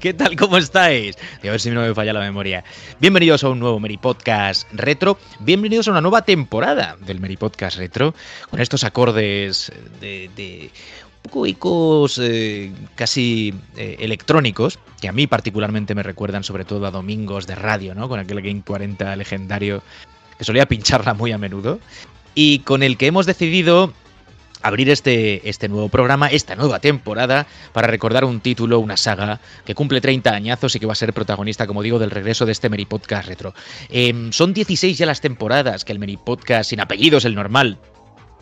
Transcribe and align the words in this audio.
¿Qué 0.00 0.14
tal? 0.14 0.34
¿Cómo 0.34 0.56
estáis? 0.56 1.18
a 1.42 1.50
ver 1.50 1.60
si 1.60 1.68
no 1.68 1.82
me 1.82 1.94
falla 1.94 2.14
la 2.14 2.20
memoria. 2.20 2.64
Bienvenidos 3.00 3.44
a 3.44 3.50
un 3.50 3.60
nuevo 3.60 3.78
Meri 3.78 3.98
Podcast 3.98 4.66
Retro. 4.72 5.18
Bienvenidos 5.40 5.88
a 5.88 5.90
una 5.90 6.00
nueva 6.00 6.22
temporada 6.22 6.96
del 7.04 7.20
Meri 7.20 7.36
Podcast 7.36 7.76
Retro. 7.76 8.14
Con 8.48 8.60
estos 8.60 8.82
acordes 8.82 9.70
de, 10.00 10.70
un 11.16 11.22
poco 11.22 11.44
ecos 11.44 12.18
eh, 12.18 12.72
casi 12.94 13.52
eh, 13.76 13.96
electrónicos, 13.98 14.78
que 15.02 15.08
a 15.08 15.12
mí 15.12 15.26
particularmente 15.26 15.94
me 15.94 16.02
recuerdan 16.02 16.44
sobre 16.44 16.64
todo 16.64 16.86
a 16.86 16.90
domingos 16.90 17.46
de 17.46 17.56
radio, 17.56 17.94
¿no? 17.94 18.08
Con 18.08 18.20
aquel 18.20 18.40
Game 18.40 18.62
40 18.66 19.14
legendario 19.16 19.82
que 20.38 20.44
solía 20.44 20.64
pincharla 20.64 21.12
muy 21.12 21.32
a 21.32 21.36
menudo. 21.36 21.78
Y 22.34 22.60
con 22.60 22.82
el 22.82 22.96
que 22.96 23.08
hemos 23.08 23.26
decidido 23.26 23.92
abrir 24.62 24.90
este, 24.90 25.48
este 25.48 25.68
nuevo 25.68 25.88
programa, 25.88 26.28
esta 26.28 26.56
nueva 26.56 26.80
temporada, 26.80 27.46
para 27.72 27.86
recordar 27.88 28.24
un 28.24 28.40
título, 28.40 28.78
una 28.80 28.96
saga 28.96 29.40
que 29.64 29.74
cumple 29.74 30.00
30 30.00 30.30
añazos 30.32 30.74
y 30.74 30.80
que 30.80 30.86
va 30.86 30.92
a 30.92 30.96
ser 30.96 31.12
protagonista, 31.12 31.66
como 31.66 31.82
digo, 31.82 31.98
del 31.98 32.10
regreso 32.10 32.46
de 32.46 32.52
este 32.52 32.68
Meri 32.68 32.86
Podcast 32.86 33.28
Retro. 33.28 33.54
Em, 33.88 34.32
son 34.32 34.52
16 34.52 34.98
ya 34.98 35.06
las 35.06 35.20
temporadas 35.20 35.84
que 35.84 35.92
el 35.92 35.98
Meri 35.98 36.16
Podcast 36.16 36.70
sin 36.70 36.80
apellidos, 36.80 37.24
el 37.24 37.34
normal, 37.34 37.78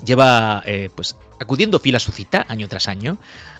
lleva 0.04 0.62
eh, 0.66 0.90
pues 0.94 1.16
acudiendo 1.40 1.78
fila 1.78 1.96
a 1.96 2.00
su 2.00 2.12
cita 2.12 2.46
año 2.48 2.68
tras 2.68 2.88
año. 2.88 3.18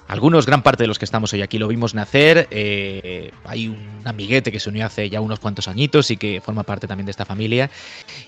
Algunos, 0.09 0.47
gran 0.47 0.63
parte 0.63 0.85
de 0.85 0.89
los 0.89 0.99
que 0.99 1.05
estamos 1.05 1.33
hoy 1.35 1.43
aquí, 1.43 1.59
lo 1.59 1.69
vimos 1.69 1.95
nacer. 1.95 2.49
Eh, 2.51 3.31
hay 3.45 3.69
un 3.69 4.01
amiguete 4.05 4.51
que 4.51 4.59
se 4.59 4.71
unió 4.71 4.87
hace 4.87 5.11
ya 5.11 5.21
unos 5.21 5.39
cuantos 5.39 5.69
añitos 5.69 6.11
y 6.11 6.17
que 6.17 6.41
forma 6.41 6.63
parte 6.63 6.87
también 6.87 7.05
de 7.05 7.11
esta 7.11 7.27
familia. 7.27 7.71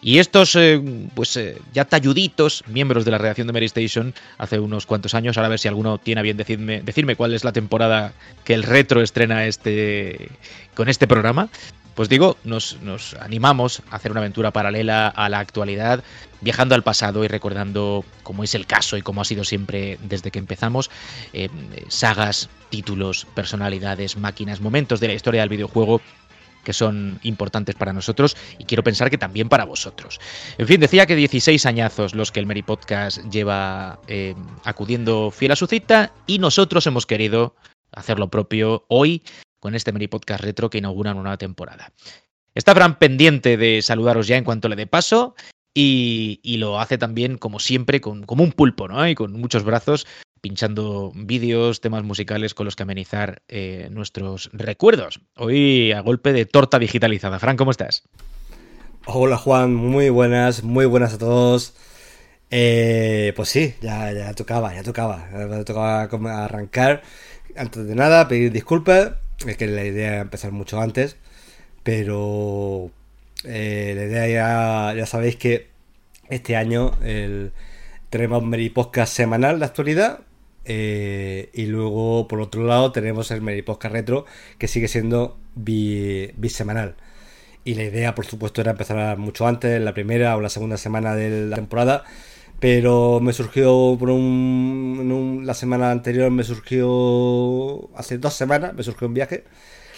Y 0.03 0.19
estos, 0.19 0.55
eh, 0.57 0.81
pues 1.15 1.41
ya 1.73 1.87
talluditos, 1.87 2.65
miembros 2.67 3.07
de 3.07 3.11
la 3.11 3.19
redacción 3.19 3.47
de 3.47 3.55
Mary 3.55 3.67
Station, 3.67 4.15
hace 4.37 4.59
unos 4.59 4.85
cuantos 4.85 5.15
años, 5.15 5.39
ahora 5.39 5.47
a 5.47 5.51
ver 5.51 5.59
si 5.59 5.69
alguno 5.69 5.97
tiene 5.99 6.21
a 6.21 6.23
bien 6.23 6.37
decirme, 6.37 6.83
decirme 6.83 7.17
cuál 7.17 7.33
es 7.33 7.45
la 7.45 7.53
temporada 7.53 8.13
que 8.45 8.53
el 8.53 8.63
retro 8.63 9.01
estrena 9.01 9.47
este 9.47 10.29
con 10.75 10.89
este 10.89 11.07
programa 11.07 11.49
pues 11.95 12.09
digo, 12.09 12.37
nos, 12.45 12.77
animamos 13.21 13.83
a 13.91 13.97
hacer 13.97 14.11
una 14.11 14.21
aventura 14.21 14.53
paralela 14.53 15.09
a 15.09 15.29
la 15.29 15.39
actualidad, 15.39 16.03
viajando 16.41 16.75
al 16.75 16.83
pasado 16.83 17.25
y 17.25 17.29
recordando, 17.29 18.05
como 18.23 18.45
es 18.45 18.55
el 18.55 18.67
caso 18.67 18.97
y 18.97 19.03
como 19.03 19.21
ha 19.21 19.25
sido 19.25 19.45
siempre 19.45 19.99
desde 20.03 20.31
que 20.31 20.39
empezamos, 20.39 20.91
eh, 21.33 21.49
sagas, 21.89 22.49
títulos, 22.71 23.27
personalidades, 23.35 24.17
máquinas, 24.17 24.61
momentos 24.61 25.01
de 25.01 25.09
la 25.09 25.15
historia 25.15 25.41
del 25.41 25.51
videojuego 25.51 26.01
que 26.65 26.73
son 26.73 27.19
importantes 27.23 27.75
para 27.75 27.93
nosotros 27.93 28.37
y 28.59 28.65
quiero 28.65 28.83
pensar 28.83 29.11
que 29.11 29.19
también 29.19 29.49
para 29.49 29.65
vosotros. 29.65 30.21
En 30.59 30.67
fin, 30.67 30.81
decía 30.81 31.07
que 31.07 31.17
16 31.17 31.65
añazos 31.67 32.15
los 32.15 32.33
que 32.33 32.41
el 32.41 32.47
Meri 32.47 32.63
Podcast 32.63 33.19
lleva 33.31 33.99
eh, 34.09 34.35
acudiendo 34.65 35.31
fiel 35.31 35.53
a 35.53 35.57
su 35.57 35.67
cita 35.67 36.13
y 36.27 36.39
nosotros 36.39 36.87
hemos 36.87 37.07
querido 37.07 37.55
hacer 37.93 38.19
lo 38.19 38.29
propio 38.29 38.85
hoy 38.89 39.23
con 39.61 39.75
este 39.75 39.93
Meri 39.93 40.09
Podcast 40.09 40.43
Retro 40.43 40.71
que 40.71 40.79
inaugura 40.79 41.13
una 41.13 41.23
nueva 41.23 41.37
temporada. 41.37 41.93
Está 42.55 42.75
Fran 42.75 42.99
pendiente 42.99 43.57
de 43.57 43.81
saludaros 43.83 44.27
ya 44.27 44.37
en 44.37 44.45
cuanto 44.45 44.69
le 44.69 44.77
dé 44.77 44.87
paso 44.87 45.37
y, 45.73 46.41
lo 46.59 46.81
hace 46.81 46.99
también, 46.99 47.39
como 47.39 47.61
siempre, 47.61 48.01
con, 48.01 48.25
como 48.25 48.43
un 48.43 48.51
pulpo, 48.53 48.89
¿no? 48.89 49.07
Y 49.09 49.15
con 49.15 49.33
muchos 49.33 49.63
brazos, 49.63 50.07
pinchando 50.41 51.13
vídeos, 51.15 51.81
temas 51.81 52.03
musicales 52.03 52.55
con 52.55 52.65
los 52.65 52.75
que 52.75 52.83
amenizar 52.83 53.43
eh, 53.49 53.89
nuestros 53.93 54.51
recuerdos. 54.53 55.21
Hoy 55.37 55.93
a 55.93 56.01
golpe 56.01 56.33
de 56.33 56.45
torta 56.45 56.79
digitalizada. 56.81 57.39
Fran, 57.39 57.57
¿cómo 57.57 57.71
estás? 57.71 58.03
Hola 59.07 59.37
Juan, 59.37 59.75
muy 59.75 60.11
buenas, 60.11 60.65
muy 60.65 60.87
buenas 60.87 61.15
a 61.15 61.19
todos. 61.19 61.75
Eh, 62.51 63.33
pues 63.37 63.49
sí, 63.49 63.75
ya, 63.81 64.13
ya 64.13 64.35
tocaba, 64.35 64.75
ya 64.75 64.83
tocaba. 64.83 65.29
Ya 65.33 65.65
tocaba 65.65 66.03
arrancar. 66.45 67.03
Antes 67.57 67.87
de 67.87 67.95
nada, 67.95 68.27
pedir 68.27 68.51
disculpas 68.51 69.13
es 69.47 69.57
que 69.57 69.67
la 69.67 69.85
idea 69.85 70.09
era 70.09 70.21
empezar 70.21 70.53
mucho 70.53 70.81
antes, 70.81 71.17
pero 71.83 72.91
eh, 73.45 73.93
la 73.97 74.05
idea 74.05 74.29
ya, 74.29 74.95
ya 74.97 75.07
sabéis 75.07 75.37
que 75.37 75.69
este 76.29 76.57
año 76.57 76.93
el, 77.03 77.53
tenemos 78.11 78.43
Meri 78.43 78.71
Podcast 78.71 79.15
semanal 79.15 79.59
de 79.59 79.65
actualidad 79.65 80.21
eh, 80.65 81.51
y 81.55 81.67
luego 81.67 82.29
por 82.29 82.41
otro 82.41 82.65
lado 82.65 82.93
tenemos 82.93 83.31
el 83.31 83.41
Meri 83.41 83.63
Podcast 83.63 83.95
Retro 83.95 84.27
que 84.59 84.69
sigue 84.69 84.89
siendo 84.89 85.39
bisemanal. 85.55 86.97
Y 87.63 87.75
la 87.75 87.85
idea, 87.85 88.15
por 88.15 88.25
supuesto, 88.25 88.63
era 88.63 88.71
empezar 88.71 89.19
mucho 89.19 89.47
antes, 89.47 89.81
la 89.81 89.93
primera 89.93 90.37
o 90.37 90.41
la 90.41 90.49
segunda 90.49 90.79
semana 90.79 91.15
de 91.15 91.47
la 91.47 91.57
temporada. 91.57 92.05
Pero 92.61 93.21
me 93.21 93.33
surgió 93.33 93.97
por 93.99 94.11
un, 94.11 95.43
La 95.45 95.55
semana 95.55 95.91
anterior 95.91 96.31
me 96.31 96.45
surgió. 96.45 97.89
Hace 97.97 98.19
dos 98.19 98.35
semanas 98.35 98.75
me 98.75 98.83
surgió 98.83 99.09
un 99.09 99.15
viaje. 99.15 99.45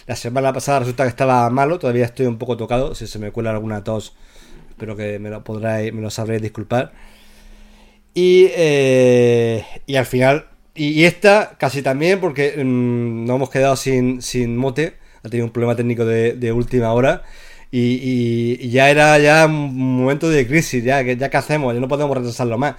La 0.06 0.16
semana 0.16 0.52
pasada 0.52 0.80
resulta 0.80 1.02
que 1.04 1.10
estaba 1.10 1.48
malo, 1.50 1.78
todavía 1.78 2.04
estoy 2.04 2.26
un 2.26 2.38
poco 2.38 2.56
tocado. 2.56 2.94
Si 2.94 3.06
se 3.08 3.18
me 3.18 3.32
cuela 3.32 3.50
alguna 3.50 3.84
tos, 3.84 4.14
espero 4.70 4.96
que 4.96 5.18
me 5.18 5.30
lo 5.30 5.42
podráis, 5.44 5.92
me 5.92 6.02
lo 6.02 6.10
sabréis 6.10 6.42
disculpar. 6.42 6.92
Y, 8.14 8.46
eh, 8.56 9.64
y 9.86 9.96
al 9.96 10.06
final. 10.06 10.46
Y, 10.74 11.04
esta 11.04 11.56
casi 11.58 11.82
también, 11.82 12.20
porque 12.20 12.54
mm, 12.64 13.26
nos 13.26 13.36
hemos 13.36 13.50
quedado 13.50 13.76
sin, 13.76 14.22
sin 14.22 14.56
mote. 14.56 14.94
Ha 15.24 15.28
tenido 15.28 15.46
un 15.46 15.52
problema 15.52 15.76
técnico 15.76 16.04
de 16.04 16.52
última 16.52 16.92
hora. 16.92 17.22
Y, 17.74 18.68
ya 18.70 18.90
era 18.90 19.18
ya 19.18 19.46
un 19.46 19.74
momento 19.74 20.28
de 20.28 20.46
crisis, 20.46 20.84
ya, 20.84 21.00
ya 21.02 21.30
que 21.30 21.36
hacemos, 21.38 21.74
ya 21.74 21.80
no 21.80 21.88
podemos 21.88 22.16
retrasarlo 22.16 22.58
más. 22.58 22.76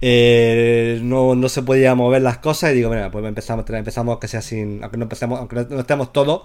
Eh, 0.00 1.00
no, 1.02 1.34
no, 1.34 1.48
se 1.48 1.62
podía 1.62 1.94
mover 1.94 2.22
las 2.22 2.38
cosas 2.38 2.72
y 2.72 2.76
digo, 2.76 2.90
mira, 2.90 3.10
pues 3.10 3.24
empezamos, 3.24 3.68
empezamos 3.68 4.18
que 4.18 4.28
sea 4.28 4.42
sin, 4.42 4.82
aunque 4.82 4.96
no 4.96 5.04
empecemos, 5.04 5.38
aunque 5.40 5.66
no 5.68 5.80
estemos 5.80 6.12
todos, 6.12 6.42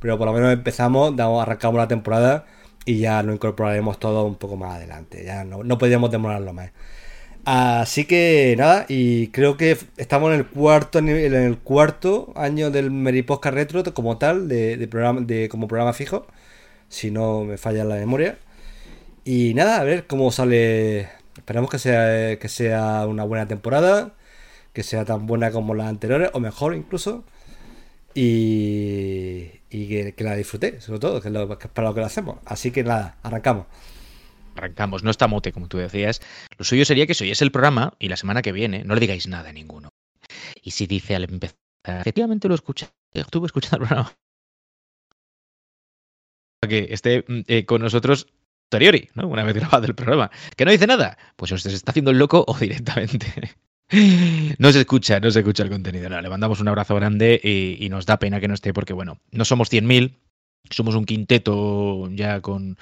pero 0.00 0.18
por 0.18 0.26
lo 0.26 0.32
menos 0.34 0.52
empezamos, 0.52 1.16
damos, 1.16 1.42
arrancamos 1.42 1.76
la 1.78 1.88
temporada 1.88 2.46
y 2.86 2.98
ya 2.98 3.22
lo 3.22 3.32
incorporaremos 3.34 3.98
todo 3.98 4.24
un 4.24 4.36
poco 4.36 4.56
más 4.56 4.76
adelante, 4.76 5.24
ya 5.24 5.44
no, 5.44 5.64
no 5.64 5.78
podíamos 5.78 6.10
demorarlo 6.10 6.52
más. 6.52 6.70
Así 7.44 8.06
que 8.06 8.54
nada, 8.58 8.86
y 8.88 9.28
creo 9.28 9.56
que 9.58 9.76
estamos 9.98 10.32
en 10.32 10.40
el 10.40 10.46
cuarto 10.46 10.98
en 10.98 11.08
el 11.08 11.58
cuarto 11.58 12.32
año 12.36 12.70
del 12.70 12.90
Meriposca 12.90 13.50
Retro 13.50 13.84
como 13.94 14.18
tal, 14.18 14.48
de 14.48 14.88
programa, 14.90 15.20
de, 15.20 15.48
como 15.50 15.68
programa 15.68 15.92
fijo 15.92 16.26
si 16.94 17.10
no 17.10 17.44
me 17.44 17.58
falla 17.58 17.84
la 17.84 17.96
memoria. 17.96 18.38
Y 19.24 19.54
nada, 19.54 19.80
a 19.80 19.84
ver 19.84 20.06
cómo 20.06 20.30
sale. 20.30 21.08
Esperamos 21.36 21.70
que 21.70 21.78
sea, 21.78 22.38
que 22.38 22.48
sea 22.48 23.06
una 23.06 23.24
buena 23.24 23.48
temporada, 23.48 24.14
que 24.72 24.82
sea 24.82 25.04
tan 25.04 25.26
buena 25.26 25.50
como 25.50 25.74
las 25.74 25.88
anteriores, 25.88 26.30
o 26.32 26.40
mejor 26.40 26.74
incluso. 26.74 27.24
Y, 28.14 29.50
y 29.70 30.12
que, 30.12 30.24
la 30.24 30.36
disfrute, 30.36 30.80
sobre 30.80 31.00
todo, 31.00 31.20
que 31.20 31.28
es, 31.28 31.68
para 31.72 31.88
lo 31.88 31.94
que 31.94 32.00
lo 32.00 32.06
hacemos. 32.06 32.38
Así 32.44 32.70
que 32.70 32.84
nada, 32.84 33.16
arrancamos. 33.24 33.66
Arrancamos, 34.56 35.02
no 35.02 35.10
está 35.10 35.26
mote, 35.26 35.50
como 35.50 35.66
tú 35.66 35.78
decías. 35.78 36.20
Lo 36.56 36.64
suyo 36.64 36.84
sería 36.84 37.08
que 37.08 37.14
si 37.14 37.28
es 37.28 37.42
el 37.42 37.50
programa 37.50 37.94
y 37.98 38.08
la 38.08 38.16
semana 38.16 38.40
que 38.40 38.52
viene 38.52 38.84
no 38.84 38.94
le 38.94 39.00
digáis 39.00 39.26
nada 39.26 39.50
a 39.50 39.52
ninguno. 39.52 39.88
Y 40.62 40.70
si 40.70 40.86
dice 40.86 41.16
al 41.16 41.24
empezar, 41.24 41.58
efectivamente 41.82 42.46
lo 42.46 42.54
escuché, 42.54 42.86
estuve 43.12 43.46
escuchando 43.46 43.78
el 43.78 43.88
programa 43.88 44.12
que 46.68 46.88
esté 46.90 47.24
mm, 47.26 47.40
eh, 47.46 47.64
con 47.64 47.82
nosotros 47.82 48.28
Toriori, 48.68 49.08
¿no? 49.14 49.28
Una 49.28 49.44
vez 49.44 49.54
grabado 49.54 49.86
el 49.86 49.94
programa. 49.94 50.30
Que 50.56 50.64
no 50.64 50.70
dice 50.70 50.86
nada. 50.86 51.16
Pues 51.36 51.52
o 51.52 51.58
se 51.58 51.68
está 51.72 51.92
haciendo 51.92 52.10
el 52.10 52.18
loco 52.18 52.44
o 52.46 52.54
directamente. 52.58 53.26
no 54.58 54.72
se 54.72 54.80
escucha, 54.80 55.20
no 55.20 55.30
se 55.30 55.40
escucha 55.40 55.62
el 55.62 55.70
contenido. 55.70 56.08
le 56.08 56.30
mandamos 56.30 56.60
un 56.60 56.68
abrazo 56.68 56.94
grande 56.94 57.40
y, 57.42 57.88
nos 57.88 58.06
da 58.06 58.18
pena 58.18 58.40
que 58.40 58.48
no 58.48 58.54
esté 58.54 58.72
porque, 58.72 58.92
bueno, 58.92 59.18
no 59.30 59.44
somos 59.44 59.70
100.000, 59.70 60.16
somos 60.70 60.94
un 60.94 61.04
quinteto 61.04 62.08
ya 62.10 62.40
con 62.40 62.76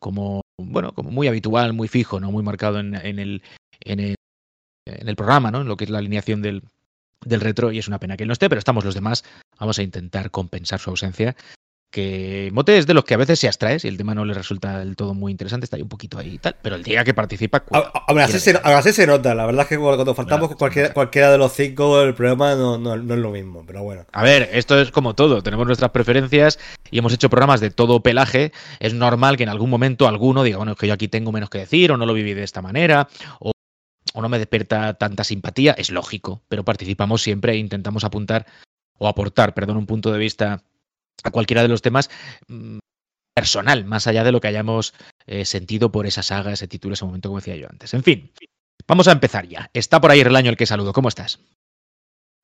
como, 0.00 0.42
bueno, 0.58 0.92
como 0.92 1.10
muy 1.10 1.28
habitual, 1.28 1.72
muy 1.72 1.88
fijo, 1.88 2.20
¿no? 2.20 2.30
Muy 2.30 2.42
marcado 2.42 2.78
en, 2.78 2.94
el, 2.94 3.42
en, 3.80 4.00
el, 4.00 4.14
en 4.86 5.08
el 5.08 5.16
programa, 5.16 5.50
¿no? 5.50 5.60
En 5.60 5.68
lo 5.68 5.76
que 5.76 5.84
es 5.84 5.90
la 5.90 5.98
alineación 5.98 6.40
del, 6.40 6.62
del 7.24 7.40
retro 7.40 7.72
y 7.72 7.78
es 7.78 7.88
una 7.88 7.98
pena 7.98 8.16
que 8.16 8.22
él 8.22 8.28
no 8.28 8.32
esté, 8.32 8.48
pero 8.48 8.60
estamos 8.60 8.84
los 8.84 8.94
demás. 8.94 9.24
Vamos 9.58 9.78
a 9.78 9.82
intentar 9.82 10.30
compensar 10.30 10.78
su 10.78 10.90
ausencia 10.90 11.36
que 11.90 12.50
Mote 12.52 12.76
es 12.76 12.86
de 12.86 12.94
los 12.94 13.04
que 13.04 13.14
a 13.14 13.16
veces 13.16 13.38
se 13.38 13.48
abstrae 13.48 13.78
y 13.82 13.88
el 13.88 13.96
tema 13.96 14.14
no 14.14 14.24
le 14.24 14.34
resulta 14.34 14.78
del 14.78 14.94
todo 14.94 15.14
muy 15.14 15.32
interesante, 15.32 15.64
está 15.64 15.76
ahí 15.76 15.82
un 15.82 15.88
poquito 15.88 16.18
ahí 16.18 16.34
y 16.34 16.38
tal, 16.38 16.56
pero 16.60 16.76
el 16.76 16.82
día 16.82 17.02
que 17.02 17.14
participa... 17.14 17.64
A, 17.72 18.04
así, 18.22 18.92
se, 18.92 19.06
nota, 19.06 19.34
la 19.34 19.46
verdad 19.46 19.62
es 19.62 19.68
que 19.68 19.78
cuando 19.78 20.14
faltamos 20.14 20.54
cualquiera, 20.56 20.92
cualquiera 20.92 21.30
de 21.30 21.38
los 21.38 21.52
cinco 21.52 22.02
el 22.02 22.14
problema 22.14 22.54
no, 22.54 22.76
no, 22.76 22.94
es 22.94 23.20
lo 23.20 23.30
mismo, 23.30 23.64
pero 23.66 23.82
bueno. 23.82 24.04
A 24.12 24.22
ver, 24.22 24.50
esto 24.52 24.78
es 24.78 24.90
como 24.90 25.14
todo, 25.14 25.42
tenemos 25.42 25.66
nuestras 25.66 25.90
preferencias 25.90 26.58
y 26.90 26.98
hemos 26.98 27.12
hecho 27.14 27.30
programas 27.30 27.60
de 27.60 27.70
todo 27.70 28.02
pelaje, 28.02 28.52
es 28.80 28.92
normal 28.92 29.36
que 29.36 29.44
en 29.44 29.48
algún 29.48 29.70
momento 29.70 30.06
alguno 30.06 30.42
diga, 30.42 30.58
bueno, 30.58 30.72
es 30.72 30.78
que 30.78 30.88
yo 30.88 30.94
aquí 30.94 31.08
tengo 31.08 31.32
menos 31.32 31.48
que 31.48 31.58
decir 31.58 31.90
o 31.90 31.96
no 31.96 32.04
lo 32.04 32.12
viví 32.12 32.34
de 32.34 32.44
esta 32.44 32.60
manera 32.62 33.08
o 33.40 33.52
o 34.14 34.22
no 34.22 34.28
me 34.30 34.38
despierta 34.38 34.94
tanta 34.94 35.22
simpatía, 35.22 35.72
es 35.72 35.90
lógico, 35.90 36.42
pero 36.48 36.64
participamos 36.64 37.22
siempre 37.22 37.52
e 37.52 37.56
intentamos 37.56 38.04
apuntar 38.04 38.46
o 38.96 39.06
aportar, 39.06 39.54
perdón, 39.54 39.76
un 39.76 39.86
punto 39.86 40.10
de 40.10 40.18
vista 40.18 40.64
a 41.24 41.30
cualquiera 41.30 41.62
de 41.62 41.68
los 41.68 41.82
temas 41.82 42.10
mm, 42.48 42.78
personal, 43.34 43.84
más 43.84 44.06
allá 44.06 44.24
de 44.24 44.32
lo 44.32 44.40
que 44.40 44.48
hayamos 44.48 44.94
eh, 45.26 45.44
sentido 45.44 45.90
por 45.92 46.06
esa 46.06 46.22
saga, 46.22 46.52
ese 46.52 46.68
título, 46.68 46.94
ese 46.94 47.04
momento, 47.04 47.28
como 47.28 47.38
decía 47.40 47.56
yo 47.56 47.68
antes. 47.70 47.94
En 47.94 48.02
fin, 48.02 48.30
vamos 48.86 49.08
a 49.08 49.12
empezar 49.12 49.46
ya. 49.46 49.70
Está 49.72 50.00
por 50.00 50.10
ahí 50.10 50.20
el 50.20 50.34
año 50.36 50.50
el 50.50 50.56
que 50.56 50.66
saludo. 50.66 50.92
¿Cómo 50.92 51.08
estás? 51.08 51.40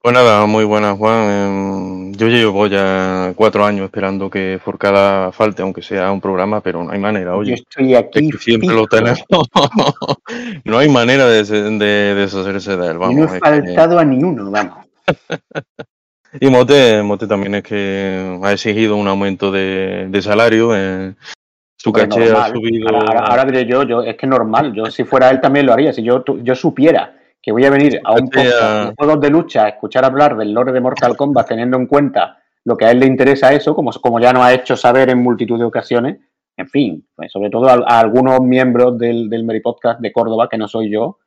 Pues 0.01 0.13
nada, 0.13 0.45
muy 0.45 0.65
buenas, 0.65 0.99
Juan. 0.99 1.31
Em, 1.31 2.13
yo 2.13 2.29
llevo 2.29 2.67
ya 2.67 3.33
cuatro 3.37 3.65
años 3.65 3.87
esperando 3.87 4.29
que 4.29 4.61
Forcada 4.63 5.33
falte, 5.33 5.63
aunque 5.63 5.81
sea 5.81 6.13
un 6.13 6.21
programa, 6.21 6.61
pero 6.61 6.85
no 6.85 6.91
hay 6.93 6.99
manera. 6.99 7.35
Oye, 7.35 7.53
Yo 7.53 7.55
estoy 7.55 7.95
aquí. 7.95 8.27
es 8.29 8.33
que 8.37 8.39
siempre 8.39 8.75
lo 8.75 8.87
tenemos. 8.87 9.25
no 10.65 10.77
hay 10.79 10.91
manera 10.91 11.27
de, 11.27 11.43
de 11.45 12.15
deshacerse 12.15 12.77
de 12.77 12.87
él. 12.89 12.97
y 12.97 12.99
Vamos, 12.99 13.17
no 13.17 13.25
he 13.35 13.41
que- 13.41 13.41
faltado 13.41 13.99
a 13.99 14.05
ni 14.05 14.23
uno, 14.23 14.51
vamos. 14.51 14.85
Y 16.41 16.49
Mote, 16.51 17.03
Mote 17.03 17.27
también 17.27 17.55
es 17.57 17.63
que 17.63 18.39
ha 18.43 18.53
exigido 18.53 18.97
un 18.97 19.07
aumento 19.09 19.51
de, 19.51 20.07
de 20.09 20.23
salario. 20.23 20.71
eh, 20.77 21.15
su 21.77 21.93
caché 21.93 22.33
ha 22.33 22.49
subido. 22.49 22.89
Ahora, 22.89 23.21
ahora- 23.21 23.45
diré 23.45 23.67
yo, 23.67 23.83
yo, 23.85 24.03
es 24.03 24.17
que 24.17 24.27
normal. 24.27 24.73
Yo, 24.73 24.87
si 24.87 25.05
fuera 25.05 25.31
él, 25.31 25.41
también 25.41 25.67
lo 25.67 25.73
haría. 25.73 25.93
Si 25.93 26.03
yo, 26.03 26.25
yo 26.43 26.55
supiera 26.55 27.15
que 27.43 27.53
voy 27.53 27.65
a 27.65 27.71
venir 27.71 28.01
a 28.03 28.13
un 28.13 28.31
podcast 28.31 28.63
a- 28.63 28.87
de 28.87 28.95
juegos 28.97 29.21
de 29.21 29.31
lucha 29.31 29.65
a 29.65 29.69
escuchar 29.69 30.05
hablar 30.05 30.37
del 30.37 30.53
lore 30.53 30.73
de 30.73 30.81
Mortal 30.81 31.17
Kombat, 31.17 31.49
teniendo 31.49 31.77
en 31.77 31.87
cuenta 31.87 32.39
lo 32.65 32.77
que 32.77 32.87
a 32.87 32.91
él 32.91 33.01
le 33.01 33.07
interesa 33.07 33.53
eso, 33.53 33.75
como, 33.75 33.91
como 33.93 34.19
ya 34.19 34.33
nos 34.33 34.43
ha 34.45 34.55
hecho 34.55 34.77
saber 34.77 35.11
en 35.11 35.19
multitud 35.23 35.59
de 35.59 35.65
ocasiones. 35.67 36.19
En 36.57 36.69
fin, 36.69 37.07
pues, 37.15 37.31
sobre 37.33 37.51
todo 37.51 37.69
a, 37.69 37.75
a 37.87 38.01
algunos 38.01 38.41
miembros 38.41 38.97
del, 38.99 39.29
del 39.29 39.45
Meri 39.45 39.61
Podcast 39.61 40.01
de 40.01 40.13
Córdoba, 40.13 40.49
que 40.49 40.57
no 40.57 40.69
soy 40.69 40.89
yo, 40.91 41.19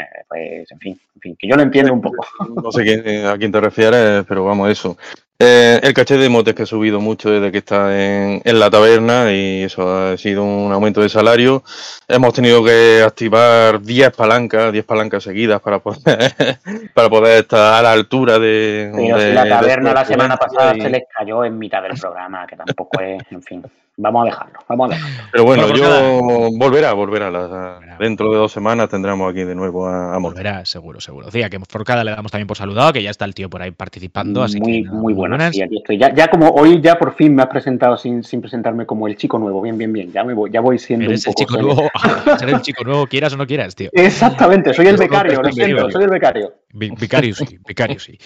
eh, 0.00 0.24
pues, 0.28 0.70
en 0.72 0.78
fin, 0.78 1.00
en 1.16 1.20
fin, 1.20 1.36
que 1.38 1.48
yo 1.48 1.56
lo 1.56 1.62
entiendo 1.62 1.92
un 1.92 2.00
poco. 2.00 2.26
No 2.62 2.72
sé 2.72 2.82
quién- 2.84 3.26
a 3.26 3.36
quién 3.38 3.52
te 3.52 3.60
refieres, 3.60 4.24
pero 4.28 4.44
vamos, 4.44 4.70
eso. 4.70 4.96
Eh, 5.40 5.78
el 5.84 5.94
caché 5.94 6.16
de 6.16 6.28
Mote 6.28 6.50
es 6.50 6.56
que 6.56 6.64
ha 6.64 6.66
subido 6.66 7.00
mucho 7.00 7.30
desde 7.30 7.52
que 7.52 7.58
está 7.58 7.94
en, 7.96 8.42
en 8.44 8.58
la 8.58 8.68
taberna 8.70 9.32
y 9.32 9.62
eso 9.62 9.88
ha 9.96 10.16
sido 10.16 10.42
un 10.42 10.72
aumento 10.72 11.00
de 11.00 11.08
salario. 11.08 11.62
Hemos 12.08 12.34
tenido 12.34 12.64
que 12.64 13.02
activar 13.06 13.80
10 13.80 14.10
palancas, 14.16 14.72
10 14.72 14.84
palancas 14.84 15.22
seguidas 15.22 15.60
para 15.60 15.78
poder, 15.78 16.00
para 16.94 17.08
poder 17.08 17.42
estar 17.42 17.74
a 17.74 17.82
la 17.82 17.92
altura 17.92 18.40
de. 18.40 18.90
Pero 18.92 19.16
de- 19.18 19.32
la 19.32 19.44
de 19.44 19.50
taberna 19.50 19.90
su 19.90 19.94
la 19.94 20.04
semana 20.04 20.36
pasada 20.36 20.76
y- 20.76 20.80
se 20.80 20.90
les 20.90 21.02
cayó 21.16 21.44
en 21.44 21.56
mitad 21.56 21.82
del 21.82 21.92
programa, 21.96 22.44
que 22.44 22.56
tampoco 22.56 23.00
es, 23.00 23.22
en 23.30 23.42
fin. 23.42 23.62
Vamos 24.00 24.22
a 24.22 24.24
dejarlo, 24.26 24.58
vamos 24.68 24.90
a 24.92 24.94
dejarlo. 24.94 25.16
Pero 25.32 25.44
bueno, 25.44 25.62
Bueno, 25.64 25.76
yo 25.76 26.20
volverá, 26.56 26.92
volverá. 26.92 27.30
la- 27.32 27.46
Volverá. 27.74 27.96
dentro 27.98 28.30
de 28.30 28.36
dos 28.36 28.52
semanas 28.52 28.88
tendremos 28.88 29.28
aquí 29.28 29.42
de 29.42 29.56
nuevo 29.56 29.88
a, 29.88 30.14
a. 30.14 30.18
Volverá, 30.18 30.64
seguro, 30.64 31.00
seguro. 31.00 31.26
Decía 31.26 31.50
que 31.50 31.58
Forcada 31.68 32.04
le 32.04 32.12
damos 32.12 32.30
también 32.30 32.46
por 32.46 32.56
saludado, 32.56 32.92
que 32.92 33.02
ya 33.02 33.10
está 33.10 33.24
el 33.24 33.34
tío 33.34 33.50
por 33.50 33.60
ahí 33.60 33.72
participando, 33.72 34.44
así 34.44 34.60
muy, 34.60 34.84
que 34.84 34.88
muy 34.90 35.14
buenas. 35.14 35.52
sí, 35.52 35.62
aquí 35.62 35.78
estoy. 35.78 35.98
Ya, 35.98 36.14
ya 36.14 36.28
como 36.28 36.48
hoy 36.50 36.80
ya 36.80 36.94
por 36.96 37.16
fin 37.16 37.34
me 37.34 37.42
has 37.42 37.48
presentado 37.48 37.96
sin, 37.96 38.22
sin 38.22 38.40
presentarme 38.40 38.86
como 38.86 39.08
el 39.08 39.16
chico 39.16 39.36
nuevo. 39.36 39.60
Bien, 39.62 39.76
bien, 39.76 39.92
bien. 39.92 40.12
Ya 40.12 40.22
me 40.22 40.32
voy, 40.32 40.48
ya 40.52 40.60
voy 40.60 40.78
siendo 40.78 41.06
Eres 41.06 41.26
un 41.26 41.30
el 41.30 41.34
chico 41.34 41.54
serio. 41.54 41.66
nuevo, 41.74 41.90
ser 42.38 42.48
el 42.50 42.60
chico 42.62 42.84
nuevo, 42.84 43.06
quieras 43.08 43.32
o 43.32 43.36
no 43.36 43.48
quieras, 43.48 43.74
tío. 43.74 43.90
Exactamente, 43.92 44.72
soy 44.74 44.86
el 44.86 44.96
becario, 44.96 45.42
lo 45.42 45.50
siento, 45.50 45.90
soy 45.90 46.04
el 46.04 46.10
becario. 46.10 46.54
Vi- 46.72 46.90
Vicario 46.90 47.34
sí, 47.34 47.58
Vicario 47.66 47.98
sí. 47.98 48.16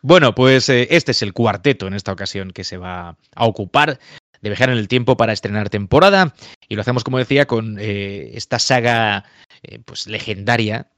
Bueno, 0.00 0.34
pues 0.34 0.68
eh, 0.68 0.88
este 0.90 1.12
es 1.12 1.22
el 1.22 1.32
cuarteto 1.32 1.86
en 1.86 1.94
esta 1.94 2.10
ocasión 2.10 2.50
que 2.50 2.64
se 2.64 2.76
va 2.76 3.16
a 3.36 3.44
ocupar 3.46 3.98
de 4.42 4.50
viajar 4.50 4.70
en 4.70 4.78
el 4.78 4.88
tiempo 4.88 5.16
para 5.16 5.32
estrenar 5.32 5.70
temporada 5.70 6.34
y 6.68 6.74
lo 6.74 6.82
hacemos, 6.82 7.04
como 7.04 7.18
decía, 7.18 7.46
con 7.46 7.78
eh, 7.80 8.32
esta 8.34 8.58
saga 8.58 9.24
eh, 9.62 9.78
pues 9.84 10.06
legendaria 10.06 10.88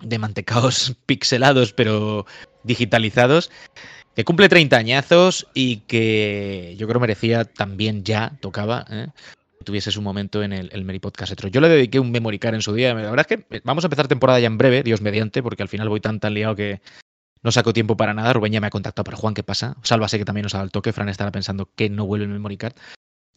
de 0.00 0.18
mantecaos 0.18 0.96
pixelados 1.06 1.72
pero 1.72 2.26
digitalizados 2.62 3.50
que 4.14 4.24
cumple 4.24 4.48
30 4.48 4.76
añazos 4.76 5.46
y 5.54 5.78
que 5.78 6.74
yo 6.78 6.86
creo 6.86 7.00
merecía 7.00 7.44
también 7.44 8.04
ya, 8.04 8.32
tocaba, 8.40 8.86
¿eh? 8.90 9.08
que 9.58 9.64
tuviese 9.64 9.90
su 9.90 10.02
momento 10.02 10.42
en 10.42 10.52
el, 10.52 10.70
el 10.72 10.86
Retro. 10.86 11.48
Yo 11.48 11.60
le 11.60 11.68
dediqué 11.68 11.98
un 11.98 12.12
memory 12.12 12.38
card 12.38 12.54
en 12.54 12.62
su 12.62 12.72
día. 12.72 12.94
La 12.94 13.10
verdad 13.10 13.26
es 13.28 13.36
que 13.38 13.60
vamos 13.64 13.84
a 13.84 13.88
empezar 13.88 14.06
temporada 14.06 14.38
ya 14.38 14.46
en 14.46 14.58
breve, 14.58 14.84
Dios 14.84 15.00
mediante, 15.00 15.42
porque 15.42 15.62
al 15.62 15.68
final 15.68 15.88
voy 15.88 16.00
tan 16.00 16.20
tan 16.20 16.34
liado 16.34 16.54
que 16.54 16.80
no 17.44 17.52
saco 17.52 17.72
tiempo 17.72 17.96
para 17.96 18.14
nada. 18.14 18.32
Rubén 18.32 18.52
ya 18.52 18.60
me 18.60 18.66
ha 18.66 18.70
contactado, 18.70 19.04
pero 19.04 19.18
Juan, 19.18 19.34
¿qué 19.34 19.44
pasa? 19.44 19.76
Salva 19.82 20.08
sé 20.08 20.18
que 20.18 20.24
también 20.24 20.42
nos 20.44 20.54
ha 20.54 20.58
dado 20.58 20.64
el 20.64 20.72
toque. 20.72 20.92
Fran 20.92 21.08
estará 21.08 21.30
pensando 21.30 21.70
que 21.76 21.90
no 21.90 22.06
vuelve 22.06 22.24
el 22.24 22.32
memory 22.32 22.56
card. 22.56 22.74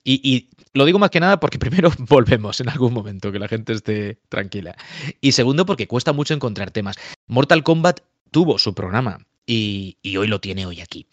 Y, 0.03 0.21
y 0.23 0.49
lo 0.73 0.85
digo 0.85 0.97
más 0.97 1.09
que 1.09 1.19
nada 1.19 1.39
porque 1.39 1.59
primero 1.59 1.91
volvemos 1.99 2.59
en 2.61 2.69
algún 2.69 2.93
momento, 2.93 3.31
que 3.31 3.39
la 3.39 3.49
gente 3.49 3.73
esté 3.73 4.17
tranquila. 4.29 4.75
Y 5.21 5.33
segundo 5.33 5.65
porque 5.65 5.87
cuesta 5.87 6.13
mucho 6.13 6.33
encontrar 6.33 6.71
temas. 6.71 6.95
Mortal 7.27 7.63
Kombat 7.63 7.99
tuvo 8.31 8.57
su 8.57 8.73
programa 8.73 9.19
y, 9.45 9.97
y 10.01 10.17
hoy 10.17 10.27
lo 10.27 10.39
tiene 10.39 10.65
hoy 10.65 10.79
aquí. 10.79 11.05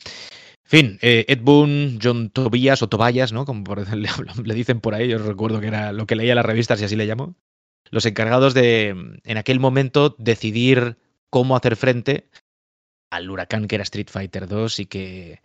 Fin, 0.63 0.99
eh, 1.03 1.27
Ed 1.29 1.41
Boon, 1.43 1.99
John 2.03 2.31
Tobias 2.31 2.83
o 2.83 2.89
Tobias, 2.89 3.33
¿no? 3.33 3.45
Como 3.45 3.75
le, 3.95 4.09
le 4.45 4.55
dicen 4.55 4.81
por 4.81 4.95
ahí, 4.95 5.09
yo 5.09 5.19
recuerdo 5.19 5.61
que 5.61 5.67
era 5.67 5.93
lo 5.93 6.07
que 6.07 6.15
leía 6.15 6.35
las 6.37 6.47
revistas 6.47 6.81
y 6.81 6.85
así 6.85 6.95
le 6.95 7.07
llamo. 7.07 7.35
Los 7.91 8.07
encargados 8.07 8.55
de, 8.55 9.21
en 9.25 9.37
aquel 9.37 9.61
momento, 9.61 10.15
decidir 10.19 10.97
cómo 11.29 11.57
hacer 11.57 11.77
frente 11.77 12.29
al 13.17 13.31
huracán 13.31 13.67
que 13.69 13.77
era 13.77 13.83
Street 13.85 14.09
Fighter 14.11 14.49
2 14.49 14.81
y 14.81 14.87
que 14.87 15.41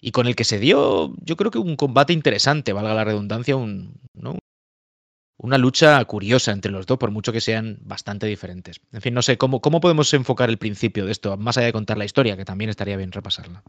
y 0.00 0.12
con 0.12 0.26
el 0.26 0.36
que 0.36 0.44
se 0.44 0.58
dio, 0.58 1.12
yo 1.22 1.36
creo 1.36 1.50
que 1.50 1.58
un 1.58 1.76
combate 1.76 2.12
interesante, 2.12 2.72
valga 2.72 2.94
la 2.94 3.04
redundancia, 3.04 3.56
un, 3.56 4.00
¿no? 4.14 4.38
una 5.38 5.58
lucha 5.58 6.04
curiosa 6.04 6.52
entre 6.52 6.72
los 6.72 6.86
dos, 6.86 6.98
por 6.98 7.10
mucho 7.10 7.32
que 7.32 7.40
sean 7.40 7.78
bastante 7.80 8.26
diferentes. 8.26 8.80
En 8.92 9.00
fin, 9.00 9.14
no 9.14 9.22
sé, 9.22 9.38
¿cómo, 9.38 9.60
¿cómo 9.60 9.80
podemos 9.80 10.12
enfocar 10.14 10.50
el 10.50 10.58
principio 10.58 11.06
de 11.06 11.12
esto, 11.12 11.36
más 11.36 11.56
allá 11.56 11.66
de 11.66 11.72
contar 11.72 11.96
la 11.96 12.04
historia, 12.04 12.36
que 12.36 12.44
también 12.44 12.70
estaría 12.70 12.96
bien 12.96 13.12
repasarla? 13.12 13.62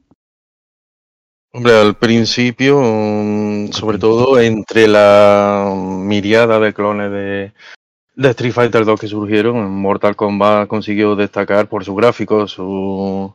Hombre, 1.51 1.79
al 1.79 1.95
principio, 1.97 2.79
mm, 2.79 3.71
sobre 3.71 3.97
todo 3.97 4.39
entre 4.39 4.87
la 4.87 5.71
miriada 5.75 6.59
de 6.59 6.73
clones 6.73 7.11
de, 7.11 7.53
de 8.23 8.29
Street 8.31 8.53
Fighter 8.53 8.85
2 8.85 8.99
que 8.99 9.07
surgieron, 9.07 9.71
Mortal 9.71 10.15
Kombat 10.15 10.67
consiguió 10.67 11.15
destacar 11.15 11.67
por 11.69 11.85
sus 11.85 11.95
gráficos, 11.95 12.51
su, 12.51 13.33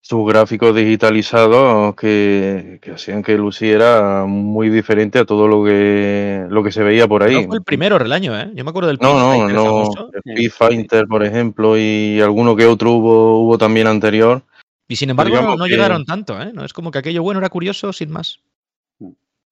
sus 0.00 0.26
gráficos 0.28 0.74
digitalizados 0.74 1.94
que, 1.94 2.78
que 2.82 2.90
hacían 2.92 3.22
que 3.22 3.36
luciera 3.36 4.24
muy 4.26 4.70
diferente 4.70 5.18
a 5.18 5.24
todo 5.24 5.46
lo 5.46 5.64
que, 5.64 6.44
lo 6.48 6.62
que 6.64 6.72
se 6.72 6.82
veía 6.82 7.06
por 7.06 7.22
ahí. 7.22 7.34
No 7.42 7.48
fue 7.48 7.56
el 7.58 7.62
primero 7.64 7.98
del 7.98 8.12
año, 8.12 8.38
¿eh? 8.38 8.50
Yo 8.54 8.64
me 8.64 8.70
acuerdo 8.70 8.88
del 8.88 8.98
No, 9.00 9.08
Pit 9.12 9.18
no, 9.18 9.30
Fighter 9.30 9.54
no. 9.54 10.10
Speed 10.24 10.50
Fighter, 10.50 11.06
por 11.06 11.22
ejemplo, 11.24 11.78
y 11.78 12.20
alguno 12.20 12.56
que 12.56 12.66
otro 12.66 12.92
hubo, 12.92 13.40
hubo 13.44 13.56
también 13.58 13.86
anterior. 13.86 14.42
Y 14.88 14.96
sin 14.96 15.10
embargo, 15.10 15.34
no, 15.34 15.40
digamos 15.40 15.58
no 15.58 15.64
que- 15.66 15.70
llegaron 15.70 16.04
tanto, 16.04 16.40
¿eh? 16.40 16.50
No 16.52 16.64
es 16.64 16.72
como 16.72 16.90
que 16.90 16.98
aquello 16.98 17.22
bueno 17.22 17.38
era 17.40 17.50
curioso, 17.50 17.92
sin 17.92 18.10
más. 18.10 18.40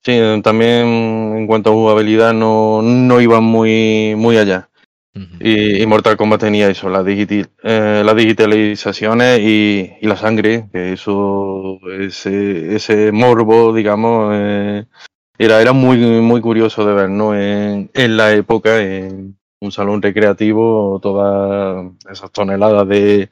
Sí, 0.05 0.13
también 0.43 0.87
en 1.37 1.47
cuanto 1.47 1.71
a 1.71 1.73
jugabilidad 1.73 2.33
no, 2.33 2.81
no 2.83 3.21
iban 3.21 3.43
muy, 3.43 4.15
muy 4.17 4.37
allá. 4.39 4.71
Y, 5.41 5.83
y 5.83 5.87
Mortal 5.87 6.17
Kombat 6.17 6.41
tenía 6.43 6.71
eso, 6.71 6.89
las, 6.91 7.05
digiti- 7.05 7.49
eh, 7.63 8.03
las 8.05 8.17
digitalizaciones 8.17 9.41
y, 9.41 9.93
y 10.01 10.07
la 10.07 10.17
sangre, 10.17 10.69
que 10.73 10.95
eso, 10.95 11.79
ese, 12.01 12.77
ese 12.77 13.13
morbo, 13.13 13.75
digamos, 13.75 14.33
eh, 14.35 14.87
era, 15.39 15.63
era 15.63 15.73
muy, 15.73 15.99
muy 15.99 16.41
curioso 16.41 16.87
de 16.87 16.95
ver, 16.95 17.11
¿no? 17.11 17.35
En, 17.35 17.91
en 17.95 18.17
la 18.17 18.35
época, 18.35 18.83
en 18.83 19.39
un 19.61 19.73
salón 19.73 20.03
recreativo, 20.03 21.01
todas 21.03 21.93
esas 22.11 22.33
toneladas 22.33 22.89
de, 22.89 23.31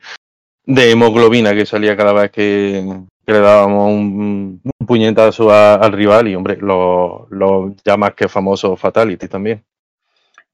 de 0.67 0.91
hemoglobina 0.93 1.55
que 1.55 1.67
salía 1.67 1.97
cada 1.97 2.13
vez 2.15 2.31
que, 2.33 2.85
que 3.25 3.33
le 3.33 3.41
dábamos 3.41 3.93
un, 3.93 4.61
puñetazo 4.87 5.51
al 5.51 5.93
rival 5.93 6.29
y, 6.29 6.35
hombre, 6.35 6.57
los 6.61 7.31
los 7.31 7.73
ya 7.85 7.97
más 7.97 8.15
que 8.15 8.29
famosos 8.29 8.79
Fatality 8.79 9.29
también. 9.29 9.65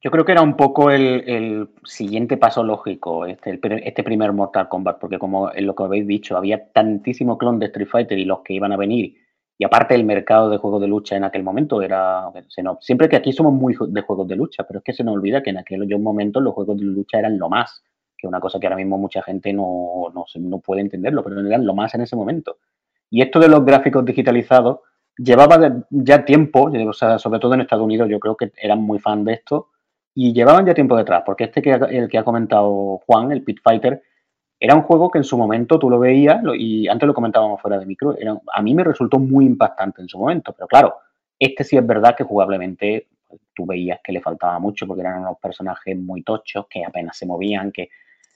Yo 0.03 0.11
creo 0.11 0.25
que 0.25 0.33
era 0.33 0.41
un 0.41 0.57
poco 0.57 0.91
el, 0.91 1.29
el 1.29 1.69
siguiente 1.85 2.39
paso 2.39 2.65
lógico, 2.65 3.27
este, 3.27 3.61
este 3.85 4.03
primer 4.03 4.33
Mortal 4.33 4.67
Kombat, 4.67 4.99
porque 4.99 5.19
como 5.19 5.53
en 5.53 5.67
lo 5.67 5.75
que 5.75 5.83
habéis 5.83 6.07
dicho, 6.07 6.39
había 6.39 6.73
tantísimo 6.73 7.37
clon 7.37 7.59
de 7.59 7.67
Street 7.67 7.89
Fighter 7.89 8.19
y 8.19 8.25
los 8.25 8.41
que 8.41 8.55
iban 8.55 8.73
a 8.73 8.79
venir, 8.79 9.15
y 9.59 9.65
aparte 9.65 9.95
el 9.95 10.05
mercado 10.05 10.49
de 10.49 10.57
juegos 10.57 10.81
de 10.81 10.89
lucha 10.89 11.17
en 11.17 11.25
aquel 11.25 11.43
momento 11.43 11.83
era... 11.83 12.31
se 12.49 12.63
nos- 12.63 12.83
siempre 12.83 13.11
que 13.11 13.17
aquí 13.17 13.31
somos 13.31 13.53
muy 13.53 13.77
de 13.89 14.01
juegos 14.01 14.27
de 14.27 14.37
lucha, 14.37 14.65
pero 14.67 14.79
es 14.79 14.85
que 14.85 14.95
se 14.95 15.05
nos 15.05 15.15
olvida 15.15 15.43
que 15.43 15.51
en 15.51 15.59
aquellos 15.59 16.01
momentos 16.01 16.43
los 16.43 16.55
juegos 16.55 16.79
de 16.79 16.85
lucha 16.85 17.19
eran 17.19 17.39
lo 17.39 17.51
más, 17.51 17.83
que 18.21 18.27
una 18.27 18.41
cosa 18.41 18.59
que 18.61 18.67
ahora 18.67 18.77
mismo 18.77 18.99
mucha 18.99 19.23
gente 19.23 19.53
no, 19.53 20.13
no, 20.15 20.27
no 20.35 20.59
puede 20.59 20.83
entenderlo, 20.83 21.25
pero 21.25 21.41
eran 21.41 21.65
lo 21.65 21.75
más 21.75 21.95
en 21.95 22.03
ese 22.03 22.17
momento. 22.17 22.59
Y 23.09 23.23
esto 23.23 23.41
de 23.41 23.49
los 23.49 23.65
gráficos 23.65 24.05
digitalizados 24.05 24.81
llevaba 25.17 25.85
ya 25.91 26.25
tiempo, 26.25 26.71
o 26.71 26.93
sea, 26.93 27.19
sobre 27.19 27.41
todo 27.41 27.55
en 27.55 27.63
Estados 27.63 27.85
Unidos, 27.85 28.09
yo 28.09 28.21
creo 28.21 28.37
que 28.37 28.53
eran 28.57 28.83
muy 28.83 28.99
fan 28.99 29.25
de 29.25 29.35
esto, 29.35 29.69
y 30.15 30.33
llevaban 30.33 30.67
ya 30.67 30.75
tiempo 30.75 30.97
detrás, 30.97 31.23
porque 31.25 31.45
este 31.45 31.63
que 31.63 31.73
el 31.73 32.09
que 32.09 32.19
ha 32.19 32.25
comentado 32.25 32.99
Juan, 33.07 33.33
el 33.33 33.43
Pit 33.43 33.61
Fighter, 33.63 34.03
era 34.59 34.75
un 34.75 34.83
juego 34.83 35.11
que 35.11 35.19
en 35.19 35.25
su 35.25 35.39
momento 35.39 35.79
tú 35.79 35.89
lo 35.91 35.99
veías, 35.99 36.43
y 36.57 36.89
antes 36.89 37.07
lo 37.07 37.15
comentábamos 37.15 37.61
fuera 37.61 37.79
de 37.79 37.87
micro, 37.87 38.17
era, 38.17 38.39
a 38.53 38.63
mí 38.63 38.75
me 38.75 38.85
resultó 38.85 39.19
muy 39.19 39.47
impactante 39.47 40.03
en 40.03 40.09
su 40.09 40.19
momento, 40.19 40.53
pero 40.53 40.67
claro, 40.67 40.95
este 41.39 41.65
sí 41.65 41.77
es 41.77 41.87
verdad 41.87 42.15
que 42.17 42.25
jugablemente 42.25 43.09
pues, 43.27 43.41
tú 43.55 43.67
veías 43.67 44.01
que 44.03 44.13
le 44.13 44.21
faltaba 44.21 44.59
mucho, 44.59 44.87
porque 44.87 45.03
eran 45.03 45.21
unos 45.21 45.39
personajes 45.39 45.97
muy 45.97 46.23
tochos, 46.23 46.67
que 46.69 46.85
apenas 46.85 47.17
se 47.17 47.27
movían, 47.27 47.73
que... 47.73 47.89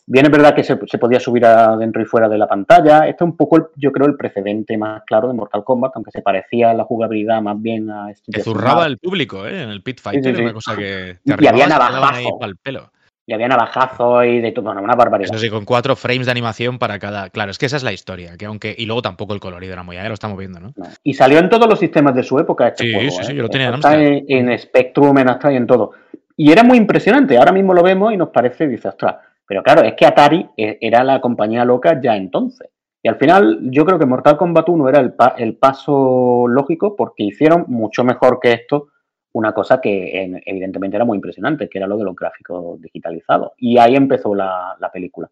Bien 0.07 0.27
es 0.27 0.31
verdad 0.33 0.55
que 0.55 0.63
se, 0.65 0.79
se 0.87 0.99
podía 0.99 1.19
subir 1.19 1.47
adentro 1.47 2.03
y 2.03 2.05
fuera 2.05 2.29
de 2.29 2.37
la 2.37 2.47
pantalla. 2.47 3.09
Este 3.09 3.25
es 3.25 3.31
un 3.31 3.37
poco, 3.37 3.57
el- 3.57 3.65
yo 3.77 3.91
creo, 3.91 4.07
el 4.07 4.17
precedente 4.17 4.77
más 4.77 5.03
claro 5.07 5.29
de 5.29 5.35
Mortal 5.35 5.65
Kombat, 5.65 5.93
aunque 5.95 6.11
se 6.11 6.21
parecía 6.21 6.75
la 6.75 6.85
jugabilidad 6.85 7.41
más 7.41 7.61
bien 7.61 7.91
a... 7.91 8.11
Street 8.11 8.35
Te 8.35 8.41
of 8.41 8.45
zurraba 8.45 8.85
el 8.87 8.99
público, 8.99 9.47
¿eh? 9.47 9.63
En 9.63 9.71
el 9.71 9.83
Pit 9.83 10.01
Fighter, 10.01 10.33
sí, 10.35 10.37
sí. 10.37 10.43
una 10.43 10.53
cosa 10.53 10.77
que 10.77 11.19
Y 11.25 11.29
te 11.29 11.33
había 11.49 11.57
y 11.57 11.61
ahí 11.63 11.69
navajazo. 11.69 12.39
pelo. 12.63 12.91
Y 13.27 13.33
había 13.33 13.49
navajazos 13.49 14.27
y 14.27 14.41
de 14.41 14.53
todo, 14.53 14.67
bueno, 14.67 14.83
una 14.83 14.95
barbaridad. 14.95 15.31
Eso 15.35 15.41
sí, 15.43 15.49
con 15.49 15.65
cuatro 15.65 15.97
frames 15.97 16.27
de 16.27 16.33
animación 16.33 16.79
para 16.79 16.99
cada. 16.99 17.31
Claro, 17.31 17.51
es 17.53 17.57
que 17.57 17.65
esa 17.65 17.79
es 17.79 17.83
la 17.83 17.93
historia. 17.95 18.37
Que 18.37 18.45
aunque... 18.45 18.75
Y 18.77 18.85
luego 18.85 19.01
tampoco 19.01 19.33
el 19.33 19.41
colorido 19.41 19.73
era 19.73 19.83
muy. 19.83 19.97
Ya 19.97 20.07
lo 20.07 20.13
estamos 20.13 20.37
viendo, 20.37 20.61
¿no? 20.61 20.75
Y 21.03 21.15
salió 21.15 21.39
en 21.39 21.49
todos 21.49 21.67
los 21.67 21.79
sistemas 21.79 22.15
de 22.15 22.23
su 22.23 22.39
época 22.39 22.69
este 22.69 22.85
Sí, 22.85 22.93
juego. 22.93 23.11
sí, 23.11 23.21
¿eh? 23.23 23.25
sí, 23.25 23.35
yo 23.35 23.43
lo 23.45 23.49
tenía 23.49 23.69
en 23.69 24.25
en, 24.29 24.49
en 24.51 24.59
Spectrum, 24.59 25.17
en 25.17 25.31
Amstrad 25.31 25.53
y 25.53 25.57
en 25.57 25.67
todo. 25.67 25.93
Y 26.37 26.53
era 26.53 26.63
muy 26.63 26.77
impresionante. 26.77 27.39
Ahora 27.39 27.53
mismo 27.53 27.73
lo 27.73 27.83
vemos 27.83 28.13
y 28.13 28.19
nos 28.19 28.29
parece, 28.29 28.69
dice, 28.69 28.89
ostras. 28.89 29.17
Pero 29.47 29.63
claro, 29.63 29.83
es 29.83 29.95
que 29.95 30.07
Atari 30.07 30.49
eh, 30.57 30.79
era 30.81 31.05
la 31.05 31.21
compañía 31.21 31.65
loca 31.65 32.01
ya 32.01 32.17
entonces. 32.17 32.69
Y 33.03 33.09
al 33.09 33.17
final, 33.17 33.59
yo 33.71 33.85
creo 33.85 33.99
que 33.99 34.07
Mortal 34.07 34.37
Kombat 34.39 34.69
1 34.69 34.89
era 34.89 35.01
el, 35.01 35.15
el 35.37 35.57
paso 35.57 36.47
lógico 36.49 36.97
porque 36.97 37.25
hicieron 37.25 37.65
mucho 37.69 38.03
mejor 38.05 38.41
que 38.41 38.53
esto 38.53 38.89
una 39.33 39.53
cosa 39.53 39.81
que 39.81 40.23
en- 40.23 40.41
evidentemente 40.47 40.97
era 40.97 41.05
muy 41.05 41.17
impresionante, 41.17 41.69
que 41.69 41.79
era 41.79 41.87
lo 41.87 41.97
de 41.99 42.05
los 42.05 42.15
gráficos 42.15 42.81
digitalizados. 42.81 43.53
Y 43.59 43.79
ahí 43.79 43.97
empezó 43.97 44.35
la, 44.35 44.77
la 44.79 44.91
película. 44.91 45.29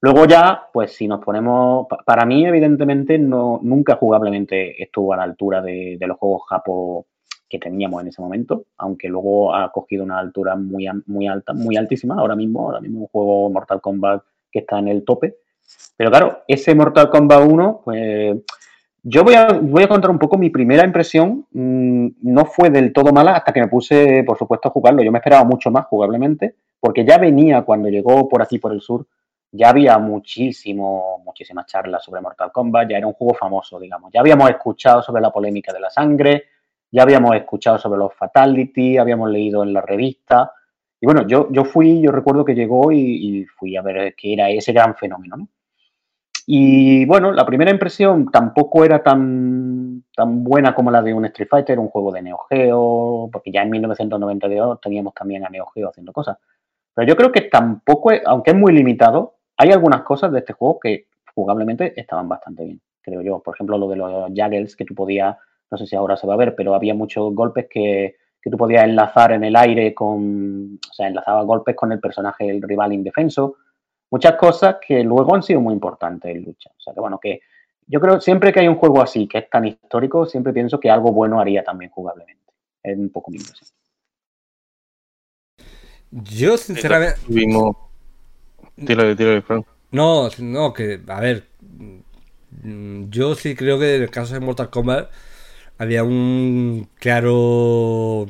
Luego 0.00 0.24
ya, 0.26 0.68
pues 0.72 0.92
si 0.94 1.06
nos 1.06 1.24
ponemos, 1.24 1.86
pa- 1.88 1.98
para 2.04 2.24
mí 2.26 2.44
evidentemente 2.44 3.18
no, 3.18 3.60
nunca 3.62 3.96
jugablemente 3.96 4.82
estuvo 4.82 5.12
a 5.12 5.16
la 5.18 5.22
altura 5.24 5.60
de, 5.62 5.96
de 5.98 6.06
los 6.06 6.18
juegos 6.18 6.42
japo 6.48 7.06
que 7.52 7.58
teníamos 7.58 8.00
en 8.00 8.08
ese 8.08 8.22
momento, 8.22 8.64
aunque 8.78 9.10
luego 9.10 9.54
ha 9.54 9.70
cogido 9.70 10.04
una 10.04 10.18
altura 10.18 10.56
muy, 10.56 10.88
muy 11.04 11.26
alta, 11.26 11.52
muy 11.52 11.76
altísima 11.76 12.14
ahora 12.18 12.34
mismo, 12.34 12.62
ahora 12.62 12.80
mismo 12.80 13.00
un 13.00 13.06
juego 13.08 13.50
Mortal 13.50 13.78
Kombat 13.78 14.22
que 14.50 14.60
está 14.60 14.78
en 14.78 14.88
el 14.88 15.04
tope. 15.04 15.36
Pero 15.94 16.10
claro, 16.10 16.44
ese 16.48 16.74
Mortal 16.74 17.10
Kombat 17.10 17.46
1, 17.46 17.82
pues 17.84 18.38
yo 19.02 19.22
voy 19.22 19.34
a, 19.34 19.48
voy 19.48 19.82
a 19.82 19.88
contar 19.88 20.10
un 20.10 20.18
poco 20.18 20.38
mi 20.38 20.48
primera 20.48 20.82
impresión. 20.82 21.46
Mm, 21.50 22.06
no 22.22 22.46
fue 22.46 22.70
del 22.70 22.90
todo 22.90 23.12
mala 23.12 23.34
hasta 23.34 23.52
que 23.52 23.60
me 23.60 23.68
puse, 23.68 24.24
por 24.24 24.38
supuesto, 24.38 24.68
a 24.68 24.72
jugarlo. 24.72 25.02
Yo 25.02 25.12
me 25.12 25.18
esperaba 25.18 25.44
mucho 25.44 25.70
más 25.70 25.84
jugablemente, 25.84 26.54
porque 26.80 27.04
ya 27.04 27.18
venía 27.18 27.60
cuando 27.62 27.90
llegó 27.90 28.30
por 28.30 28.40
aquí, 28.40 28.58
por 28.58 28.72
el 28.72 28.80
sur, 28.80 29.06
ya 29.50 29.68
había 29.68 29.98
muchísimo, 29.98 31.20
muchísimas 31.22 31.66
charlas 31.66 32.02
sobre 32.02 32.22
Mortal 32.22 32.50
Kombat, 32.50 32.88
ya 32.88 32.96
era 32.96 33.06
un 33.06 33.12
juego 33.12 33.34
famoso, 33.34 33.78
digamos. 33.78 34.10
Ya 34.10 34.20
habíamos 34.20 34.48
escuchado 34.48 35.02
sobre 35.02 35.20
la 35.20 35.30
polémica 35.30 35.70
de 35.70 35.80
la 35.80 35.90
sangre, 35.90 36.44
ya 36.92 37.02
habíamos 37.02 37.34
escuchado 37.34 37.78
sobre 37.78 37.98
los 37.98 38.14
fatality, 38.14 38.98
habíamos 38.98 39.30
leído 39.30 39.62
en 39.62 39.72
la 39.72 39.80
revista. 39.80 40.52
Y 41.00 41.06
bueno, 41.06 41.26
yo, 41.26 41.48
yo 41.50 41.64
fui, 41.64 42.00
yo 42.02 42.12
recuerdo 42.12 42.44
que 42.44 42.54
llegó 42.54 42.92
y, 42.92 43.44
fui 43.56 43.76
a 43.76 43.82
ver 43.82 44.14
qué 44.14 44.34
era 44.34 44.50
ese 44.50 44.72
gran 44.72 44.94
fenómeno, 44.94 45.36
¿no? 45.36 45.48
Y 46.46 47.06
bueno, 47.06 47.32
la 47.32 47.46
primera 47.46 47.70
impresión 47.70 48.30
tampoco 48.30 48.84
era 48.84 49.02
tan, 49.02 50.04
tan 50.14 50.42
buena 50.44 50.74
como 50.74 50.90
la 50.90 51.00
de 51.00 51.14
un 51.14 51.24
Street 51.26 51.48
Fighter, 51.48 51.78
un 51.78 51.88
juego 51.88 52.12
de 52.12 52.22
Neo 52.22 52.38
Geo, 52.50 53.30
porque 53.32 53.52
ya 53.52 53.62
en 53.62 53.70
1992 53.70 54.80
teníamos 54.80 55.14
también 55.14 55.46
a 55.46 55.48
Neo 55.48 55.66
Geo 55.66 55.88
haciendo 55.88 56.12
cosas. 56.12 56.36
Pero 56.94 57.08
yo 57.08 57.16
creo 57.16 57.32
que 57.32 57.42
tampoco, 57.42 58.10
aunque 58.26 58.50
es 58.50 58.56
muy 58.56 58.72
limitado, 58.72 59.36
hay 59.56 59.70
algunas 59.70 60.02
cosas 60.02 60.32
de 60.32 60.40
este 60.40 60.52
juego 60.52 60.78
que 60.80 61.06
jugablemente 61.34 61.98
estaban 61.98 62.28
bastante 62.28 62.64
bien, 62.64 62.80
creo 63.00 63.22
yo. 63.22 63.40
Por 63.40 63.54
ejemplo, 63.54 63.78
lo 63.78 63.88
de 63.88 63.96
los 63.96 64.28
juggles 64.28 64.76
que 64.76 64.84
tú 64.84 64.94
podías, 64.94 65.36
no 65.72 65.76
sé 65.78 65.86
si 65.86 65.96
ahora 65.96 66.16
se 66.16 66.28
va 66.28 66.34
a 66.34 66.36
ver, 66.36 66.54
pero 66.54 66.76
había 66.76 66.94
muchos 66.94 67.34
golpes 67.34 67.66
que, 67.68 68.14
que 68.40 68.50
tú 68.50 68.56
podías 68.56 68.84
enlazar 68.84 69.32
en 69.32 69.42
el 69.42 69.56
aire 69.56 69.92
con, 69.92 70.78
o 70.88 70.94
sea, 70.94 71.08
enlazaba 71.08 71.42
golpes 71.42 71.74
con 71.74 71.90
el 71.90 71.98
personaje, 71.98 72.48
el 72.48 72.62
rival 72.62 72.92
indefenso 72.92 73.56
muchas 74.12 74.36
cosas 74.36 74.76
que 74.86 75.02
luego 75.02 75.34
han 75.34 75.42
sido 75.42 75.60
muy 75.60 75.72
importantes 75.72 76.36
en 76.36 76.44
lucha. 76.44 76.70
O 76.70 76.80
sea 76.80 76.92
que 76.92 77.00
bueno, 77.00 77.18
que 77.18 77.40
yo 77.86 77.98
creo 77.98 78.20
siempre 78.20 78.52
que 78.52 78.60
hay 78.60 78.68
un 78.68 78.76
juego 78.76 79.02
así 79.02 79.26
que 79.26 79.38
es 79.38 79.50
tan 79.50 79.64
histórico, 79.64 80.26
siempre 80.26 80.52
pienso 80.52 80.78
que 80.78 80.90
algo 80.90 81.12
bueno 81.12 81.40
haría 81.40 81.64
también 81.64 81.90
jugablemente. 81.90 82.42
Es 82.82 82.96
un 82.96 83.10
poco 83.10 83.30
mi 83.30 83.38
impresión. 83.38 83.70
Yo, 86.10 86.58
sinceramente. 86.58 87.20
Tuvimos. 87.26 87.74
Tírale, 88.76 89.40
Frank. 89.42 89.66
No, 89.90 90.28
no, 90.38 90.72
que, 90.74 91.00
a 91.08 91.20
ver. 91.20 91.48
Yo 93.08 93.34
sí 93.34 93.56
creo 93.56 93.78
que 93.78 93.96
en 93.96 94.02
el 94.02 94.10
caso 94.10 94.34
de 94.34 94.40
Mortal 94.40 94.68
Kombat 94.68 95.10
había 95.82 96.04
un 96.04 96.88
claro. 96.98 98.26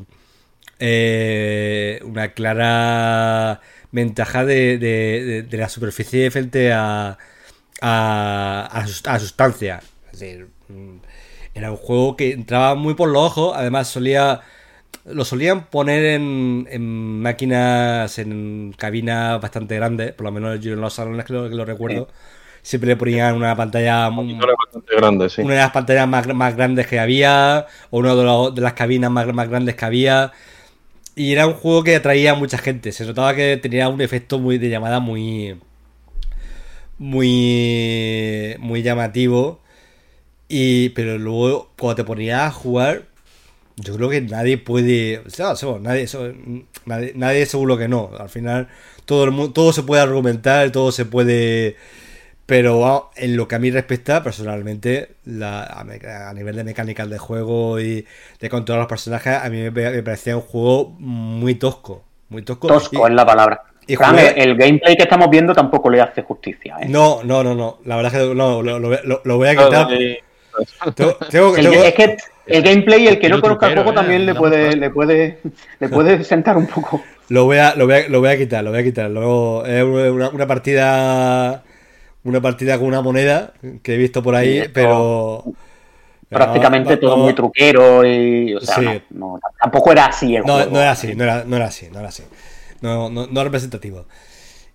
eh, 0.81 2.01
una 2.05 2.33
clara 2.35 3.61
ventaja 3.93 4.45
de, 4.45 4.79
de- 4.79 5.25
de- 5.25 5.43
de 5.43 5.57
la 5.59 5.69
superficie 5.69 6.31
frente 6.31 6.73
a, 6.73 7.19
a, 7.81 8.69
a, 8.73 8.87
sus- 8.87 9.07
a 9.07 9.19
sustancia. 9.21 9.83
Es 10.13 10.21
decir, 10.21 10.49
mm, 10.69 10.97
era 11.55 11.71
un 11.71 11.77
juego 11.77 12.17
que 12.17 12.33
entraba 12.33 12.75
muy 12.75 12.95
por 12.95 13.09
los 13.11 13.23
ojos, 13.23 13.53
además 13.57 13.89
solía 13.89 14.41
lo 15.05 15.25
solían 15.25 15.67
poner 15.67 16.05
en, 16.05 16.69
en 16.71 17.21
máquinas, 17.23 18.19
en 18.19 18.75
cabinas 18.79 19.41
bastante 19.41 19.75
grandes, 19.77 20.13
por 20.13 20.25
lo 20.27 20.33
menos 20.33 20.61
yo 20.61 20.75
en 20.75 20.81
los 20.81 20.95
salones 20.95 21.25
que 21.27 21.33
lo, 21.33 21.49
que 21.49 21.55
lo 21.57 21.65
recuerdo. 21.65 22.09
Siempre 22.63 22.91
le 22.91 22.97
ponían 22.97 23.35
una 23.35 23.57
pantalla, 23.57 24.09
bastante 24.09 24.97
grandes, 24.97 25.33
sí. 25.33 25.43
una 25.43 25.55
de 25.55 25.61
las 25.61 25.71
pantallas 25.73 26.09
más, 26.09 26.27
más 26.29 26.57
grandes 26.57 26.87
que 26.87 26.99
había, 27.01 27.67
o 27.91 27.99
una 27.99 28.15
de, 28.15 28.23
los- 28.25 28.55
de 28.55 28.61
las 28.63 28.75
cabinas 28.75 29.11
más, 29.11 29.27
más 29.35 29.49
grandes 29.49 29.75
que 29.75 29.85
había. 29.85 30.33
Y 31.17 31.33
era 31.33 31.47
un 31.47 31.55
juego 31.55 31.85
que 31.85 31.97
atraía 31.97 32.33
a 32.33 32.35
mucha 32.35 32.59
gente. 32.59 32.93
Se 32.93 33.07
notaba 33.07 33.35
que 33.35 33.57
tenía 33.59 33.89
un 33.89 34.01
efecto 34.01 34.39
muy 34.39 34.59
de 34.59 34.71
llamada 34.71 35.01
muy. 35.01 35.57
muy. 36.99 38.57
muy 38.59 38.83
llamativo. 38.83 39.61
Y. 40.49 40.91
Pero 40.91 41.19
luego, 41.19 41.71
cuando 41.79 41.97
te 41.97 42.05
ponías 42.05 42.43
a 42.43 42.51
jugar. 42.53 43.05
Yo 43.77 43.97
creo 43.97 44.11
que 44.11 44.21
nadie 44.23 44.59
puede. 44.59 45.21
O 45.21 45.31
sea, 45.31 45.55
nadie, 45.81 46.07
nadie, 46.87 47.13
nadie 47.17 47.47
seguro 47.47 47.79
que 47.79 47.89
no. 47.89 48.11
Al 48.19 48.29
final, 48.29 48.69
todo 49.07 49.25
el 49.25 49.33
mundo, 49.33 49.53
todo 49.53 49.73
se 49.73 49.83
puede 49.85 50.03
argumentar, 50.03 50.71
todo 50.73 50.93
se 50.93 51.07
puede. 51.07 51.77
Pero 52.53 52.87
ah, 52.87 53.11
en 53.17 53.35
lo 53.35 53.49
que 53.49 53.55
a 53.55 53.59
mí 53.59 53.71
respecta, 53.71 54.23
personalmente, 54.23 55.13
la, 55.25 55.63
a, 55.65 55.85
me- 55.85 55.99
a 56.07 56.33
nivel 56.35 56.55
de 56.55 56.65
mecánicas 56.65 57.09
de 57.09 57.17
juego 57.17 57.81
y 57.81 58.05
de 58.41 58.49
controlar 58.51 58.81
los 58.83 58.89
personajes, 58.91 59.39
a 59.43 59.49
mí 59.49 59.57
me, 59.63 59.71
me 59.71 60.03
parecía 60.03 60.37
un 60.37 60.43
juego 60.43 60.91
muy 60.99 61.55
tosco. 61.55 62.05
Muy 62.29 62.43
tosco. 62.43 62.69
Tosco 62.69 63.09
Y- 63.09 63.11
es 63.11 63.17
la 63.17 63.25
palabra. 63.25 63.63
y 63.87 63.97
Fran, 63.97 64.11
jugué- 64.17 64.35
el, 64.37 64.51
el 64.51 64.57
gameplay 64.59 64.97
que 64.97 65.03
estamos 65.05 65.31
viendo 65.31 65.55
tampoco 65.55 65.89
le 65.89 66.03
hace 66.03 66.21
justicia. 66.23 66.77
¿eh? 66.83 66.87
No, 66.91 67.23
no, 67.25 67.43
no, 67.43 67.55
no. 67.55 67.79
La 67.87 67.97
verdad 67.97 68.13
es 68.15 68.21
que 68.29 68.35
no, 68.35 68.63
lo, 68.63 68.79
lo- 68.79 68.91
lo- 69.03 69.23
lo 69.25 69.37
voy 69.39 69.49
a 69.49 69.57
quitar. 69.57 69.91
Eh, 69.95 70.19
Tengo- 70.95 71.17
tengo- 71.31 71.57
El- 71.57 71.71
tengo- 71.71 71.85
es 71.85 71.95
que 71.95 72.17
el 72.49 72.63
gameplay, 72.63 73.07
el 73.09 73.19
que 73.19 73.31
no 73.31 73.41
conozca 73.41 73.69
el 73.69 73.75
juego, 73.77 73.93
¿eh? 73.93 73.95
también 73.95 74.27
le 74.27 74.35
puede, 74.35 74.77
le 74.77 74.91
puede, 74.91 75.39
le 75.81 75.89
puede 75.89 76.23
sentar 76.23 76.59
un 76.59 76.67
poco. 76.67 77.03
Lo 77.31 77.47
voy 77.47 77.57
a, 77.57 77.75
lo 77.77 77.87
voy 77.87 77.95
a, 77.95 78.09
lo 78.09 78.21
voy 78.21 78.29
a 78.29 78.37
quitar, 78.37 78.63
lo 78.63 78.71
voy 78.73 78.81
a 78.81 78.85
quitar. 78.85 79.11
Luego 79.11 79.65
es 79.65 79.83
una, 79.83 80.29
una 80.29 80.47
partida. 80.47 81.63
Una 82.25 82.41
partida 82.41 82.79
con 82.79 82.87
una 82.87 83.01
moneda 83.03 83.53
que 83.83 83.95
he 83.95 83.97
visto 83.99 84.23
por 84.23 84.35
ahí, 84.35 84.63
Sí, 84.63 84.69
pero. 84.73 85.45
Prácticamente 86.29 86.95
va- 86.95 87.01
todo 87.01 87.17
muy 87.19 87.35
truquero 87.35 88.07
y, 88.07 88.55
o 88.55 88.61
sea, 88.61 88.77
Sí. 88.77 89.03
no, 89.11 89.39
tampoco 89.61 89.93
era 89.93 90.07
así 90.07 90.35
el 90.35 90.43
juego. 90.43 90.71
no 90.71 90.81
era 90.81 90.93
así, 90.93 91.15
no 91.15 91.25
era, 91.25 91.45
no 91.45 91.57
era 91.57 91.67
así, 91.67 91.89
no 91.93 91.99
era 91.99 92.09
así. 92.09 92.23
No, 92.81 93.11
no, 93.11 93.27
no 93.27 93.45
representativo. 93.45 94.07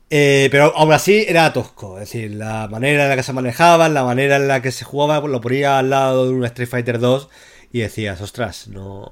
Eh, 0.10 0.50
pero 0.52 0.72
aún 0.76 0.94
así 0.94 1.26
era 1.28 1.52
tosco. 1.54 1.96
Es 2.00 2.12
decir, 2.12 2.32
la 2.36 2.68
manera 2.68 3.04
en 3.04 3.10
la 3.10 3.16
que 3.16 3.24
se 3.24 3.34
manejaban, 3.34 3.94
la 3.94 4.04
manera 4.04 4.36
en 4.36 4.48
la 4.48 4.62
que 4.62 4.72
se 4.72 4.86
jugaba, 4.86 5.20
pues 5.20 5.32
lo 5.32 5.42
ponía 5.42 5.80
al 5.80 5.90
lado 5.90 6.26
de 6.28 6.34
un 6.34 6.46
Street 6.46 6.70
Fighter 6.70 7.00
2 7.00 7.28
y 7.74 7.80
decías, 7.80 8.22
ostras, 8.22 8.68
no. 8.68 9.12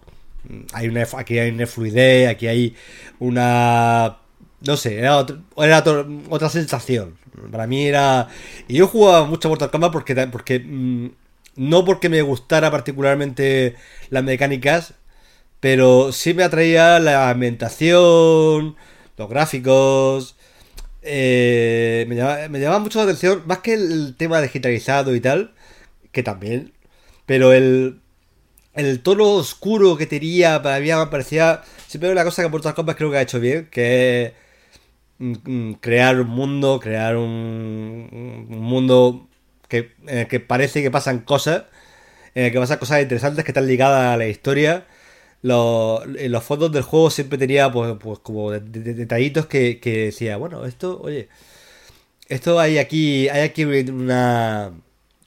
Hay 0.73 0.87
una, 0.87 1.05
aquí 1.17 1.39
hay 1.39 1.49
una 1.49 1.65
fluidez, 1.65 2.29
aquí 2.29 2.47
hay 2.47 2.75
una. 3.19 4.17
No 4.65 4.77
sé, 4.77 4.97
era, 4.99 5.25
otra 6.29 6.49
sensación. 6.49 7.17
Para 7.51 7.67
mí 7.67 7.85
era. 7.85 8.29
Y 8.67 8.75
yo 8.75 8.87
jugaba 8.87 9.25
mucho 9.25 9.47
a 9.47 9.49
Mortal 9.49 9.71
Kombat 9.71 9.91
porque. 9.91 10.15
porque 10.27 10.59
mm, 10.59 11.09
no 11.55 11.85
porque 11.85 12.09
me 12.09 12.21
gustara 12.21 12.71
particularmente 12.71 13.75
las 14.09 14.23
mecánicas, 14.23 14.95
pero 15.59 16.11
sí 16.11 16.33
me 16.33 16.43
atraía 16.43 16.99
la 16.99 17.29
ambientación, 17.29 18.75
los 19.17 19.29
gráficos. 19.29 20.35
eh, 21.01 22.05
me, 22.09 22.15
llamaba, 22.15 22.49
me 22.49 22.59
llamaba 22.59 22.79
mucho 22.79 22.99
la 22.99 23.05
atención, 23.05 23.43
más 23.47 23.59
que 23.59 23.73
el 23.73 24.15
tema 24.17 24.41
digitalizado 24.41 25.15
y 25.15 25.21
tal, 25.21 25.53
que 26.11 26.23
también, 26.23 26.73
pero 27.25 27.53
el, 27.53 28.01
el 28.75 29.01
tono 29.01 29.25
oscuro 29.31 29.97
que 29.97 30.07
tenía, 30.07 30.61
para 30.61 30.79
mí 30.79 30.89
me 30.91 31.07
parecía. 31.07 31.63
Siempre 31.87 32.11
una 32.11 32.23
cosa 32.23 32.43
que 32.43 32.49
Mortal 32.49 32.73
Kombat 32.75 32.97
creo 32.97 33.11
que 33.11 33.17
ha 33.17 33.21
hecho 33.21 33.39
bien, 33.39 33.69
que 33.71 34.33
crear 35.81 36.19
un 36.19 36.27
mundo, 36.29 36.79
crear 36.79 37.15
un, 37.17 38.47
un 38.49 38.59
mundo 38.61 39.27
que, 39.67 39.91
en 40.07 40.19
el 40.19 40.27
que 40.27 40.39
parece 40.39 40.81
que 40.81 40.91
pasan 40.91 41.19
cosas, 41.19 41.63
en 42.35 42.45
el 42.45 42.51
que 42.51 42.59
pasan 42.59 42.79
cosas 42.79 43.01
interesantes 43.03 43.45
que 43.45 43.51
están 43.51 43.67
ligadas 43.67 44.13
a 44.13 44.17
la 44.17 44.27
historia. 44.27 44.85
Los, 45.43 46.03
en 46.17 46.31
los 46.31 46.43
fondos 46.43 46.71
del 46.71 46.83
juego 46.83 47.09
siempre 47.11 47.37
tenía 47.37 47.71
pues, 47.71 47.95
pues 47.99 48.19
como 48.19 48.51
de- 48.51 48.61
de- 48.61 48.81
de- 48.81 48.93
detallitos 48.95 49.45
que, 49.47 49.79
que 49.79 50.05
decía, 50.07 50.37
bueno, 50.37 50.65
esto, 50.65 50.99
oye, 51.03 51.29
esto 52.27 52.59
hay 52.59 52.77
aquí, 52.77 53.29
hay 53.29 53.41
aquí 53.41 53.65
una, 53.65 54.71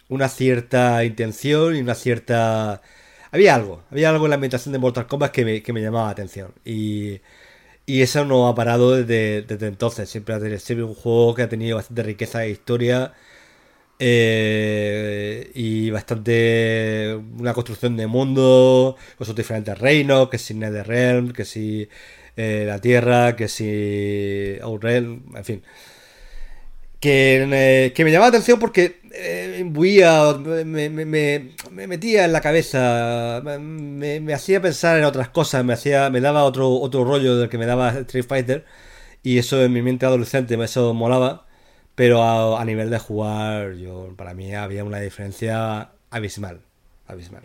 una 0.08 0.28
cierta 0.28 1.04
intención 1.04 1.76
y 1.76 1.80
una 1.80 1.94
cierta... 1.94 2.82
Había 3.30 3.54
algo, 3.54 3.82
había 3.90 4.10
algo 4.10 4.26
en 4.26 4.30
la 4.30 4.34
ambientación 4.36 4.72
de 4.72 4.78
Mortal 4.78 5.06
Kombat 5.06 5.32
que 5.32 5.44
me, 5.44 5.62
que 5.62 5.72
me 5.72 5.82
llamaba 5.82 6.06
la 6.06 6.12
atención. 6.12 6.52
Y, 6.64 7.20
Y 7.88 8.02
eso 8.02 8.24
no 8.26 8.48
ha 8.48 8.54
parado 8.54 8.94
desde, 8.96 9.42
desde 9.42 9.66
entonces. 9.66 10.10
Siempre 10.10 10.34
ha 10.34 10.58
sido 10.60 10.86
un 10.86 10.94
juego 10.94 11.34
que 11.34 11.42
ha 11.42 11.48
tenido 11.48 11.76
bastante 11.76 12.02
riqueza 12.02 12.40
de 12.40 12.50
historia 12.50 13.14
eh, 13.98 15.50
y 15.54 15.90
bastante 15.90 17.16
una 17.38 17.54
construcción 17.54 17.96
de 17.96 18.06
mundo 18.06 18.96
con 19.16 19.26
sus 19.26 19.36
diferentes 19.36 19.78
reinos, 19.78 20.28
que 20.28 20.38
si 20.38 20.54
Netherrealm, 20.54 21.32
que 21.32 21.44
si 21.46 21.88
eh, 22.36 22.64
la 22.66 22.80
Tierra, 22.80 23.36
que 23.36 23.48
si 23.48 24.58
Outrealm, 24.62 25.24
en 25.36 25.44
fin. 25.44 25.62
Que, 27.00 27.46
eh, 27.52 27.92
que, 27.92 28.04
me 28.04 28.10
llamaba 28.10 28.26
la 28.32 28.38
atención 28.38 28.58
porque 28.58 29.00
eh, 29.12 29.64
me, 29.64 30.90
me, 30.90 31.04
me, 31.04 31.86
metía 31.86 32.24
en 32.24 32.32
la 32.32 32.40
cabeza, 32.40 33.40
me, 33.44 34.34
hacía 34.34 34.60
pensar 34.60 34.98
en 34.98 35.04
otras 35.04 35.28
cosas, 35.28 35.64
me 35.64 35.74
hacía 35.74 36.10
me 36.10 36.20
daba 36.20 36.42
otro, 36.42 36.68
otro 36.70 37.04
rollo 37.04 37.36
del 37.36 37.48
que 37.48 37.56
me 37.56 37.66
daba 37.66 37.90
Street 38.00 38.26
Fighter 38.26 38.64
y 39.22 39.38
eso 39.38 39.62
en 39.62 39.72
mi 39.72 39.80
mente 39.80 40.06
adolescente 40.06 40.56
me 40.56 40.64
eso 40.64 40.92
molaba 40.92 41.48
pero 41.98 42.22
a, 42.56 42.64
nivel 42.64 42.90
de 42.90 43.00
jugar, 43.00 43.72
yo 43.72 44.14
para 44.16 44.32
mí 44.32 44.54
había 44.54 44.84
una 44.84 45.00
diferencia 45.00 45.90
abismal. 46.10 46.60
Abismal. 47.08 47.42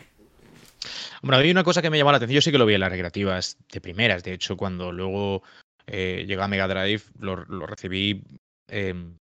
Bueno, 1.24 1.38
había 1.40 1.52
una 1.52 1.64
cosa 1.64 1.82
que 1.82 1.90
me 1.90 1.98
llamó 1.98 2.12
la 2.12 2.18
atención, 2.18 2.36
yo 2.36 2.42
sí 2.44 2.52
que 2.52 2.60
lo 2.60 2.68
vi 2.68 2.76
en 2.76 2.82
las 2.82 2.92
recreativas 2.92 3.58
de 3.72 3.82
primeras, 3.82 4.24
de 4.24 4.34
hecho, 4.34 4.56
cuando 4.56 4.92
luego 4.92 5.42
eh, 5.88 6.26
llegó 6.28 6.44
a 6.44 6.48
Mega 6.48 6.68
Drive, 6.68 7.02
lo, 7.18 7.36
recibí 7.66 8.24
em, 8.68 9.18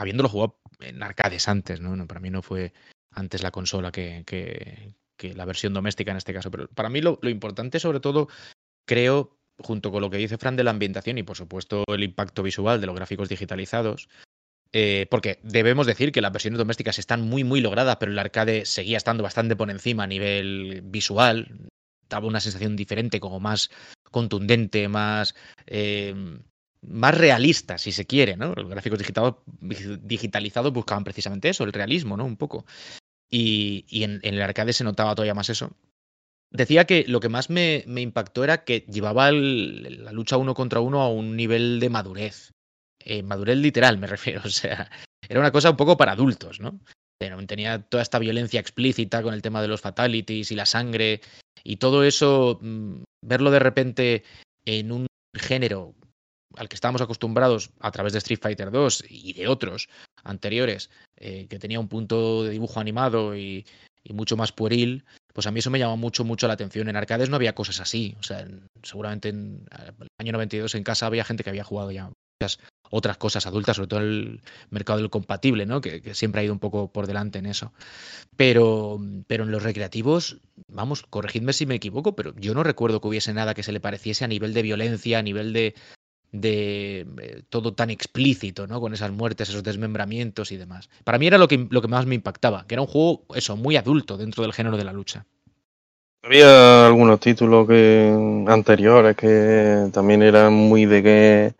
habiéndolo 0.00 0.28
jugado 0.28 0.58
en 0.80 1.02
arcades 1.02 1.48
antes, 1.48 1.80
¿no? 1.80 2.06
Para 2.06 2.20
mí 2.20 2.30
no 2.30 2.42
fue 2.42 2.72
antes 3.12 3.42
la 3.42 3.50
consola 3.50 3.92
que, 3.92 4.94
la 5.34 5.44
versión 5.44 5.74
doméstica 5.74 6.10
en 6.10 6.16
este 6.16 6.32
caso, 6.32 6.50
pero 6.50 6.68
para 6.68 6.88
mí 6.88 7.02
lo, 7.02 7.18
lo 7.20 7.28
importante 7.28 7.78
sobre 7.78 8.00
todo, 8.00 8.28
creo, 8.86 9.38
junto 9.58 9.90
con 9.90 10.00
lo 10.00 10.08
que 10.08 10.16
dice 10.16 10.38
Fran 10.38 10.56
de 10.56 10.64
la 10.64 10.70
ambientación 10.70 11.18
y 11.18 11.22
por 11.22 11.36
supuesto 11.36 11.84
el 11.88 12.02
impacto 12.02 12.42
visual 12.42 12.80
de 12.80 12.86
los 12.86 12.96
gráficos 12.96 13.28
digitalizados, 13.28 14.08
eh, 14.72 15.06
porque 15.10 15.40
debemos 15.42 15.86
decir 15.86 16.12
que 16.12 16.20
las 16.20 16.32
versiones 16.32 16.58
domésticas 16.58 16.98
están 16.98 17.22
muy, 17.22 17.44
muy 17.44 17.60
logradas, 17.60 17.96
pero 17.96 18.12
el 18.12 18.18
arcade 18.18 18.64
seguía 18.64 18.96
estando 18.96 19.22
bastante 19.22 19.56
por 19.56 19.70
encima 19.70 20.04
a 20.04 20.06
nivel 20.06 20.80
visual. 20.84 21.68
Daba 22.08 22.26
una 22.26 22.40
sensación 22.40 22.76
diferente, 22.76 23.20
como 23.20 23.40
más 23.40 23.70
contundente, 24.10 24.88
más, 24.88 25.34
eh, 25.66 26.14
más 26.82 27.16
realista, 27.16 27.78
si 27.78 27.92
se 27.92 28.06
quiere, 28.06 28.36
¿no? 28.36 28.52
Los 28.54 28.68
gráficos 28.68 28.98
digitalizados 30.02 30.72
buscaban 30.72 31.04
precisamente 31.04 31.48
eso, 31.48 31.64
el 31.64 31.72
realismo, 31.72 32.16
¿no? 32.16 32.24
Un 32.24 32.36
poco. 32.36 32.64
Y, 33.30 33.84
en, 34.02 34.20
el 34.22 34.42
arcade 34.42 34.72
se 34.72 34.84
notaba 34.84 35.14
todavía 35.14 35.34
más 35.34 35.50
eso. 35.50 35.72
Decía 36.50 36.84
que 36.84 37.04
lo 37.06 37.20
que 37.20 37.28
más 37.28 37.48
me, 37.48 37.84
impactó 37.86 38.42
era 38.42 38.64
que 38.64 38.80
llevaba 38.90 39.30
la 39.30 40.12
lucha 40.12 40.36
uno 40.36 40.54
contra 40.54 40.80
uno 40.80 41.00
a 41.00 41.08
un 41.08 41.36
nivel 41.36 41.78
de 41.78 41.90
madurez 41.90 42.50
eh, 43.04 43.22
madurez 43.22 43.56
literal 43.56 43.98
me 43.98 44.06
refiero, 44.06 44.42
o 44.44 44.50
sea, 44.50 44.90
era 45.28 45.40
una 45.40 45.52
cosa 45.52 45.70
un 45.70 45.76
poco 45.76 45.96
para 45.96 46.12
adultos, 46.12 46.60
¿no? 46.60 46.80
Tenía 47.46 47.82
toda 47.82 48.02
esta 48.02 48.18
violencia 48.18 48.60
explícita 48.60 49.22
con 49.22 49.34
el 49.34 49.42
tema 49.42 49.60
de 49.60 49.68
los 49.68 49.82
fatalities 49.82 50.52
y 50.52 50.54
la 50.54 50.64
sangre 50.64 51.20
y 51.62 51.76
todo 51.76 52.02
eso, 52.04 52.58
mm, 52.62 53.02
verlo 53.22 53.50
de 53.50 53.58
repente 53.58 54.24
en 54.64 54.90
un 54.90 55.06
género 55.34 55.94
al 56.56 56.68
que 56.68 56.74
estábamos 56.74 57.00
acostumbrados 57.00 57.70
a 57.80 57.90
través 57.90 58.12
de 58.12 58.18
Street 58.18 58.40
Fighter 58.40 58.70
2 58.70 59.04
y 59.08 59.32
de 59.32 59.48
otros 59.48 59.88
anteriores, 60.24 60.90
eh, 61.16 61.46
que 61.48 61.58
tenía 61.58 61.80
un 61.80 61.88
punto 61.88 62.44
de 62.44 62.50
dibujo 62.50 62.80
animado 62.80 63.36
y, 63.36 63.64
mucho 64.08 64.36
más 64.36 64.50
pueril, 64.50 65.04
pues 65.32 65.46
a 65.46 65.52
mí 65.52 65.60
eso 65.60 65.70
me 65.70 65.78
llamó 65.78 65.96
mucho, 65.96 66.24
mucho 66.24 66.48
la 66.48 66.54
atención. 66.54 66.88
En 66.88 66.96
arcades 66.96 67.28
no 67.28 67.36
había 67.36 67.54
cosas 67.54 67.78
así. 67.78 68.16
O 68.18 68.24
sea, 68.24 68.44
seguramente 68.82 69.28
en 69.28 69.68
el 69.70 70.08
año 70.18 70.32
92 70.32 70.74
en 70.74 70.82
casa 70.82 71.06
había 71.06 71.24
gente 71.24 71.44
que 71.44 71.50
había 71.50 71.62
jugado 71.62 71.92
ya 71.92 72.10
otras 72.90 73.16
cosas 73.18 73.46
adultas, 73.46 73.76
sobre 73.76 73.88
todo 73.88 74.00
el 74.00 74.40
mercado 74.70 74.98
del 74.98 75.10
compatible, 75.10 75.64
¿no? 75.64 75.80
Que, 75.80 76.14
siempre 76.14 76.40
ha 76.40 76.44
ido 76.44 76.52
un 76.52 76.58
poco 76.58 76.92
por 76.92 77.06
delante 77.06 77.38
en 77.38 77.46
eso. 77.46 77.72
Pero, 78.36 78.98
pero 79.26 79.44
en 79.44 79.52
los 79.52 79.62
recreativos, 79.62 80.38
vamos, 80.66 81.04
corregidme 81.08 81.52
si 81.52 81.66
me 81.66 81.76
equivoco, 81.76 82.16
pero 82.16 82.34
yo 82.36 82.54
no 82.54 82.64
recuerdo 82.64 83.00
que 83.00 83.08
hubiese 83.08 83.32
nada 83.32 83.54
que 83.54 83.62
se 83.62 83.72
le 83.72 83.80
pareciese 83.80 84.24
a 84.24 84.28
nivel 84.28 84.54
de 84.54 84.62
violencia, 84.62 85.20
a 85.20 85.22
nivel 85.22 85.52
de, 85.52 85.74
de 86.32 87.06
eh, 87.20 87.42
todo 87.48 87.72
tan 87.72 87.90
explícito, 87.90 88.66
¿no? 88.66 88.80
Con 88.80 88.94
esas 88.94 89.10
muertes, 89.10 89.48
esos 89.48 89.62
desmembramientos 89.62 90.52
y 90.52 90.56
demás. 90.56 90.88
Para 91.04 91.18
mí 91.18 91.26
era 91.26 91.38
lo 91.38 91.48
que, 91.48 91.66
lo 91.70 91.82
que 91.82 91.88
más 91.88 92.06
me 92.06 92.14
impactaba, 92.14 92.66
que 92.66 92.74
era 92.74 92.82
un 92.82 92.88
juego, 92.88 93.22
eso, 93.34 93.56
muy 93.56 93.76
adulto 93.76 94.16
dentro 94.16 94.42
del 94.42 94.52
género 94.52 94.76
de 94.76 94.84
la 94.84 94.92
lucha. 94.92 95.26
Había 96.22 96.86
algunos 96.86 97.18
títulos 97.18 97.66
que 97.66 98.44
anteriores 98.46 99.16
que 99.16 99.88
también 99.92 100.22
eran 100.22 100.52
muy 100.52 100.84
de 100.84 101.02
que 101.02 101.54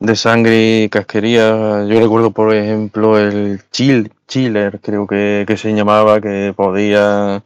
de 0.00 0.16
sangre 0.16 0.82
y 0.82 0.88
casquería. 0.88 1.84
Yo 1.86 2.00
recuerdo, 2.00 2.32
por 2.32 2.52
ejemplo, 2.52 3.16
el 3.16 3.60
chill, 3.70 4.10
Chiller, 4.26 4.80
creo 4.80 5.06
que, 5.06 5.46
se 5.56 5.72
llamaba, 5.72 6.20
que 6.20 6.52
podía 6.56 7.44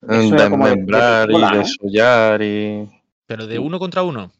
desmembrar 0.00 1.30
y 1.30 1.56
desollar 1.58 2.42
y... 2.42 2.88
¿Pero 3.26 3.46
de 3.46 3.58
uno 3.58 3.78
contra 3.78 4.02
uno? 4.02 4.30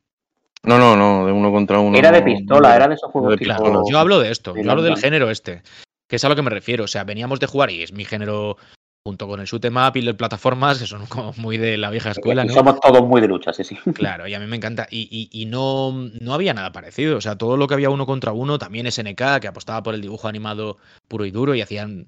No, 0.65 0.79
no, 0.79 0.97
no, 0.97 1.27
de 1.27 1.33
uno 1.33 1.51
contra 1.51 1.81
uno. 1.81 1.99
Era 1.99 2.13
de 2.13 2.23
pistola, 2.23 2.77
era 2.77 2.89
de 2.89 2.95
esos 2.95 3.11
juegos 3.11 3.37
claro, 3.37 3.83
Yo 3.89 3.99
hablo 3.99 4.21
de 4.21 4.31
esto, 4.31 4.55
yo 4.57 4.71
hablo 4.71 4.83
del 4.83 4.97
género 4.97 5.31
este, 5.31 5.63
que 6.09 6.17
es 6.17 6.25
a 6.25 6.29
lo 6.29 6.37
que 6.37 6.43
me 6.43 6.51
refiero. 6.51 6.85
O 6.85 6.89
sea, 6.89 7.05
veníamos 7.05 7.41
de 7.41 7.47
jugar 7.47 7.71
y 7.71 7.83
es 7.83 7.93
mi 7.93 8.05
género 8.05 8.57
junto 9.05 9.27
con 9.27 9.41
el 9.41 9.47
shoot 9.47 9.65
em 9.65 9.77
up 9.77 9.97
y 9.97 10.03
las 10.03 10.15
plataformas, 10.15 10.79
que 10.79 10.87
son 10.87 11.07
como 11.07 11.33
muy 11.37 11.59
de 11.59 11.77
la 11.77 11.91
vieja 11.91 12.13
escuela, 12.13 12.45
¿no? 12.45 12.53
Somos 12.53 12.79
todos 12.79 13.03
muy 13.03 13.21
de 13.21 13.29
lucha, 13.29 13.53
sí, 13.53 13.65
sí. 13.65 13.77
Claro, 13.95 14.29
y 14.29 14.35
a 14.35 14.39
mí 14.39 14.47
me 14.47 14.57
encanta. 14.57 14.87
Y, 14.91 15.29
y, 15.33 15.47
no, 15.47 15.93
no 16.21 16.35
había 16.35 16.55
nada 16.55 16.71
parecido. 16.71 17.17
O 17.17 17.21
sea, 17.21 17.37
todo 17.37 17.57
lo 17.57 17.67
que 17.67 17.75
había 17.75 17.91
uno 17.91 18.07
contra 18.07 18.33
uno, 18.33 18.59
también 18.59 18.87
SNK, 18.87 19.41
que 19.41 19.49
apostaba 19.49 19.83
por 19.83 19.95
el 19.95 20.01
dibujo 20.01 20.29
animado 20.29 20.79
puro 21.09 21.27
y 21.27 21.33
duro 21.33 21.57
y 21.57 21.61
hacían, 21.61 22.07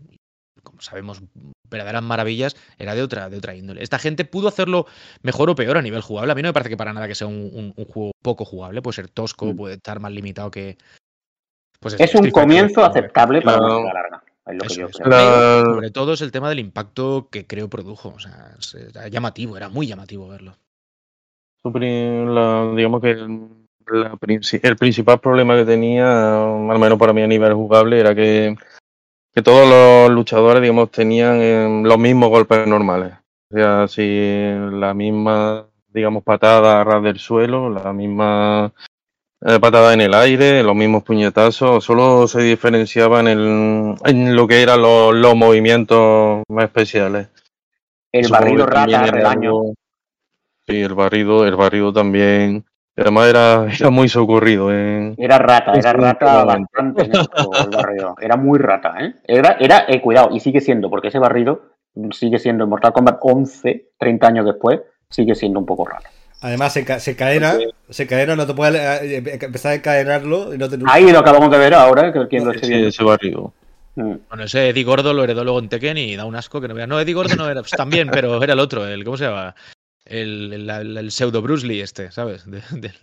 como 0.62 0.80
sabemos, 0.80 1.20
verdaderas 1.74 2.02
maravillas, 2.02 2.56
era 2.78 2.94
de 2.94 3.02
otra, 3.02 3.28
de 3.28 3.36
otra 3.36 3.54
índole. 3.54 3.82
Esta 3.82 3.98
gente 3.98 4.24
pudo 4.24 4.48
hacerlo 4.48 4.86
mejor 5.22 5.50
o 5.50 5.54
peor 5.54 5.76
a 5.76 5.82
nivel 5.82 6.00
jugable. 6.00 6.32
A 6.32 6.34
mí 6.34 6.42
no 6.42 6.48
me 6.48 6.54
parece 6.54 6.70
que 6.70 6.76
para 6.76 6.92
nada 6.92 7.06
que 7.06 7.14
sea 7.14 7.26
un, 7.26 7.74
juego 7.74 8.12
poco 8.22 8.44
jugable. 8.44 8.82
Puede 8.82 8.96
ser 8.96 9.08
tosco, 9.08 9.46
mm. 9.46 9.56
puede 9.56 9.74
estar 9.74 10.00
más 10.00 10.12
limitado 10.12 10.50
que. 10.50 10.78
Pues 11.80 11.96
es 11.98 12.14
un 12.14 12.30
comienzo 12.30 12.84
aceptable 12.84 13.42
para 13.42 13.60
una 13.60 13.92
larga 13.92 14.22
sobre 14.92 15.90
todo 15.90 16.12
es 16.12 16.20
el 16.20 16.32
tema 16.32 16.48
del 16.48 16.58
impacto 16.58 17.28
que 17.30 17.46
creo 17.46 17.68
produjo. 17.68 18.10
O 18.10 18.18
sea, 18.18 18.54
era 18.90 19.08
llamativo, 19.08 19.56
era 19.56 19.68
muy 19.68 19.86
llamativo 19.86 20.28
verlo. 20.28 20.56
digamos 21.64 23.00
que 23.00 23.10
el, 23.10 24.76
principal 24.76 25.20
problema 25.20 25.56
que 25.56 25.64
tenía, 25.64 26.44
al 26.44 26.78
menos 26.78 26.98
para 26.98 27.12
mí 27.12 27.22
a 27.22 27.26
nivel 27.26 27.54
jugable, 27.54 28.00
era 28.00 28.14
que, 28.14 28.54
que 29.34 29.42
todos 29.42 29.68
los 29.68 30.14
luchadores, 30.14 30.62
digamos, 30.62 30.90
tenían 30.90 31.38
eh, 31.40 31.82
los 31.82 31.98
mismos 31.98 32.30
golpes 32.30 32.66
normales. 32.66 33.14
O 33.50 33.56
sea, 33.56 33.88
si 33.88 34.02
la 34.72 34.94
misma, 34.94 35.66
digamos, 35.88 36.22
patada 36.22 36.80
a 36.80 36.84
ras 36.84 37.02
del 37.02 37.18
suelo, 37.18 37.68
la 37.68 37.92
misma 37.92 38.72
eh, 39.40 39.58
patada 39.58 39.92
en 39.92 40.00
el 40.00 40.14
aire, 40.14 40.62
los 40.62 40.76
mismos 40.76 41.02
puñetazos, 41.02 41.84
solo 41.84 42.28
se 42.28 42.42
diferenciaba 42.42 43.20
en, 43.20 43.96
lo 44.36 44.46
que 44.46 44.62
eran 44.62 44.80
los, 44.80 45.34
movimientos 45.34 46.42
más 46.48 46.64
especiales. 46.66 47.28
El 48.12 48.30
barrido 48.30 48.66
rata, 48.66 49.04
el 49.04 49.74
Sí, 50.66 50.80
el 50.80 50.94
barrido, 50.94 51.46
el 51.46 51.56
barrido 51.56 51.92
también. 51.92 52.64
Además 52.96 53.28
era, 53.28 53.66
era 53.72 53.90
muy 53.90 54.08
socorrido. 54.08 54.70
Era 54.70 55.38
rata, 55.38 55.72
era 55.72 55.92
rata 55.92 56.44
bastante 56.44 57.02
el 57.02 57.70
barrido. 57.70 58.14
Era 58.20 58.36
muy 58.36 58.58
rata, 58.58 58.94
¿eh? 59.00 59.14
Era, 59.24 59.56
era 59.58 59.84
eh, 59.88 60.00
cuidado, 60.00 60.30
y 60.32 60.40
sigue 60.40 60.60
siendo, 60.60 60.88
porque 60.88 61.08
ese 61.08 61.18
barrido 61.18 61.74
sigue 62.12 62.38
siendo 62.38 62.64
en 62.64 62.70
Mortal 62.70 62.92
Kombat 62.92 63.18
11, 63.20 63.90
30 63.98 64.26
años 64.26 64.46
después, 64.46 64.80
sigue 65.10 65.34
siendo 65.34 65.58
un 65.58 65.66
poco 65.66 65.86
raro. 65.86 66.04
Además, 66.40 66.72
se, 66.72 67.00
se 67.00 67.16
cadena, 67.16 67.56
se 67.88 68.06
cadena, 68.06 68.36
no 68.36 68.46
te 68.46 68.54
puedes 68.54 68.74
eh, 68.74 69.16
eh, 69.16 69.38
empezar 69.40 69.72
a 69.72 69.74
encadenarlo 69.76 70.54
y 70.54 70.58
no 70.58 70.68
te... 70.68 70.78
Ahí 70.86 71.10
lo 71.10 71.20
acabamos 71.20 71.50
de 71.50 71.58
ver 71.58 71.74
ahora, 71.74 72.12
que 72.12 72.28
quien 72.28 72.44
lo 72.44 72.52
esté 72.52 72.68
viendo. 72.68 72.88
ese 72.88 73.02
barrio. 73.02 73.52
Mm. 73.96 74.14
Bueno, 74.28 74.44
ese 74.44 74.68
Eddie 74.68 74.84
Gordo 74.84 75.14
lo 75.14 75.24
heredó 75.24 75.42
luego 75.42 75.58
en 75.58 75.68
Tekken 75.68 75.96
y 75.96 76.16
da 76.16 76.26
un 76.26 76.36
asco 76.36 76.60
que 76.60 76.68
no 76.68 76.74
vea. 76.74 76.86
No, 76.86 77.00
Eddie 77.00 77.14
Gordo 77.14 77.34
no 77.36 77.48
era, 77.48 77.62
pues, 77.62 77.70
también, 77.70 78.08
pero 78.10 78.42
era 78.42 78.52
el 78.52 78.60
otro, 78.60 78.86
el, 78.86 79.04
¿cómo 79.04 79.16
se 79.16 79.24
llama? 79.24 79.54
El, 80.04 80.68
el, 80.70 81.10
pseudo 81.10 81.40
Bruce 81.40 81.66
Lee 81.66 81.80
este, 81.80 82.10
¿sabes? 82.10 82.44
De, 82.50 82.60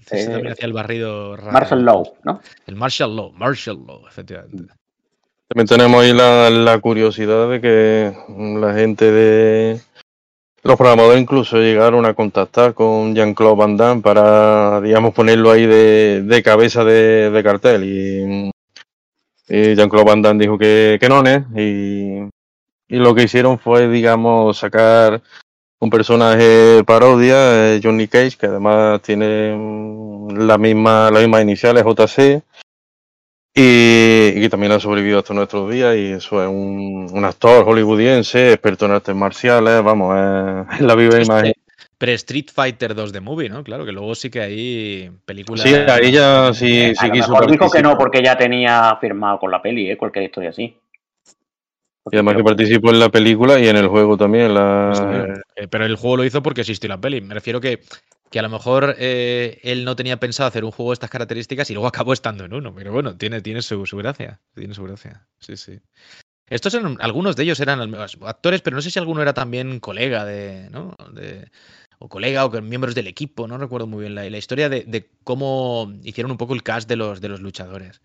también 0.08 0.48
hacía 0.48 0.68
el 0.68 0.74
barrido 0.74 1.36
raro. 1.36 1.52
Marshall 1.52 1.84
Law, 1.84 2.14
¿no? 2.24 2.42
El 2.68 2.76
Marshall 2.76 3.16
Law, 3.16 3.32
Marshall 3.32 3.84
Law, 3.88 4.08
efectivamente. 4.08 4.74
También 5.48 5.68
tenemos 5.68 6.04
ahí 6.04 6.14
la, 6.14 6.50
la 6.50 6.80
curiosidad 6.80 7.50
de 7.50 7.60
que 7.60 8.14
la 8.60 8.74
gente 8.74 9.12
de, 9.12 9.82
los 10.64 10.78
programadores 10.78 11.20
incluso 11.20 11.58
llegaron 11.58 12.06
a 12.06 12.14
contactar 12.14 12.76
con 12.76 13.16
Jean-Claude 13.16 13.56
Van 13.56 13.78
Damme 13.78 14.02
para, 14.02 14.80
digamos, 14.82 15.14
ponerlo 15.14 15.52
ahí 15.52 15.66
de, 15.66 16.42
cabeza 16.44 16.84
de, 16.84 17.42
cartel. 17.44 17.84
Y, 17.84 18.52
Jean-Claude 19.50 20.06
Van 20.06 20.22
Damme 20.22 20.44
dijo 20.44 20.58
que, 20.60 20.98
que 21.00 21.10
no, 21.10 21.26
¿eh? 21.26 21.44
Y, 21.56 22.96
y, 22.96 23.00
lo 23.00 23.16
que 23.16 23.24
hicieron 23.24 23.58
fue, 23.58 23.88
digamos, 23.88 24.60
sacar 24.60 25.22
un 25.82 25.90
personaje 25.90 26.84
parodia, 26.86 27.74
eh, 27.74 27.82
Johnny 27.84 28.08
Cage, 28.08 28.38
que 28.38 28.46
además 28.46 29.02
tiene 29.02 29.50
la 30.38 30.58
misma, 30.58 31.10
las 31.10 31.22
mismas 31.22 31.42
iniciales, 31.42 31.84
JC, 31.84 32.44
y, 33.54 34.28
y 34.28 34.42
que 34.42 34.50
también 34.50 34.72
ha 34.72 34.80
sobrevivido 34.80 35.20
hasta 35.20 35.34
nuestros 35.34 35.70
días, 35.72 35.96
y 35.98 36.12
eso 36.12 36.42
es 36.42 36.48
un, 36.48 37.10
un 37.12 37.26
actor 37.26 37.66
hollywoodiense, 37.66 38.54
experto 38.54 38.86
en 38.86 38.92
artes 38.92 39.16
marciales, 39.16 39.84
vamos, 39.84 40.16
es, 40.16 40.82
la 40.82 40.96
viva 40.96 41.20
imagen. 41.20 41.54
Pre-Street 41.98 42.50
Fighter 42.54 42.96
2 42.96 43.12
de 43.12 43.20
Movie, 43.20 43.50
¿no? 43.50 43.64
Claro, 43.64 43.86
que 43.86 43.92
luego 43.92 44.14
sí 44.16 44.30
que 44.30 44.42
hay 44.42 45.12
películas. 45.26 45.62
Sí, 45.62 45.74
ahí 45.74 46.12
ya 46.12 46.52
sí, 46.54 46.80
Eh, 46.80 46.94
sí 46.96 47.06
a 47.06 47.08
lo 47.08 47.14
quiso 47.14 47.32
mejor 47.32 47.52
dijo 47.52 47.70
que 47.70 47.82
no, 47.82 47.98
porque 47.98 48.24
ya 48.24 48.36
tenía 48.38 48.98
firmado 49.02 49.40
con 49.40 49.52
la 49.52 49.62
peli, 49.62 49.90
¿eh? 49.90 49.98
cualquier 49.98 50.26
historia 50.26 50.50
así. 50.50 50.76
Y 52.10 52.16
además 52.16 52.36
que 52.36 52.44
participó 52.44 52.90
en 52.90 53.00
la 53.00 53.10
película 53.10 53.60
y 53.60 53.68
en 53.68 53.78
el 53.78 53.88
juego 53.88 54.18
también. 54.18 54.54
La, 54.54 55.42
Eh, 55.56 55.68
Pero 55.68 55.86
el 55.86 55.96
juego 55.96 56.18
lo 56.18 56.26
hizo 56.26 56.42
porque 56.42 56.62
existió 56.62 56.90
la 56.90 57.00
peli. 57.00 57.22
Me 57.22 57.36
refiero 57.36 57.62
que, 57.62 57.82
que 58.32 58.40
a 58.40 58.42
lo 58.42 58.50
mejor 58.50 58.96
eh, 58.98 59.60
él 59.64 59.86
no 59.86 59.96
tenía 59.96 60.20
pensado 60.20 60.48
hacer 60.48 60.64
un 60.64 60.72
juego 60.72 60.92
de 60.92 60.96
estas 60.96 61.12
características 61.12 61.70
y 61.70 61.74
luego 61.74 61.88
acabó 61.88 62.14
estando 62.14 62.46
en 62.46 62.54
uno. 62.54 62.74
Pero 62.74 62.92
bueno, 62.92 63.16
tiene, 63.18 63.42
tiene 63.42 63.62
su, 63.62 63.86
su 63.86 63.98
gracia. 63.98 64.40
Tiene 64.56 64.74
su 64.74 64.84
gracia. 64.84 65.28
Sí, 65.40 65.58
sí. 65.58 65.80
Estos 66.48 66.74
eran, 66.74 66.98
algunos 67.00 67.36
de 67.36 67.44
ellos 67.44 67.60
eran 67.60 67.96
actores, 68.26 68.62
pero 68.62 68.76
no 68.76 68.82
sé 68.82 68.92
si 68.92 69.00
alguno 69.00 69.22
era 69.22 69.34
también 69.34 69.80
colega 69.80 70.26
de, 70.26 70.70
¿no? 70.70 70.96
De, 71.14 71.50
o 72.00 72.10
colega 72.10 72.44
o 72.44 72.62
miembros 72.62 72.96
del 72.96 73.08
equipo, 73.08 73.48
no 73.48 73.58
recuerdo 73.58 73.88
muy 73.88 74.02
bien 74.02 74.16
la, 74.16 74.30
la 74.30 74.38
historia 74.38 74.68
de, 74.68 74.84
de 74.86 75.08
cómo 75.24 75.94
hicieron 76.04 76.32
un 76.32 76.38
poco 76.38 76.54
el 76.56 76.64
cast 76.64 76.90
de 76.90 76.96
los, 76.98 77.22
de 77.22 77.30
los 77.30 77.40
luchadores. 77.42 78.02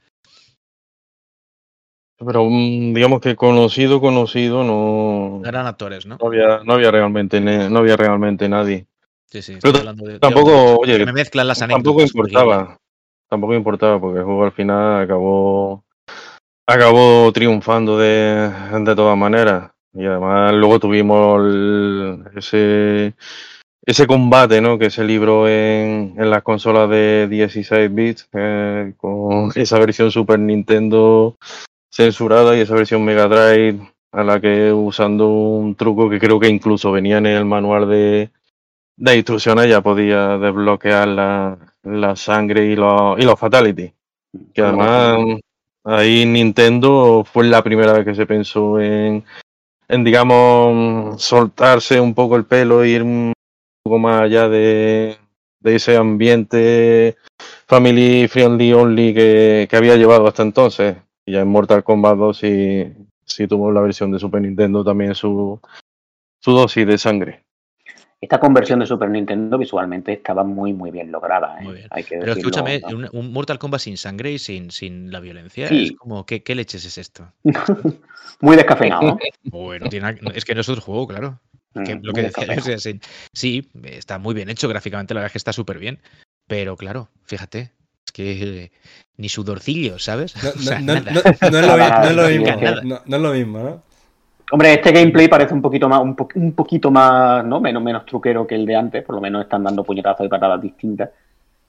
Pero 2.19 2.45
mm, 2.45 2.95
digamos 2.95 3.21
que 3.21 3.37
conocido, 3.37 4.01
conocido, 4.01 4.65
no, 4.65 5.43
eran 5.47 5.67
actores, 5.67 6.07
¿no? 6.07 6.17
no 6.21 6.27
había, 6.29 6.61
no 6.65 6.75
había 6.75 6.91
realmente, 6.91 7.41
no 7.41 7.79
había 7.79 7.97
realmente 7.97 8.49
nadie. 8.49 8.87
Sí, 9.27 9.43
sí. 9.43 9.59
Pero 9.61 9.77
estoy 9.77 9.81
hablando 9.81 10.05
de- 10.07 10.13
de- 10.15 10.21
Tampoco, 10.21 10.77
oye, 10.79 10.99
que 10.99 11.07
me 11.07 11.13
mezclan 11.13 11.47
las 11.49 11.59
tampoco 11.59 12.03
importaba. 12.03 12.79
Tampoco 13.29 13.55
importaba 13.55 14.01
porque 14.01 14.21
el 14.21 14.25
juego 14.25 14.45
al 14.45 14.53
final 14.53 15.03
acabó 15.03 15.85
acabó 16.69 17.31
triunfando 17.33 17.99
de, 17.99 18.51
de 18.81 18.95
todas 18.95 19.17
maneras. 19.17 19.71
Y 19.93 20.05
además 20.05 20.53
luego 20.55 20.79
tuvimos 20.79 21.41
el- 21.45 22.23
ese 22.37 23.15
ese 23.85 24.07
combate, 24.07 24.61
¿no? 24.61 24.79
Que 24.79 24.91
se 24.91 25.05
libró 25.05 25.49
en, 25.49 26.15
en 26.19 26.31
las 26.31 26.43
consolas 26.43 26.91
de 26.91 27.29
16 27.29 27.95
bits 27.95 28.29
eh, 28.33 28.95
con 28.97 29.51
esa 29.55 29.79
versión 29.79 30.11
Super 30.11 30.39
Nintendo 30.39 31.37
censurada 31.91 32.57
y 32.57 32.61
esa 32.61 32.75
versión 32.75 33.05
Mega 33.05 33.27
Drive 33.29 33.81
a 34.13 34.25
la 34.25 34.41
que 34.41 34.73
usando 34.73 35.29
un 35.29 35.75
truco 35.75 36.09
que 36.09 36.19
creo 36.19 36.41
que 36.41 36.49
incluso 36.49 36.93
venía 36.93 37.19
en 37.19 37.27
el 37.27 37.45
manual 37.45 37.89
de, 37.89 38.31
de 38.97 39.17
instrucciones 39.17 39.69
ya 39.69 39.81
podía 39.83 40.39
desbloquear 40.39 41.09
la, 41.09 41.59
la 41.83 42.17
sangre 42.17 42.67
y 42.67 42.77
los, 42.77 43.19
y 43.19 43.23
los 43.23 43.39
fatality. 43.39 43.93
Que 44.55 44.63
además 44.63 45.19
ahí 45.85 46.27
Nintendo 46.27 47.25
fue 47.25 47.45
la 47.45 47.63
primera 47.63 47.93
vez 47.93 48.05
que 48.05 48.15
se 48.15 48.27
pensó 48.27 48.81
en, 48.81 49.25
en 49.89 50.05
digamos, 50.05 51.23
soltarse 51.23 52.01
un 52.01 52.15
poco 52.15 52.37
el 52.37 52.45
pelo 52.45 52.83
e 52.83 52.89
ir 52.89 53.03
un 53.03 53.33
poco 53.83 53.99
más 53.99 54.23
allá 54.23 54.49
de, 54.49 55.17
de 55.61 55.75
ese 55.77 55.97
ambiente 55.97 57.17
family 57.69 58.29
friendly 58.29 58.73
only 58.73 59.15
que, 59.15 59.67
que 59.71 59.77
había 59.77 59.97
llevado 59.97 60.27
hasta 60.27 60.43
entonces. 60.43 60.97
Y 61.27 61.33
ya 61.33 61.41
en 61.41 61.49
Mortal 61.49 61.83
Kombat 61.85 62.17
2 62.17 62.39
sí, 62.39 62.93
sí 63.25 63.47
tuvo 63.49 63.73
la 63.73 63.81
versión 63.81 64.13
de 64.13 64.19
Super 64.19 64.41
Nintendo 64.41 64.85
también 64.85 65.15
su, 65.15 65.61
su 66.41 66.53
dosis 66.53 66.87
de 66.87 66.99
sangre. 66.99 67.43
Esta 68.21 68.41
conversión 68.41 68.79
de 68.81 68.87
Super 68.87 69.11
Nintendo 69.11 69.59
visualmente 69.59 70.13
estaba 70.13 70.43
muy, 70.43 70.73
muy 70.73 70.91
bien 70.91 71.13
lograda. 71.13 71.59
¿eh? 71.61 71.65
Muy 71.65 71.75
bien. 71.75 71.89
Hay 71.91 72.03
que 72.05 72.17
Pero 72.17 72.35
decirlo, 72.35 72.49
escúchame, 72.51 72.81
¿no? 72.81 72.97
un, 72.97 73.09
un 73.13 73.33
Mortal 73.33 73.59
Kombat 73.59 73.81
sin 73.81 73.97
sangre 73.99 74.33
y 74.33 74.39
sin, 74.39 74.71
sin 74.71 75.11
la 75.13 75.21
violencia, 75.21 75.69
Sí. 75.69 75.85
es 75.85 75.93
como, 75.93 76.25
¿qué, 76.25 76.43
qué 76.43 76.55
leches 76.55 76.85
es 76.87 76.97
esto? 76.97 77.31
muy 78.41 78.57
descafeinado. 78.57 79.03
¿no? 79.03 79.19
Bueno, 79.45 79.89
tiene, 79.89 80.19
es 80.35 80.45
que 80.45 80.55
no 80.55 80.61
es 80.63 80.69
otro 80.69 80.81
juego, 80.83 81.07
claro. 81.07 81.41
Que 81.85 81.95
Mm, 81.97 82.01
lo 82.05 82.13
que 82.15 82.23
decía, 82.23 82.47
o 82.59 82.61
sea, 82.63 82.79
sí, 82.79 83.01
sí, 83.35 83.69
está 83.85 84.19
muy 84.19 84.35
bien 84.35 84.49
hecho 84.49 84.67
gráficamente, 84.69 85.13
la 85.13 85.21
verdad 85.21 85.27
es 85.29 85.33
que 85.33 85.39
está 85.39 85.53
súper 85.53 85.79
bien. 85.79 86.01
Pero 86.49 86.77
claro, 86.77 87.11
fíjate, 87.25 87.73
es 88.07 88.13
que 88.13 88.73
ni 89.19 89.29
sudorcillo, 89.29 89.99
¿sabes? 89.99 90.35
No, 90.43 90.51
es 92.11 92.17
lo, 92.17 92.29
mismo. 92.29 92.47
No, 92.85 93.01
no 93.05 93.17
es 93.17 93.23
lo 93.23 93.33
mismo, 93.33 93.59
¿no? 93.59 93.83
Hombre, 94.53 94.75
este 94.75 94.93
gameplay 94.93 95.27
parece 95.27 95.55
un 95.55 95.63
poquito 95.63 95.89
más, 95.89 96.01
un, 96.01 96.15
po- 96.15 96.29
un 96.37 96.53
poquito 96.53 96.91
más, 96.91 97.45
¿no? 97.45 97.61
Menos, 97.61 97.83
menos 97.83 98.07
truquero 98.07 98.47
que 98.47 98.55
el 98.55 98.65
de 98.65 98.77
antes, 98.77 99.03
por 99.05 99.17
lo 99.17 99.21
menos 99.21 99.43
están 99.43 99.65
dando 99.65 99.83
puñetazos 99.83 100.25
y 100.25 100.29
patadas 100.29 100.61
distintas. 100.63 101.11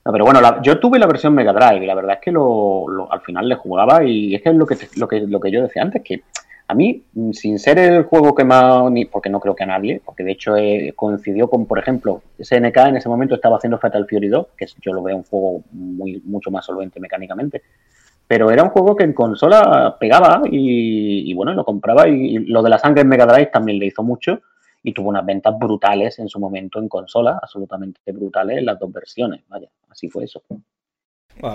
No, 0.04 0.12
pero 0.12 0.24
bueno, 0.24 0.40
la- 0.40 0.62
yo 0.62 0.78
tuve 0.78 0.98
la 0.98 1.06
versión 1.08 1.34
Mega 1.34 1.52
Drive 1.52 1.82
y 1.82 1.86
la 1.86 1.94
verdad 1.96 2.14
es 2.14 2.20
que 2.22 2.30
lo, 2.30 2.84
lo- 2.88 3.12
al 3.12 3.20
final 3.22 3.48
le 3.48 3.56
jugaba 3.56 4.04
y 4.04 4.34
es 4.34 4.42
que 4.42 4.50
es 4.50 4.54
lo 4.54 4.64
que, 4.66 4.76
lo 4.96 5.08
que 5.08 5.20
lo 5.22 5.40
que 5.40 5.50
yo 5.50 5.62
decía 5.62 5.82
antes, 5.82 6.02
que 6.04 6.22
a 6.70 6.74
mí, 6.74 7.02
mm, 7.14 7.32
sin 7.32 7.58
ser 7.58 7.78
el 7.78 8.04
juego 8.04 8.34
que 8.34 8.44
más, 8.44 8.84
porque 9.10 9.30
no 9.30 9.40
creo 9.40 9.56
que 9.56 9.64
a 9.64 9.66
nadie, 9.66 10.02
porque 10.04 10.22
de 10.22 10.32
hecho 10.32 10.54
eh, 10.54 10.92
coincidió 10.94 11.48
con, 11.48 11.66
por 11.66 11.78
ejemplo, 11.78 12.22
SNK 12.38 12.76
en 12.88 12.96
ese 12.96 13.08
momento 13.08 13.34
estaba 13.34 13.56
haciendo 13.56 13.78
Fatal 13.78 14.06
Fury 14.06 14.28
2, 14.28 14.46
que 14.56 14.66
yo 14.82 14.92
lo 14.92 15.02
veo 15.02 15.16
un 15.16 15.24
juego 15.24 15.62
muy, 15.72 16.20
mucho 16.26 16.50
más 16.50 16.66
solvente 16.66 17.00
mecánicamente, 17.00 17.62
pero 18.26 18.50
era 18.50 18.62
un 18.62 18.68
juego 18.68 18.94
que 18.94 19.04
en 19.04 19.14
consola 19.14 19.96
pegaba 19.98 20.42
y, 20.44 21.32
bueno, 21.32 21.54
lo 21.54 21.64
compraba 21.64 22.06
y, 22.06 22.38
lo 22.38 22.62
de 22.62 22.68
la 22.68 22.78
sangre 22.78 23.00
en 23.00 23.08
Mega 23.08 23.24
Drive 23.24 23.46
también 23.46 23.78
le 23.78 23.86
hizo 23.86 24.02
mucho 24.02 24.42
y 24.82 24.92
tuvo 24.92 25.08
unas 25.08 25.24
ventas 25.24 25.58
brutales 25.58 26.18
en 26.18 26.28
su 26.28 26.38
momento 26.38 26.78
en 26.78 26.88
consola, 26.88 27.38
absolutamente 27.42 28.12
brutales 28.12 28.58
en 28.58 28.66
las 28.66 28.78
dos 28.78 28.92
versiones, 28.92 29.40
vaya, 29.48 29.68
así 29.88 30.08
fue 30.10 30.24
eso. 30.24 30.42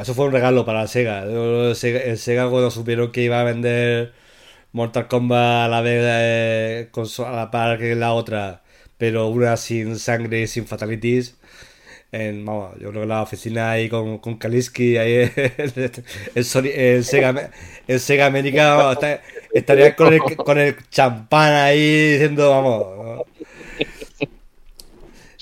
Eso 0.01 0.13
fue 0.15 0.25
un 0.25 0.31
regalo 0.31 0.65
para 0.65 0.87
Sega. 0.87 1.23
El 1.23 1.75
Sega, 1.75 1.99
el 1.99 2.17
Sega 2.17 2.49
cuando 2.49 2.71
supieron 2.71 3.11
que 3.11 3.21
iba 3.21 3.39
a 3.39 3.43
vender 3.43 4.22
Mortal 4.73 5.07
Kombat 5.07 5.65
a 5.65 5.67
la 5.69 5.81
vez 5.81 6.01
eh, 6.05 6.89
conso- 6.91 7.25
a 7.27 7.31
la 7.31 7.51
par 7.51 7.77
que 7.79 7.95
la 7.95 8.13
otra, 8.13 8.63
pero 8.97 9.27
una 9.29 9.57
sin 9.57 9.97
sangre 9.99 10.41
y 10.41 10.47
sin 10.47 10.65
fatalities. 10.67 11.37
En, 12.11 12.45
vamos, 12.45 12.75
yo 12.79 12.89
creo 12.91 13.01
que 13.03 13.07
la 13.07 13.23
oficina 13.23 13.71
ahí 13.71 13.89
con, 13.89 14.19
con 14.19 14.37
Kaliski, 14.37 14.97
ahí 14.97 15.31
el, 16.35 16.45
Sony- 16.45 16.71
el 16.73 17.03
Sega, 17.05 17.51
el 17.87 17.99
Sega 17.99 18.27
América 18.27 18.97
estaría 19.53 19.95
con 19.95 20.13
el, 20.13 20.39
con 20.43 20.59
el 20.59 20.77
champán 20.89 21.53
ahí 21.53 22.11
diciendo, 22.13 22.49
vamos, 22.51 23.23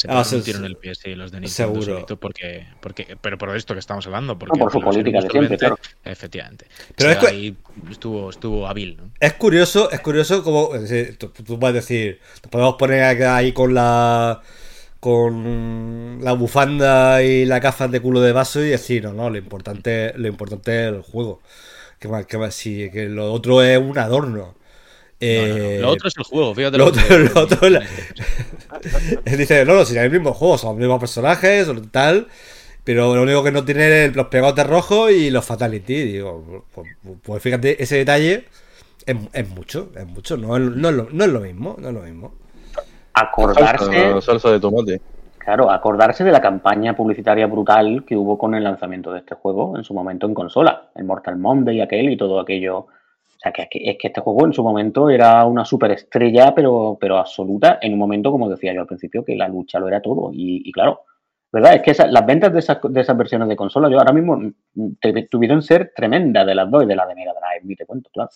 Se 0.02 0.08
Ah, 0.08 0.24
pegaron 0.24 0.26
sí, 0.26 0.36
un 0.38 0.44
tiro 0.44 0.58
sí. 0.58 0.64
en 0.64 0.72
el 0.72 0.78
pie, 0.78 0.96
sí, 0.96 1.14
los 1.14 1.32
de 1.32 1.42
Nintendo. 1.42 1.74
Seguro. 1.74 1.94
solito, 1.94 2.18
Porque, 2.18 2.66
porque, 2.82 3.16
pero 3.22 3.38
por 3.38 3.56
esto 3.56 3.76
que 3.76 3.80
estamos 3.80 4.04
hablando. 4.08 4.40
Porque 4.40 4.58
por 4.58 4.72
su 4.72 4.82
política 4.82 5.20
de 5.22 5.30
siempre, 5.30 5.58
claro. 5.60 5.78
Efectivamente. 6.04 6.66
Pero 6.96 7.10
O 7.10 7.14
es 7.14 7.20
sea, 7.20 7.30
que- 7.30 7.36
ahí 7.36 7.56
estuvo, 7.92 8.30
estuvo 8.32 8.68
hábil, 8.68 8.98
¿no? 8.98 9.12
Es 9.20 9.34
curioso, 9.34 9.92
es 9.92 10.00
curioso 10.00 10.44
como 10.44 10.74
es 10.74 10.90
decir, 10.90 11.18
tú, 11.20 11.30
tú 11.30 11.58
vas 11.58 11.70
a 11.70 11.74
decir, 11.74 12.20
nos 12.42 12.50
podemos 12.52 12.76
poner 12.76 13.04
ahí 13.28 13.52
con 13.52 13.76
la 13.76 14.42
con 15.00 16.20
la 16.24 16.34
bufanda 16.34 17.24
y 17.24 17.46
las 17.46 17.60
gafas 17.62 17.90
de 17.92 18.00
culo 18.02 18.22
de 18.22 18.32
vaso 18.34 18.62
y 18.64 18.70
decir, 18.70 19.04
no, 19.04 19.14
no, 19.14 19.30
lo 19.30 19.38
importante, 19.38 20.14
lo 20.16 20.28
importante 20.28 20.88
es 20.90 20.94
el 20.94 21.02
juego. 21.02 21.42
Que 22.00 22.08
más, 22.08 22.26
que 22.26 22.38
más, 22.38 22.54
sí, 22.56 22.90
que 22.92 23.10
lo 23.10 23.32
otro 23.32 23.62
es 23.64 23.78
un 23.80 23.98
adorno. 23.98 24.56
No, 25.22 25.48
no, 25.48 25.48
no. 25.48 25.64
Eh, 25.64 25.78
Lo 25.82 25.90
otro 25.90 26.08
es 26.08 26.18
el 26.18 26.24
juego, 26.24 26.56
fíjate. 26.56 26.78
lo 26.78 26.86
lo 26.86 26.90
otro- 26.90 27.04
que- 27.08 27.18
lo 27.36 27.42
otro 27.42 27.68
es 27.68 27.72
la- 27.74 27.82
Dice, 29.38 29.66
no, 29.66 29.76
no, 29.76 29.86
si 29.86 29.96
es 29.98 30.04
el 30.04 30.12
mismo 30.12 30.34
juego, 30.34 30.58
son 30.58 30.72
los 30.72 30.80
mismos 30.80 31.00
personajes, 31.00 31.68
o 31.68 31.76
tal, 31.92 32.28
pero 32.84 33.16
lo 33.16 33.22
único 33.24 33.44
que 33.44 33.52
no 33.52 33.64
tiene 33.64 34.06
es 34.06 34.16
los 34.16 34.28
pegotes 34.28 34.66
rojos 34.68 35.12
y 35.12 35.30
los 35.30 35.46
fatality. 35.46 36.04
Digo, 36.04 36.66
pues, 36.74 36.88
pues 37.24 37.44
fíjate, 37.44 37.82
ese 37.82 37.98
detalle 37.98 38.46
es, 39.06 39.16
es 39.34 39.50
mucho, 39.50 39.92
es 39.96 40.06
mucho, 40.08 40.38
no, 40.38 40.58
es- 40.58 40.64
no, 40.64 40.90
es 40.90 40.96
lo, 40.96 41.08
no 41.12 41.24
es 41.26 41.30
lo 41.32 41.40
mismo, 41.42 41.76
no 41.80 41.88
es 41.90 41.94
lo 41.94 42.02
mismo. 42.02 42.34
Acordarse, 43.14 43.86
Salsa, 43.86 44.22
salsa 44.22 44.52
de 44.52 44.60
tomate. 44.60 45.02
claro, 45.38 45.70
acordarse 45.70 46.24
de 46.24 46.32
la 46.32 46.42
campaña 46.42 46.96
publicitaria 46.96 47.46
brutal 47.46 48.06
que 48.08 48.16
hubo 48.16 48.38
con 48.38 48.56
el 48.56 48.64
lanzamiento 48.64 49.12
de 49.12 49.20
este 49.20 49.36
juego 49.36 49.78
en 49.78 49.84
su 49.84 49.94
momento 49.94 50.26
en 50.28 50.34
consola, 50.34 50.90
el 50.96 51.04
Mortal 51.04 51.38
Monday 51.38 51.78
y 51.78 51.82
aquel 51.82 52.10
y 52.10 52.18
todo 52.18 52.40
aquello. 52.40 52.88
O 53.42 53.44
sea, 53.44 53.52
que, 53.52 53.68
es 53.74 53.98
que 53.98 54.08
este 54.08 54.22
juego 54.22 54.46
en 54.46 54.54
su 54.54 54.64
momento 54.64 55.10
era 55.10 55.44
una 55.46 55.66
superestrella, 55.66 56.54
pero, 56.54 56.98
pero 57.00 57.18
absoluta, 57.18 57.80
en 57.82 57.94
un 57.94 58.00
momento, 58.00 58.32
como 58.32 58.48
decía 58.50 58.74
yo 58.74 58.82
al 58.82 58.88
principio, 58.88 59.26
que 59.26 59.36
la 59.36 59.48
lucha 59.48 59.80
lo 59.80 59.88
era 59.88 60.00
todo. 60.02 60.30
Y, 60.32 60.62
y 60.64 60.72
claro, 60.72 61.02
¿verdad? 61.52 61.76
Es 61.76 61.82
que 61.82 62.08
las 62.08 62.26
ventas 62.26 62.54
de 62.54 62.60
esas, 62.60 62.78
de 62.84 63.02
esas 63.02 63.18
versiones 63.18 63.48
de 63.50 63.56
consola, 63.56 63.90
yo 63.90 63.98
ahora 63.98 64.14
mismo 64.14 64.38
mm, 64.38 64.92
te- 65.02 65.24
tuvieron 65.28 65.62
ser 65.64 65.92
tremendas 65.96 66.46
de 66.46 66.56
las 66.56 66.70
dos 66.70 66.84
y 66.84 66.88
de 66.88 66.96
la 66.96 67.08
de 67.08 67.16
Mega 67.16 67.34
Drive, 67.34 67.66
ni 67.68 67.76
te 67.76 67.86
cuento, 67.86 68.10
claro. 68.14 68.30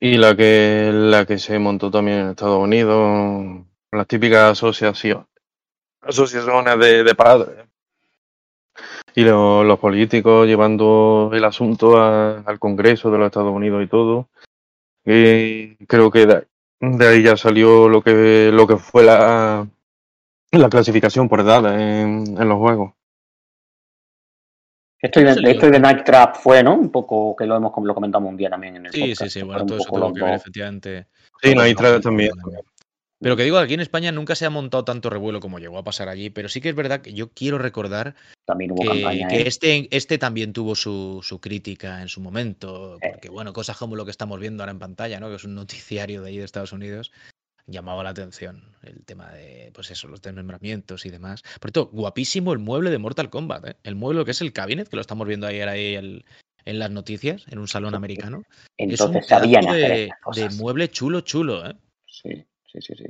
Y 0.00 0.16
la 0.16 0.34
que, 0.36 0.90
la 0.92 1.26
que 1.26 1.38
se 1.38 1.58
montó 1.58 1.90
también 1.90 2.18
en 2.18 2.28
Estados 2.30 2.62
Unidos, 2.62 3.64
las 3.92 4.06
típicas 4.06 4.52
asociaciones, 4.52 5.26
asociaciones 6.02 6.78
de, 6.78 7.04
de 7.04 7.16
padres. 7.16 7.66
Y 9.14 9.24
lo- 9.24 9.64
los 9.64 9.78
políticos 9.78 10.46
llevando 10.46 11.30
el 11.32 11.44
asunto 11.44 11.96
a- 11.98 12.40
al 12.40 12.58
Congreso 12.58 13.10
de 13.10 13.18
los 13.18 13.26
Estados 13.26 13.52
Unidos 13.52 13.82
y 13.82 13.86
todo. 13.88 14.28
Y 15.04 15.74
creo 15.86 16.10
que 16.10 16.26
de, 16.26 16.46
de 16.80 17.08
ahí 17.08 17.22
ya 17.22 17.36
salió 17.36 17.88
lo 17.88 18.02
que, 18.02 18.50
lo 18.52 18.66
que 18.66 18.76
fue 18.76 19.02
la, 19.04 19.66
la 20.52 20.68
clasificación 20.68 21.28
por 21.28 21.40
edad 21.40 21.64
en, 21.80 22.24
en 22.40 22.48
los 22.48 22.58
juegos. 22.58 22.92
Esto 25.02 25.20
de, 25.20 25.50
esto 25.50 25.70
de 25.70 25.80
Night 25.80 26.04
Trap 26.04 26.36
fue, 26.36 26.62
¿no? 26.62 26.74
Un 26.74 26.90
poco 26.90 27.34
que 27.34 27.46
lo 27.46 27.56
hemos 27.56 27.72
lo 27.82 27.94
comentamos 27.94 28.28
un 28.28 28.36
día 28.36 28.50
también 28.50 28.76
en 28.76 28.86
el 28.86 28.92
Sí, 28.92 29.00
podcast, 29.00 29.22
sí, 29.22 29.30
sí, 29.40 29.42
bueno, 29.46 29.64
todo 29.64 29.78
eso 29.78 29.88
tuvo 29.90 30.12
que 30.12 30.22
ver, 30.22 30.34
efectivamente. 30.34 31.06
Sí, 31.42 31.54
Night 31.54 31.76
Trap 31.78 32.02
también. 32.02 32.32
Pero 33.22 33.36
que 33.36 33.44
digo, 33.44 33.58
aquí 33.58 33.74
en 33.74 33.80
España 33.80 34.12
nunca 34.12 34.34
se 34.34 34.46
ha 34.46 34.50
montado 34.50 34.84
tanto 34.84 35.10
revuelo 35.10 35.40
como 35.40 35.58
llegó 35.58 35.76
a 35.78 35.84
pasar 35.84 36.08
allí, 36.08 36.30
pero 36.30 36.48
sí 36.48 36.60
que 36.62 36.70
es 36.70 36.74
verdad 36.74 37.02
que 37.02 37.12
yo 37.12 37.28
quiero 37.30 37.58
recordar 37.58 38.14
También 38.46 38.72
hubo 38.72 38.80
que, 38.82 38.88
campaña, 38.88 39.28
que 39.28 39.40
¿eh? 39.40 39.44
este, 39.46 39.88
este 39.94 40.16
también 40.16 40.54
tuvo 40.54 40.74
su, 40.74 41.20
su 41.22 41.38
crítica 41.40 42.00
en 42.00 42.08
su 42.08 42.20
momento, 42.22 42.96
Sí. 43.00 43.08
porque 43.10 43.28
bueno, 43.28 43.52
cosas 43.52 43.76
como 43.76 43.94
lo 43.94 44.06
que 44.06 44.10
estamos 44.10 44.40
viendo 44.40 44.62
ahora 44.62 44.72
en 44.72 44.78
pantalla, 44.78 45.20
¿no? 45.20 45.28
que 45.28 45.36
es 45.36 45.44
un 45.44 45.54
noticiario 45.54 46.22
de 46.22 46.30
ahí 46.30 46.38
de 46.38 46.44
Estados 46.44 46.72
Unidos, 46.72 47.12
llamaba 47.66 48.02
la 48.02 48.10
atención 48.10 48.64
el 48.82 49.04
tema 49.04 49.30
de, 49.32 49.70
pues 49.74 49.90
eso, 49.90 50.08
los 50.08 50.22
desmembramientos 50.22 51.04
y 51.04 51.10
demás. 51.10 51.42
Por 51.60 51.70
cierto, 51.70 51.90
guapísimo 51.92 52.54
el 52.54 52.58
mueble 52.58 52.90
de 52.90 52.98
Mortal 52.98 53.28
Kombat, 53.28 53.66
¿eh? 53.68 53.76
el 53.84 53.96
mueble 53.96 54.24
que 54.24 54.30
es 54.30 54.40
el 54.40 54.54
cabinet, 54.54 54.88
que 54.88 54.96
lo 54.96 55.02
estamos 55.02 55.28
viendo 55.28 55.46
ayer 55.46 55.68
ahí 55.68 55.94
el- 55.94 56.24
en 56.64 56.78
las 56.78 56.90
noticias, 56.90 57.44
en 57.50 57.58
un 57.58 57.68
salón 57.68 57.94
americano. 57.94 58.42
es 58.78 58.98
un 59.00 59.08
Entonces 59.08 59.26
sabían 59.26 59.68
hacer 59.68 59.90
de, 59.90 60.12
de 60.36 60.48
mueble 60.56 60.88
chulo, 60.90 61.20
chulo, 61.20 61.66
¿eh? 61.68 61.74
Sí, 62.06 62.44
sí, 62.72 62.80
sí, 62.80 62.94
sí. 62.96 63.04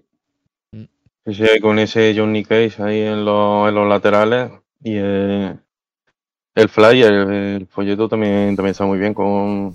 Sí, 1.27 1.35
sí, 1.35 1.61
con 1.61 1.79
ese 1.79 2.14
Johnny 2.16 2.44
Cage 2.44 2.83
ahí 2.83 3.01
en 3.03 3.25
los, 3.25 3.68
en 3.68 3.75
los 3.75 3.88
laterales 3.88 4.51
y 4.83 4.94
eh, 4.96 5.55
el 6.55 6.68
flyer, 6.68 7.12
el, 7.12 7.31
el 7.33 7.66
folleto 7.66 8.09
también, 8.09 8.57
también 8.57 8.73
está 8.73 8.85
muy 8.87 8.99
bien 8.99 9.14
con 9.14 9.75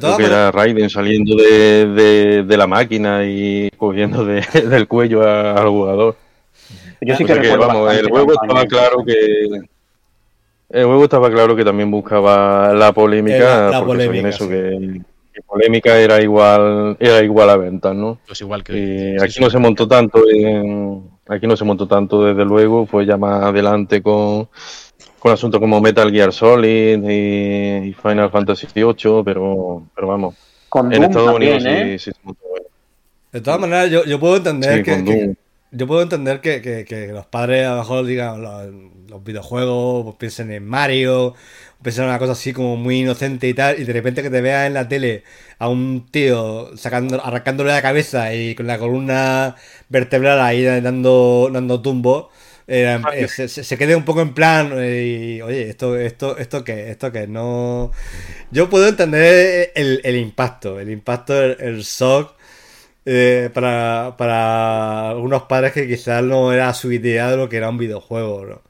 De, 0.00 0.16
que 0.16 0.24
era 0.24 0.50
Raiden 0.52 0.90
saliendo 0.90 1.34
de, 1.36 1.86
de, 1.86 2.42
de 2.44 2.56
la 2.56 2.66
máquina 2.66 3.24
y 3.24 3.70
cogiendo 3.76 4.24
de- 4.24 4.42
del 4.68 4.86
cuello 4.86 5.22
a- 5.22 5.52
al 5.54 5.68
jugador. 5.68 6.16
Yo 7.00 7.14
sí 7.16 7.24
O 7.24 7.26
que 7.26 7.32
sea 7.32 7.40
que, 7.42 7.48
recuerdo 7.50 7.66
vamos, 7.68 7.94
el 7.94 8.08
juego 8.08 8.26
campaña 8.34 8.42
estaba 8.42 8.66
claro 8.66 9.04
que 9.04 9.60
el 10.68 10.84
juego 10.84 11.04
estaba 11.04 11.30
claro 11.30 11.56
que 11.56 11.64
también 11.64 11.90
buscaba 11.90 12.74
la 12.74 12.92
polémica, 12.92 13.36
Eh, 13.36 13.40
la- 13.40 13.70
la 13.70 13.78
porque 13.80 14.00
sabían 14.00 14.26
polémica, 14.26 14.28
eso 14.28 14.44
sí. 14.44 14.50
que, 14.50 15.00
polémica 15.42 15.98
era 15.98 16.20
igual 16.22 16.96
era 17.00 17.22
igual 17.22 17.50
a 17.50 17.56
ventas, 17.56 17.94
¿no? 17.94 18.18
Pues 18.26 18.40
igual 18.40 18.62
que... 18.64 18.72
Eh, 18.74 19.16
sí, 19.18 19.24
aquí 19.24 19.32
sí, 19.34 19.40
no 19.40 19.50
se 19.50 19.58
montó 19.58 19.86
tanto 19.88 20.22
en- 20.28 21.02
aquí 21.28 21.46
no 21.46 21.56
se 21.56 21.64
montó 21.64 21.86
tanto 21.88 22.24
desde 22.24 22.44
luego, 22.44 22.86
fue 22.86 23.04
ya 23.06 23.16
más 23.16 23.42
adelante 23.42 24.02
con, 24.02 24.48
con 25.18 25.32
asuntos 25.32 25.60
como 25.60 25.80
Metal 25.80 26.10
Gear 26.10 26.32
Solid 26.32 27.02
y, 27.08 27.88
y 27.88 27.92
Final 27.94 28.30
Fantasy 28.30 28.66
VIII, 28.74 29.22
pero, 29.24 29.82
pero 29.94 30.06
vamos, 30.08 30.34
Con 30.68 30.86
en 30.92 31.00
Doom 31.00 31.10
Estados 31.10 31.30
también, 31.32 31.54
Unidos 31.56 31.66
¿eh? 31.72 31.98
sí, 31.98 32.10
sí 32.10 32.10
se 32.12 32.20
montó. 32.26 32.40
de 33.32 33.40
todas 33.40 33.60
maneras 33.60 33.90
yo, 33.90 34.04
yo 34.04 34.18
puedo 34.20 34.36
entender 34.36 34.78
Sí, 34.78 34.82
que, 34.82 34.92
con 34.92 35.04
que- 35.04 35.24
Doom. 35.26 35.34
Yo 35.70 35.86
puedo 35.86 36.02
entender 36.02 36.40
que, 36.40 36.62
que- 36.62 36.84
que 36.84 37.08
los 37.08 37.26
padres 37.26 37.66
a 37.66 37.72
lo 37.74 37.78
mejor 37.78 38.06
digan 38.06 38.42
los, 38.42 38.66
los 39.10 39.24
videojuegos, 39.24 40.04
pues 40.04 40.16
piensen 40.16 40.50
en 40.52 40.66
Mario, 40.66 41.34
piensen 41.82 42.04
en 42.04 42.10
una 42.10 42.18
cosa 42.18 42.32
así 42.32 42.52
como 42.52 42.76
muy 42.76 43.00
inocente 43.00 43.48
y 43.48 43.54
tal, 43.54 43.78
y 43.80 43.84
de 43.84 43.92
repente 43.92 44.22
que 44.22 44.30
te 44.30 44.40
veas 44.40 44.66
en 44.66 44.74
la 44.74 44.88
tele 44.88 45.24
a 45.58 45.68
un 45.68 46.06
tío 46.10 46.76
sacando, 46.76 47.22
arrancándole 47.24 47.70
la 47.70 47.82
cabeza 47.82 48.34
y 48.34 48.54
con 48.54 48.66
la 48.66 48.78
columna 48.78 49.56
vertebral 49.88 50.40
ahí 50.40 50.62
dando, 50.64 51.48
dando 51.52 51.80
tumbo. 51.82 52.30
eh, 52.68 53.06
eh, 53.12 53.28
se, 53.28 53.48
se- 53.48 53.78
quede 53.78 53.94
un 53.96 54.04
poco 54.04 54.20
en 54.22 54.34
plan 54.34 54.72
eh, 54.76 55.36
y, 55.38 55.42
oye 55.42 55.68
esto 55.70 55.96
esto 55.96 56.36
esto 56.36 56.64
qué 56.64 56.90
esto 56.90 57.12
qué 57.12 57.28
no 57.28 57.92
yo 58.50 58.68
puedo 58.70 58.88
entender 58.88 59.72
el, 59.74 60.00
el 60.04 60.16
impacto 60.16 60.80
el 60.80 60.90
impacto 60.90 61.40
el, 61.42 61.56
el 61.60 61.82
shock 61.82 62.34
eh, 63.06 63.50
para, 63.54 64.14
para 64.18 65.10
algunos 65.10 65.44
padres 65.44 65.72
que 65.72 65.86
quizás 65.86 66.22
no 66.22 66.52
era 66.52 66.74
su 66.74 66.92
idea 66.92 67.30
de 67.30 67.38
lo 67.38 67.48
que 67.48 67.56
era 67.56 67.70
un 67.70 67.78
videojuego, 67.78 68.44
¿no? 68.44 68.60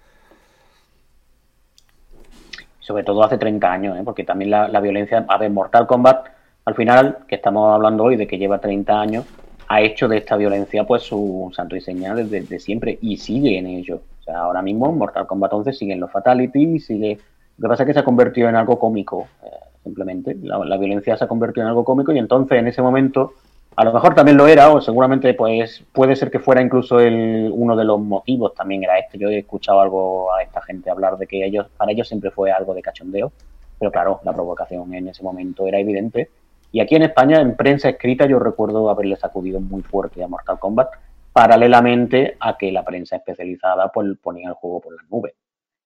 sobre 2.87 3.03
todo 3.03 3.25
hace 3.25 3.37
30 3.37 3.73
años, 3.73 3.99
¿eh? 3.99 4.03
porque 4.05 4.23
también 4.23 4.53
la, 4.53 4.69
la 4.69 4.79
violencia, 4.79 5.25
a 5.27 5.39
ver, 5.39 5.51
Mortal 5.51 5.89
Kombat, 5.89 6.29
al 6.65 6.75
final, 6.77 7.19
que 7.27 7.35
estamos 7.35 7.75
hablando 7.75 8.05
hoy 8.05 8.15
de 8.15 8.29
que 8.29 8.39
lleva 8.39 8.61
30 8.61 9.01
años, 9.01 9.25
ha 9.67 9.81
hecho 9.81 10.07
de 10.07 10.19
esta 10.19 10.37
violencia 10.37 10.85
pues 10.85 11.03
su 11.03 11.51
santo 11.53 11.75
y 11.75 11.81
señal 11.81 12.31
desde, 12.31 12.61
siempre 12.61 12.97
y 13.03 13.17
sigue 13.17 13.59
en 13.59 13.67
ello. 13.67 14.03
O 14.21 14.23
sea, 14.23 14.39
ahora 14.39 14.63
mismo 14.63 14.93
Mortal 14.93 15.27
Kombat 15.27 15.53
11 15.53 15.73
siguen 15.73 15.99
los 15.99 16.13
fatalities, 16.13 16.87
sigue... 16.87 17.19
Lo 17.59 17.69
que 17.69 17.69
pasa 17.71 17.83
es 17.83 17.87
que 17.89 17.95
se 17.95 18.01
ha 18.01 18.05
convertido 18.05 18.49
en 18.49 18.55
algo 18.55 18.79
cómico, 18.79 19.27
eh, 19.43 19.49
simplemente. 19.83 20.37
La, 20.43 20.59
la 20.59 20.77
violencia 20.77 21.17
se 21.17 21.25
ha 21.25 21.29
convertido 21.29 21.65
en 21.65 21.71
algo 21.71 21.85
cómico 21.85 22.13
y 22.13 22.19
entonces 22.19 22.57
en 22.57 22.69
ese 22.69 22.83
momento, 22.83 23.33
a 23.77 23.85
lo 23.85 23.93
mejor 23.93 24.15
también 24.15 24.39
lo 24.39 24.49
era, 24.49 24.71
o 24.71 24.81
seguramente 24.81 25.35
pues 25.35 25.85
puede 25.93 26.17
ser 26.17 26.31
que 26.31 26.39
fuera 26.39 26.63
incluso 26.63 26.99
el, 26.99 27.51
uno 27.53 27.77
de 27.77 27.85
los 27.85 28.01
motivos 28.01 28.55
también 28.55 28.83
era 28.83 28.99
este. 28.99 29.19
Yo 29.19 29.29
he 29.29 29.41
escuchado 29.41 29.81
algo 29.81 30.33
a 30.33 30.43
esta 30.43 30.63
gente 30.63 30.91
hablar 30.91 31.19
de 31.19 31.27
que 31.27 31.45
ellos, 31.45 31.67
para 31.77 31.93
ellos 31.93 32.09
siempre 32.09 32.31
fue 32.31 32.51
algo 32.51 32.73
de 32.73 32.81
cachondeo, 32.81 33.33
pero 33.79 33.93
claro, 33.93 34.21
la 34.25 34.33
provocación 34.33 34.95
en 34.95 35.09
ese 35.09 35.23
momento 35.23 35.67
era 35.67 35.79
evidente. 35.79 36.31
Y 36.73 36.81
aquí 36.81 36.95
en 36.95 37.03
España, 37.03 37.39
en 37.41 37.55
prensa 37.55 37.91
escrita, 37.91 38.27
yo 38.27 38.39
recuerdo 38.39 38.89
haberle 38.89 39.17
sacudido 39.17 39.61
muy 39.61 39.83
fuerte 39.83 40.25
a 40.25 40.29
Mortal 40.29 40.59
Kombat, 40.59 40.89
paralelamente 41.35 42.37
a 42.41 42.57
que 42.57 42.73
la 42.73 42.83
prensa 42.83 43.17
especializada 43.17 43.93
pues, 43.93 44.09
ponía 44.23 44.49
el 44.49 44.55
juego 44.55 44.81
por 44.81 44.97
las 44.97 45.05
nubes. 45.11 45.35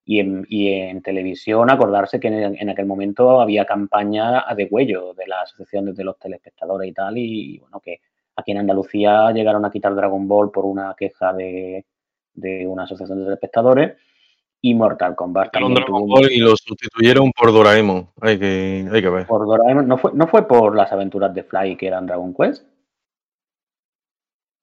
Y 0.05 0.19
en, 0.19 0.47
y 0.49 0.69
en 0.73 1.03
televisión, 1.03 1.71
acordarse 1.71 2.19
que 2.19 2.29
en, 2.29 2.57
en, 2.59 2.69
aquel 2.71 2.87
momento 2.87 3.41
había 3.41 3.65
campaña 3.65 4.49
a 4.51 4.55
degüello 4.55 5.15
de 5.15 5.27
la 5.27 5.43
Asociación 5.43 5.95
de 5.95 6.05
los 6.05 6.19
Telespectadores 6.19 6.89
y 6.89 6.93
tal, 6.93 7.19
y 7.19 7.59
bueno, 7.59 7.81
que 7.81 8.01
aquí 8.35 8.53
en 8.53 8.59
Andalucía 8.59 9.31
llegaron 9.31 9.65
a 9.65 9.71
quitar 9.71 9.95
Dragon 9.95 10.27
Ball 10.27 10.51
por 10.51 10.65
una 10.65 10.95
queja 10.99 11.33
de, 11.33 11.85
de 12.35 12.67
una 12.67 12.85
asociación 12.85 13.19
de 13.19 13.25
telespectadores, 13.25 13.97
y 14.63 14.75
Mortal 14.75 15.15
Kombat 15.15 15.53
también 15.53 15.75
Dragon 15.75 16.03
tuvo... 16.03 16.17
Ball 16.17 16.33
y 16.33 16.39
lo 16.39 16.55
sustituyeron 16.57 17.33
por 17.33 17.53
Doraemon. 17.53 18.11
Hay 18.21 18.39
que, 18.39 18.89
hay 18.93 19.03
que 19.03 19.09
ver. 19.09 19.27
Por 19.27 19.47
Doraemon, 19.47 19.87
¿no 19.87 19.97
fue, 19.97 20.11
¿No 20.15 20.27
fue 20.27 20.47
por 20.47 20.77
las 20.77 20.93
aventuras 20.93 21.33
de 21.35 21.45
Fly 21.45 21.77
que 21.77 21.87
eran 21.87 22.07
Dragon 22.07 22.35
Quest? 22.35 22.67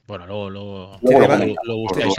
Bueno, 0.08 0.26
luego, 0.26 0.50
luego, 0.50 1.00
lo 1.02 1.56
lo 1.64 1.78
buscáis. 1.78 2.16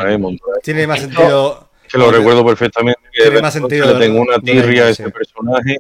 Tiene 0.62 0.86
más 0.86 1.00
Esto- 1.00 1.14
sentido. 1.14 1.67
Que 1.90 1.98
lo 1.98 2.10
recuerdo 2.10 2.44
perfectamente. 2.44 3.00
Que 3.12 3.22
Tiene 3.22 3.36
de 3.36 3.42
más 3.42 3.56
entonces 3.56 3.78
sentido 3.80 3.98
le 3.98 4.06
tengo 4.06 4.22
una 4.22 4.38
tirria 4.38 4.84
a 4.84 4.86
sí. 4.92 5.02
ese 5.02 5.10
personaje. 5.10 5.78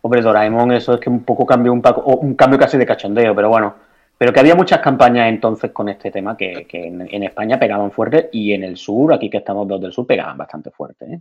Hombre, 0.00 0.22
Doraemon, 0.22 0.72
eso 0.72 0.94
es 0.94 1.00
que 1.00 1.10
un 1.10 1.24
poco 1.24 1.44
cambió 1.44 1.72
un, 1.72 1.82
paco, 1.82 2.02
un 2.02 2.34
cambio 2.34 2.58
casi 2.58 2.78
de 2.78 2.86
cachondeo, 2.86 3.34
pero 3.34 3.48
bueno. 3.48 3.74
Pero 4.16 4.32
que 4.32 4.40
había 4.40 4.54
muchas 4.54 4.80
campañas 4.80 5.28
entonces 5.28 5.70
con 5.70 5.88
este 5.88 6.10
tema 6.10 6.36
que, 6.36 6.66
que 6.68 6.88
en, 6.88 7.08
en 7.08 7.22
España 7.22 7.58
pegaban 7.58 7.92
fuerte 7.92 8.28
y 8.32 8.52
en 8.52 8.64
el 8.64 8.76
sur, 8.76 9.12
aquí 9.12 9.30
que 9.30 9.38
estamos 9.38 9.68
dos 9.68 9.80
del 9.80 9.92
sur, 9.92 10.06
pegaban 10.06 10.36
bastante 10.36 10.70
fuerte. 10.70 11.04
¿eh? 11.04 11.20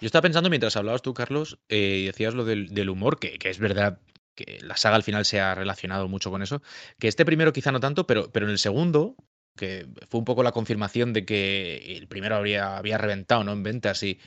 Yo 0.00 0.06
estaba 0.06 0.22
pensando 0.22 0.50
mientras 0.50 0.76
hablabas 0.76 1.02
tú, 1.02 1.14
Carlos, 1.14 1.58
eh, 1.68 1.98
y 2.02 2.06
decías 2.06 2.34
lo 2.34 2.44
del, 2.44 2.68
del 2.74 2.90
humor, 2.90 3.18
que, 3.18 3.38
que 3.38 3.48
es 3.48 3.58
verdad 3.58 4.00
que 4.34 4.58
la 4.62 4.76
saga 4.76 4.96
al 4.96 5.02
final 5.02 5.24
se 5.24 5.40
ha 5.40 5.54
relacionado 5.54 6.08
mucho 6.08 6.30
con 6.30 6.42
eso, 6.42 6.62
que 6.98 7.08
este 7.08 7.24
primero 7.24 7.52
quizá 7.52 7.70
no 7.70 7.80
tanto, 7.80 8.06
pero, 8.06 8.30
pero 8.32 8.46
en 8.46 8.52
el 8.52 8.58
segundo, 8.58 9.14
que 9.56 9.86
fue 10.08 10.18
un 10.18 10.24
poco 10.24 10.42
la 10.42 10.52
confirmación 10.52 11.12
de 11.12 11.24
que 11.24 11.96
el 11.96 12.08
primero 12.08 12.36
había 12.36 12.98
reventado 12.98 13.44
¿no? 13.44 13.52
en 13.52 13.62
ventas 13.62 14.02
y, 14.02 14.18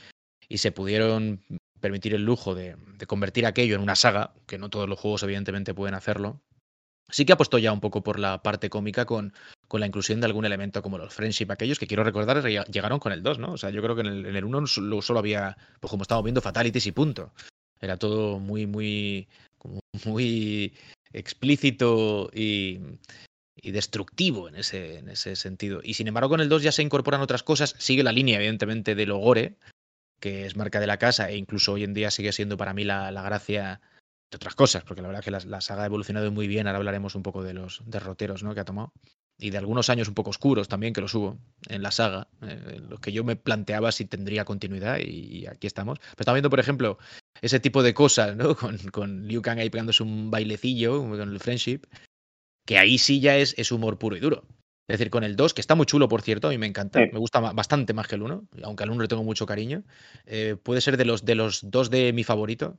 y 0.48 0.58
se 0.58 0.72
pudieron 0.72 1.42
permitir 1.80 2.14
el 2.14 2.24
lujo 2.24 2.54
de, 2.54 2.76
convertir 3.06 3.46
aquello 3.46 3.74
en 3.76 3.82
una 3.82 3.96
saga, 3.96 4.34
que 4.46 4.58
no 4.58 4.70
todos 4.70 4.88
los 4.88 4.98
juegos 4.98 5.22
evidentemente 5.22 5.74
pueden 5.74 5.94
hacerlo, 5.94 6.40
sí 7.10 7.24
que 7.24 7.32
apostó 7.32 7.58
ya 7.58 7.72
un 7.72 7.80
poco 7.80 8.02
por 8.02 8.18
la 8.18 8.42
parte 8.42 8.70
cómica 8.70 9.04
con, 9.04 9.32
con 9.68 9.80
la 9.80 9.86
inclusión 9.86 10.20
de 10.20 10.26
algún 10.26 10.44
elemento 10.44 10.82
como 10.82 10.98
los 10.98 11.14
friendship, 11.14 11.50
aquellos 11.50 11.78
que 11.78 11.86
quiero 11.86 12.04
recordar 12.04 12.42
lleg- 12.42 12.66
llegaron 12.66 12.98
con 12.98 13.12
el 13.12 13.22
2, 13.22 13.38
¿no? 13.38 13.52
O 13.52 13.58
sea, 13.58 13.70
yo 13.70 13.82
creo 13.82 13.94
que 13.94 14.00
en 14.02 14.08
el, 14.08 14.26
en 14.26 14.36
el 14.36 14.44
1 14.44 14.66
solo, 14.66 15.18
había, 15.18 15.56
pues 15.80 15.90
como 15.90 16.02
estamos 16.02 16.24
viendo, 16.24 16.40
fatalities 16.40 16.86
y 16.86 16.92
punto. 16.92 17.32
Era 17.80 17.98
todo 17.98 18.38
muy, 18.38 18.66
muy, 18.66 19.28
muy 20.06 20.72
explícito 21.12 22.30
y, 22.32 22.80
y 23.56 23.70
destructivo 23.70 24.48
en 24.48 24.56
ese, 24.56 24.98
en 24.98 25.08
ese 25.08 25.34
sentido. 25.34 25.80
Y 25.82 25.94
sin 25.94 26.08
embargo, 26.08 26.28
con 26.28 26.40
el 26.40 26.48
2 26.48 26.62
ya 26.62 26.72
se 26.72 26.82
incorporan 26.82 27.22
otras 27.22 27.42
cosas. 27.42 27.74
Sigue 27.78 28.02
la 28.02 28.12
línea, 28.12 28.36
evidentemente, 28.36 28.94
de 28.94 29.06
Logore, 29.06 29.56
que 30.20 30.46
es 30.46 30.56
marca 30.56 30.80
de 30.80 30.86
la 30.86 30.98
casa, 30.98 31.30
e 31.30 31.36
incluso 31.36 31.72
hoy 31.72 31.84
en 31.84 31.94
día 31.94 32.10
sigue 32.10 32.32
siendo 32.32 32.56
para 32.56 32.74
mí 32.74 32.84
la, 32.84 33.10
la 33.10 33.22
gracia 33.22 33.80
de 34.30 34.36
otras 34.36 34.54
cosas, 34.54 34.82
porque 34.84 35.02
la 35.02 35.08
verdad 35.08 35.22
que 35.22 35.30
la, 35.30 35.60
saga 35.60 35.84
ha 35.84 35.86
evolucionado 35.86 36.30
muy 36.32 36.48
bien. 36.48 36.66
Ahora 36.66 36.78
hablaremos 36.78 37.14
un 37.14 37.22
poco 37.22 37.42
de 37.42 37.54
los 37.54 37.82
derroteros 37.86 38.42
¿no? 38.42 38.54
que 38.54 38.60
ha 38.60 38.64
tomado. 38.64 38.92
Y 39.38 39.50
de 39.50 39.58
algunos 39.58 39.90
años 39.90 40.08
un 40.08 40.14
poco 40.14 40.30
oscuros 40.30 40.66
también 40.66 40.94
que 40.94 41.02
los 41.02 41.14
hubo 41.14 41.38
en 41.68 41.82
la 41.82 41.90
saga, 41.90 42.26
eh, 42.42 42.80
los 42.88 43.00
que 43.00 43.12
yo 43.12 43.22
me 43.22 43.36
planteaba 43.36 43.92
si 43.92 44.06
tendría 44.06 44.46
continuidad, 44.46 44.98
y, 44.98 45.46
aquí 45.46 45.66
estamos. 45.66 45.98
Pero 45.98 46.20
estamos 46.20 46.36
viendo, 46.36 46.50
por 46.50 46.60
ejemplo, 46.60 46.98
ese 47.42 47.60
tipo 47.60 47.82
de 47.82 47.92
cosas, 47.92 48.34
¿no? 48.34 48.56
Con, 48.56 48.78
con 48.90 49.26
Liu 49.26 49.42
Kang 49.42 49.58
ahí 49.58 49.68
pegándose 49.68 50.02
un 50.02 50.30
bailecillo 50.30 51.02
con 51.02 51.20
el 51.20 51.38
friendship, 51.38 51.82
que 52.66 52.78
ahí 52.78 52.98
sí 52.98 53.20
ya 53.20 53.36
es, 53.36 53.54
es 53.56 53.72
humor 53.72 53.98
puro 53.98 54.16
y 54.16 54.20
duro. 54.20 54.42
Es 54.88 54.98
decir, 54.98 55.10
con 55.10 55.24
el 55.24 55.34
2, 55.34 55.52
que 55.52 55.60
está 55.60 55.74
muy 55.74 55.86
chulo, 55.86 56.08
por 56.08 56.22
cierto, 56.22 56.46
a 56.46 56.50
mí 56.50 56.58
me 56.58 56.66
encanta, 56.66 57.00
Sí. 57.00 57.10
me 57.12 57.18
gusta 57.18 57.40
bastante 57.40 57.92
más 57.92 58.06
que 58.06 58.14
el 58.14 58.22
1, 58.22 58.46
aunque 58.62 58.84
al 58.84 58.90
1 58.90 59.02
le 59.02 59.08
tengo 59.08 59.24
mucho 59.24 59.44
cariño. 59.44 59.82
Eh, 60.26 60.56
puede 60.62 60.80
ser 60.80 60.96
de 60.96 61.04
los, 61.04 61.24
de 61.24 61.34
los 61.34 61.68
dos 61.68 61.90
de 61.90 62.12
mi 62.12 62.22
favorito. 62.22 62.78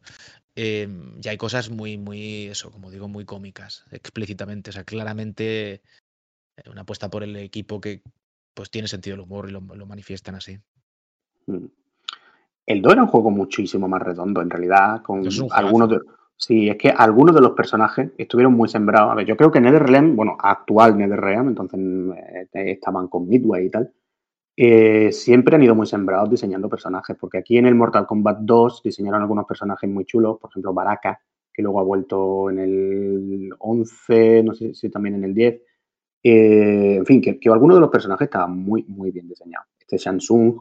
Eh, 0.55 0.87
ya 1.17 1.31
hay 1.31 1.37
cosas 1.37 1.69
muy, 1.69 1.97
muy, 1.97 2.45
eso, 2.45 2.71
como 2.71 2.91
digo, 2.91 3.09
muy 3.09 3.25
cómicas, 3.25 3.83
explícitamente. 3.91 4.69
O 4.69 4.73
sea, 4.73 4.85
claramente 4.85 5.73
eh, 5.73 6.69
una 6.71 6.81
apuesta 6.81 7.09
por 7.09 7.23
el 7.23 7.35
equipo 7.35 7.81
que 7.81 8.01
pues 8.53 8.71
tiene 8.71 8.87
sentido 8.87 9.15
el 9.15 9.21
humor 9.21 9.49
y 9.49 9.51
lo, 9.51 9.59
lo 9.59 9.85
manifiestan 9.85 10.35
así. 10.35 10.59
Mm. 11.45 11.65
El 12.67 12.81
2 12.81 12.93
era 12.93 13.03
un 13.03 13.09
juego 13.09 13.31
muchísimo 13.31 13.87
más 13.87 14.01
redondo, 14.01 14.41
en 14.41 14.49
realidad, 14.49 15.01
con 15.01 15.27
algunos 15.51 15.89
de... 15.89 15.99
Sí, 16.37 16.69
es 16.69 16.77
que 16.77 16.89
algunos 16.89 17.33
de 17.33 17.41
los 17.41 17.51
personajes 17.51 18.11
estuvieron 18.17 18.53
muy 18.53 18.69
sembrados. 18.69 19.11
A 19.11 19.15
ver, 19.15 19.25
yo 19.25 19.35
creo 19.35 19.51
que 19.51 19.59
NetherRealm, 19.59 20.15
bueno, 20.15 20.37
actual 20.39 20.95
NetherRealm, 20.95 21.49
entonces 21.49 21.79
eh, 22.53 22.71
estaban 22.71 23.07
con 23.07 23.27
Midway 23.27 23.65
y 23.65 23.69
tal, 23.71 23.91
eh, 24.55 25.11
siempre 25.11 25.55
han 25.55 25.63
ido 25.63 25.75
muy 25.75 25.87
sembrados 25.87 26.29
diseñando 26.29 26.69
personajes, 26.69 27.15
porque 27.19 27.39
aquí 27.39 27.57
en 27.57 27.65
el 27.65 27.75
Mortal 27.75 28.05
Kombat 28.05 28.39
2 28.41 28.81
diseñaron 28.83 29.21
algunos 29.21 29.45
personajes 29.45 29.89
muy 29.89 30.05
chulos, 30.05 30.37
por 30.39 30.51
ejemplo, 30.51 30.73
Baraka, 30.73 31.19
que 31.53 31.63
luego 31.63 31.79
ha 31.79 31.83
vuelto 31.83 32.49
en 32.51 32.59
el 32.59 33.49
11, 33.57 34.43
no 34.43 34.53
sé 34.53 34.75
si 34.75 34.89
también 34.89 35.15
en 35.15 35.23
el 35.23 35.33
10. 35.33 35.61
Eh, 36.23 36.95
en 36.97 37.05
fin, 37.05 37.21
que, 37.21 37.39
que 37.39 37.49
algunos 37.49 37.77
de 37.77 37.81
los 37.81 37.89
personajes 37.89 38.25
estaban 38.25 38.57
muy, 38.57 38.83
muy 38.87 39.11
bien 39.11 39.27
diseñados. 39.27 39.67
Este 39.79 39.97
Shansung, 39.97 40.55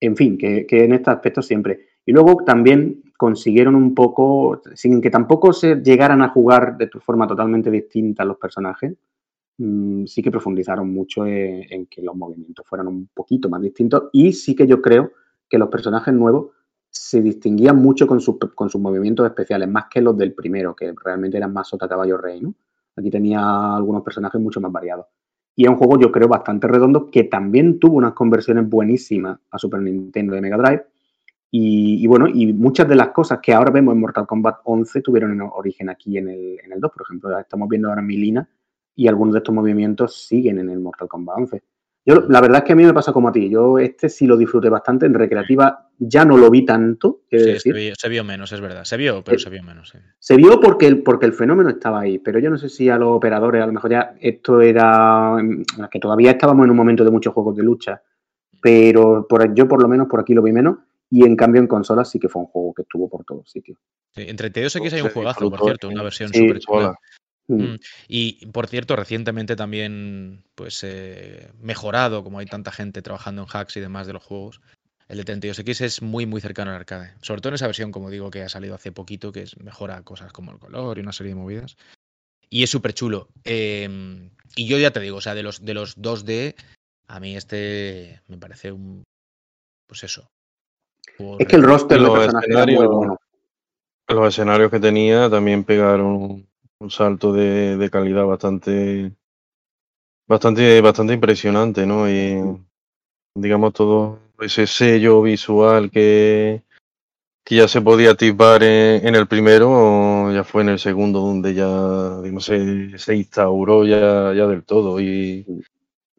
en 0.00 0.16
fin, 0.16 0.38
que, 0.38 0.66
que 0.66 0.84
en 0.84 0.94
este 0.94 1.10
aspecto 1.10 1.42
siempre. 1.42 1.80
Y 2.04 2.12
luego 2.12 2.44
también 2.44 3.02
consiguieron 3.16 3.74
un 3.74 3.94
poco, 3.94 4.62
sin 4.74 5.00
que 5.00 5.10
tampoco 5.10 5.52
se 5.52 5.76
llegaran 5.76 6.22
a 6.22 6.28
jugar 6.30 6.76
de 6.78 6.88
forma 7.00 7.26
totalmente 7.26 7.70
distinta 7.70 8.24
los 8.24 8.38
personajes, 8.38 8.94
mm, 9.58 10.04
sí 10.06 10.22
que 10.22 10.30
profundizaron 10.30 10.92
mucho 10.92 11.26
en, 11.26 11.64
en 11.70 11.86
que 11.86 12.02
los 12.02 12.14
movimientos 12.16 12.66
fueran 12.66 12.88
un 12.88 13.08
poquito 13.14 13.48
más 13.48 13.60
distintos 13.62 14.04
y 14.12 14.32
sí 14.32 14.54
que 14.54 14.66
yo 14.66 14.82
creo 14.82 15.12
que 15.48 15.58
los 15.58 15.68
personajes 15.68 16.12
nuevos 16.14 16.48
se 16.90 17.22
distinguían 17.22 17.76
mucho 17.76 18.06
con, 18.06 18.20
sus- 18.20 18.36
con 18.54 18.70
sus 18.70 18.80
movimientos 18.80 19.26
especiales, 19.26 19.68
más 19.68 19.86
que 19.90 20.00
los 20.00 20.16
del 20.16 20.34
primero, 20.34 20.74
que 20.74 20.92
realmente 21.04 21.36
eran 21.36 21.52
más 21.52 21.68
sota 21.68 21.88
caballo 21.88 22.16
rey, 22.18 22.40
¿no? 22.40 22.54
Aquí 22.96 23.10
tenía 23.10 23.76
algunos 23.76 24.02
personajes 24.02 24.40
mucho 24.40 24.60
más 24.60 24.72
variados. 24.72 25.06
Y 25.54 25.64
es 25.64 25.70
un 25.70 25.76
juego, 25.76 25.98
yo 25.98 26.12
creo, 26.12 26.28
bastante 26.28 26.66
redondo, 26.68 27.10
que 27.10 27.24
también 27.24 27.78
tuvo 27.78 27.96
unas 27.96 28.12
conversiones 28.14 28.68
buenísimas 28.68 29.38
a 29.50 29.58
Super 29.58 29.80
Nintendo 29.80 30.34
de 30.34 30.40
Mega 30.40 30.56
Drive. 30.56 30.84
Y, 31.50 32.02
y 32.02 32.06
bueno, 32.06 32.26
y 32.28 32.52
muchas 32.52 32.88
de 32.88 32.96
las 32.96 33.08
cosas 33.08 33.38
que 33.42 33.54
ahora 33.54 33.70
vemos 33.70 33.94
en 33.94 34.00
Mortal 34.00 34.26
Kombat 34.26 34.56
11 34.64 35.00
tuvieron 35.00 35.32
en 35.32 35.40
origen 35.42 35.88
aquí 35.88 36.18
en 36.18 36.28
el, 36.28 36.58
en 36.64 36.72
el 36.72 36.80
2. 36.80 36.90
Por 36.92 37.02
ejemplo, 37.02 37.38
estamos 37.38 37.68
viendo 37.68 37.88
ahora 37.88 38.02
Milina 38.02 38.48
y 38.94 39.06
algunos 39.08 39.32
de 39.34 39.38
estos 39.38 39.54
movimientos 39.54 40.26
siguen 40.26 40.58
en 40.58 40.70
el 40.70 40.80
Mortal 40.80 41.08
Kombat 41.08 41.36
11. 41.38 41.62
Yo, 42.04 42.20
la 42.28 42.40
verdad 42.40 42.58
es 42.58 42.64
que 42.64 42.72
a 42.72 42.76
mí 42.76 42.84
me 42.84 42.94
pasa 42.94 43.12
como 43.12 43.28
a 43.28 43.32
ti. 43.32 43.48
Yo 43.50 43.78
este 43.80 44.08
sí 44.08 44.26
lo 44.26 44.36
disfruté 44.36 44.68
bastante. 44.68 45.06
En 45.06 45.14
recreativa 45.14 45.88
ya 45.98 46.24
no 46.24 46.36
lo 46.36 46.50
vi 46.50 46.64
tanto, 46.64 47.22
Sí, 47.30 47.38
se, 47.38 47.46
decir. 47.54 47.74
vio, 47.74 47.94
se 47.96 48.08
vio 48.08 48.22
menos, 48.22 48.52
es 48.52 48.60
verdad. 48.60 48.84
Se 48.84 48.96
vio, 48.96 49.24
pero 49.24 49.36
Eh, 49.36 49.40
se 49.40 49.50
vio 49.50 49.62
menos. 49.64 49.88
sí. 49.90 49.98
Se 50.20 50.36
vio 50.36 50.60
porque 50.60 50.86
el, 50.86 51.02
porque 51.02 51.26
el 51.26 51.32
fenómeno 51.32 51.68
estaba 51.70 52.00
ahí, 52.00 52.18
pero 52.20 52.38
yo 52.38 52.48
no 52.50 52.58
sé 52.58 52.68
si 52.68 52.88
a 52.88 52.96
los 52.98 53.08
operadores, 53.10 53.60
a 53.62 53.66
lo 53.66 53.72
mejor 53.72 53.90
ya 53.90 54.14
esto 54.20 54.60
era, 54.60 55.36
mm, 55.42 55.64
que 55.90 55.98
todavía 55.98 56.30
estábamos 56.32 56.64
en 56.64 56.70
un 56.70 56.76
momento 56.76 57.02
de 57.04 57.10
muchos 57.10 57.34
juegos 57.34 57.56
de 57.56 57.64
lucha, 57.64 58.00
pero 58.62 59.26
por, 59.28 59.52
yo 59.54 59.66
por 59.66 59.82
lo 59.82 59.88
menos 59.88 60.06
por 60.08 60.20
aquí 60.20 60.32
lo 60.34 60.42
vi 60.42 60.52
menos, 60.52 60.78
y 61.10 61.24
en 61.24 61.36
cambio 61.36 61.60
en 61.60 61.68
consolas 61.68 62.10
sí 62.10 62.18
que 62.18 62.28
fue 62.28 62.42
un 62.42 62.48
juego 62.48 62.74
que 62.74 62.82
estuvo 62.82 63.08
por 63.08 63.24
todos 63.24 63.50
sitios. 63.50 63.78
Sí, 64.14 64.24
entre 64.28 64.50
Teos 64.50 64.74
X 64.76 64.92
hay 64.92 65.02
un 65.02 65.10
juegazo, 65.10 65.50
por 65.50 65.62
cierto, 65.62 65.88
una 65.88 66.02
versión 66.02 66.30
Sí, 66.32 66.40
súper 66.40 66.58
chula. 66.58 66.98
Mm. 67.48 67.62
Mm, 67.62 67.78
Y 68.08 68.46
por 68.46 68.66
cierto, 68.66 68.96
recientemente 68.96 69.54
también, 69.54 70.44
pues, 70.54 70.82
eh, 70.82 71.50
mejorado, 71.60 72.24
como 72.24 72.38
hay 72.38 72.46
tanta 72.46 72.72
gente 72.72 73.02
trabajando 73.02 73.42
en 73.42 73.48
hacks 73.48 73.76
y 73.76 73.80
demás 73.80 74.06
de 74.06 74.14
los 74.14 74.24
juegos. 74.24 74.60
El 75.08 75.18
de 75.18 75.24
32X 75.24 75.80
es 75.82 76.02
muy, 76.02 76.26
muy 76.26 76.40
cercano 76.40 76.72
al 76.72 76.78
arcade. 76.78 77.14
Sobre 77.22 77.40
todo 77.40 77.50
en 77.50 77.54
esa 77.54 77.66
versión, 77.66 77.92
como 77.92 78.10
digo, 78.10 78.30
que 78.30 78.42
ha 78.42 78.48
salido 78.48 78.74
hace 78.74 78.90
poquito, 78.90 79.30
que 79.30 79.42
es, 79.42 79.56
mejora 79.58 80.02
cosas 80.02 80.32
como 80.32 80.50
el 80.50 80.58
color 80.58 80.98
y 80.98 81.02
una 81.02 81.12
serie 81.12 81.34
de 81.34 81.40
movidas. 81.40 81.76
Y 82.50 82.64
es 82.64 82.70
súper 82.70 82.92
chulo. 82.92 83.28
Eh, 83.44 84.28
y 84.56 84.66
yo 84.66 84.78
ya 84.78 84.90
te 84.90 85.00
digo, 85.00 85.18
o 85.18 85.20
sea, 85.20 85.34
de 85.36 85.44
los, 85.44 85.64
de 85.64 85.74
los 85.74 85.96
2D, 85.96 86.56
a 87.06 87.20
mí 87.20 87.36
este 87.36 88.20
me 88.26 88.38
parece 88.38 88.72
un. 88.72 89.04
Pues 89.86 90.02
eso. 90.02 90.26
Es 91.38 91.46
que 91.46 91.56
el 91.56 91.62
roster 91.62 91.98
de 91.98 92.04
los 92.04 92.18
personajes 92.18 92.50
era 92.50 92.64
muy 92.64 92.74
escenarios- 92.74 92.96
bueno. 92.96 93.16
Los 94.08 94.28
escenarios 94.28 94.70
que 94.70 94.80
tenía 94.80 95.28
también 95.28 95.64
pegaron 95.64 96.46
un 96.78 96.90
salto 96.90 97.32
de, 97.32 97.76
de 97.76 97.90
calidad 97.90 98.24
bastante, 98.24 99.12
bastante, 100.28 100.80
bastante 100.80 101.14
impresionante, 101.14 101.86
¿no? 101.86 102.08
Y 102.08 102.40
digamos 103.34 103.72
todo 103.72 104.18
ese 104.40 104.66
sello 104.66 105.22
visual 105.22 105.90
que, 105.90 106.62
que 107.44 107.56
ya 107.56 107.68
se 107.68 107.80
podía 107.80 108.12
atisbar 108.12 108.62
en, 108.62 109.06
en 109.06 109.14
el 109.14 109.26
primero, 109.26 110.32
ya 110.32 110.44
fue 110.44 110.62
en 110.62 110.70
el 110.70 110.78
segundo 110.78 111.20
donde 111.20 111.54
ya, 111.54 112.20
digamos, 112.22 112.44
se, 112.44 112.98
se 112.98 113.16
instauró 113.16 113.84
ya, 113.84 114.32
ya 114.34 114.46
del 114.46 114.64
todo 114.64 115.00
y, 115.00 115.46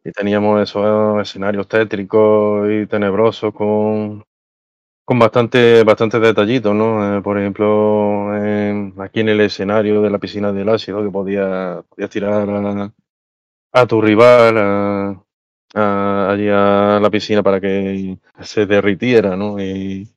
y 0.04 0.12
teníamos 0.12 0.62
esos 0.62 1.20
escenarios 1.22 1.68
tétricos 1.68 2.68
y 2.70 2.86
tenebrosos 2.86 3.54
con, 3.54 4.24
con 5.08 5.18
bastante, 5.18 5.84
bastante 5.84 6.20
detallitos, 6.20 6.74
¿no? 6.74 7.16
Eh, 7.16 7.22
por 7.22 7.38
ejemplo, 7.38 8.36
en- 8.36 8.92
aquí 8.98 9.20
en 9.20 9.30
el 9.30 9.40
escenario 9.40 10.02
de 10.02 10.10
la 10.10 10.18
piscina 10.18 10.52
del 10.52 10.68
ácido, 10.68 11.02
que 11.02 11.08
podías, 11.10 11.82
tirar 12.10 12.46
a, 12.50 12.92
a 13.72 13.86
tu 13.86 14.02
rival 14.02 14.58
a- 14.58 15.24
a- 15.74 16.30
allí 16.32 16.48
a 16.50 16.98
la 17.00 17.10
piscina 17.10 17.42
para 17.42 17.60
que 17.60 18.18
se 18.42 18.66
derritiera, 18.66 19.36
¿no? 19.36 19.58
Y 19.60 20.08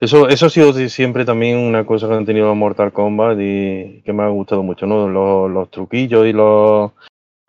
eso, 0.00 0.28
eso 0.28 0.46
ha 0.46 0.50
sido 0.50 0.72
si- 0.74 0.88
siempre 0.90 1.24
también 1.24 1.58
una 1.58 1.86
cosa 1.86 2.08
que 2.08 2.14
han 2.14 2.26
tenido 2.26 2.54
Mortal 2.54 2.92
Kombat 2.92 3.38
y 3.40 4.02
que 4.04 4.12
me 4.14 4.22
ha 4.24 4.28
gustado 4.28 4.62
mucho, 4.62 4.86
¿no? 4.86 5.08
Los, 5.08 5.50
los 5.50 5.70
truquillos 5.70 6.26
y 6.26 6.32
los, 6.32 6.92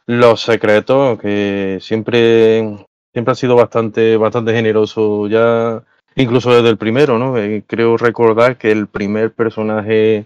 los 0.07 0.41
secretos, 0.41 1.19
que 1.19 1.79
siempre, 1.81 2.77
siempre 3.13 3.31
ha 3.33 3.35
sido 3.35 3.55
bastante, 3.55 4.17
bastante 4.17 4.53
generoso 4.53 5.27
ya 5.27 5.83
incluso 6.15 6.53
desde 6.53 6.69
el 6.69 6.77
primero, 6.77 7.17
¿no? 7.19 7.37
Eh, 7.37 7.63
creo 7.67 7.97
recordar 7.97 8.57
que 8.57 8.71
el 8.71 8.87
primer 8.87 9.33
personaje 9.33 10.25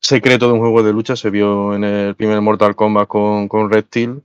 secreto 0.00 0.48
de 0.48 0.54
un 0.54 0.60
juego 0.60 0.82
de 0.82 0.92
lucha 0.92 1.16
se 1.16 1.30
vio 1.30 1.74
en 1.74 1.84
el 1.84 2.14
primer 2.14 2.40
Mortal 2.40 2.76
Kombat 2.76 3.08
con, 3.08 3.48
con 3.48 3.70
Red 3.70 3.86
Steel. 3.86 4.22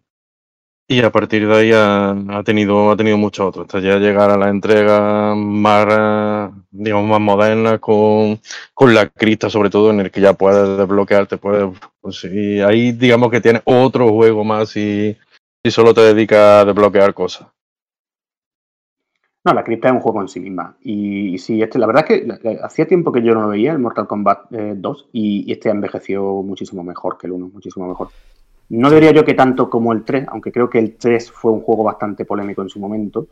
Y 0.89 1.01
a 1.01 1.11
partir 1.11 1.47
de 1.47 1.55
ahí 1.55 1.71
ha, 1.73 2.11
ha 2.11 2.43
tenido 2.43 2.91
ha 2.91 2.95
tenido 2.95 3.17
muchos 3.17 3.47
otros. 3.47 3.65
Hasta 3.65 3.79
ya 3.81 3.97
llegar 3.97 4.29
a 4.29 4.37
la 4.37 4.49
entrega 4.49 5.35
más 5.35 6.51
digamos 6.71 7.09
más 7.09 7.19
moderna 7.19 7.77
con, 7.79 8.39
con 8.73 8.93
la 8.93 9.09
crista 9.09 9.49
sobre 9.49 9.69
todo 9.69 9.91
en 9.91 9.99
el 9.99 10.11
que 10.11 10.21
ya 10.21 10.33
puedes 10.33 10.77
desbloquearte 10.77 11.37
puedes 11.37 11.69
y 12.23 12.61
ahí 12.61 12.93
digamos 12.93 13.31
que 13.31 13.41
tienes 13.41 13.61
otro 13.65 14.09
juego 14.09 14.43
más 14.45 14.75
y, 14.77 15.17
y 15.63 15.71
solo 15.71 15.93
te 15.93 16.01
dedicas 16.01 16.61
a 16.61 16.65
desbloquear 16.65 17.13
cosas 17.13 17.47
No, 19.47 19.53
la 19.53 19.63
cripta 19.63 19.87
es 19.87 19.93
un 19.93 20.01
juego 20.01 20.21
en 20.21 20.27
sí 20.27 20.39
misma. 20.39 20.75
Y, 20.81 21.35
y 21.35 21.37
sí, 21.37 21.61
este, 21.61 21.79
la 21.79 21.87
verdad 21.87 22.05
es 22.09 22.19
que 22.21 22.27
la- 22.27 22.39
la- 22.41 22.65
hacía 22.65 22.85
tiempo 22.87 23.11
que 23.11 23.21
yo 23.21 23.33
no 23.33 23.41
lo 23.41 23.47
veía, 23.49 23.71
el 23.71 23.79
Mortal 23.79 24.07
Kombat 24.07 24.51
eh, 24.53 24.73
2, 24.75 25.07
y, 25.13 25.45
y 25.47 25.51
este 25.53 25.69
envejeció 25.69 26.41
muchísimo 26.43 26.83
mejor 26.83 27.17
que 27.17 27.27
el 27.27 27.33
1, 27.33 27.49
muchísimo 27.53 27.87
mejor. 27.87 28.09
No 28.69 28.89
diría 28.91 29.11
yo 29.11 29.25
que 29.25 29.35
tanto 29.35 29.69
como 29.69 29.93
el 29.93 30.03
3, 30.03 30.25
aunque 30.29 30.51
creo 30.51 30.69
que 30.69 30.79
el 30.79 30.97
3 30.97 31.31
fue 31.31 31.51
un 31.53 31.61
juego 31.61 31.83
bastante 31.83 32.25
polémico 32.25 32.61
en 32.63 32.69
su 32.69 32.79
momento, 32.79 33.27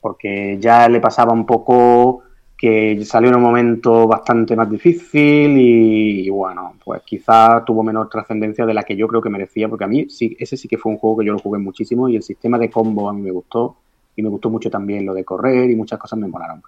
porque 0.00 0.58
ya 0.60 0.88
le 0.88 1.00
pasaba 1.00 1.32
un 1.32 1.46
poco 1.46 2.22
que 2.56 3.04
salió 3.04 3.30
en 3.30 3.36
un 3.36 3.42
momento 3.42 4.06
bastante 4.06 4.56
más 4.56 4.70
difícil 4.70 5.58
y, 5.58 6.26
y 6.26 6.30
bueno, 6.30 6.74
pues 6.84 7.02
quizá 7.04 7.64
tuvo 7.64 7.82
menos 7.82 8.08
trascendencia 8.10 8.66
de 8.66 8.74
la 8.74 8.82
que 8.84 8.96
yo 8.96 9.08
creo 9.08 9.22
que 9.22 9.30
merecía, 9.30 9.68
porque 9.68 9.84
a 9.84 9.88
mí 9.88 10.08
sí, 10.10 10.36
ese 10.38 10.56
sí 10.56 10.68
que 10.68 10.78
fue 10.78 10.92
un 10.92 10.98
juego 10.98 11.18
que 11.18 11.26
yo 11.26 11.32
lo 11.32 11.38
jugué 11.40 11.58
muchísimo 11.58 12.08
y 12.08 12.16
el 12.16 12.22
sistema 12.22 12.58
de 12.58 12.70
combo 12.70 13.08
a 13.08 13.12
mí 13.14 13.22
me 13.22 13.30
gustó 13.32 13.76
y 14.16 14.22
me 14.22 14.28
gustó 14.28 14.50
mucho 14.50 14.70
también 14.70 15.04
lo 15.06 15.14
de 15.14 15.24
correr 15.24 15.70
y 15.70 15.76
muchas 15.76 15.98
cosas 15.98 16.18
me 16.18 16.28
molaron. 16.28 16.62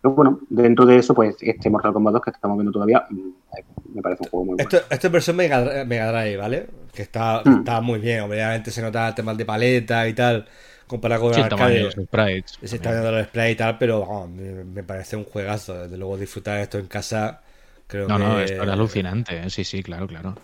Pero 0.00 0.14
bueno, 0.14 0.40
dentro 0.48 0.84
de 0.86 0.96
eso, 0.98 1.14
pues 1.14 1.36
este 1.40 1.70
Mortal 1.70 1.92
Kombat 1.92 2.14
2 2.14 2.22
que 2.22 2.30
estamos 2.30 2.56
viendo 2.58 2.72
todavía, 2.72 3.06
mm, 3.10 3.94
me 3.94 4.02
parece 4.02 4.22
un 4.24 4.28
juego 4.30 4.44
muy 4.46 4.56
bueno. 4.56 4.74
Esto, 4.74 4.76
esto 4.90 5.06
es 5.06 5.12
versión 5.12 5.36
Mega, 5.36 5.64
Dri- 5.64 5.86
Mega 5.86 6.12
Drive, 6.12 6.36
¿vale? 6.36 6.68
Que 6.94 7.02
está, 7.02 7.46
Mm. 7.46 7.52
está 7.58 7.80
muy 7.80 7.98
bien, 8.00 8.20
obviamente 8.20 8.70
se 8.70 8.82
nota 8.82 9.14
temas 9.14 9.36
de 9.36 9.44
paleta 9.46 10.06
y 10.08 10.14
tal, 10.14 10.46
comparado 10.86 11.22
con 11.22 11.34
Sí, 11.34 11.40
el 11.40 11.46
arcade. 11.46 11.80
los 11.80 11.94
sprites. 11.94 12.58
Se 12.62 12.76
está 12.76 12.92
viendo 12.92 13.10
el 13.10 13.24
display 13.24 13.52
y 13.52 13.56
tal, 13.56 13.78
pero 13.78 14.00
vamos, 14.00 14.30
me, 14.30 14.64
me 14.64 14.82
parece 14.84 15.16
un 15.16 15.24
juegazo. 15.24 15.74
Desde 15.84 15.96
luego 15.98 16.16
disfrutar 16.18 16.60
esto 16.60 16.78
en 16.78 16.86
casa, 16.86 17.42
creo 17.88 18.08
No, 18.08 18.14
que... 18.14 18.22
no, 18.24 18.40
esto 18.40 18.62
era 18.62 18.74
alucinante, 18.74 19.36
¿eh? 19.42 19.50
sí, 19.50 19.64
sí, 19.64 19.82
claro, 19.82 20.06
claro. 20.06 20.36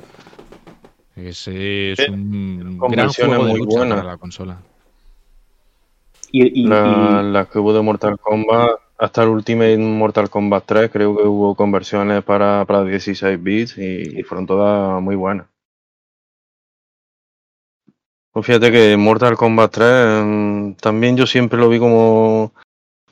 Ese 1.16 1.92
es 1.92 2.06
Sí, 2.06 2.06
un 2.09 2.86
gran 2.86 3.12
juego 3.12 3.46
de 3.46 3.52
muy 3.52 3.61
lucha 3.61 3.84
buenas. 3.84 3.86
para 3.86 4.04
la 4.04 4.16
consola. 4.18 4.62
Y, 6.33 6.62
y- 6.62 6.66
La- 6.68 7.22
y- 7.22 7.33
las 7.33 7.49
que 7.49 7.59
hubo 7.59 7.72
de 7.72 7.83
Mortal 7.83 8.18
Kombat, 8.18 8.70
hasta 8.99 9.22
el 9.22 9.29
Ultimate 9.31 9.76
Mortal 9.79 10.31
Kombat 10.31 10.64
3, 10.66 10.91
creo 10.91 11.16
que 11.16 11.22
hubo 11.24 11.55
conversiones 11.55 12.22
para, 12.24 12.64
para 12.66 12.85
16 12.85 13.43
bits 13.43 13.79
y, 13.79 14.18
y 14.20 14.22
fueron 14.22 14.47
todas 14.47 15.03
muy 15.03 15.16
buenas. 15.16 15.47
Pues 18.33 18.47
fíjate 18.47 18.70
que 18.70 18.97
Mortal 18.97 19.37
Kombat 19.37 19.72
3 19.72 20.24
mm, 20.24 20.72
también 20.81 21.16
yo 21.16 21.26
siempre 21.26 21.59
lo 21.59 21.68
vi 21.68 21.79
como 21.79 22.53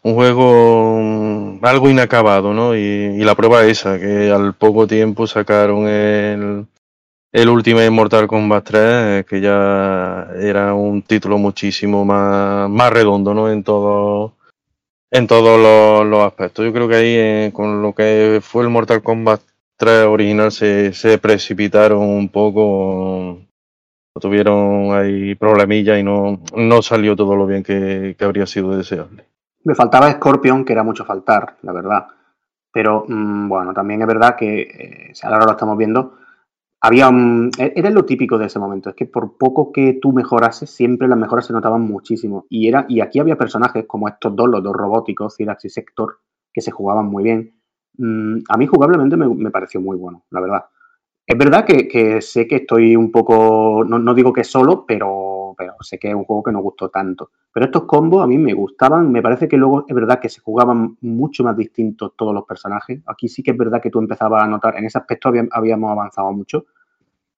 un 0.02 0.14
juego 0.14 0.98
mm, 1.00 1.64
algo 1.64 1.90
inacabado, 1.90 2.54
¿no? 2.54 2.76
Y, 2.76 2.80
y 2.80 3.24
la 3.24 3.34
prueba 3.34 3.64
es 3.64 3.80
esa, 3.80 3.98
que 3.98 4.30
al 4.30 4.54
poco 4.54 4.86
tiempo 4.86 5.26
sacaron 5.26 5.88
el, 5.88 6.66
el 7.36 7.50
Ultimate 7.50 7.90
Mortal 7.90 8.26
Kombat 8.26 8.64
3, 8.64 8.80
eh, 8.82 9.24
que 9.28 9.42
ya 9.42 10.26
era 10.40 10.72
un 10.72 11.02
título 11.02 11.36
muchísimo 11.36 12.02
más, 12.02 12.70
más 12.70 12.90
redondo, 12.90 13.34
¿no? 13.34 13.50
En 13.50 13.62
todo 13.62 14.32
en 15.10 15.26
todos 15.26 16.08
los, 16.08 16.24
aspectos. 16.24 16.64
Yo 16.64 16.72
creo 16.72 16.88
que 16.88 16.94
ahí 16.96 17.14
eh, 17.14 17.50
con 17.52 17.82
lo 17.82 17.92
que 17.92 18.40
fue 18.42 18.62
el 18.62 18.70
Mortal 18.70 19.02
Kombat 19.02 19.42
3 19.76 20.06
original 20.06 20.50
se, 20.50 20.94
se 20.94 21.18
precipitaron 21.18 22.00
un 22.00 22.30
poco, 22.30 23.40
tuvieron 24.18 24.94
ahí 24.94 25.34
problemillas 25.34 25.98
y 25.98 26.02
no, 26.02 26.40
no 26.54 26.80
salió 26.80 27.14
todo 27.16 27.36
lo 27.36 27.46
bien 27.46 27.62
que, 27.62 28.16
habría 28.18 28.46
sido 28.46 28.74
deseable. 28.74 29.26
Me 29.62 29.74
faltaba 29.74 30.10
Scorpion, 30.10 30.64
que 30.64 30.72
era 30.72 30.82
mucho 30.82 31.04
faltar, 31.04 31.56
la 31.60 31.72
verdad. 31.72 32.06
Pero 32.72 33.04
mm, 33.06 33.46
bueno, 33.46 33.74
también 33.74 34.00
es 34.00 34.06
verdad 34.06 34.36
que, 34.36 34.62
eh, 34.62 35.12
ahora 35.22 35.44
lo 35.44 35.50
estamos 35.50 35.76
viendo, 35.76 36.14
había 36.86 37.10
e-, 37.58 37.72
era 37.74 37.90
lo 37.90 38.04
típico 38.04 38.38
de 38.38 38.46
ese 38.46 38.58
momento, 38.58 38.90
es 38.90 38.96
que 38.96 39.06
por 39.06 39.36
poco 39.36 39.72
que 39.72 39.98
tú 40.00 40.12
mejorases, 40.12 40.70
siempre 40.70 41.08
las 41.08 41.18
mejoras 41.18 41.46
se 41.46 41.52
notaban 41.52 41.82
muchísimo. 41.82 42.46
Y, 42.48 42.68
era, 42.68 42.86
y 42.88 43.00
aquí 43.00 43.18
había 43.18 43.36
personajes 43.36 43.84
como 43.86 44.08
estos 44.08 44.34
dos, 44.36 44.48
los 44.48 44.62
dos 44.62 44.74
robóticos, 44.74 45.36
Cyrax 45.36 45.64
y 45.64 45.68
Sector, 45.68 46.18
que 46.52 46.60
se 46.60 46.70
jugaban 46.70 47.06
muy 47.06 47.24
bien. 47.24 47.60
Mm, 47.98 48.38
a 48.48 48.56
mí 48.56 48.66
jugablemente 48.66 49.16
me, 49.16 49.50
pareció 49.50 49.80
muy 49.80 49.96
bueno, 49.96 50.24
la 50.30 50.40
verdad. 50.40 50.64
Es 51.26 51.36
verdad 51.36 51.64
que, 51.64 52.20
sé 52.20 52.46
que 52.46 52.56
estoy 52.56 52.94
un 52.94 53.10
poco, 53.10 53.84
no, 53.84 54.14
digo 54.14 54.32
que 54.32 54.44
solo, 54.44 54.84
pero, 54.86 55.54
pero 55.58 55.74
sé 55.80 55.98
que 55.98 56.10
es 56.10 56.14
un 56.14 56.22
juego 56.22 56.44
que 56.44 56.52
no 56.52 56.60
gustó 56.60 56.88
tanto. 56.88 57.32
Pero 57.52 57.66
estos 57.66 57.82
combos 57.82 58.22
a 58.22 58.28
mí 58.28 58.38
me 58.38 58.54
gustaban, 58.54 59.10
me 59.10 59.22
parece 59.22 59.48
que 59.48 59.56
luego 59.56 59.84
es 59.88 59.94
verdad 59.94 60.20
que 60.20 60.28
se 60.28 60.40
jugaban 60.40 60.96
mucho 61.00 61.42
más 61.42 61.56
distintos 61.56 62.12
todos 62.16 62.32
los 62.32 62.44
personajes. 62.44 63.00
Aquí 63.06 63.28
sí 63.28 63.42
que 63.42 63.50
es 63.50 63.56
verdad 63.56 63.82
que 63.82 63.90
tú 63.90 63.98
empezabas 63.98 64.44
a 64.44 64.46
notar, 64.46 64.76
en 64.76 64.84
ese 64.84 64.98
aspecto 64.98 65.32
habíamos 65.50 65.90
avanzado 65.90 66.30
mucho 66.32 66.66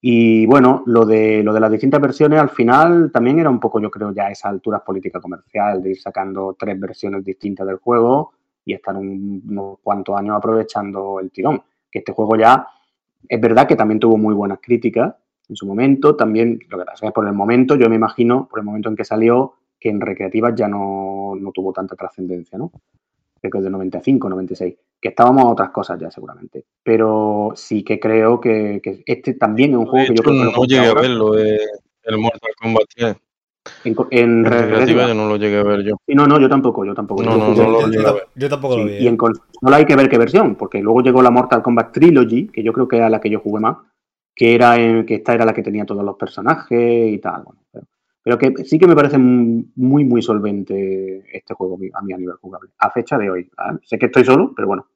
y 0.00 0.46
bueno, 0.46 0.82
lo 0.86 1.04
de, 1.04 1.42
lo 1.42 1.52
de 1.52 1.60
las 1.60 1.72
distintas 1.72 2.00
versiones 2.00 2.40
al 2.40 2.50
final 2.50 3.10
también 3.12 3.38
era 3.38 3.50
un 3.50 3.58
poco, 3.58 3.80
yo 3.80 3.90
creo, 3.90 4.12
ya 4.12 4.30
esa 4.30 4.48
altura 4.48 4.84
política 4.84 5.20
comercial, 5.20 5.82
de 5.82 5.90
ir 5.90 6.00
sacando 6.00 6.54
tres 6.58 6.78
versiones 6.78 7.24
distintas 7.24 7.66
del 7.66 7.76
juego 7.78 8.32
y 8.64 8.74
estar 8.74 8.96
unos 8.96 9.78
cuantos 9.82 10.16
años 10.16 10.36
aprovechando 10.36 11.18
el 11.20 11.30
tirón. 11.30 11.62
Que 11.90 12.00
este 12.00 12.12
juego 12.12 12.36
ya 12.36 12.66
es 13.28 13.40
verdad 13.40 13.66
que 13.66 13.76
también 13.76 13.98
tuvo 13.98 14.16
muy 14.16 14.34
buenas 14.34 14.58
críticas 14.62 15.14
en 15.48 15.56
su 15.56 15.66
momento. 15.66 16.14
También, 16.14 16.60
lo 16.68 16.78
que 16.78 16.84
pasa 16.84 17.06
es 17.06 17.12
por 17.12 17.26
el 17.26 17.32
momento, 17.32 17.74
yo 17.74 17.88
me 17.88 17.96
imagino, 17.96 18.46
por 18.48 18.60
el 18.60 18.66
momento 18.66 18.88
en 18.88 18.96
que 18.96 19.04
salió, 19.04 19.54
que 19.80 19.88
en 19.88 20.00
recreativas 20.00 20.54
ya 20.54 20.68
no, 20.68 21.34
no 21.40 21.50
tuvo 21.50 21.72
tanta 21.72 21.96
trascendencia, 21.96 22.56
¿no? 22.56 22.70
Creo 23.40 23.50
que 23.50 23.58
es 23.58 23.64
de 23.64 23.70
95, 23.70 24.28
96 24.28 24.74
que 25.00 25.10
estábamos 25.10 25.44
a 25.44 25.48
otras 25.48 25.70
cosas 25.70 25.98
ya 26.00 26.10
seguramente. 26.10 26.64
Pero 26.82 27.52
sí 27.54 27.84
que 27.84 28.00
creo 28.00 28.40
que, 28.40 28.80
este 29.06 29.34
también 29.34 29.72
es 29.72 29.76
un 29.76 29.86
juego 29.86 30.06
que 30.06 30.14
yo 30.14 30.22
creo 30.22 30.34
que... 30.34 30.56
No 30.56 30.64
llegué 30.64 30.86
a 30.86 30.94
verlo, 30.94 31.38
eh, 31.38 31.58
el 32.04 32.18
Mortal 32.18 32.52
Kombat 32.60 32.84
3. 32.96 33.16
En, 33.84 33.96
en, 34.12 34.44
recreativa 34.46 35.12
no 35.12 35.28
lo 35.28 35.36
llegué 35.36 35.58
a 35.58 35.62
ver 35.62 35.82
yo. 35.82 35.96
no, 36.06 36.26
no, 36.26 36.40
yo 36.40 36.48
tampoco, 36.48 36.86
yo 36.86 36.94
tampoco. 36.94 37.22
No, 37.22 37.36
no, 37.36 37.54
no, 37.54 37.70
lo 37.70 38.14
ver. 38.14 38.26
Yo 38.34 38.48
tampoco 38.48 38.78
lo 38.78 38.86
vi. 38.86 38.96
Y 38.96 39.06
en 39.06 39.18
consola 39.18 39.76
hay 39.76 39.84
que 39.84 39.94
ver 39.94 40.08
qué 40.08 40.16
versión, 40.16 40.54
porque 40.54 40.80
luego 40.80 41.02
llegó 41.02 41.20
la 41.20 41.30
Mortal 41.30 41.62
Kombat 41.62 41.92
Trilogy, 41.92 42.48
que 42.48 42.62
yo 42.62 42.72
creo 42.72 42.88
que 42.88 42.96
era 42.96 43.10
la 43.10 43.20
que 43.20 43.28
yo 43.28 43.40
jugué 43.40 43.60
más, 43.60 43.76
que 44.34 44.54
era 44.54 44.78
en, 44.78 45.04
que 45.04 45.16
esta 45.16 45.34
era 45.34 45.44
la 45.44 45.52
que 45.52 45.62
tenía 45.62 45.84
todos 45.84 46.02
los 46.02 46.16
personajes 46.16 47.12
y 47.12 47.18
tal. 47.18 47.42
Bueno, 47.44 47.60
pero, 47.70 47.86
pero 48.28 48.36
que 48.36 48.64
sí 48.66 48.78
que 48.78 48.86
me 48.86 48.94
parece 48.94 49.16
muy, 49.16 50.04
muy 50.04 50.20
solvente 50.20 51.24
este 51.32 51.54
juego 51.54 51.78
a 51.94 52.02
mí 52.02 52.12
a 52.12 52.18
nivel 52.18 52.36
jugable, 52.36 52.68
a 52.76 52.90
fecha 52.90 53.16
de 53.16 53.30
hoy. 53.30 53.50
Sé 53.84 53.98
que 53.98 54.04
estoy 54.04 54.22
solo, 54.22 54.52
pero 54.54 54.68
bueno. 54.68 54.86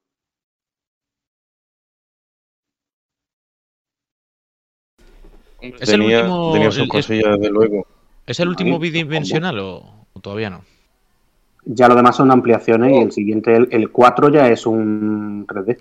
¿Es 5.59 5.89
el 5.89 6.01
último, 6.01 6.53
tenía 6.53 6.69
sus 6.69 6.87
cosillas, 6.87 7.39
desde 7.39 7.49
luego. 7.49 7.87
¿Es 8.27 8.39
el 8.39 8.49
último 8.49 8.77
bidimensional 8.77 9.57
o, 9.57 10.05
todavía 10.21 10.51
no? 10.51 10.61
Ya 11.65 11.87
lo 11.87 11.95
demás 11.95 12.15
son 12.15 12.29
ampliaciones 12.29 12.91
y 12.91 12.99
el 12.99 13.11
siguiente, 13.11 13.55
el, 13.55 13.89
4 13.89 14.29
ya 14.29 14.47
es 14.49 14.67
un 14.67 15.47
3D. 15.47 15.79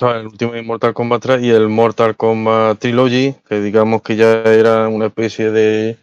El 0.00 0.26
último 0.26 0.52
Mortal 0.64 0.94
Kombat 0.94 1.22
3 1.22 1.42
y 1.42 1.50
el 1.50 1.68
Mortal 1.68 2.16
Kombat 2.16 2.78
Trilogy, 2.78 3.34
que 3.48 3.60
digamos 3.60 4.02
que 4.02 4.16
ya 4.16 4.42
era 4.42 4.88
una 4.88 5.06
especie 5.06 5.50
de, 5.50 5.98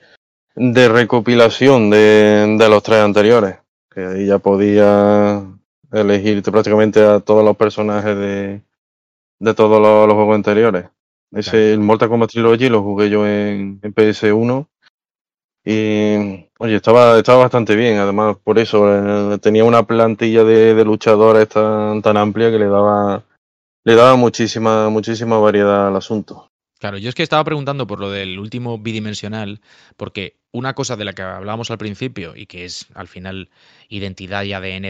de 0.55 0.89
recopilación 0.89 1.89
de, 1.89 2.55
de 2.57 2.69
los 2.69 2.83
tres 2.83 2.99
anteriores. 2.99 3.57
Que 3.89 4.05
ahí 4.05 4.27
ya 4.27 4.37
podía 4.37 5.43
elegirte 5.91 6.51
prácticamente 6.51 7.03
a 7.03 7.19
todos 7.19 7.43
los 7.43 7.57
personajes 7.57 8.15
de, 8.15 8.61
de 9.39 9.53
todos 9.53 9.81
los, 9.81 10.13
juegos 10.13 10.35
anteriores. 10.35 10.85
Ese, 11.31 11.73
el 11.73 11.79
Mortal 11.79 12.09
Kombat 12.09 12.29
Trilogy 12.31 12.69
lo 12.69 12.83
jugué 12.83 13.09
yo 13.09 13.27
en, 13.27 13.81
PS1 13.81 14.67
y 15.65 16.47
oye, 16.57 16.75
estaba, 16.75 17.17
estaba 17.17 17.43
bastante 17.43 17.75
bien, 17.75 17.97
además 17.97 18.37
por 18.43 18.57
eso 18.57 19.33
eh, 19.33 19.37
tenía 19.39 19.63
una 19.63 19.83
plantilla 19.83 20.43
de, 20.43 20.73
de, 20.73 20.85
luchadores 20.85 21.49
tan, 21.49 22.01
tan 22.01 22.17
amplia 22.17 22.49
que 22.49 22.57
le 22.57 22.67
daba, 22.67 23.23
le 23.89 23.95
daba 23.95 24.15
muchísima, 24.15 24.87
muchísima 24.89 25.39
variedad 25.39 25.87
al 25.87 25.95
asunto. 25.95 26.51
Claro, 26.77 26.99
yo 26.99 27.09
es 27.09 27.15
que 27.15 27.23
estaba 27.23 27.43
preguntando 27.43 27.87
por 27.87 27.99
lo 27.99 28.11
del 28.11 28.37
último 28.37 28.77
bidimensional, 28.77 29.61
porque 29.97 30.37
una 30.51 30.75
cosa 30.75 30.95
de 30.95 31.05
la 31.05 31.13
que 31.13 31.23
hablábamos 31.23 31.71
al 31.71 31.79
principio 31.79 32.35
y 32.35 32.45
que 32.45 32.65
es 32.65 32.85
al 32.93 33.07
final 33.07 33.49
identidad 33.89 34.43
y 34.43 34.53
ADN 34.53 34.83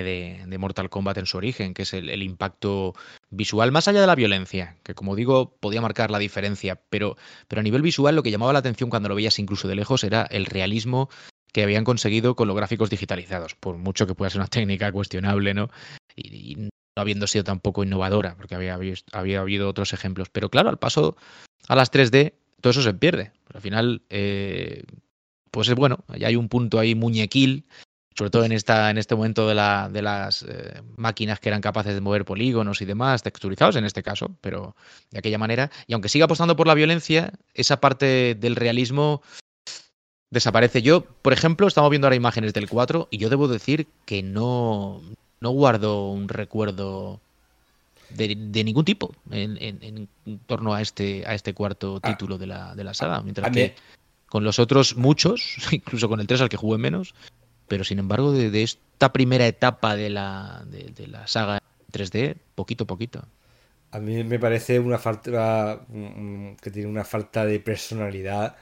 de, 0.50 0.58
Mortal 0.60 0.90
Kombat 0.90 1.18
en 1.18 1.28
su 1.28 1.38
origen, 1.38 1.74
que 1.74 1.84
es 1.84 1.94
el, 1.94 2.22
impacto 2.22 2.94
visual, 3.30 3.72
más 3.72 3.88
allá 3.88 4.02
de 4.02 4.08
la 4.08 4.16
violencia, 4.16 4.76
que 4.84 4.94
como 4.94 5.16
digo 5.16 5.56
podía 5.62 5.80
marcar 5.80 6.12
la 6.12 6.20
diferencia, 6.20 6.82
pero, 6.90 7.16
pero 7.48 7.62
a 7.62 7.64
nivel 7.64 7.82
visual 7.82 8.18
lo 8.18 8.22
que 8.22 8.32
llamaba 8.32 8.52
la 8.52 8.60
atención 8.60 8.90
cuando 8.90 9.08
lo 9.08 9.16
veías 9.16 9.40
incluso 9.40 9.70
de 9.70 9.76
lejos 9.76 10.04
era 10.04 10.24
el 10.24 10.46
realismo 10.46 11.10
que 11.54 11.64
habían 11.64 11.86
conseguido 11.86 12.36
con 12.36 12.50
los 12.50 12.58
gráficos 12.58 12.90
digitalizados, 12.90 13.56
por 13.56 13.78
mucho 13.78 14.06
que 14.06 14.14
pueda 14.14 14.30
ser 14.30 14.42
una 14.42 14.48
técnica 14.50 14.92
cuestionable, 14.92 15.54
¿no? 15.54 15.70
Y, 16.18 16.68
no 17.00 17.02
habiendo 17.02 17.28
sido 17.28 17.46
tampoco 17.46 17.84
innovadora, 17.84 18.36
porque 18.36 18.56
había, 18.56 18.74
habido 18.74 19.70
otros 19.70 19.94
ejemplos. 19.94 20.30
Pero 20.30 20.50
claro, 20.50 20.70
al 20.70 20.78
paso 20.78 21.16
a 21.70 21.76
las 21.76 21.92
3D, 21.92 22.34
todo 22.60 22.72
eso 22.72 22.82
se 22.82 22.94
pierde. 22.94 23.32
Al 23.54 23.62
final, 23.62 24.02
eh, 24.10 24.84
pues 25.50 25.70
es 25.70 25.76
bueno, 25.76 26.04
ya 26.18 26.28
hay 26.28 26.36
un 26.36 26.50
punto 26.50 26.78
ahí 26.78 26.96
muñequil, 26.96 27.66
sobre 28.18 28.32
todo 28.32 28.44
en, 28.44 28.52
esta, 28.52 28.90
en 28.90 28.98
este 28.98 29.16
momento 29.16 29.48
de 29.48 29.56
las 29.56 30.44
eh, 30.44 30.82
máquinas 30.98 31.40
que 31.40 31.48
eran 31.48 31.62
capaces 31.62 31.94
de 31.94 32.02
mover 32.02 32.26
polígonos 32.26 32.82
y 32.82 32.86
demás, 32.86 33.24
texturizados 33.24 33.78
en 33.78 33.86
este 33.86 34.04
caso, 34.04 34.36
pero 34.42 34.76
de 35.12 35.20
aquella 35.20 35.38
manera. 35.38 35.72
Y 35.88 35.94
aunque 35.94 36.10
siga 36.10 36.26
apostando 36.26 36.58
por 36.58 36.68
la 36.68 36.74
violencia, 36.74 37.32
esa 37.54 37.80
parte 37.80 38.36
del 38.36 38.58
realismo 38.58 39.22
desaparece. 40.32 40.82
Yo, 40.82 41.06
por 41.06 41.32
ejemplo, 41.32 41.66
estamos 41.66 41.90
viendo 41.90 42.08
ahora 42.08 42.16
imágenes 42.16 42.54
del 42.54 42.70
4 42.70 43.08
y 43.10 43.18
yo 43.18 43.30
debo 43.30 43.48
decir 43.48 43.88
que 44.06 44.22
no, 44.22 45.02
no 45.42 45.52
guardo 45.52 46.10
un 46.10 46.28
recuerdo 46.28 47.20
de, 48.10 48.64
ningún 48.64 48.86
tipo 48.86 49.14
en, 49.32 50.08
torno 50.48 50.74
a 50.74 50.82
este, 50.82 51.24
a 51.26 51.36
este 51.36 51.54
cuarto 51.54 52.00
ah. 52.02 52.10
título 52.10 52.38
de 52.38 52.48
la, 52.48 52.76
de 52.76 52.84
la 52.84 52.94
saga. 52.94 53.22
Mientras 53.22 53.52
que 53.52 53.76
con 54.28 54.44
los 54.44 54.60
otros 54.60 54.96
muchos, 54.96 55.58
incluso 55.72 56.08
con 56.08 56.20
el 56.20 56.28
3 56.28 56.42
al 56.42 56.50
que 56.50 56.58
jugué 56.58 56.78
menos, 56.78 57.14
pero 57.68 57.84
sin 57.84 58.00
embargo 58.00 58.32
de, 58.32 58.64
esta 58.64 59.12
primera 59.14 59.48
etapa 59.48 59.96
de 59.96 60.10
la, 60.10 60.64
de, 60.68 61.08
la 61.08 61.28
saga 61.28 61.62
3D, 61.92 62.36
poquito 62.56 62.84
a 62.86 62.88
poquito. 62.88 63.24
A 63.92 64.00
mí 64.00 64.24
me 64.24 64.38
parece 64.38 64.80
una 64.80 65.00
falta 65.00 65.82
que 66.62 66.72
tiene 66.72 66.88
una 66.88 67.04
falta 67.04 67.46
de 67.46 67.60
personalidad. 67.60 68.56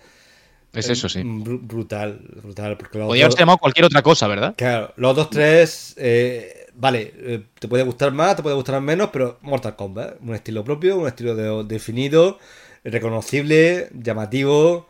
Es 0.74 0.90
eso, 0.90 1.10
sí. 1.10 1.22
Brutal, 1.24 2.20
brutal. 2.44 2.78
Porque 2.78 3.00
Podría 3.00 3.26
haber 3.26 3.38
llamado 3.38 3.58
cualquier 3.58 3.86
otra 3.86 4.02
cosa, 4.02 4.28
¿verdad? 4.28 4.54
Claro, 4.56 4.94
los 4.96 5.16
dos 5.16 5.30
tres 5.30 5.96
eh, 5.98 6.67
vale, 6.78 7.14
eh, 7.18 7.44
te 7.60 7.68
puede 7.68 7.84
gustar 7.84 8.12
más, 8.14 8.36
te 8.36 8.44
puede 8.44 8.56
gustar 8.56 8.80
menos, 8.82 9.10
pero 9.12 9.38
Mortal 9.42 9.76
Kombat, 9.76 10.18
un 10.22 10.36
estilo 10.36 10.64
propio, 10.64 10.98
un 10.98 11.08
estilo 11.08 11.64
definido, 11.64 12.40
reconocible, 12.84 13.90
llamativo, 13.94 14.88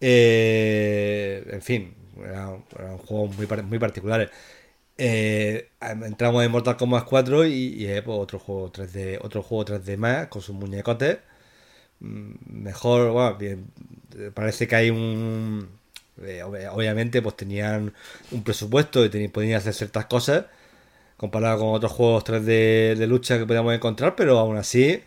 eh, 0.00 1.44
en 1.50 1.62
fin, 1.62 1.94
eran, 2.24 2.62
juegos 3.06 3.36
muy, 3.36 3.46
muy 3.64 3.78
particulares. 3.78 4.30
Eh, 4.98 5.70
entramos 5.80 6.44
en 6.44 6.50
Mortal 6.52 6.76
Kombat 6.76 7.04
4 7.06 7.46
y, 7.46 7.86
y 7.86 8.00
pues, 8.02 8.18
otro 8.18 8.38
juego 8.38 8.70
3D, 8.72 9.18
otro 9.22 9.42
juego 9.42 9.64
3D 9.64 9.96
más 9.96 10.28
con 10.28 10.42
sus 10.42 10.54
muñecotes. 10.54 11.18
Mm, 12.00 12.34
mejor, 12.64 13.12
bueno, 13.12 13.36
bien, 13.36 13.66
parece 14.34 14.68
que 14.68 14.76
hay 14.76 14.90
un 14.90 15.68
obviamente 16.44 17.22
pues 17.22 17.36
tenían 17.36 17.94
un 18.30 18.42
presupuesto 18.44 19.04
y 19.06 19.28
podían 19.28 19.56
hacer 19.58 19.72
ciertas 19.74 20.06
cosas 20.06 20.46
comparado 21.20 21.58
con 21.58 21.74
otros 21.74 21.92
juegos 21.92 22.24
3D 22.24 22.96
de 22.96 23.06
lucha 23.06 23.38
que 23.38 23.44
podíamos 23.44 23.74
encontrar, 23.74 24.16
pero 24.16 24.38
aún 24.38 24.56
así 24.56 25.02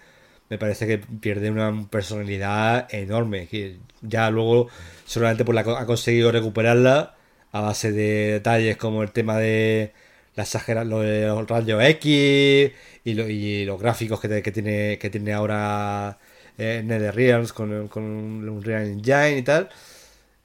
me 0.47 0.59
parece 0.59 0.85
que 0.85 0.99
pierde 0.99 1.49
una 1.49 1.87
personalidad 1.89 2.87
enorme. 2.93 3.47
Que 3.47 3.77
ya 4.01 4.29
luego 4.29 4.67
solamente 5.05 5.43
por 5.43 5.55
la, 5.55 5.61
ha 5.61 5.85
conseguido 5.87 6.31
recuperarla 6.31 7.15
a 7.51 7.61
base 7.61 7.91
de 7.91 8.33
detalles 8.33 8.77
como 8.77 9.01
el 9.01 9.11
tema 9.11 9.37
de 9.39 9.93
la 10.35 10.43
exagera, 10.43 10.83
lo 10.83 10.99
de 10.99 11.25
los 11.25 11.47
rayos 11.47 11.83
X 11.83 12.71
y, 13.03 13.65
los 13.65 13.81
gráficos 13.81 14.19
que, 14.19 14.51
tiene, 14.51 14.99
que 14.99 15.09
tiene 15.09 15.33
ahora 15.33 16.19
eh, 16.59 16.83
NetherRealms 16.85 17.53
con, 17.53 17.87
con 17.87 18.03
Unreal 18.47 18.83
Engine 18.83 19.37
y 19.39 19.41
tal. 19.41 19.69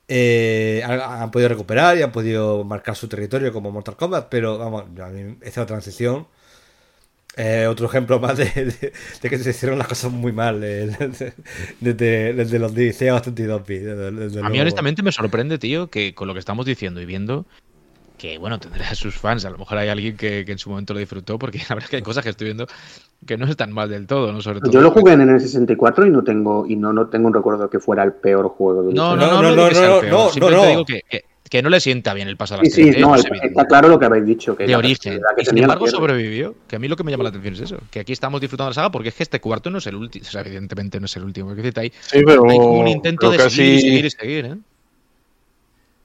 Eh, 0.08 0.82
han, 0.86 1.00
han 1.00 1.30
podido 1.30 1.50
recuperar 1.50 1.98
y 1.98 2.02
han 2.02 2.12
podido 2.12 2.64
marcar 2.64 2.96
su 2.96 3.08
territorio 3.08 3.52
como 3.52 3.70
Mortal 3.70 3.96
Kombat, 3.96 4.28
pero 4.30 4.56
vamos, 4.56 4.84
a 5.02 5.08
mí 5.08 5.36
esta 5.42 5.66
transición 5.66 6.26
eh, 7.36 7.66
otro 7.68 7.86
ejemplo 7.86 8.18
más 8.18 8.36
de, 8.38 8.46
de- 8.46 8.92
de 9.22 9.30
que 9.30 9.38
se 9.38 9.50
hicieron 9.50 9.78
las 9.78 9.86
cosas 9.86 10.10
muy 10.10 10.32
mal 10.32 10.60
eh, 10.64 10.90
desde, 11.80 12.58
los 12.58 12.74
16 12.74 13.10
a 13.12 13.20
32 13.22 13.66
desde- 13.66 14.10
desde 14.10 14.40
A 14.40 14.48
mí 14.48 14.58
honestamente 14.60 15.02
me 15.02 15.12
sorprende, 15.12 15.58
tío, 15.58 15.88
que 15.88 16.14
con 16.14 16.26
lo 16.26 16.34
que 16.34 16.40
estamos 16.40 16.64
diciendo 16.66 17.00
y 17.00 17.06
viendo, 17.06 17.44
que 18.18 18.36
bueno, 18.36 18.58
tendrá 18.58 18.94
sus 18.94 19.14
fans, 19.14 19.44
a 19.44 19.50
lo 19.50 19.56
mejor 19.58 19.78
hay 19.78 19.88
alguien 19.88 20.16
que, 20.16 20.44
que 20.44 20.52
en 20.52 20.58
su 20.58 20.68
momento 20.68 20.92
lo 20.92 21.00
disfrutó, 21.00 21.38
porque 21.38 21.58
la 21.70 21.76
verdad 21.76 21.84
es 21.84 21.90
que 21.90 21.96
hay 21.96 22.02
cosas 22.02 22.24
que 22.24 22.30
estoy 22.30 22.46
viendo 22.46 22.66
que 23.24 23.36
no 23.38 23.46
están 23.46 23.72
mal 23.72 23.88
del 23.88 24.06
todo, 24.06 24.32
¿no? 24.32 24.42
Sobre 24.42 24.60
todo. 24.60 24.70
Yo 24.70 24.80
lo 24.80 24.90
jugué 24.90 25.12
en 25.14 25.22
el 25.22 25.40
64 25.40 26.06
y 26.06 26.10
no 26.10 26.22
tengo 26.22 26.66
y 26.66 26.76
no, 26.76 26.92
no 26.92 27.06
tengo 27.06 27.28
un 27.28 27.34
recuerdo 27.34 27.64
de 27.64 27.70
que 27.70 27.78
fuera 27.80 28.02
el 28.02 28.12
peor 28.12 28.48
juego 28.48 28.82
de 28.82 28.92
No, 28.92 29.16
no, 29.16 29.26
no, 29.26 29.42
No, 29.42 29.42
no, 29.42 29.56
no, 29.56 29.68
que 29.68 29.74
no, 29.74 29.80
peor, 29.80 30.04
no, 30.04 30.10
no, 30.24 30.30
simplemente 30.30 30.64
no. 30.64 30.70
digo 30.70 30.84
que, 30.84 31.02
que- 31.08 31.24
que 31.48 31.62
no 31.62 31.70
le 31.70 31.80
sienta 31.80 32.12
bien 32.14 32.28
el 32.28 32.36
paso 32.36 32.54
a 32.54 32.58
las 32.58 32.66
Sí, 32.72 32.82
sí, 32.84 32.90
3D, 32.90 33.00
no, 33.00 33.14
está, 33.14 33.64
claro 33.64 33.88
lo 33.88 33.98
que 33.98 34.04
habéis 34.04 34.26
dicho. 34.26 34.54
Que 34.54 34.66
de 34.66 34.76
origen. 34.76 35.20
que 35.34 35.42
Y 35.42 35.44
sin 35.46 35.58
embargo 35.58 35.86
sobrevivió. 35.86 36.54
Que 36.68 36.76
a 36.76 36.78
mí 36.78 36.88
lo 36.88 36.96
que 36.96 37.04
me 37.04 37.10
llama 37.10 37.24
la 37.24 37.30
atención 37.30 37.54
es 37.54 37.60
eso. 37.60 37.78
Que 37.90 38.00
aquí 38.00 38.12
estamos 38.12 38.40
disfrutando 38.40 38.66
de 38.68 38.70
la 38.72 38.74
saga 38.74 38.90
porque 38.90 39.08
es 39.08 39.14
que 39.14 39.22
este 39.22 39.40
cuarto 39.40 39.70
no 39.70 39.78
es 39.78 39.86
el 39.86 39.94
último. 39.94 40.26
O 40.26 40.30
sea, 40.30 40.42
evidentemente 40.42 41.00
no 41.00 41.06
es 41.06 41.16
el 41.16 41.24
último. 41.24 41.48
Porque 41.54 41.72
hay, 41.76 41.90
Sí, 42.00 42.20
pero, 42.24 42.42
hay 42.48 42.58
como 42.58 42.80
un 42.80 42.88
intento 42.88 43.30
de 43.30 43.38
seguir 43.48 43.74
y 43.76 43.80
seguir 43.80 44.04
y 44.04 44.10
seguir, 44.10 44.44
¿eh? 44.44 44.56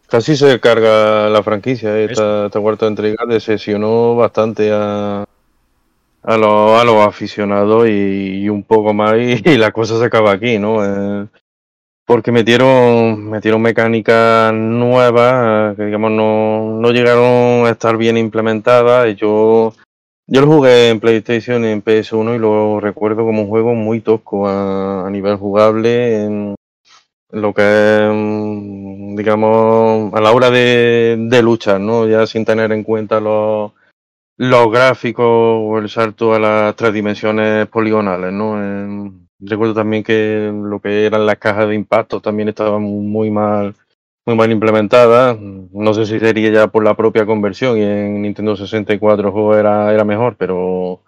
Casi 0.07 0.35
se 0.35 0.59
carga 0.59 1.29
la 1.29 1.43
franquicia. 1.43 1.97
Esta, 1.99 2.47
esta 2.47 2.59
cuarta 2.59 2.87
entrega 2.87 3.25
decepcionó 3.27 4.15
bastante 4.15 4.71
a, 4.71 5.25
a, 6.23 6.37
los, 6.37 6.81
a 6.81 6.83
los 6.83 7.05
aficionados 7.05 7.87
y, 7.87 8.43
y 8.43 8.49
un 8.49 8.63
poco 8.63 8.93
más 8.93 9.15
y, 9.17 9.41
y 9.49 9.57
la 9.57 9.71
cosa 9.71 9.99
se 9.99 10.05
acaba 10.05 10.31
aquí, 10.31 10.59
¿no? 10.59 10.83
Eh, 10.83 11.27
porque 12.05 12.31
metieron, 12.31 13.29
metieron 13.29 13.61
mecánicas 13.61 14.53
nuevas 14.53 15.73
eh, 15.73 15.75
que 15.77 15.85
digamos 15.85 16.11
no, 16.11 16.79
no 16.79 16.91
llegaron 16.91 17.65
a 17.65 17.69
estar 17.71 17.97
bien 17.97 18.17
implementadas. 18.17 19.09
Y 19.09 19.15
yo, 19.15 19.73
yo 20.27 20.41
lo 20.41 20.47
jugué 20.47 20.89
en 20.89 20.99
PlayStation 20.99 21.63
y 21.63 21.69
en 21.69 21.83
PS1 21.83 22.35
y 22.35 22.39
lo 22.39 22.79
recuerdo 22.79 23.25
como 23.25 23.43
un 23.43 23.49
juego 23.49 23.73
muy 23.73 24.01
tosco 24.01 24.47
a, 24.47 25.07
a 25.07 25.09
nivel 25.09 25.37
jugable. 25.37 26.23
En, 26.25 26.55
lo 27.33 27.51
que 27.53 27.61
es, 27.63 28.09
mm, 28.13 28.92
digamos, 29.15 30.13
a 30.13 30.21
la 30.21 30.31
hora 30.31 30.49
de, 30.49 31.15
de 31.19 31.41
luchar, 31.43 31.79
¿no? 31.79 32.07
Ya 32.07 32.25
sin 32.27 32.45
tener 32.45 32.71
en 32.71 32.83
cuenta 32.83 33.19
los, 33.19 33.71
los 34.37 34.71
gráficos 34.71 35.25
o 35.27 35.77
el 35.77 35.89
salto 35.89 36.33
a 36.33 36.39
las 36.39 36.75
tres 36.75 36.93
dimensiones 36.93 37.67
poligonales, 37.67 38.31
¿no? 38.33 39.11
Recuerdo 39.39 39.73
también 39.73 40.03
que 40.03 40.51
lo 40.53 40.79
que 40.79 41.05
eran 41.05 41.25
las 41.25 41.37
cajas 41.37 41.67
de 41.67 41.75
impacto 41.75 42.21
también 42.21 42.49
estaban 42.49 42.81
muy 42.81 43.29
mal, 43.29 43.75
muy 44.25 44.35
mal 44.35 44.51
implementadas. 44.51 45.37
No 45.39 45.93
sé 45.93 46.05
si 46.05 46.19
sería 46.19 46.49
ya 46.49 46.67
por 46.67 46.83
la 46.83 46.95
propia 46.95 47.25
conversión 47.25 47.77
y 47.77 47.83
en 47.83 48.21
Nintendo 48.21 48.55
64 48.55 49.27
el 49.27 49.33
juego 49.33 49.55
era, 49.57 49.93
era 49.93 50.05
mejor, 50.05 50.35
pero, 50.37 51.01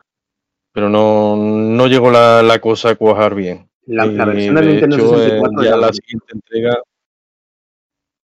pero 0.73 0.89
no, 0.89 1.37
no 1.37 1.87
llegó 1.87 2.11
la, 2.11 2.43
la 2.43 2.59
cosa 2.59 2.89
a 2.89 2.95
cuajar 2.95 3.35
bien. 3.35 3.69
La, 3.87 4.05
la 4.05 4.25
versión 4.25 4.55
de 4.55 4.61
de 4.61 4.67
Nintendo 4.71 4.95
hecho, 4.97 5.13
eh, 5.15 5.19
64 5.19 5.63
ya 5.63 5.69
ya 5.69 5.75
la 5.77 5.87
la- 5.87 5.93
siguiente 5.93 6.25
entrega 6.33 6.77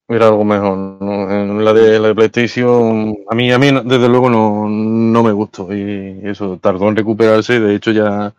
era 0.09 0.29
algo 0.29 0.45
mejor. 0.45 0.77
¿no? 0.77 1.61
La 1.61 1.73
de 1.73 1.99
la 1.99 2.09
de 2.09 2.15
PlayStation, 2.15 3.17
a 3.29 3.35
mí, 3.35 3.51
a 3.53 3.59
mí 3.59 3.69
desde 3.85 4.09
luego 4.09 4.31
no, 4.31 4.69
no 4.69 5.23
me 5.23 5.33
gustó 5.33 5.75
y 5.75 6.21
eso 6.25 6.59
tardó 6.59 6.89
en 6.89 6.97
recuperarse. 6.97 7.61
De 7.61 7.75
hecho, 7.75 7.91
ya 7.91 8.35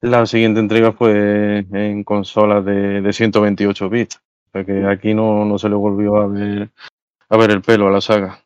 la 0.00 0.26
siguiente 0.26 0.60
entrega 0.60 0.92
fue 0.92 1.66
en 1.72 2.04
consolas 2.04 2.64
de, 2.64 3.00
de 3.00 3.12
128 3.12 3.88
bits. 3.88 4.20
Porque 4.52 4.86
aquí 4.86 5.14
no, 5.14 5.44
no 5.44 5.58
se 5.58 5.68
le 5.68 5.74
volvió 5.74 6.16
a 6.16 6.28
ver, 6.28 6.70
a 7.28 7.36
ver 7.36 7.50
el 7.50 7.62
pelo 7.62 7.88
a 7.88 7.90
la 7.90 8.00
saga. 8.00 8.38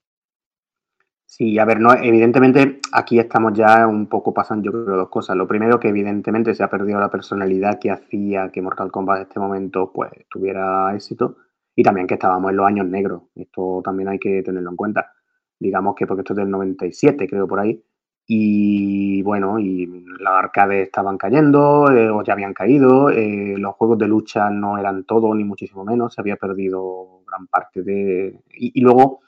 Sí, 1.26 1.58
a 1.58 1.64
ver, 1.66 1.78
no, 1.78 1.92
evidentemente 1.92 2.80
aquí 2.92 3.18
estamos 3.18 3.52
ya 3.52 3.86
un 3.86 4.08
poco 4.08 4.32
pasando, 4.32 4.64
yo 4.64 4.84
creo, 4.84 4.96
dos 4.96 5.08
cosas. 5.10 5.36
Lo 5.36 5.46
primero, 5.46 5.78
que 5.78 5.88
evidentemente 5.88 6.54
se 6.54 6.64
ha 6.64 6.70
perdido 6.70 6.98
la 6.98 7.10
personalidad 7.10 7.78
que 7.78 7.90
hacía 7.90 8.50
que 8.50 8.62
Mortal 8.62 8.90
Kombat 8.90 9.18
en 9.18 9.22
este 9.22 9.38
momento 9.38 9.92
pues 9.92 10.10
tuviera 10.30 10.94
éxito 10.94 11.36
y 11.78 11.82
también 11.84 12.06
que 12.08 12.14
estábamos 12.14 12.50
en 12.50 12.56
los 12.56 12.66
años 12.66 12.86
negros. 12.86 13.22
Esto 13.36 13.80
también 13.84 14.08
hay 14.08 14.18
que 14.18 14.42
tenerlo 14.42 14.70
en 14.70 14.76
cuenta. 14.76 15.12
Digamos 15.60 15.94
que 15.94 16.06
porque 16.08 16.22
esto 16.22 16.32
es 16.32 16.38
del 16.38 16.50
97, 16.50 17.28
creo, 17.28 17.46
por 17.46 17.60
ahí. 17.60 17.80
Y 18.26 19.22
bueno, 19.22 19.58
y 19.60 19.86
las 20.20 20.34
arcades 20.34 20.86
estaban 20.88 21.16
cayendo 21.16 21.90
eh, 21.92 22.10
o 22.10 22.22
ya 22.24 22.32
habían 22.32 22.52
caído. 22.52 23.10
eh, 23.10 23.54
los 23.58 23.74
juegos 23.76 23.96
de 23.98 24.08
lucha 24.08 24.50
no 24.50 24.76
eran 24.76 25.04
todo, 25.04 25.32
ni 25.34 25.44
muchísimo 25.44 25.84
menos. 25.84 26.14
Se 26.14 26.20
había 26.20 26.36
perdido 26.36 27.22
gran 27.26 27.46
parte 27.46 27.82
de... 27.84 28.40
y- 28.54 28.72
y 28.74 28.80
luego 28.82 29.20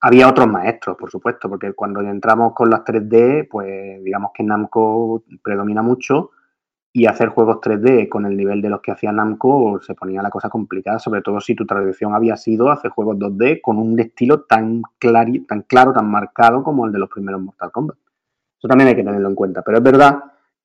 había 0.00 0.28
otros 0.28 0.48
maestros, 0.48 0.96
por 0.96 1.10
supuesto, 1.10 1.48
porque 1.48 1.72
cuando 1.74 2.00
entramos 2.02 2.54
con 2.54 2.70
las 2.70 2.84
3D, 2.84 3.48
pues 3.50 4.02
digamos 4.04 4.30
que 4.34 4.42
Namco 4.44 5.24
predomina 5.42 5.82
mucho 5.82 6.30
y 6.92 7.06
hacer 7.06 7.28
juegos 7.28 7.60
3D 7.60 8.08
con 8.08 8.26
el 8.26 8.36
nivel 8.36 8.60
de 8.60 8.68
los 8.68 8.80
que 8.80 8.90
hacía 8.90 9.12
Namco 9.12 9.80
se 9.80 9.94
ponía 9.94 10.22
la 10.22 10.30
cosa 10.30 10.48
complicada, 10.48 10.98
sobre 10.98 11.22
todo 11.22 11.40
si 11.40 11.54
tu 11.54 11.64
tradición 11.64 12.14
había 12.14 12.36
sido 12.36 12.70
hacer 12.70 12.90
juegos 12.90 13.16
2D 13.18 13.60
con 13.62 13.78
un 13.78 13.98
estilo 14.00 14.40
tan, 14.42 14.82
clari- 15.00 15.46
tan 15.46 15.62
claro, 15.62 15.92
tan 15.92 16.10
marcado 16.10 16.64
como 16.64 16.86
el 16.86 16.92
de 16.92 16.98
los 16.98 17.08
primeros 17.08 17.40
Mortal 17.40 17.70
Kombat. 17.70 17.96
Eso 18.58 18.68
también 18.68 18.88
hay 18.88 18.96
que 18.96 19.04
tenerlo 19.04 19.28
en 19.28 19.34
cuenta, 19.34 19.62
pero 19.62 19.78
es 19.78 19.84
verdad 19.84 20.22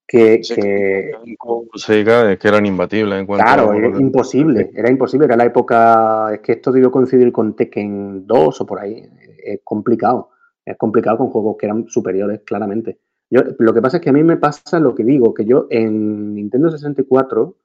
que, 0.07 0.43
Sí, 0.43 0.55
que 0.55 1.11
es 1.11 2.39
que 2.39 2.47
eran 2.47 2.65
imbatibles 2.65 3.19
en 3.19 3.25
cuanto 3.25 3.45
Claro, 3.45 3.71
a 3.71 3.77
era 3.77 3.87
imposible, 3.99 4.71
era 4.75 4.89
imposible. 4.89 5.25
Era 5.25 5.35
la 5.37 5.45
época, 5.45 6.33
es 6.33 6.39
que 6.41 6.53
esto 6.53 6.71
debió 6.71 6.91
coincidir 6.91 7.31
con 7.31 7.55
Tekken 7.55 8.25
2 8.27 8.61
o 8.61 8.65
por 8.65 8.79
ahí. 8.79 9.07
Es 9.43 9.59
complicado, 9.63 10.29
es 10.63 10.77
complicado 10.77 11.17
con 11.17 11.29
juegos 11.29 11.55
que 11.57 11.65
eran 11.67 11.87
superiores, 11.87 12.41
claramente. 12.45 12.99
Yo, 13.29 13.41
lo 13.59 13.73
que 13.73 13.81
pasa 13.81 13.97
es 13.97 14.03
que 14.03 14.09
a 14.09 14.13
mí 14.13 14.23
me 14.23 14.37
pasa 14.37 14.79
lo 14.79 14.93
que 14.93 15.03
digo, 15.03 15.33
que 15.33 15.45
yo 15.45 15.67
en 15.69 16.35
Nintendo 16.35 16.69
64 16.69 17.55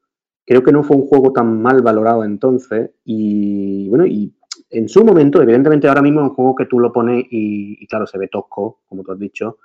creo 0.46 0.62
que 0.62 0.72
no 0.72 0.82
fue 0.82 0.96
un 0.96 1.06
juego 1.06 1.32
tan 1.32 1.60
mal 1.60 1.82
valorado 1.82 2.24
entonces 2.24 2.90
y 3.04 3.88
bueno, 3.88 4.06
y 4.06 4.34
en 4.70 4.88
su 4.88 5.04
momento, 5.04 5.42
evidentemente 5.42 5.88
ahora 5.88 6.02
mismo 6.02 6.20
es 6.20 6.28
un 6.28 6.34
juego 6.34 6.54
que 6.54 6.66
tú 6.66 6.78
lo 6.78 6.92
pones 6.92 7.24
y, 7.28 7.86
claro, 7.86 8.06
se 8.06 8.18
ve 8.18 8.28
tosco, 8.28 8.80
como 8.88 9.02
tú 9.02 9.12
has 9.12 9.18
dicho, 9.18 9.58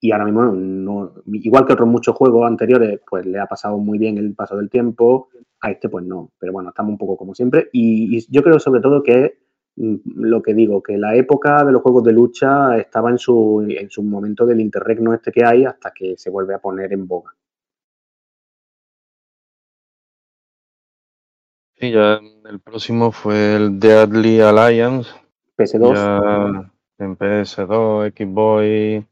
y 0.00 0.12
ahora 0.12 0.26
mismo, 0.26 0.44
no, 0.44 1.12
igual 1.26 1.66
que 1.66 1.72
otros 1.72 1.88
muchos 1.88 2.14
juegos 2.14 2.46
anteriores, 2.46 3.00
pues 3.08 3.26
le 3.26 3.40
ha 3.40 3.46
pasado 3.46 3.78
muy 3.78 3.98
bien 3.98 4.18
el 4.18 4.34
paso 4.34 4.56
del 4.56 4.68
tiempo. 4.68 5.28
A 5.60 5.70
este, 5.70 5.88
pues 5.88 6.04
no. 6.04 6.30
Pero 6.38 6.52
bueno, 6.52 6.68
estamos 6.68 6.90
un 6.90 6.98
poco 6.98 7.16
como 7.16 7.34
siempre. 7.34 7.70
Y, 7.72 8.18
y 8.18 8.26
yo 8.28 8.42
creo 8.42 8.58
sobre 8.58 8.82
todo 8.82 9.02
que 9.02 9.38
lo 9.76 10.42
que 10.42 10.54
digo, 10.54 10.82
que 10.82 10.96
la 10.96 11.16
época 11.16 11.64
de 11.64 11.72
los 11.72 11.82
juegos 11.82 12.04
de 12.04 12.12
lucha 12.12 12.76
estaba 12.76 13.10
en 13.10 13.18
su, 13.18 13.66
en 13.68 13.90
su 13.90 14.02
momento 14.02 14.46
del 14.46 14.60
interregno 14.60 15.12
este 15.14 15.32
que 15.32 15.44
hay 15.44 15.64
hasta 15.64 15.92
que 15.92 16.16
se 16.16 16.30
vuelve 16.30 16.54
a 16.54 16.60
poner 16.60 16.92
en 16.92 17.06
boga. 17.06 17.34
Sí, 21.76 21.90
ya 21.90 22.20
el 22.48 22.60
próximo 22.60 23.10
fue 23.10 23.56
el 23.56 23.80
Deadly 23.80 24.40
Alliance. 24.40 25.10
PS2, 25.56 25.94
Ya 25.94 26.72
en 26.98 27.16
PS2, 27.16 28.12
Xbox, 28.12 29.08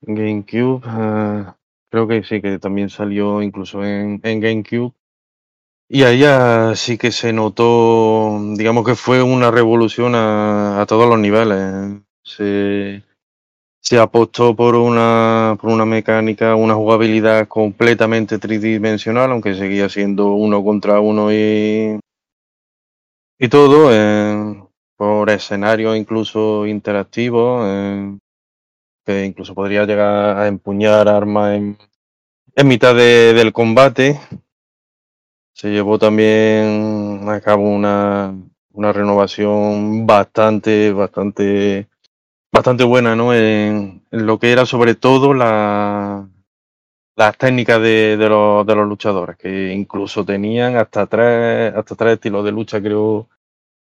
GameCube. 0.00 0.82
eh, 0.86 1.44
creo 1.90 2.08
que 2.08 2.22
sí, 2.24 2.40
que 2.40 2.58
también 2.58 2.88
salió 2.88 3.42
incluso 3.42 3.84
en, 3.84 4.20
en 4.22 4.40
GameCube. 4.40 4.92
Y 5.88 6.02
ahí 6.02 6.24
sí 6.76 6.96
que 6.98 7.12
se 7.12 7.32
notó, 7.32 8.38
digamos 8.56 8.84
que 8.86 8.94
fue 8.94 9.22
una 9.22 9.50
revolución 9.50 10.14
a, 10.14 10.80
a 10.80 10.86
todos 10.86 11.08
los 11.08 11.18
niveles. 11.18 12.00
Se, 12.24 13.02
se 13.82 13.98
apostó 13.98 14.56
por 14.56 14.76
una, 14.76 15.58
por 15.60 15.70
una 15.70 15.86
mecánica, 15.86 16.56
una 16.56 16.74
jugabilidad 16.74 17.48
completamente 17.48 18.38
tridimensional, 18.38 19.32
aunque 19.32 19.54
seguía 19.54 19.88
siendo 19.88 20.32
uno 20.32 20.64
contra 20.64 21.00
uno 21.00 21.32
y, 21.32 21.98
y 23.38 23.48
todo, 23.48 23.90
eh, 23.92 24.62
por 24.96 25.30
escenarios 25.30 25.96
incluso 25.96 26.66
interactivos, 26.66 27.62
eh, 27.66 28.18
que 29.06 29.24
incluso 29.26 29.54
podría 29.54 29.86
llegar 29.86 30.38
a 30.38 30.48
empuñar 30.48 31.08
armas 31.08 31.56
en, 31.56 31.78
en 32.56 32.68
mitad 32.68 32.94
de- 32.94 33.34
del 33.34 33.52
combate. 33.52 34.20
Se 35.54 35.70
llevó 35.70 35.98
también 36.00 37.28
a 37.28 37.40
cabo 37.40 37.62
una, 37.62 38.34
una 38.72 38.92
renovación 38.92 40.04
bastante, 40.04 40.92
bastante, 40.92 41.88
bastante 42.52 42.82
buena, 42.82 43.14
¿no? 43.14 43.32
En, 43.32 44.02
lo 44.10 44.38
que 44.40 44.50
era 44.50 44.66
sobre 44.66 44.96
todo 44.96 45.32
la, 45.32 46.28
las 47.16 47.38
técnicas 47.38 47.80
de, 47.80 48.16
de 48.16 48.28
los, 48.28 48.66
de 48.66 48.74
los 48.74 48.88
luchadores, 48.88 49.36
que 49.36 49.72
incluso 49.72 50.24
tenían 50.24 50.76
hasta 50.76 51.06
tres, 51.06 51.72
hasta 51.74 51.94
tres 51.94 52.14
estilos 52.14 52.44
de 52.44 52.50
lucha, 52.50 52.80
creo, 52.82 53.28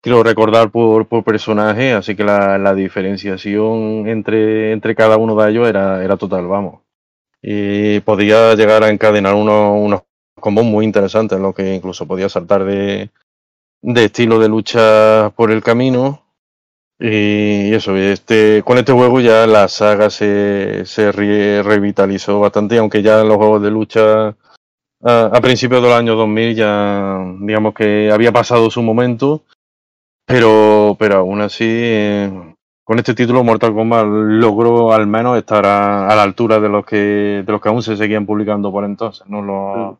creo 0.01 0.23
recordar 0.23 0.71
por, 0.71 1.07
por 1.07 1.25
personaje, 1.25 1.91
así 1.91 2.15
que 2.15 2.23
la, 2.23 2.57
la 2.57 2.73
diferenciación 2.75 4.07
entre, 4.07 4.71
entre 4.71 4.95
cada 4.95 5.17
uno 5.17 5.35
de 5.35 5.51
ellos 5.51 5.67
era, 5.67 6.01
era 6.01 6.15
total, 6.15 6.47
vamos. 6.47 6.81
Y 7.41 7.99
podía 8.01 8.55
llegar 8.55 8.83
a 8.83 8.89
encadenar 8.89 9.35
unos, 9.35 9.73
unos 9.81 10.06
combos 10.39 10.65
muy 10.65 10.85
interesantes, 10.85 11.37
en 11.37 11.43
los 11.43 11.55
que 11.55 11.75
incluso 11.75 12.07
podía 12.07 12.29
saltar 12.29 12.63
de, 12.65 13.09
de 13.81 14.05
estilo 14.05 14.39
de 14.39 14.49
lucha 14.49 15.31
por 15.35 15.51
el 15.51 15.63
camino. 15.63 16.23
Y 16.99 17.73
eso, 17.73 17.95
este, 17.95 18.63
con 18.65 18.77
este 18.79 18.91
juego 18.91 19.19
ya 19.19 19.45
la 19.45 19.67
saga 19.67 20.09
se, 20.09 20.83
se 20.85 21.11
revitalizó 21.11 22.39
bastante, 22.39 22.79
aunque 22.79 23.03
ya 23.03 23.23
los 23.23 23.37
juegos 23.37 23.61
de 23.61 23.69
lucha 23.69 24.35
a, 25.03 25.25
a 25.25 25.41
principios 25.41 25.83
del 25.83 25.93
año 25.93 26.15
2000 26.15 26.55
ya, 26.55 27.19
digamos 27.39 27.73
que 27.73 28.11
había 28.11 28.31
pasado 28.31 28.71
su 28.71 28.81
momento, 28.81 29.43
pero, 30.25 30.95
pero 30.99 31.17
aún 31.17 31.41
así, 31.41 31.65
eh, 31.67 32.55
con 32.83 32.97
este 32.99 33.13
título 33.13 33.43
Mortal 33.43 33.73
Kombat 33.73 34.05
logró 34.05 34.91
al 34.93 35.07
menos 35.07 35.37
estar 35.37 35.65
a, 35.65 36.07
a, 36.09 36.15
la 36.15 36.23
altura 36.23 36.59
de 36.59 36.69
los 36.69 36.85
que 36.85 37.43
de 37.45 37.51
los 37.51 37.61
que 37.61 37.69
aún 37.69 37.83
se 37.83 37.95
seguían 37.95 38.25
publicando 38.25 38.71
por 38.71 38.85
entonces, 38.85 39.27
¿no? 39.27 39.41
Los. 39.41 39.97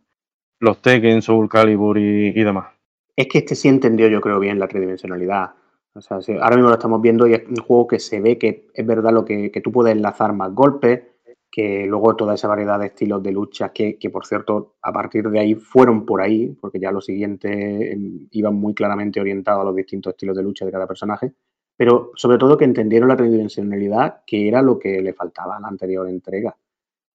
Los 0.60 0.82
Tekken, 0.82 1.22
Soul 1.22 1.50
Calibur 1.50 1.98
y, 1.98 2.44
demás. 2.44 2.68
Es 3.16 3.28
que 3.28 3.40
este 3.40 3.56
sí 3.56 3.68
entendió, 3.68 4.08
yo 4.08 4.22
creo, 4.22 4.40
bien 4.40 4.60
la 4.60 4.68
tridimensionalidad. 4.68 5.52
O 5.94 6.02
sea, 6.02 6.20
ahora 6.42 6.56
mismo 6.56 6.70
lo 6.70 6.76
estamos 6.76 7.02
viendo 7.02 7.28
y 7.28 7.34
es 7.34 7.48
un 7.48 7.58
juego 7.58 7.88
que 7.88 8.00
se 8.00 8.20
ve 8.20 8.38
que 8.38 8.68
es 8.74 8.86
verdad 8.86 9.12
lo 9.12 9.26
que, 9.26 9.50
tú 9.64 9.72
puedes 9.72 9.96
enlazar 9.96 10.34
más 10.34 10.54
golpes, 10.54 11.02
que 11.50 11.88
luego 11.88 12.16
toda 12.16 12.36
esa 12.36 12.48
variedad 12.48 12.80
de 12.80 12.88
estilos 12.88 13.24
de 13.24 13.32
lucha, 13.32 13.70
que, 13.70 13.98
que, 13.98 14.10
por 14.12 14.26
cierto, 14.26 14.76
a 14.82 14.94
partir 14.94 15.28
de 15.30 15.40
ahí 15.40 15.56
fueron 15.56 16.06
por 16.06 16.22
ahí, 16.22 16.56
porque 16.62 16.80
ya 16.80 16.92
los 16.92 17.06
siguientes 17.06 17.52
em, 17.52 18.28
iban 18.32 18.54
muy 18.54 18.76
claramente 18.76 19.20
orientados 19.20 19.62
a 19.62 19.66
los 19.66 19.76
distintos 19.76 20.12
estilos 20.12 20.38
de 20.38 20.44
lucha 20.44 20.66
de 20.66 20.72
cada 20.72 20.86
personaje, 20.86 21.34
pero 21.76 22.12
sobre 22.16 22.38
todo 22.38 22.58
que 22.58 22.66
entendieron 22.66 23.10
la 23.10 23.16
tridimensionalidad, 23.16 24.22
que 24.26 24.48
era 24.48 24.62
lo 24.62 24.78
que 24.78 25.02
le 25.02 25.14
faltaba 25.14 25.58
a 25.58 25.60
la 25.60 25.68
anterior 25.68 26.08
entrega. 26.08 26.56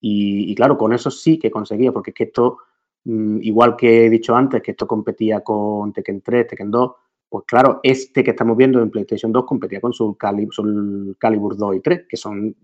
Y, 0.01 0.51
y 0.51 0.55
claro, 0.57 0.76
con 0.76 0.93
eso 0.93 1.11
sí 1.11 1.38
que 1.38 1.51
conseguía, 1.51 1.93
porque 1.93 2.11
es 2.11 2.16
que 2.16 2.24
esto, 2.24 2.59
igual 3.05 3.76
que 3.76 4.07
he 4.07 4.11
dicho 4.11 4.34
antes, 4.34 4.62
que 4.62 4.72
esto 4.72 4.86
competía 4.86 5.40
con 5.40 5.92
Tekken 5.92 6.20
3, 6.20 6.46
Tekken 6.48 6.70
2, 6.70 6.92
pues 7.28 7.44
claro, 7.46 7.80
este 7.82 8.22
que 8.22 8.32
estamos 8.32 8.57
viendo 8.57 8.80
en 8.80 8.90
PlayStation 8.90 9.32
2 9.32 9.44
competía 9.44 9.80
con 9.80 9.92
Soul 9.92 10.16
Calibur, 10.18 10.55
Soul 10.55 11.16
Calibur 11.18 11.57
2 11.57 11.76
y 11.76 11.80
3, 11.80 12.03
que 12.09 12.16
son, 12.16 12.55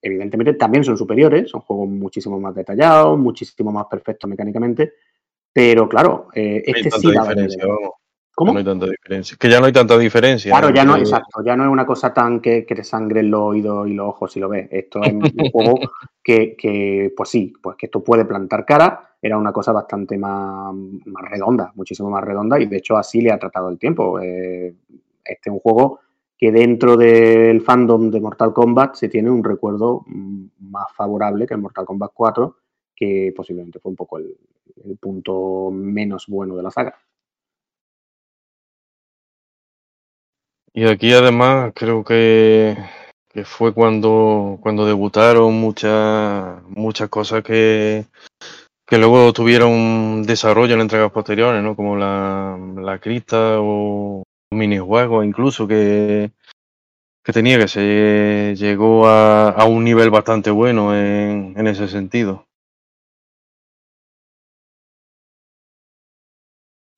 evidentemente, 0.00 0.54
también 0.54 0.84
son 0.84 0.98
superiores, 0.98 1.50
son 1.50 1.62
juegos 1.62 1.88
muchísimo 1.88 2.38
más 2.38 2.54
detallados, 2.54 3.18
muchísimo 3.18 3.72
más 3.72 3.86
perfectos 3.86 4.28
mecánicamente, 4.28 4.92
pero 5.52 5.88
claro, 5.88 6.28
eh, 6.34 6.62
este 6.66 6.90
sí 6.90 7.12
da 7.12 7.22
diferencia, 7.22 7.64
¿Cómo? 8.34 8.52
No 8.52 8.58
hay 8.58 8.64
tanta 8.64 8.86
diferencia. 8.86 9.36
Que 9.38 9.50
ya 9.50 9.60
no 9.60 9.66
hay 9.66 9.72
tanta 9.72 9.98
diferencia. 9.98 10.50
Claro, 10.50 10.74
ya 10.74 10.84
no, 10.84 10.96
exacto. 10.96 11.42
Ya 11.44 11.54
no 11.54 11.64
es 11.64 11.70
una 11.70 11.84
cosa 11.84 12.14
tan 12.14 12.40
que, 12.40 12.64
que 12.64 12.74
te 12.74 12.82
sangre 12.82 13.22
los 13.22 13.40
oídos 13.42 13.88
y 13.88 13.92
los 13.92 14.08
ojos 14.08 14.32
si 14.32 14.40
lo 14.40 14.48
ves. 14.48 14.68
Esto 14.70 15.02
es 15.02 15.12
un 15.12 15.20
juego 15.52 15.78
que, 16.22 16.56
que, 16.56 17.12
pues 17.14 17.28
sí, 17.28 17.52
pues 17.62 17.76
que 17.76 17.86
esto 17.86 18.02
puede 18.02 18.24
plantar 18.24 18.64
cara. 18.64 19.11
Era 19.22 19.38
una 19.38 19.52
cosa 19.52 19.70
bastante 19.72 20.18
más, 20.18 20.74
redonda, 21.30 21.72
muchísimo 21.76 22.10
más 22.10 22.24
redonda, 22.24 22.58
y 22.60 22.66
de 22.66 22.78
hecho 22.78 22.96
así 22.96 23.20
le 23.20 23.30
ha 23.30 23.38
tratado 23.38 23.68
el 23.68 23.78
tiempo. 23.78 24.18
Eh, 24.20 24.74
este 25.24 25.48
es 25.48 25.52
un 25.52 25.60
juego 25.60 26.00
que 26.36 26.50
dentro 26.50 26.96
del 26.96 27.60
fandom 27.62 28.10
de 28.10 28.20
Mortal 28.20 28.52
Kombat 28.52 28.96
se 28.96 29.08
tiene 29.08 29.30
un 29.30 29.44
recuerdo 29.44 30.04
más 30.58 30.92
favorable 30.96 31.46
que 31.46 31.54
el 31.54 31.60
Mortal 31.60 31.84
Kombat 31.84 32.10
4, 32.12 32.56
que 32.96 33.32
posiblemente 33.34 33.78
fue 33.78 33.90
un 33.90 33.96
poco 33.96 34.18
el, 34.18 34.36
el 34.84 34.96
punto 34.96 35.70
menos 35.70 36.26
bueno 36.26 36.56
de 36.56 36.62
la 36.64 36.70
saga. 36.72 36.98
Y 40.74 40.86
aquí 40.86 41.12
además 41.12 41.72
creo 41.74 42.02
que, 42.02 42.76
que 43.28 43.44
fue 43.44 43.74
cuando, 43.74 44.58
cuando 44.62 44.86
debutaron 44.86 45.54
muchas, 45.54 46.62
muchas 46.68 47.10
cosas 47.10 47.42
que, 47.42 48.06
que 48.92 48.98
luego 48.98 49.32
tuvieron 49.32 50.22
desarrollo 50.24 50.74
en 50.74 50.82
entregas 50.82 51.10
posteriores, 51.10 51.62
¿no? 51.62 51.74
Como 51.74 51.96
la, 51.96 52.58
la 52.76 52.98
crista 52.98 53.56
o 53.58 54.22
minijuegos 54.50 55.24
incluso 55.24 55.66
que, 55.66 56.30
que 57.24 57.32
tenía 57.32 57.58
que 57.58 57.68
se 57.68 58.54
llegó 58.54 59.06
a, 59.08 59.48
a 59.48 59.64
un 59.64 59.82
nivel 59.84 60.10
bastante 60.10 60.50
bueno 60.50 60.94
en, 60.94 61.54
en 61.56 61.66
ese 61.68 61.88
sentido. 61.88 62.44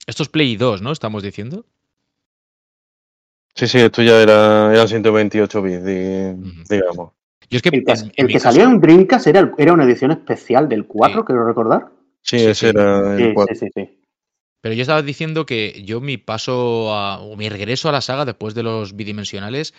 Esto 0.04 0.24
es 0.24 0.28
Play 0.28 0.56
2, 0.56 0.82
¿no? 0.82 0.90
Estamos 0.90 1.22
diciendo. 1.22 1.64
Sí, 3.54 3.68
sí, 3.68 3.78
esto 3.78 4.02
ya 4.02 4.20
era, 4.20 4.74
era 4.74 4.88
128 4.88 5.62
bits, 5.62 5.84
digamos. 6.68 7.12
Yo 7.50 7.56
es 7.56 7.62
que, 7.62 7.70
el 7.70 7.84
que, 7.84 7.92
en, 7.92 8.12
el 8.16 8.26
que 8.28 8.40
salió 8.40 8.64
en 8.64 8.80
Dreamcast 8.80 9.26
era, 9.26 9.52
era, 9.58 9.72
una 9.72 9.84
edición 9.84 10.10
especial 10.10 10.68
del 10.68 10.86
4, 10.86 11.20
sí. 11.20 11.26
quiero 11.26 11.46
recordar. 11.46 11.88
Sí, 12.22 12.38
sí 12.38 12.46
ese 12.46 12.68
era 12.70 13.16
el 13.16 13.34
4. 13.34 13.54
Sí, 13.54 13.66
sí, 13.74 13.98
Pero 14.60 14.74
yo 14.74 14.82
estaba 14.82 15.02
diciendo 15.02 15.46
que 15.46 15.82
yo 15.84 16.00
mi 16.00 16.16
paso 16.16 16.94
a, 16.94 17.20
o 17.20 17.36
mi 17.36 17.48
regreso 17.48 17.88
a 17.88 17.92
la 17.92 18.00
saga 18.00 18.24
después 18.24 18.54
de 18.54 18.62
los 18.62 18.96
bidimensionales 18.96 19.74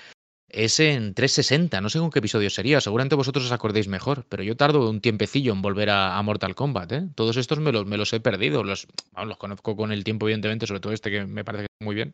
es 0.49 0.79
en 0.79 1.13
360. 1.13 1.81
No 1.81 1.89
sé 1.89 1.99
con 1.99 2.11
qué 2.11 2.19
episodio 2.19 2.49
sería. 2.49 2.81
Seguramente 2.81 3.15
vosotros 3.15 3.45
os 3.45 3.51
acordéis 3.51 3.87
mejor. 3.87 4.25
Pero 4.29 4.43
yo 4.43 4.55
tardo 4.55 4.89
un 4.89 5.01
tiempecillo 5.01 5.53
en 5.53 5.61
volver 5.61 5.89
a, 5.89 6.17
a 6.17 6.21
Mortal 6.21 6.55
Kombat. 6.55 6.91
¿eh? 6.91 7.07
Todos 7.15 7.35
estos 7.37 7.59
me 7.59 7.71
los, 7.71 7.85
me 7.85 7.97
los 7.97 8.13
he 8.13 8.19
perdido. 8.19 8.63
Los, 8.63 8.87
bueno, 9.11 9.29
los 9.29 9.37
conozco 9.37 9.75
con 9.75 9.91
el 9.91 10.03
tiempo, 10.03 10.27
evidentemente. 10.27 10.67
Sobre 10.67 10.79
todo 10.79 10.93
este 10.93 11.11
que 11.11 11.25
me 11.25 11.43
parece 11.43 11.63
que 11.63 11.85
muy 11.85 11.95
bien 11.95 12.13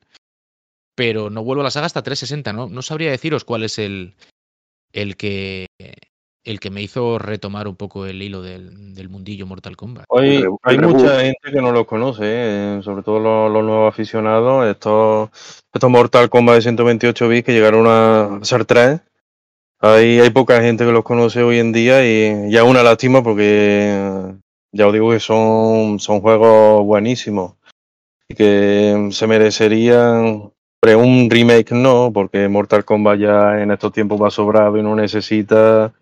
pero 0.96 1.32
no 1.32 1.44
vuelvo 1.44 1.62
a 1.62 1.64
la 1.64 1.72
saga 1.72 1.88
hasta 1.88 2.04
360, 2.04 2.54
¿no? 2.54 2.70
No 2.70 2.82
sabría 2.84 3.10
deciros 3.10 3.44
cuál 3.44 3.64
es 3.64 3.80
el, 3.80 4.14
el 4.94 5.16
que 5.18 5.68
el 6.44 6.60
que 6.60 6.72
me 6.72 6.82
hizo 6.82 7.20
retomar 7.20 7.68
un 7.68 7.76
poco 7.76 8.06
el 8.06 8.22
hilo 8.22 8.42
del, 8.42 8.96
del 8.96 9.10
mundillo 9.10 9.46
Mortal 9.46 9.78
Kombat. 9.78 10.06
Hay, 10.10 10.44
hay 10.64 10.78
mucha 10.80 11.22
gente 11.22 11.52
que 11.52 11.62
no 11.62 11.72
los 11.72 11.86
conoce, 11.86 12.24
¿eh? 12.24 12.80
sobre 12.84 13.04
todo 13.04 13.20
los, 13.20 13.52
los, 13.52 13.64
nuevos 13.64 13.94
aficionados, 13.94 14.66
estos, 14.66 15.30
estos 15.72 15.90
Mortal 15.90 16.30
Kombat 16.30 16.56
de 16.56 16.62
128 16.64 17.28
bits 17.28 17.46
que 17.46 17.54
llegaron 17.54 17.86
a 17.88 18.40
ser 18.44 18.66
3. 18.66 19.02
Hay, 19.82 20.20
hay 20.20 20.30
poca 20.30 20.62
gente 20.62 20.86
que 20.86 20.92
los 20.92 21.04
conoce 21.04 21.44
hoy 21.44 21.60
en 21.60 21.72
día 21.72 22.06
y 22.06 22.52
ya 22.52 22.64
una 22.64 22.84
lástima 22.84 23.24
porque 23.24 24.34
ya 24.72 24.88
os 24.88 24.94
digo 24.94 25.12
que 25.12 25.20
son, 25.20 26.00
son 26.00 26.22
juegos 26.22 26.84
buenísimos 26.86 27.54
y 28.30 28.36
que 28.36 29.10
se 29.12 29.28
merecerían 29.28 30.51
pero 30.82 30.98
un 31.00 31.30
remake 31.30 31.74
no, 31.74 32.12
porque 32.12 32.48
Mortal 32.48 32.84
Kombat 32.84 33.20
ya 33.20 33.62
en 33.62 33.70
estos 33.70 33.94
tiempos 33.94 34.22
va 34.22 34.32
sobrado 34.32 34.78
y 34.78 34.82
no 34.82 34.96
necesita, 34.96 35.94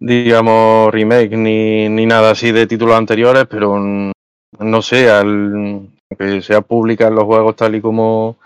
digamos, 0.00 0.92
remake 0.92 1.36
ni, 1.36 1.88
ni 1.88 2.04
nada 2.04 2.32
así 2.32 2.50
de 2.50 2.66
títulos 2.66 2.96
anteriores, 2.96 3.46
pero 3.48 3.78
no 3.78 4.82
sé, 4.82 5.08
al 5.08 5.88
que 6.18 6.42
sea 6.42 6.62
publicar 6.62 7.12
los 7.12 7.24
juegos 7.24 7.54
tal 7.54 7.76
y 7.76 7.80
como 7.80 8.38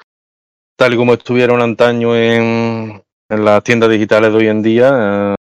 tal 0.76 0.92
y 0.92 0.96
como 0.98 1.14
estuvieron 1.14 1.62
antaño 1.62 2.14
en, 2.16 3.02
en 3.30 3.44
las 3.44 3.64
tiendas 3.64 3.88
digitales 3.88 4.30
de 4.30 4.38
hoy 4.38 4.48
en 4.48 4.62
día, 4.62 4.90
eh, 4.92 5.34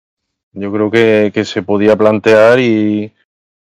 yo 0.53 0.71
creo 0.71 0.91
que, 0.91 1.31
que 1.33 1.43
se 1.43 1.63
podía 1.63 1.95
plantear 1.95 2.59
y, 2.59 3.11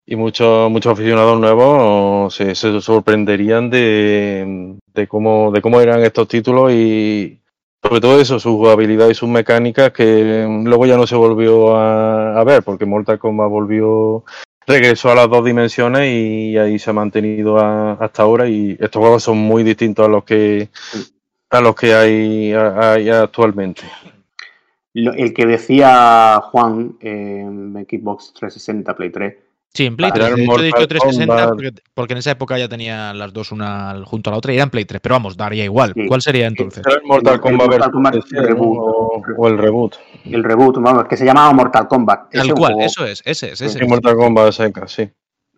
y 0.07 0.17
muchos 0.17 0.71
muchos 0.71 0.93
aficionados 0.95 1.39
nuevos 1.39 2.35
se, 2.35 2.55
se 2.55 2.81
sorprenderían 2.81 3.69
de, 3.69 4.79
de, 4.95 5.09
cómo, 5.09 5.51
de 5.53 5.61
cómo 5.61 5.81
eran 5.81 6.03
estos 6.03 6.29
títulos 6.29 6.73
y 6.73 7.41
sobre 7.83 8.01
todo 8.01 8.19
eso, 8.19 8.41
su 8.41 8.57
jugabilidad 8.57 9.09
y 9.11 9.15
sus 9.15 9.29
mecánicas 9.29 9.93
que 9.93 10.47
luego 10.65 10.87
ya 10.87 10.97
no 10.97 11.07
se 11.07 11.17
volvió 11.17 11.77
a, 11.77 12.43
ver 12.45 12.63
porque 12.63 12.87
Mortal 12.87 13.19
Kombat 13.19 13.51
volvió 13.51 14.25
regresó 14.67 15.11
a 15.11 15.15
las 15.15 15.29
dos 15.29 15.45
dimensiones 15.45 16.09
y 16.11 16.57
ahí 16.57 16.79
se 16.79 16.91
ha 16.91 16.95
mantenido 16.95 17.59
a, 17.59 17.93
hasta 17.93 18.23
ahora 18.23 18.49
y 18.49 18.73
estos 18.73 19.01
juegos 19.01 19.23
son 19.23 19.37
muy 19.37 19.63
distintos 19.63 20.07
a 20.07 20.09
los 20.09 20.25
que 20.25 20.71
a 21.51 21.61
los 21.61 21.77
que 21.77 21.95
hay, 21.95 22.53
hay 22.53 23.11
actualmente. 23.11 23.83
El 24.95 25.35
que 25.35 25.45
decía 25.45 26.41
Juan 26.51 26.97
en 27.01 27.77
eh, 27.77 27.87
Xbox 27.89 28.33
360 28.33 28.97
Play 28.97 29.11
3 29.11 29.44
Sí, 29.75 29.87
en 29.87 29.97
Play 29.97 30.13
3. 30.13 30.37
De 30.37 30.45
hecho, 30.45 30.61
he 30.61 30.67
dicho 30.67 30.87
360 30.87 31.49
porque, 31.49 31.73
porque, 31.95 32.13
en 32.13 32.19
esa 32.19 32.31
época 32.31 32.57
ya 32.57 32.69
tenía 32.69 33.13
las 33.13 33.33
dos 33.33 33.51
una 33.51 34.05
junto 34.05 34.31
a 34.31 34.33
la 34.33 34.39
otra 34.39 34.53
y 34.53 34.57
eran 34.57 34.71
Play 34.71 34.85
3, 34.85 35.01
pero 35.03 35.17
vamos, 35.17 35.37
daría 35.37 35.65
igual. 35.65 35.93
Sí. 35.97 36.07
¿Cuál 36.07 36.23
sería 36.23 36.47
entonces? 36.47 36.85
Era 36.87 36.95
el 36.95 37.03
Mortal 37.03 37.41
Kombat, 37.41 37.69
Mortal 37.69 37.91
Kombat 37.91 38.15
el 38.15 38.47
reboot. 38.47 38.79
O, 38.79 39.23
o, 39.37 39.49
el 39.49 39.59
reboot. 39.59 39.97
El 40.27 40.45
reboot, 40.45 40.77
vamos, 40.79 41.07
que 41.09 41.17
se 41.17 41.25
llamaba 41.25 41.53
Mortal 41.53 41.89
Kombat. 41.89 42.31
Tal 42.31 42.55
cual, 42.55 42.75
juego... 42.75 42.87
eso 42.87 43.05
es, 43.05 43.21
ese 43.25 43.51
es. 43.51 43.61
Ese 43.61 43.81
sí, 43.81 43.85
Mortal 43.85 44.15
Kombat 44.15 44.53
seca, 44.53 44.87
sí. 44.87 45.11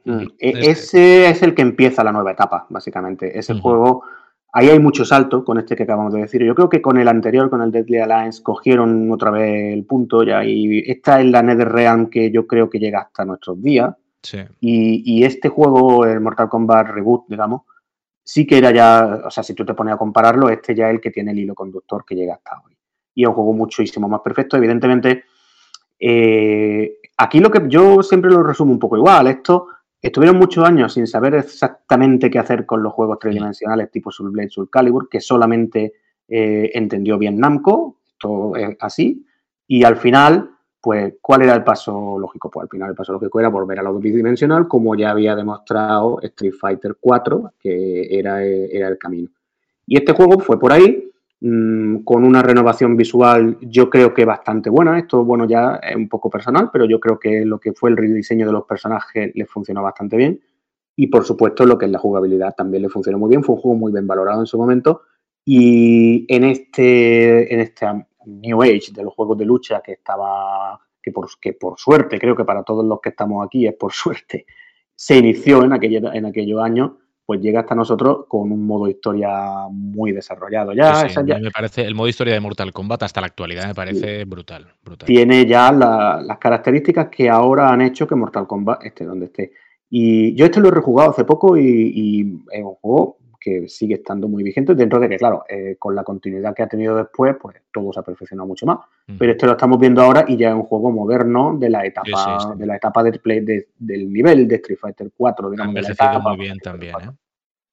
Mm. 0.07 0.23
Este. 0.39 0.71
Ese 0.71 1.29
es 1.29 1.43
el 1.43 1.55
que 1.55 1.61
empieza 1.61 2.03
la 2.03 2.13
nueva 2.13 2.33
etapa, 2.33 2.67
básicamente. 2.71 3.39
Ese 3.39 3.53
uh 3.53 3.57
-huh. 3.57 3.61
juego, 3.61 4.03
ahí 4.51 4.71
hay 4.71 4.79
mucho 4.79 5.05
salto 5.05 5.45
con 5.45 5.59
este 5.59 5.77
que 5.77 5.83
acabamos 5.83 6.15
de 6.15 6.21
decir. 6.21 6.43
Yo 6.43 6.55
creo 6.55 6.71
que 6.71 6.81
con 6.81 6.97
el 6.97 7.09
anterior, 7.09 7.51
con 7.51 7.61
el 7.61 7.71
Deadly 7.71 7.99
Alliance, 7.99 8.43
cogieron 8.43 9.13
otra 9.13 9.31
vez 9.31 9.75
el 9.75 9.85
punto 9.85 10.23
ya 10.23 10.43
y 10.43 10.79
esta 10.87 11.21
es 11.21 11.27
la 11.27 11.43
NetherRealm 11.43 12.09
que 12.09 12.31
yo 12.31 12.47
creo 12.47 12.71
que 12.71 12.79
llega 12.79 13.01
hasta 13.01 13.27
nuestros 13.27 13.61
días 13.61 13.95
Y, 14.61 15.25
este 15.25 15.49
juego, 15.49 16.05
el 16.05 16.21
Mortal 16.21 16.49
Kombat 16.49 16.89
Reboot, 16.89 17.27
digamos, 17.29 17.63
sí 18.23 18.47
que 18.47 18.59
era 18.59 18.71
ya, 18.71 19.23
o 19.27 19.31
sea, 19.31 19.43
si 19.43 19.55
tú 19.55 19.65
te 19.65 19.75
pones 19.75 19.95
a 19.95 19.99
compararlo, 19.99 20.49
este 20.49 20.75
ya 20.75 20.89
es 20.89 20.95
el 20.95 21.01
que 21.01 21.11
tiene 21.11 21.33
el 21.33 21.39
hilo 21.39 21.55
conductor 21.55 22.05
que 22.05 22.15
llega 22.15 22.35
hasta 22.35 22.61
hoy. 22.65 22.77
Y 23.15 23.23
es 23.23 23.29
un 23.29 23.35
juego 23.35 23.53
muchísimo 23.53 24.09
más 24.09 24.21
perfecto. 24.21 24.57
Evidentemente, 24.57 25.25
eh, 25.99 26.99
aquí 27.17 27.41
lo 27.41 27.51
que 27.51 27.63
yo 27.69 28.03
siempre 28.03 28.31
lo 28.31 28.43
resumo 28.43 28.73
un 28.73 28.79
poco 28.79 28.97
igual. 28.97 29.29
Esto 29.29 29.69
estuvieron 30.01 30.39
muchos 30.39 30.65
años 30.65 30.93
sin 30.93 31.07
saber 31.07 31.35
exactamente 31.35 32.31
qué 32.31 32.39
hacer 32.39 32.67
con 32.67 32.83
los 32.83 32.93
juegos 32.93 33.19
tridimensionales 33.19 33.91
tipo 33.91 34.11
Soul 34.11 34.31
Blade, 34.31 34.51
Soul 34.51 34.71
Calibur, 34.71 35.09
que 35.09 35.21
solamente 35.21 35.95
eh, 36.29 36.71
entendió 36.75 37.19
bien 37.19 37.39
Namco, 37.39 38.01
todo 38.19 38.57
es 38.57 38.77
así, 38.81 39.25
y 39.67 39.85
al 39.85 39.97
final, 39.97 40.56
pues, 40.87 41.15
¿cuál 41.21 41.43
era 41.43 41.53
el 41.53 41.65
paso 41.65 42.17
lógico? 42.17 42.49
Pues 42.49 42.63
al 42.63 42.69
final 42.69 42.91
el 42.91 42.95
paso 42.95 43.13
lógico 43.13 43.41
era 43.41 43.49
volver 43.49 43.81
a 43.81 43.83
lo 43.83 43.99
bidimensional, 43.99 44.69
como 44.69 44.95
ya 44.95 45.11
había 45.11 45.35
demostrado 45.35 46.21
Street 46.23 46.53
Fighter 46.53 46.97
4, 47.01 47.55
que 47.59 48.07
era, 48.17 48.45
el 48.45 48.97
camino. 48.97 49.29
Y 49.85 49.97
este 49.97 50.13
juego 50.13 50.39
fue 50.39 50.61
por 50.61 50.73
ahí, 50.73 51.11
mmm, 51.41 52.05
con 52.05 52.23
una 52.23 52.41
renovación 52.41 52.97
visual, 52.97 53.59
yo 53.63 53.91
creo 53.91 54.15
que 54.15 54.25
bastante 54.25 54.71
buena. 54.71 54.97
Esto, 54.97 55.25
bueno, 55.25 55.45
ya 55.49 55.81
es 55.83 55.97
un 55.97 56.09
poco 56.09 56.31
personal, 56.31 56.71
pero 56.73 56.85
yo 56.85 57.01
creo 57.01 57.19
que 57.19 57.45
lo 57.45 57.59
que 57.59 57.73
fue 57.73 57.91
el 57.91 57.97
rediseño 57.97 58.47
de 58.47 58.53
los 58.53 58.65
personajes 58.65 59.33
le 59.35 59.45
funcionó 59.45 59.83
bastante 59.83 60.17
bien. 60.17 60.41
Y 60.95 61.09
por 61.09 61.25
supuesto, 61.25 61.67
lo 61.67 61.77
que 61.77 61.87
es 61.87 61.91
la 61.91 61.99
jugabilidad 61.99 62.55
también 62.57 62.85
le 62.85 62.91
funcionó 62.91 63.19
muy 63.19 63.31
bien. 63.31 63.43
Fue 63.43 63.57
un 63.57 63.61
juego 63.61 63.77
muy 63.77 63.91
bien 63.91 64.07
valorado 64.07 64.39
en 64.39 64.47
su 64.47 64.57
momento. 64.57 65.03
Y 65.45 66.33
en 66.33 66.45
este, 66.45 67.53
en 67.53 67.59
este 67.59 67.87
New 68.27 68.63
Age 68.63 68.93
de 68.93 69.05
los 69.05 69.15
juegos 69.15 69.39
de 69.39 69.45
lucha 69.45 69.81
que 69.81 69.93
estaba, 69.93 70.79
que 71.03 71.13
por, 71.13 71.29
que 71.41 71.53
por 71.55 71.79
suerte, 71.79 72.19
creo 72.19 72.37
que 72.37 72.45
para 72.45 72.63
todos 72.63 72.85
los 72.85 73.01
que 73.01 73.11
estamos 73.11 73.45
aquí 73.45 73.67
es 73.67 73.75
por 73.75 73.93
suerte, 73.95 74.47
se 74.95 75.17
inició 75.17 75.63
en, 75.65 75.73
aquello, 75.73 76.13
en 76.13 76.27
aquellos 76.27 76.63
años, 76.63 76.93
pues 77.25 77.41
llega 77.41 77.61
hasta 77.61 77.75
nosotros 77.75 78.27
con 78.29 78.53
un 78.53 78.67
modo 78.67 78.89
historia 78.89 79.67
muy 79.69 80.13
desarrollado. 80.13 80.73
Ya, 80.73 80.95
sí, 80.95 81.09
sí, 81.09 81.21
ya... 81.27 81.39
me 81.39 81.51
parece 81.51 81.83
el 81.83 81.95
modo 81.95 82.09
historia 82.09 82.35
de 82.35 82.41
Mortal 82.41 82.73
Kombat 82.73 83.03
hasta 83.03 83.21
la 83.21 83.27
actualidad 83.27 83.67
me 83.67 83.75
parece 83.75 84.21
sí. 84.21 84.25
brutal, 84.25 84.73
brutal, 84.83 85.07
Tiene 85.07 85.45
ya 85.45 85.73
la, 85.73 86.23
las 86.23 86.39
características 86.39 87.09
que 87.09 87.29
ahora 87.29 87.71
han 87.71 87.83
hecho 87.83 88.07
que 88.07 88.15
Mortal 88.15 88.47
Kombat 88.47 88.85
esté 88.85 89.05
donde 89.05 89.27
esté. 89.27 89.53
Y 89.91 90.35
yo 90.35 90.47
este 90.47 90.61
lo 90.61 90.69
he 90.69 90.73
rejugado 90.73 91.11
hace 91.11 91.25
poco 91.25 91.57
y, 91.57 91.63
y 91.63 92.21
es 92.53 92.65
un 92.65 92.75
juego 92.77 93.19
que 93.47 93.69
sigue 93.69 93.95
estando 93.95 94.27
muy 94.27 94.43
vigente, 94.43 94.75
dentro 94.75 94.99
de 94.99 95.09
que, 95.09 95.19
claro, 95.19 95.45
eh, 95.49 95.77
con 95.79 95.95
la 95.95 96.03
continuidad 96.03 96.53
que 96.53 96.65
ha 96.65 96.67
tenido 96.67 96.97
después, 96.97 97.37
pues 97.41 97.57
todo 97.73 97.93
se 97.93 98.01
ha 98.01 98.03
perfeccionado 98.03 98.49
mucho 98.49 98.67
más. 98.67 98.79
-huh. 98.79 99.17
Pero 99.17 99.31
esto 99.31 99.47
lo 99.47 99.53
estamos 99.53 99.79
viendo 99.79 100.03
ahora 100.03 100.25
y 100.27 100.37
ya 100.37 100.49
es 100.49 100.55
un 100.57 100.65
juego 100.65 100.91
moderno 100.91 101.57
de 101.57 101.71
la 101.71 101.87
etapa, 101.87 102.41
sí, 102.41 102.49
sí, 102.49 102.59
de 102.59 102.67
la 102.67 102.75
etapa 102.75 103.05
de 103.05 103.13
play 103.21 103.39
de, 103.43 103.69
del 103.79 104.13
nivel 104.13 104.49
de 104.49 104.57
Street 104.57 104.81
Fighter 104.81 105.13
4, 105.17 105.51
digamos. 105.51 105.89
Etapa, 105.89 106.19
muy 106.19 106.39
bien 106.39 106.59
también, 106.59 106.97
¿eh? 106.97 107.11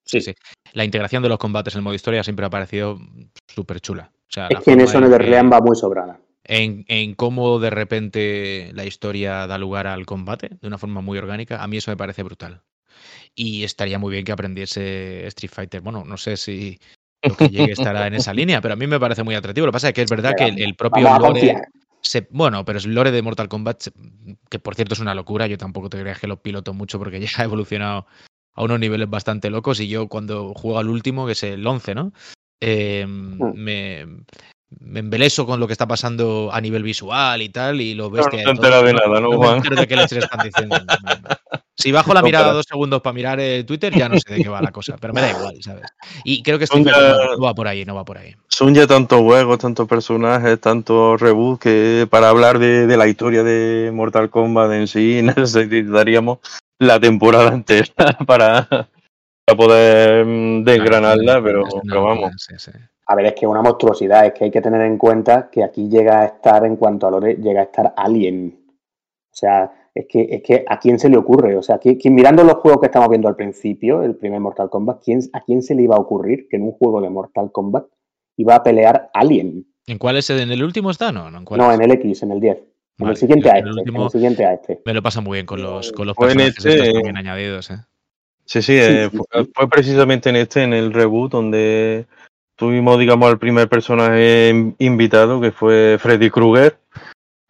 Sí, 0.05 0.21
sí. 0.21 0.36
La 0.74 0.86
integración 0.86 1.24
de 1.24 1.30
los 1.30 1.39
combates 1.39 1.74
en 1.74 1.80
el 1.80 1.84
modo 1.84 1.95
historia 1.95 2.24
siempre 2.24 2.45
ha 2.45 2.51
parecido 2.51 2.99
súper 3.47 3.80
chula. 3.80 4.11
O 4.13 4.32
sea, 4.32 4.49
es 4.49 4.59
que 4.59 4.74
en 4.74 4.82
eso 4.82 5.01
NetherRealm 5.01 5.51
va 5.51 5.59
muy 5.59 5.76
sobrada. 5.76 6.19
En, 6.43 6.86
en, 6.88 7.15
cómo 7.15 7.57
de 7.57 7.71
repente 7.71 8.69
la 8.76 8.86
historia 8.86 9.47
da 9.47 9.57
lugar 9.57 9.88
al 9.88 10.05
combate 10.05 10.49
de 10.61 10.67
una 10.67 10.78
forma 10.78 11.01
muy 11.01 11.17
orgánica, 11.17 11.63
a 11.63 11.67
mí 11.67 11.78
eso 11.78 11.89
me 11.89 11.97
parece 11.97 12.21
brutal 12.21 12.61
y 13.35 13.63
estaría 13.63 13.99
muy 13.99 14.11
bien 14.11 14.25
que 14.25 14.31
aprendiese 14.31 15.27
Street 15.27 15.51
Fighter. 15.51 15.81
Bueno, 15.81 16.03
no 16.05 16.17
sé 16.17 16.37
si 16.37 16.79
lo 17.21 17.35
que 17.35 17.49
llegue 17.49 17.73
estará 17.73 18.07
en 18.07 18.15
esa 18.15 18.33
línea, 18.33 18.61
pero 18.61 18.73
a 18.73 18.77
mí 18.77 18.87
me 18.87 18.99
parece 18.99 19.23
muy 19.23 19.35
atractivo. 19.35 19.65
Lo 19.65 19.71
que 19.71 19.77
pasa 19.77 19.87
es 19.89 19.93
que 19.93 20.01
es 20.01 20.09
verdad 20.09 20.33
que 20.37 20.45
el, 20.45 20.61
el 20.61 20.75
propio 20.75 21.17
lore... 21.19 21.61
Se, 22.01 22.27
bueno, 22.31 22.65
pero 22.65 22.79
el 22.79 22.93
lore 22.93 23.11
de 23.11 23.21
Mortal 23.21 23.47
Kombat, 23.47 23.87
que 24.49 24.59
por 24.59 24.75
cierto 24.75 24.93
es 24.93 24.99
una 24.99 25.15
locura, 25.15 25.47
yo 25.47 25.57
tampoco 25.57 25.89
te 25.89 25.97
creas 26.01 26.19
que 26.19 26.27
lo 26.27 26.41
piloto 26.41 26.73
mucho 26.73 26.99
porque 26.99 27.19
ya 27.21 27.29
ha 27.37 27.43
evolucionado 27.43 28.07
a 28.55 28.63
unos 28.63 28.79
niveles 28.79 29.09
bastante 29.09 29.49
locos 29.49 29.79
y 29.79 29.87
yo 29.87 30.07
cuando 30.07 30.53
juego 30.53 30.79
al 30.79 30.89
último, 30.89 31.25
que 31.25 31.31
es 31.31 31.43
el 31.43 31.65
11, 31.65 31.95
¿no? 31.95 32.13
Eh, 32.61 33.05
mm. 33.07 33.53
me, 33.55 34.05
me 34.79 34.99
embeleso 34.99 35.45
con 35.45 35.59
lo 35.59 35.67
que 35.67 35.73
está 35.73 35.87
pasando 35.87 36.49
a 36.51 36.61
nivel 36.61 36.83
visual 36.83 37.41
y 37.41 37.49
tal, 37.49 37.81
y 37.81 37.93
lo 37.93 38.09
ves 38.09 38.25
no, 38.25 38.31
que. 38.31 38.43
No 38.43 38.53
te 38.53 38.67
de 38.67 38.93
nada, 38.93 39.19
¿no, 39.19 39.31
Juan? 39.37 39.61
No 39.69 39.75
de 39.75 39.87
qué 39.87 39.95
leches 39.95 40.17
están 40.23 40.45
diciendo. 40.45 40.75
Si 41.76 41.91
bajo 41.91 42.13
la 42.13 42.21
mirada 42.21 42.53
dos 42.53 42.65
segundos 42.69 43.01
para 43.01 43.13
mirar 43.13 43.39
eh, 43.39 43.63
Twitter, 43.63 43.93
ya 43.97 44.07
no 44.07 44.19
sé 44.19 44.36
de 44.36 44.43
qué 44.43 44.49
va 44.49 44.61
la 44.61 44.71
cosa, 44.71 44.95
pero 44.99 45.13
me 45.13 45.21
da 45.21 45.32
igual, 45.32 45.55
¿sabes? 45.61 45.84
Y 46.24 46.43
creo 46.43 46.59
que 46.59 46.65
no 46.71 47.41
va 47.41 47.55
por 47.55 47.67
ahí, 47.67 47.84
no 47.84 47.95
va 47.95 48.05
por 48.05 48.19
ahí. 48.19 48.36
Son 48.47 48.76
ya 48.76 48.86
tantos 48.86 49.21
juegos, 49.21 49.57
tantos 49.57 49.88
personajes, 49.88 50.59
tantos 50.61 51.19
reboots 51.19 51.59
que 51.59 52.07
para 52.09 52.30
hablar 52.30 52.59
de, 52.59 52.86
de, 52.86 52.97
la 52.97 53.07
historia 53.07 53.43
de 53.43 53.91
Mortal 53.91 54.30
Kombat 54.30 54.71
en 54.74 54.88
sí 54.88 55.21
necesitaríamos 55.36 56.39
la 56.78 56.99
temporada 56.99 57.53
entera 57.53 57.88
para, 58.28 58.67
para 58.67 59.57
poder 59.57 60.26
mm, 60.26 60.63
desgranarla, 60.63 61.41
pero, 61.41 61.63
pero 61.88 62.03
vamos. 62.03 62.32
Sí, 62.38 62.53
sí. 62.57 62.71
A 63.05 63.15
ver, 63.15 63.26
es 63.26 63.34
que 63.34 63.45
es 63.45 63.49
una 63.49 63.61
monstruosidad, 63.61 64.26
es 64.26 64.34
que 64.34 64.45
hay 64.45 64.51
que 64.51 64.61
tener 64.61 64.82
en 64.82 64.97
cuenta 64.97 65.49
que 65.51 65.63
aquí 65.63 65.89
llega 65.89 66.21
a 66.21 66.26
estar, 66.26 66.65
en 66.65 66.78
cuanto 66.78 67.07
a 67.07 67.11
lore, 67.11 67.36
llega 67.36 67.61
a 67.61 67.65
estar 67.65 67.93
Alien. 67.97 68.59
O 68.69 69.36
sea, 69.36 69.71
es 69.95 70.07
que, 70.07 70.27
es 70.29 70.41
que 70.41 70.65
a 70.67 70.79
quién 70.79 70.97
se 70.97 71.09
le 71.09 71.17
ocurre, 71.17 71.55
o 71.55 71.61
sea, 71.61 71.77
¿quién, 71.77 71.95
quién, 71.95 72.15
mirando 72.15 72.43
los 72.43 72.55
juegos 72.55 72.81
que 72.81 72.87
estamos 72.87 73.09
viendo 73.09 73.27
al 73.27 73.35
principio, 73.35 74.03
el 74.03 74.15
primer 74.15 74.39
Mortal 74.39 74.69
Kombat, 74.69 75.03
¿quién, 75.03 75.21
¿a 75.33 75.41
quién 75.41 75.61
se 75.61 75.75
le 75.75 75.83
iba 75.83 75.95
a 75.95 75.99
ocurrir 75.99 76.47
que 76.49 76.57
en 76.57 76.63
un 76.63 76.71
juego 76.71 77.01
de 77.01 77.09
Mortal 77.09 77.51
Kombat 77.51 77.85
iba 78.37 78.55
a 78.55 78.63
pelear 78.63 79.09
Alien? 79.13 79.67
¿En 79.85 79.97
cuál 79.97 80.17
es? 80.17 80.29
¿En 80.29 80.51
el 80.51 80.63
último 80.63 80.89
está? 80.89 81.11
No, 81.11 81.29
no, 81.29 81.39
¿en, 81.39 81.45
no, 81.57 81.71
en 81.71 81.81
el 81.81 81.91
X, 81.91 82.23
en 82.23 82.31
el 82.31 82.39
10. 82.39 82.57
En 82.99 83.07
el 83.07 83.17
siguiente 83.17 83.49
a 83.49 83.57
este. 83.57 83.69
El, 83.69 83.79
último, 83.79 83.97
en 83.99 84.03
el 84.05 84.11
siguiente 84.11 84.45
a 84.45 84.53
este. 84.53 84.81
Me 84.85 84.93
lo 84.93 85.01
pasa 85.01 85.21
muy 85.21 85.37
bien 85.37 85.45
con 85.45 85.61
los, 85.61 85.91
con 85.91 86.07
los 86.07 86.15
personajes 86.15 86.57
este, 86.57 86.87
estos 86.87 87.03
bien 87.03 87.17
añadidos, 87.17 87.69
¿eh? 87.71 87.77
Sí, 88.45 88.61
sí, 88.61 88.73
eh, 88.75 89.09
sí, 89.11 89.17
fue, 89.17 89.45
fue, 89.53 89.69
precisamente 89.69 90.29
en 90.29 90.35
este, 90.35 90.63
en 90.63 90.73
el 90.73 90.93
reboot, 90.93 91.31
donde 91.31 92.05
tuvimos, 92.55 92.99
digamos, 92.99 93.29
al 93.29 93.39
primer 93.39 93.69
personaje 93.69 94.73
invitado, 94.79 95.39
que 95.39 95.51
fue 95.51 95.97
Freddy 95.99 96.29
Krueger. 96.29 96.77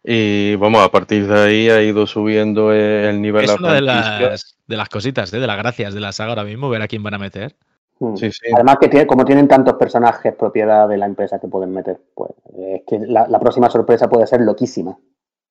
Y 0.06 0.54
vamos, 0.56 0.82
a 0.82 0.90
partir 0.90 1.26
de 1.26 1.40
ahí 1.40 1.70
ha 1.70 1.82
ido 1.82 2.06
subiendo 2.06 2.72
el 2.72 3.22
nivel. 3.22 3.44
Es 3.44 3.58
una 3.58 3.72
de 3.72 3.80
las, 3.80 4.58
de 4.66 4.76
las 4.76 4.90
cositas, 4.90 5.32
¿eh? 5.32 5.38
de 5.38 5.46
las 5.46 5.56
gracias 5.56 5.94
de 5.94 6.00
la 6.00 6.12
saga 6.12 6.30
ahora 6.30 6.44
mismo, 6.44 6.68
ver 6.68 6.82
a 6.82 6.88
quién 6.88 7.02
van 7.02 7.14
a 7.14 7.18
meter. 7.18 7.56
Hmm. 7.98 8.14
Sí, 8.14 8.30
sí. 8.30 8.48
Además 8.54 8.76
que 8.78 8.88
tiene, 8.88 9.06
como 9.06 9.24
tienen 9.24 9.48
tantos 9.48 9.74
personajes 9.74 10.34
propiedad 10.34 10.86
de 10.88 10.98
la 10.98 11.06
empresa 11.06 11.38
que 11.40 11.48
pueden 11.48 11.72
meter, 11.72 11.98
pues 12.14 12.32
es 12.58 12.82
que 12.86 12.98
la, 12.98 13.26
la 13.28 13.40
próxima 13.40 13.70
sorpresa 13.70 14.06
puede 14.06 14.26
ser 14.26 14.42
loquísima. 14.42 14.90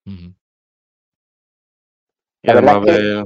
Uh 0.06 0.12
-huh. 0.12 0.34
La 2.44 2.54
verdad 2.54 2.78
es 2.78 2.84
que, 2.86 3.02
ver, 3.02 3.26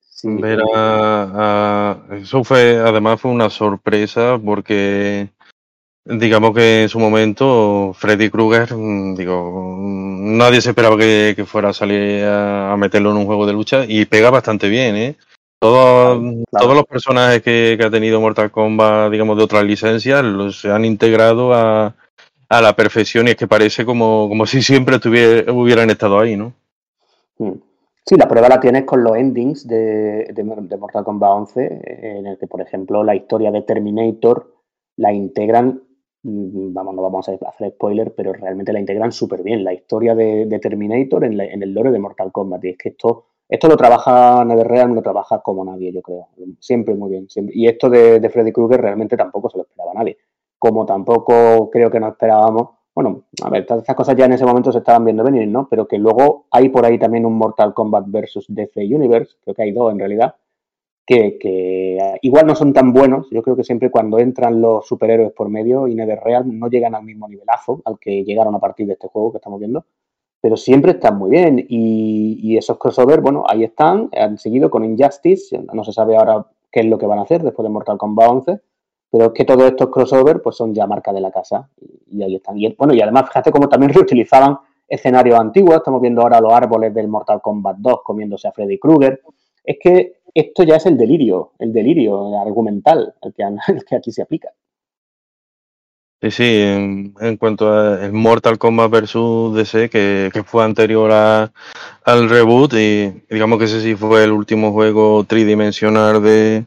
sí, 0.00 0.28
ver 0.40 0.60
a, 0.74 2.00
a, 2.10 2.16
eso 2.16 2.42
fue 2.42 2.78
además 2.78 3.20
fue 3.20 3.30
una 3.30 3.50
sorpresa 3.50 4.38
porque 4.42 5.30
digamos 6.18 6.54
que 6.54 6.82
en 6.82 6.88
su 6.88 6.98
momento 6.98 7.92
Freddy 7.94 8.30
Krueger, 8.30 8.74
mm, 8.74 9.14
digo, 9.14 9.76
nadie 9.78 10.60
se 10.60 10.70
esperaba 10.70 10.96
que, 10.96 11.34
que 11.36 11.44
fuera 11.44 11.70
a 11.70 11.72
salir 11.72 12.24
a, 12.24 12.72
a, 12.72 12.76
meterlo 12.76 13.10
en 13.10 13.18
un 13.18 13.26
juego 13.26 13.46
de 13.46 13.52
lucha 13.52 13.84
y 13.86 14.04
pega 14.06 14.30
bastante 14.30 14.68
bien, 14.68 14.96
¿eh? 14.96 15.16
Todo, 15.60 16.18
claro. 16.18 16.44
Todos 16.50 16.74
los 16.74 16.86
personajes 16.86 17.42
que, 17.42 17.76
que, 17.78 17.84
ha 17.84 17.90
tenido 17.90 18.20
Mortal 18.20 18.50
Kombat, 18.50 19.12
digamos, 19.12 19.36
de 19.36 19.44
otras 19.44 19.64
licencias, 19.64 20.24
los 20.24 20.60
se 20.60 20.70
han 20.70 20.84
integrado 20.84 21.52
a, 21.52 21.94
a 22.48 22.62
la 22.62 22.74
perfección 22.74 23.28
y 23.28 23.32
es 23.32 23.36
que 23.36 23.46
parece 23.46 23.84
como, 23.84 24.28
como 24.28 24.46
si 24.46 24.62
siempre 24.62 24.98
tuviera, 24.98 25.52
hubieran 25.52 25.90
estado 25.90 26.18
ahí, 26.18 26.36
¿no? 26.36 26.54
Sí, 28.06 28.16
la 28.16 28.26
prueba 28.26 28.48
la 28.48 28.60
tienes 28.60 28.84
con 28.84 29.04
los 29.04 29.16
endings 29.16 29.68
de, 29.68 30.24
de, 30.32 30.32
de 30.34 30.76
Mortal 30.76 31.04
Kombat 31.04 31.30
11, 31.30 31.80
en 32.18 32.26
el 32.26 32.38
que, 32.38 32.46
por 32.46 32.60
ejemplo, 32.60 33.04
la 33.04 33.14
historia 33.14 33.50
de 33.50 33.62
Terminator 33.62 34.54
la 34.96 35.12
integran 35.12 35.82
Mm, 35.89 35.89
vamos, 36.22 36.94
no 36.94 37.02
vamos 37.02 37.28
a 37.28 37.32
hacer 37.32 37.70
spoiler, 37.70 38.14
pero 38.14 38.32
realmente 38.32 38.72
la 38.72 38.80
integran 38.80 39.12
súper 39.12 39.42
bien. 39.42 39.64
La 39.64 39.72
historia 39.72 40.14
de, 40.14 40.58
Terminator 40.60 41.24
en, 41.24 41.36
la, 41.36 41.44
en, 41.44 41.62
el 41.62 41.72
lore 41.72 41.90
de 41.90 41.98
Mortal 41.98 42.32
Kombat. 42.32 42.64
Y 42.64 42.68
es 42.70 42.78
que 42.78 42.90
esto, 42.90 43.26
esto 43.48 43.68
lo 43.68 43.76
trabaja 43.76 44.44
NetherRealm, 44.44 44.94
lo 44.94 45.02
trabaja 45.02 45.40
como 45.40 45.64
nadie, 45.64 45.92
yo 45.92 46.02
creo. 46.02 46.28
Siempre 46.58 46.94
muy 46.94 47.10
bien. 47.10 47.28
Y 47.52 47.66
esto 47.66 47.88
de, 47.88 48.20
de 48.20 48.30
Freddy 48.30 48.52
Krueger 48.52 48.80
realmente 48.80 49.16
tampoco 49.16 49.50
se 49.50 49.58
lo 49.58 49.64
esperaba 49.64 49.94
nadie. 49.94 50.18
Como 50.58 50.84
tampoco 50.84 51.70
creo 51.70 51.90
que 51.90 52.00
no 52.00 52.08
esperábamos. 52.08 52.70
Bueno, 52.94 53.24
a 53.42 53.50
ver, 53.50 53.64
todas 53.64 53.82
estas 53.82 53.96
cosas 53.96 54.16
ya 54.16 54.26
en 54.26 54.32
ese 54.32 54.44
momento 54.44 54.72
se 54.72 54.78
estaban 54.78 55.04
viendo 55.04 55.24
venir, 55.24 55.48
¿no? 55.48 55.68
Pero 55.68 55.86
que 55.86 55.96
luego 55.96 56.46
hay 56.50 56.68
por 56.68 56.84
ahí 56.84 56.98
también 56.98 57.24
un 57.24 57.34
Mortal 57.34 57.72
Kombat 57.72 58.04
versus 58.08 58.46
DC 58.48 58.80
Universe, 58.80 59.36
creo 59.42 59.54
que 59.54 59.62
hay 59.62 59.72
dos 59.72 59.92
en 59.92 60.00
realidad, 60.00 60.34
que, 61.10 61.98
igual 62.22 62.46
no 62.46 62.54
son 62.54 62.72
tan 62.72 62.92
buenos. 62.92 63.28
Yo 63.30 63.42
creo 63.42 63.56
que 63.56 63.64
siempre 63.64 63.90
cuando 63.90 64.18
entran 64.18 64.60
los 64.60 64.86
superhéroes 64.86 65.32
por 65.32 65.48
medio 65.48 65.88
y 65.88 65.94
NetherRealm 65.94 66.58
no 66.58 66.68
llegan 66.68 66.94
al 66.94 67.04
mismo 67.04 67.28
nivelazo 67.28 67.82
al 67.84 67.98
que 67.98 68.24
llegaron 68.24 68.54
a 68.54 68.60
partir 68.60 68.86
de 68.86 68.92
este 68.92 69.08
juego 69.08 69.32
que 69.32 69.38
estamos 69.38 69.58
viendo, 69.58 69.84
pero 70.40 70.56
siempre 70.56 70.92
están 70.92 71.18
muy 71.18 71.30
bien. 71.30 71.64
Y, 71.68 72.56
esos 72.56 72.78
crossover, 72.78 73.20
bueno, 73.20 73.44
ahí 73.48 73.64
están, 73.64 74.08
han 74.12 74.38
seguido 74.38 74.70
con 74.70 74.84
Injustice, 74.84 75.58
no 75.72 75.82
se 75.82 75.92
sabe 75.92 76.16
ahora 76.16 76.46
qué 76.70 76.80
es 76.80 76.86
lo 76.86 76.98
que 76.98 77.06
van 77.06 77.18
a 77.18 77.22
hacer 77.22 77.42
después 77.42 77.64
de 77.64 77.70
Mortal 77.70 77.98
Kombat 77.98 78.30
11, 78.30 78.60
pero 79.10 79.26
es 79.26 79.32
que 79.32 79.44
todos 79.44 79.64
estos 79.64 79.88
crossover 79.88 80.40
pues 80.42 80.56
son 80.56 80.74
ya 80.74 80.86
marca 80.86 81.12
de 81.12 81.20
la 81.20 81.30
casa 81.32 81.68
y, 81.80 82.18
y 82.18 82.22
ahí 82.22 82.36
están. 82.36 82.58
Y 82.58 82.72
bueno, 82.76 82.94
y 82.94 83.00
además 83.00 83.28
fíjate 83.28 83.50
cómo 83.50 83.68
también 83.68 83.92
reutilizaban 83.94 84.58
escenarios 84.86 85.38
antiguos, 85.38 85.76
estamos 85.76 86.00
viendo 86.00 86.20
ahora 86.22 86.40
los 86.40 86.52
árboles 86.52 86.92
del 86.92 87.08
Mortal 87.08 87.40
Kombat 87.40 87.78
2 87.78 88.00
comiéndose 88.04 88.46
a 88.46 88.52
Freddy 88.52 88.78
Krueger. 88.78 89.20
Es 89.64 89.78
que 89.80 90.19
esto 90.34 90.62
ya 90.64 90.76
es 90.76 90.86
el 90.86 90.96
delirio, 90.96 91.52
el 91.58 91.72
delirio 91.72 92.40
argumental 92.40 93.14
el 93.22 93.32
que, 93.34 93.42
el 93.42 93.84
que 93.88 93.96
aquí 93.96 94.12
se 94.12 94.22
aplica. 94.22 94.50
Sí, 96.22 96.30
sí, 96.30 96.44
en, 96.44 97.14
en 97.18 97.36
cuanto 97.38 97.72
a 97.72 98.04
el 98.04 98.12
Mortal 98.12 98.58
Kombat 98.58 98.90
vs 98.90 99.54
DC, 99.54 99.88
que, 99.88 100.30
que 100.32 100.44
fue 100.44 100.62
anterior 100.64 101.10
a- 101.12 101.50
al 102.04 102.28
reboot, 102.28 102.74
y 102.74 103.22
digamos 103.30 103.58
que 103.58 103.64
ese 103.64 103.80
sí 103.80 103.94
fue 103.96 104.24
el 104.24 104.32
último 104.32 104.70
juego 104.72 105.24
tridimensional 105.24 106.22
de, 106.22 106.66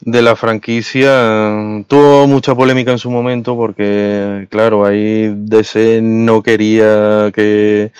de 0.00 0.22
la 0.22 0.36
franquicia. 0.36 1.84
Tuvo 1.88 2.26
mucha 2.26 2.54
polémica 2.54 2.92
en 2.92 2.98
su 2.98 3.10
momento 3.10 3.56
porque, 3.56 4.48
claro, 4.50 4.84
ahí 4.84 5.32
DC 5.36 6.00
no 6.02 6.42
quería 6.42 7.30
que, 7.34 7.92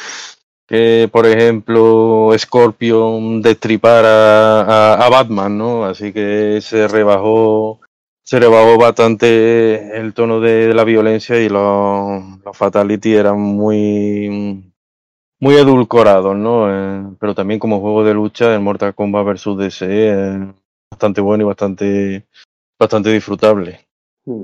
que 0.71 1.09
por 1.11 1.27
ejemplo, 1.27 2.31
Scorpion 2.39 3.43
destripara 3.43 4.61
a, 4.61 5.05
a 5.05 5.11
Batman, 5.11 5.59
¿no? 5.59 5.85
Así 5.85 6.13
que 6.13 6.61
se 6.63 6.87
rebajó 6.87 7.81
se 8.23 8.39
rebajó 8.39 8.79
bastante 8.79 9.99
el 9.99 10.15
tono 10.15 10.39
de, 10.39 10.73
la 10.73 10.85
violencia 10.85 11.41
y 11.41 11.49
los, 11.49 12.23
los 12.45 12.57
fatality 12.57 13.15
eran 13.17 13.41
muy 13.41 14.73
muy 15.41 15.55
edulcorados, 15.57 16.37
¿no? 16.37 16.71
Eh, 16.71 17.17
pero 17.19 17.35
también 17.35 17.59
como 17.59 17.81
juego 17.81 18.05
de 18.05 18.15
lucha, 18.15 18.55
el 18.55 18.61
Mortal 18.61 18.95
Kombat 18.95 19.27
vs 19.27 19.57
DC 19.59 20.09
es 20.09 20.39
bastante 20.89 21.21
bueno 21.21 21.43
y 21.43 21.47
bastante 21.47 22.27
bastante 22.79 23.11
disfrutable. 23.11 23.81
Mm. 24.25 24.43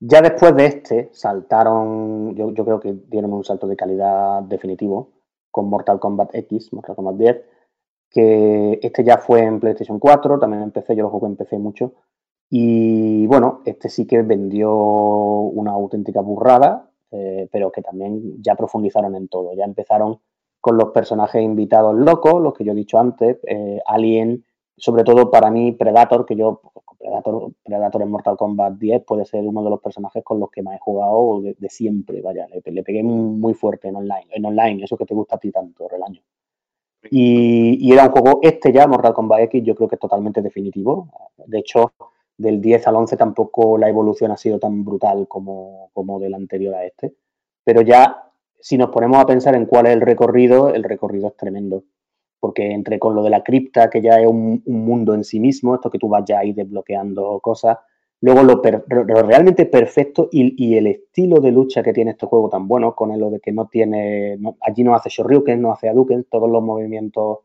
Ya 0.00 0.20
después 0.20 0.54
de 0.54 0.66
este, 0.66 1.10
saltaron, 1.14 2.36
yo, 2.36 2.52
yo 2.52 2.64
creo 2.66 2.80
que 2.80 2.94
dieron 3.08 3.32
un 3.32 3.44
salto 3.44 3.66
de 3.66 3.76
calidad 3.76 4.42
definitivo 4.42 5.19
con 5.50 5.68
Mortal 5.68 5.98
Kombat 5.98 6.34
X, 6.34 6.72
Mortal 6.72 6.96
Kombat 6.96 7.16
10, 7.16 7.44
que 8.10 8.78
este 8.82 9.04
ya 9.04 9.18
fue 9.18 9.40
en 9.42 9.60
PlayStation 9.60 9.98
4, 9.98 10.38
también 10.38 10.62
en 10.62 10.70
PC, 10.70 10.96
yo 10.96 11.04
lo 11.04 11.10
jugué 11.10 11.28
en 11.28 11.36
PC 11.36 11.58
mucho, 11.58 11.94
y 12.48 13.26
bueno, 13.26 13.62
este 13.64 13.88
sí 13.88 14.06
que 14.06 14.22
vendió 14.22 14.74
una 14.74 15.72
auténtica 15.72 16.20
burrada, 16.20 16.90
eh, 17.12 17.48
pero 17.52 17.70
que 17.70 17.82
también 17.82 18.42
ya 18.42 18.56
profundizaron 18.56 19.14
en 19.14 19.28
todo, 19.28 19.54
ya 19.54 19.64
empezaron 19.64 20.20
con 20.60 20.76
los 20.76 20.90
personajes 20.90 21.42
invitados 21.42 21.94
locos, 21.94 22.42
los 22.42 22.52
que 22.54 22.64
yo 22.64 22.72
he 22.72 22.76
dicho 22.76 22.98
antes, 22.98 23.38
eh, 23.46 23.80
Alien, 23.86 24.44
sobre 24.80 25.04
todo 25.04 25.30
para 25.30 25.50
mí 25.50 25.72
Predator, 25.72 26.26
que 26.26 26.34
yo 26.34 26.60
Predator, 26.98 27.52
Predator 27.62 28.02
en 28.02 28.10
Mortal 28.10 28.36
Kombat 28.36 28.74
10 28.74 29.04
puede 29.04 29.24
ser 29.24 29.44
uno 29.46 29.62
de 29.62 29.70
los 29.70 29.80
personajes 29.80 30.24
con 30.24 30.40
los 30.40 30.50
que 30.50 30.62
más 30.62 30.76
he 30.76 30.78
jugado 30.78 31.40
de, 31.42 31.54
de 31.58 31.68
siempre, 31.70 32.20
vaya, 32.22 32.46
le, 32.48 32.62
le, 32.72 32.82
pegué 32.82 33.02
muy 33.02 33.54
fuerte 33.54 33.88
en 33.88 33.96
online, 33.96 34.26
en 34.30 34.44
online, 34.44 34.84
eso 34.84 34.96
que 34.96 35.06
te 35.06 35.14
gusta 35.14 35.36
a 35.36 35.38
ti 35.38 35.50
tanto, 35.50 35.88
Relaño. 35.88 36.20
Y, 37.10 37.78
y, 37.80 37.92
era 37.92 38.06
un 38.06 38.10
juego, 38.10 38.40
este 38.42 38.72
ya, 38.72 38.86
Mortal 38.86 39.14
Kombat 39.14 39.40
X, 39.42 39.62
yo 39.64 39.74
creo 39.74 39.88
que 39.88 39.94
es 39.94 40.00
totalmente 40.00 40.42
definitivo. 40.42 41.08
De 41.46 41.58
hecho, 41.58 41.92
del 42.36 42.60
10 42.60 42.86
al 42.88 42.96
11 42.96 43.16
tampoco 43.16 43.78
la 43.78 43.88
evolución 43.88 44.30
ha 44.32 44.36
sido 44.36 44.58
tan 44.58 44.84
brutal 44.84 45.26
como, 45.28 45.90
como 45.92 46.18
del 46.18 46.34
anterior 46.34 46.74
a 46.74 46.84
este. 46.84 47.14
Pero 47.64 47.82
ya, 47.82 48.30
si 48.58 48.76
nos 48.76 48.90
ponemos 48.90 49.18
a 49.18 49.26
pensar 49.26 49.54
en 49.54 49.66
cuál 49.66 49.86
es 49.86 49.92
el 49.92 50.00
recorrido, 50.02 50.68
el 50.68 50.82
recorrido 50.82 51.28
es 51.28 51.36
tremendo 51.36 51.84
porque 52.40 52.72
entre 52.72 52.98
con 52.98 53.14
lo 53.14 53.22
de 53.22 53.30
la 53.30 53.44
cripta, 53.44 53.90
que 53.90 54.00
ya 54.00 54.20
es 54.20 54.26
un, 54.26 54.62
un, 54.64 54.84
mundo 54.84 55.14
en 55.14 55.22
sí 55.24 55.38
mismo, 55.38 55.74
esto 55.74 55.90
que 55.90 55.98
tú 55.98 56.08
vas 56.08 56.24
ya 56.26 56.38
ahí 56.40 56.52
desbloqueando 56.52 57.38
cosas, 57.40 57.78
luego 58.22 58.42
lo, 58.42 58.62
realmente 59.22 59.66
perfecto 59.66 60.28
y, 60.30 60.76
el 60.76 60.86
estilo 60.86 61.40
de 61.40 61.52
lucha 61.52 61.82
que 61.82 61.92
tiene 61.92 62.12
este 62.12 62.26
juego 62.26 62.48
tan 62.48 62.66
bueno, 62.68 62.94
con 62.94 63.18
lo 63.18 63.30
de 63.30 63.40
que 63.40 63.52
no 63.52 63.66
tiene, 63.68 64.38
allí 64.60 64.82
no 64.82 64.94
hace 64.94 65.10
Shoryuken, 65.10 65.60
no 65.60 65.72
hace 65.72 65.88
Hadouken, 65.88 66.24
todos 66.24 66.50
los 66.50 66.62
movimientos 66.62 67.38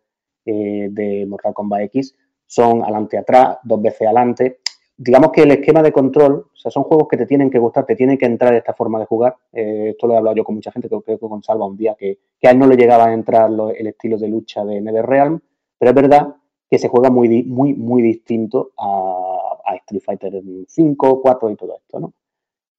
eh, 0.46 0.90
de 0.92 1.26
Mortal 1.28 1.54
Kombat 1.54 1.82
X 1.84 2.16
son 2.48 2.84
adelante 2.84 3.18
atrás, 3.18 3.58
dos 3.64 3.82
veces 3.82 4.02
adelante, 4.02 4.60
digamos 4.98 5.32
que 5.32 5.42
el 5.42 5.52
esquema 5.52 5.82
de 5.82 5.92
control, 5.92 6.48
o 6.54 6.58
sea, 6.58 6.72
son 6.72 6.84
juegos 6.84 7.08
que 7.08 7.18
te 7.18 7.26
tienen 7.26 7.50
que 7.50 7.60
gustar, 7.60 7.86
te 7.86 7.96
tiene 7.96 8.18
que 8.18 8.26
entrar 8.26 8.54
esta 8.54 8.74
forma 8.74 9.00
de 9.00 9.06
jugar. 9.06 9.36
Eh, 9.52 9.90
esto 9.92 10.08
lo 10.08 10.14
he 10.14 10.18
hablado 10.18 10.38
yo 10.38 10.44
con 10.44 10.56
mucha 10.56 10.72
gente, 10.72 10.88
creo 10.88 11.02
que 11.02 11.18
con 11.18 11.44
Salva 11.44 11.66
un 11.66 11.78
día, 11.78 11.96
que, 11.98 12.20
que, 12.40 12.48
a 12.48 12.52
él 12.52 12.60
no 12.60 12.68
le 12.68 12.78
llegaba 12.78 13.06
a 13.06 13.14
entrar 13.14 13.50
lo, 13.52 13.70
el 13.70 13.88
estilo 13.88 14.18
de 14.18 14.30
lucha 14.30 14.64
de 14.64 14.82
NetherRealm, 14.82 15.40
pero 15.78 15.90
es 15.90 15.96
verdad 15.96 16.36
que 16.70 16.80
se 16.80 16.88
juega 16.88 17.10
muy, 17.10 17.44
muy, 17.44 17.74
muy 17.74 18.02
distinto 18.02 18.72
a, 18.78 19.60
a 19.66 19.76
Street 19.76 20.02
Fighter 20.04 20.42
5, 20.68 21.22
4 21.22 21.50
y 21.52 21.56
todo 21.56 21.76
esto, 21.76 22.00
¿no? 22.00 22.14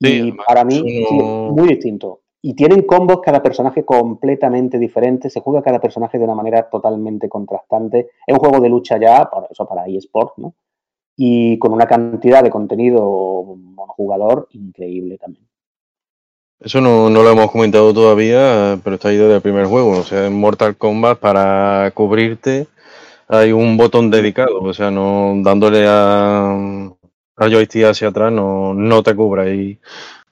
Sí, 0.00 0.28
y 0.28 0.32
para 0.32 0.64
mí, 0.64 0.74
sí, 0.74 1.06
muy 1.10 1.68
distinto. 1.68 2.20
Y 2.42 2.54
tienen 2.54 2.82
combos 2.82 3.20
cada 3.22 3.42
personaje 3.42 3.84
completamente 3.84 4.78
diferente, 4.78 5.30
se 5.30 5.40
juega 5.40 5.62
cada 5.62 5.80
personaje 5.80 6.18
de 6.18 6.24
una 6.24 6.34
manera 6.34 6.68
totalmente 6.68 7.28
contrastante. 7.28 8.10
Es 8.26 8.34
un 8.34 8.38
juego 8.38 8.60
de 8.60 8.68
lucha 8.68 8.98
ya, 9.00 9.28
por 9.30 9.48
eso 9.50 9.66
para 9.66 9.86
eSport, 9.86 10.36
¿no? 10.36 10.54
Y 11.16 11.58
con 11.58 11.72
una 11.72 11.86
cantidad 11.86 12.42
de 12.42 12.50
contenido 12.50 13.56
monojugador 13.56 14.48
increíble 14.52 15.18
también. 15.18 15.46
Eso 16.60 16.80
no, 16.80 17.10
no, 17.10 17.22
lo 17.22 17.30
hemos 17.30 17.50
comentado 17.50 17.92
todavía, 17.92 18.78
pero 18.82 18.96
está 18.96 19.08
ahí 19.08 19.16
desde 19.16 19.36
el 19.36 19.42
primer 19.42 19.66
juego. 19.66 19.90
O 19.98 20.02
sea, 20.02 20.26
en 20.26 20.38
Mortal 20.38 20.76
Kombat 20.76 21.18
para 21.18 21.90
cubrirte 21.94 22.66
hay 23.28 23.52
un 23.52 23.76
botón 23.76 24.10
dedicado. 24.10 24.62
O 24.62 24.72
sea, 24.72 24.90
no 24.90 25.34
dándole 25.42 25.84
a, 25.86 26.52
a 27.36 27.48
joystick 27.48 27.84
hacia 27.84 28.08
atrás 28.08 28.32
no, 28.32 28.72
no 28.74 29.02
te 29.02 29.14
cubra. 29.14 29.50
Y 29.50 29.78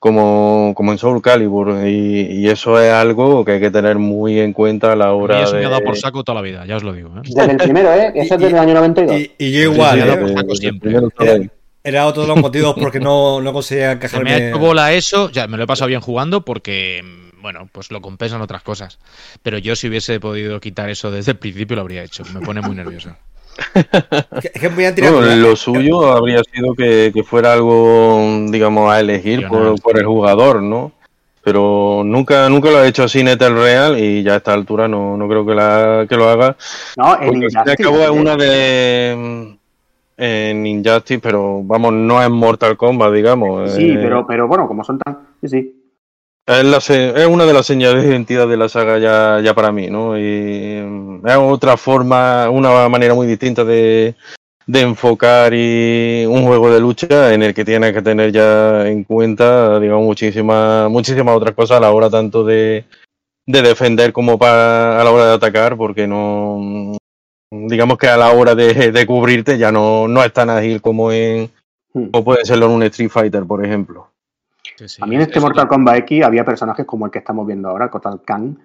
como, 0.04 0.74
como 0.76 0.92
en 0.92 0.98
Soul 0.98 1.22
Calibur. 1.22 1.86
Y, 1.86 2.26
y, 2.30 2.48
eso 2.50 2.78
es 2.78 2.92
algo 2.92 3.42
que 3.42 3.52
hay 3.52 3.60
que 3.60 3.70
tener 3.70 3.96
muy 3.96 4.38
en 4.38 4.52
cuenta 4.52 4.92
a 4.92 4.96
la 4.96 5.14
hora 5.14 5.40
y 5.40 5.42
eso 5.44 5.54
de. 5.54 5.60
me 5.60 5.66
ha 5.66 5.70
dado 5.70 5.82
por 5.82 5.96
saco 5.96 6.22
toda 6.22 6.36
la 6.36 6.42
vida, 6.42 6.66
ya 6.66 6.76
os 6.76 6.82
lo 6.82 6.92
digo. 6.92 7.08
¿eh? 7.16 7.22
Desde 7.24 7.52
el 7.52 7.56
primero, 7.56 7.90
¿eh? 7.90 8.12
Eso 8.14 8.34
es 8.34 8.40
desde 8.42 8.52
el 8.54 8.58
año 8.58 8.74
92. 8.74 9.18
Y, 9.18 9.30
y 9.38 9.52
yo 9.52 9.72
igual, 9.72 9.98
Sí, 9.98 10.06
sí, 10.06 10.12
¿eh? 10.12 10.16
por 10.18 10.34
saco 10.34 10.54
siempre. 10.56 10.90
Era, 11.18 11.38
era 11.82 12.06
otro 12.06 12.20
de 12.20 12.28
los 12.28 12.36
motivos 12.38 12.74
porque 12.78 13.00
no, 13.00 13.40
no 13.40 13.52
conseguía 13.54 13.92
Se 13.92 13.92
encajarme. 13.94 14.24
me 14.24 14.30
ha 14.36 14.48
hecho 14.50 14.58
bola 14.58 14.92
eso, 14.92 15.30
ya 15.30 15.46
me 15.46 15.56
lo 15.56 15.62
he 15.64 15.66
pasado 15.66 15.88
bien 15.88 16.02
jugando 16.02 16.44
porque, 16.44 17.02
bueno, 17.40 17.66
pues 17.72 17.90
lo 17.90 18.02
compensan 18.02 18.42
otras 18.42 18.62
cosas. 18.62 18.98
Pero 19.42 19.56
yo 19.56 19.74
si 19.74 19.88
hubiese 19.88 20.20
podido 20.20 20.60
quitar 20.60 20.90
eso 20.90 21.10
desde 21.10 21.32
el 21.32 21.38
principio 21.38 21.76
lo 21.76 21.80
habría 21.80 22.04
hecho. 22.04 22.24
Me 22.34 22.42
pone 22.42 22.60
muy 22.60 22.76
nervioso. 22.76 23.16
Que 24.52 25.36
lo 25.36 25.56
suyo 25.56 26.12
habría 26.12 26.42
sido 26.44 26.74
que, 26.74 27.10
que 27.14 27.22
fuera 27.22 27.52
algo, 27.52 28.20
digamos, 28.48 28.90
a 28.92 29.00
elegir 29.00 29.46
por, 29.48 29.80
por, 29.80 29.98
el 29.98 30.06
jugador, 30.06 30.62
¿no? 30.62 30.92
Pero 31.42 32.02
nunca, 32.04 32.48
nunca 32.48 32.70
lo 32.70 32.78
ha 32.78 32.86
hecho 32.86 33.04
así 33.04 33.22
NetherReal 33.22 33.98
y 33.98 34.22
ya 34.22 34.34
a 34.34 34.36
esta 34.36 34.54
altura 34.54 34.88
no, 34.88 35.16
no 35.16 35.28
creo 35.28 35.44
que, 35.44 35.54
la, 35.54 36.06
que 36.08 36.16
lo 36.16 36.28
haga. 36.28 36.56
No, 36.96 37.20
en 37.20 37.42
es 37.42 38.10
una 38.10 38.36
de 38.36 39.56
en 40.16 40.66
Injustice, 40.66 41.20
pero 41.20 41.62
vamos, 41.62 41.92
no 41.92 42.22
es 42.22 42.30
Mortal 42.30 42.76
Kombat, 42.76 43.12
digamos. 43.12 43.72
Sí, 43.72 43.90
eh, 43.90 43.98
pero, 44.00 44.26
pero 44.26 44.46
bueno, 44.46 44.68
como 44.68 44.84
son 44.84 44.98
tan. 44.98 45.18
Sí, 45.40 45.48
sí. 45.48 45.73
Es, 46.46 46.64
la, 46.64 46.76
es, 46.76 47.26
una 47.26 47.46
de 47.46 47.54
las 47.54 47.64
señales 47.64 48.02
de 48.02 48.10
identidad 48.10 48.46
de 48.46 48.58
la 48.58 48.68
saga 48.68 48.98
ya, 48.98 49.40
ya 49.40 49.54
para 49.54 49.72
mí, 49.72 49.88
¿no? 49.88 50.18
Y 50.18 51.22
es 51.24 51.36
otra 51.36 51.78
forma, 51.78 52.50
una 52.50 52.86
manera 52.88 53.14
muy 53.14 53.26
distinta 53.26 53.64
de, 53.64 54.14
de 54.66 54.80
enfocar 54.80 55.54
y 55.54 56.26
un 56.26 56.44
juego 56.44 56.70
de 56.70 56.80
lucha 56.80 57.32
en 57.32 57.42
el 57.42 57.54
que 57.54 57.64
tienes 57.64 57.94
que 57.94 58.02
tener 58.02 58.30
ya 58.30 58.86
en 58.86 59.04
cuenta, 59.04 59.80
digamos, 59.80 60.04
muchísimas, 60.04 60.90
muchísimas 60.90 61.34
otras 61.34 61.54
cosas 61.54 61.78
a 61.78 61.80
la 61.80 61.92
hora 61.92 62.10
tanto 62.10 62.44
de, 62.44 62.84
de 63.46 63.62
defender 63.62 64.12
como 64.12 64.38
para 64.38 65.00
a 65.00 65.04
la 65.04 65.10
hora 65.10 65.26
de 65.26 65.34
atacar, 65.34 65.78
porque 65.78 66.06
no 66.06 66.98
digamos 67.50 67.98
que 67.98 68.08
a 68.08 68.16
la 68.16 68.32
hora 68.32 68.54
de, 68.54 68.92
de 68.92 69.06
cubrirte 69.06 69.56
ya 69.56 69.70
no, 69.72 70.08
no 70.08 70.22
es 70.22 70.32
tan 70.32 70.50
ágil 70.50 70.82
como 70.82 71.10
en 71.12 71.50
como 71.92 72.24
puede 72.24 72.44
serlo 72.44 72.66
en 72.66 72.72
un 72.72 72.82
Street 72.82 73.08
Fighter, 73.08 73.44
por 73.44 73.64
ejemplo. 73.64 74.13
Sí, 74.76 74.88
sí. 74.88 75.02
A 75.02 75.06
mí 75.06 75.14
en 75.14 75.22
este 75.22 75.40
Mortal 75.40 75.68
Kombat 75.68 75.98
X 75.98 76.24
había 76.24 76.44
personajes 76.44 76.84
como 76.84 77.06
el 77.06 77.12
que 77.12 77.18
estamos 77.18 77.46
viendo 77.46 77.68
ahora, 77.68 77.90
Kotal 77.90 78.22
Khan, 78.24 78.58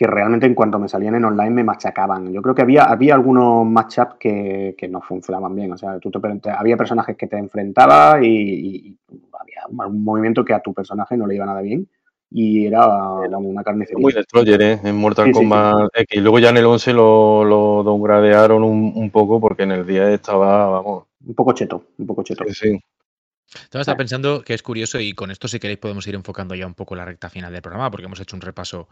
que 0.00 0.06
realmente 0.06 0.46
en 0.46 0.54
cuanto 0.54 0.78
me 0.78 0.88
salían 0.88 1.14
en 1.14 1.26
online 1.26 1.50
me 1.50 1.62
machacaban. 1.62 2.32
Yo 2.32 2.40
creo 2.40 2.54
que 2.54 2.62
había, 2.62 2.84
había 2.84 3.14
algunos 3.14 3.66
matchups 3.66 4.14
que, 4.18 4.74
que 4.78 4.88
no 4.88 5.02
funcionaban 5.02 5.54
bien. 5.54 5.72
O 5.72 5.76
sea, 5.76 5.98
tú 5.98 6.10
te, 6.10 6.50
había 6.50 6.78
personajes 6.78 7.18
que 7.18 7.26
te 7.26 7.36
enfrentabas 7.36 8.22
y, 8.22 8.26
y, 8.26 8.98
había 9.38 9.86
un 9.86 10.02
movimiento 10.02 10.42
que 10.42 10.54
a 10.54 10.60
tu 10.60 10.72
personaje 10.72 11.18
no 11.18 11.26
le 11.26 11.34
iba 11.34 11.44
nada 11.44 11.60
bien. 11.60 11.86
Y 12.30 12.64
era 12.64 12.86
una 12.86 13.62
carnicería. 13.62 14.00
Muy 14.00 14.14
destroyer, 14.14 14.62
¿eh? 14.62 14.80
En 14.84 14.96
Mortal 14.96 15.26
Sí, 15.26 15.32
sí, 15.34 15.38
Kombat 15.38 15.90
X. 15.92 16.22
Luego 16.22 16.38
ya 16.38 16.48
en 16.48 16.56
el 16.56 16.64
11 16.64 16.92
lo, 16.94 17.44
lo 17.44 17.82
downgradearon 17.82 18.62
un, 18.62 18.92
un 18.94 19.10
poco 19.10 19.38
porque 19.38 19.64
en 19.64 19.72
el 19.72 19.86
10 19.86 20.14
estaba, 20.14 20.70
vamos. 20.70 21.04
Un 21.26 21.34
poco 21.34 21.52
cheto, 21.52 21.84
un 21.98 22.06
poco 22.06 22.22
cheto. 22.22 22.44
Sí, 22.46 22.54
sí. 22.54 22.80
Estaba 23.54 23.82
estaba 23.82 23.96
pensando 23.96 24.42
que 24.42 24.54
es 24.54 24.62
curioso 24.62 25.00
y 25.00 25.12
con 25.12 25.30
esto 25.30 25.48
si 25.48 25.58
queréis 25.58 25.80
podemos 25.80 26.06
ir 26.06 26.14
enfocando 26.14 26.54
ya 26.54 26.66
un 26.66 26.74
poco 26.74 26.94
la 26.94 27.04
recta 27.04 27.30
final 27.30 27.52
del 27.52 27.62
programa 27.62 27.90
porque 27.90 28.06
hemos 28.06 28.20
hecho 28.20 28.36
un 28.36 28.42
repaso 28.42 28.88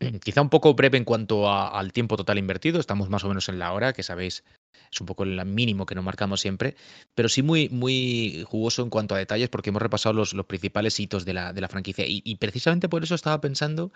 quizá 0.24 0.42
un 0.42 0.50
poco 0.50 0.74
breve 0.74 0.98
en 0.98 1.04
cuanto 1.04 1.48
a, 1.48 1.68
al 1.68 1.92
tiempo 1.92 2.16
total 2.16 2.38
invertido, 2.38 2.80
estamos 2.80 3.08
más 3.08 3.24
o 3.24 3.28
menos 3.28 3.48
en 3.48 3.58
la 3.58 3.72
hora, 3.72 3.92
que 3.92 4.02
sabéis 4.02 4.44
es 4.92 5.00
un 5.00 5.06
poco 5.06 5.24
el 5.24 5.44
mínimo 5.44 5.86
que 5.86 5.94
nos 5.94 6.04
marcamos 6.04 6.40
siempre, 6.40 6.76
pero 7.14 7.28
sí 7.28 7.42
muy, 7.42 7.68
muy 7.68 8.44
jugoso 8.46 8.82
en 8.82 8.90
cuanto 8.90 9.14
a 9.14 9.18
detalles 9.18 9.48
porque 9.48 9.70
hemos 9.70 9.82
repasado 9.82 10.12
los, 10.12 10.34
los 10.34 10.46
principales 10.46 10.98
hitos 11.00 11.24
de 11.24 11.34
la, 11.34 11.52
de 11.52 11.60
la 11.60 11.68
franquicia. 11.68 12.06
Y, 12.06 12.22
y, 12.24 12.36
precisamente 12.36 12.88
por 12.88 13.02
eso 13.02 13.14
estaba 13.14 13.40
pensando 13.40 13.92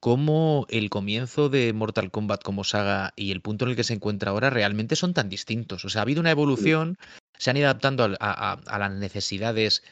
cómo 0.00 0.66
el 0.68 0.90
comienzo 0.90 1.48
de 1.48 1.72
Mortal 1.72 2.10
Kombat 2.10 2.42
como 2.42 2.64
saga 2.64 3.12
y 3.16 3.32
el 3.32 3.40
punto 3.40 3.64
en 3.64 3.72
el 3.72 3.76
que 3.76 3.84
se 3.84 3.94
encuentra 3.94 4.30
ahora 4.30 4.50
realmente 4.50 4.96
son 4.96 5.14
tan 5.14 5.28
distintos. 5.28 5.84
O 5.84 5.88
sea, 5.88 6.00
ha 6.00 6.02
habido 6.02 6.20
una 6.20 6.30
evolución, 6.30 6.96
se 7.38 7.50
han 7.50 7.56
ido 7.56 7.66
adaptando 7.66 8.04
a, 8.04 8.16
a, 8.20 8.52
a 8.52 8.78
las 8.78 8.92
necesidades 8.92 9.82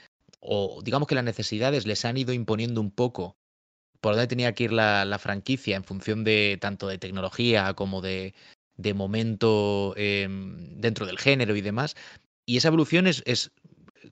o 0.40 0.80
digamos 0.82 1.09
que 1.09 1.14
las 1.14 1.24
necesidades 1.24 1.86
les 1.86 2.05
han 2.05 2.16
ido 2.16 2.32
imponiendo 2.32 2.80
un 2.80 2.90
poco 2.90 3.36
por 4.05 4.12
dónde 4.12 4.26
tenía 4.26 4.55
que 4.55 4.64
ir 4.64 4.72
la, 4.72 5.18
franquicia 5.18 5.76
en 5.76 5.82
función 5.82 6.24
de 6.24 6.59
tanto 6.61 6.88
de 6.88 6.99
tecnología 6.99 7.72
como 7.72 8.03
de, 8.03 8.34
momento 8.95 9.95
em, 9.97 10.78
dentro 10.78 11.07
del 11.07 11.18
género 11.18 11.57
y 11.57 11.62
demás. 11.62 11.97
Y 12.45 12.59
esa 12.59 12.68
evolución 12.68 13.07
es, 13.07 13.51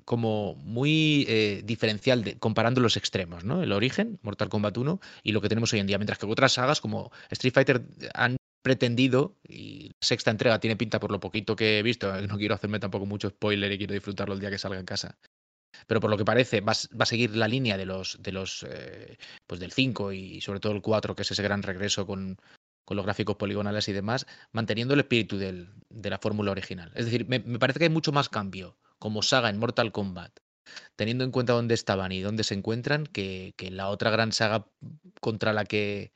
como 0.07 0.55
muy 0.55 1.27
eh, 1.29 1.61
diferencial 1.67 2.25
de, 2.25 2.39
comparando 2.39 2.81
los 2.81 2.97
extremos, 2.97 3.45
¿no? 3.45 3.63
El 3.63 3.73
origen, 3.73 4.19
Mortal 4.23 4.49
Kombat 4.49 4.79
1, 4.79 4.99
y 5.23 5.33
lo 5.33 5.43
que 5.43 5.51
tenemos 5.51 5.71
hoy 5.75 5.81
en 5.81 5.87
día. 5.87 5.99
Mientras 5.99 6.19
que 6.19 6.25
otras 6.25 6.55
sagas 6.55 6.81
como 6.81 7.13
Street 7.31 7.53
Fighter 7.53 7.83
han 8.15 8.39
pretendido, 8.63 9.37
y 9.47 9.89
la 9.89 9.95
sexta 10.01 10.31
entrega 10.31 10.61
tiene 10.61 10.77
pinta 10.77 11.01
por 11.01 11.11
lo 11.11 11.21
poquito 11.21 11.57
que 11.57 11.79
he 11.79 11.83
visto, 11.83 12.21
no 12.23 12.39
quiero 12.39 12.55
hacerme 12.55 12.79
tampoco 12.79 13.07
mucho 13.07 13.29
spoiler 13.29 13.71
y 13.73 13.79
quiero 13.79 13.95
disfrutarlo 13.95 14.35
el 14.35 14.41
día 14.41 14.51
que 14.51 14.59
salga 14.59 14.79
en 14.79 14.87
casa, 14.87 15.19
pero 15.87 16.01
por 16.01 16.11
lo 16.11 16.17
que 16.17 16.25
parece 16.25 16.61
va, 16.61 16.73
a 16.73 17.07
seguir 17.07 17.37
la 17.37 17.49
línea 17.49 17.77
de 17.77 17.87
los, 17.87 18.19
de 18.23 18.33
los 18.33 18.65
eh, 18.69 19.17
pues 19.47 19.61
del 19.61 19.73
5 19.73 20.13
y 20.13 20.41
sobre 20.41 20.61
todo 20.61 20.73
el 20.73 20.83
4, 20.83 21.15
que 21.15 21.23
es 21.23 21.31
ese 21.31 21.43
gran 21.43 21.63
regreso 21.63 22.07
con, 22.07 22.39
los 22.89 23.07
gráficos 23.07 23.37
poligonales 23.37 23.89
y 23.89 23.93
demás, 23.95 24.27
manteniendo 24.53 24.93
el 24.93 25.01
espíritu 25.01 25.39
de 25.39 26.11
la 26.11 26.19
fórmula 26.19 26.51
original. 26.51 26.93
Es 26.95 27.07
decir, 27.07 27.27
me, 27.27 27.41
parece 27.41 27.79
que 27.79 27.87
hay 27.87 27.91
mucho 27.91 28.13
más 28.13 28.29
cambio 28.29 28.77
como 28.99 29.23
saga 29.23 29.49
en 29.49 29.59
Mortal 29.59 29.93
Kombat, 29.93 30.41
teniendo 30.95 31.25
en 31.25 31.31
cuenta 31.31 31.55
dónde 31.55 31.73
estaban 31.73 32.13
y 32.13 32.21
dónde 32.21 32.45
se 32.45 32.53
encuentran, 32.53 33.07
que, 33.07 33.55
que 33.57 33.71
la 33.71 33.89
otra 33.89 34.11
gran 34.11 34.33
saga 34.33 34.67
contra 35.23 35.55
la 35.55 35.65
que 35.65 36.13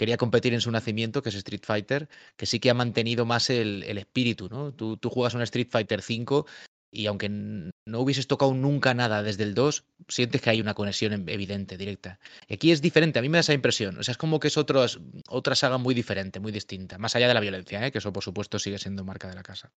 quería 0.00 0.16
competir 0.16 0.54
en 0.54 0.62
su 0.62 0.70
nacimiento, 0.70 1.20
que 1.20 1.28
es 1.28 1.34
Street 1.34 1.60
Fighter, 1.62 2.08
que 2.38 2.46
sí 2.46 2.58
que 2.58 2.70
ha 2.70 2.74
mantenido 2.74 3.26
más 3.26 3.50
el, 3.50 3.82
espíritu, 3.98 4.48
¿no? 4.48 4.72
Tú, 4.72 4.98
juegas 5.10 5.34
un 5.34 5.42
Street 5.42 5.68
Fighter 5.70 6.00
5 6.00 6.46
y 6.90 7.04
aunque 7.04 7.28
no 7.28 8.00
hubieses 8.00 8.26
tocado 8.26 8.54
nunca 8.54 8.94
nada 8.94 9.22
desde 9.22 9.42
el 9.42 9.54
2, 9.54 9.84
sientes 10.08 10.40
que 10.40 10.48
hay 10.48 10.62
una 10.62 10.72
conexión 10.72 11.12
em, 11.12 11.28
evidente, 11.28 11.76
directa. 11.76 12.18
Aquí 12.50 12.72
es 12.72 12.80
diferente, 12.80 13.18
a 13.18 13.22
mí 13.22 13.28
me 13.28 13.36
da 13.36 13.40
esa 13.40 13.52
impresión. 13.52 13.98
O 13.98 14.02
sea, 14.02 14.12
es 14.12 14.16
como 14.16 14.40
que 14.40 14.48
es 14.48 14.56
otra 14.56 15.54
saga 15.54 15.76
muy 15.76 15.94
diferente, 15.94 16.40
muy 16.40 16.50
distinta, 16.50 16.96
más 16.96 17.14
allá 17.14 17.28
de 17.28 17.34
la 17.34 17.40
violencia, 17.40 17.86
¿eh? 17.86 17.92
que 17.92 17.98
eso 17.98 18.10
por 18.10 18.24
supuesto 18.24 18.58
sigue 18.58 18.78
siendo 18.78 19.04
marca 19.04 19.28
de 19.28 19.34
la 19.34 19.42
casa. 19.42 19.70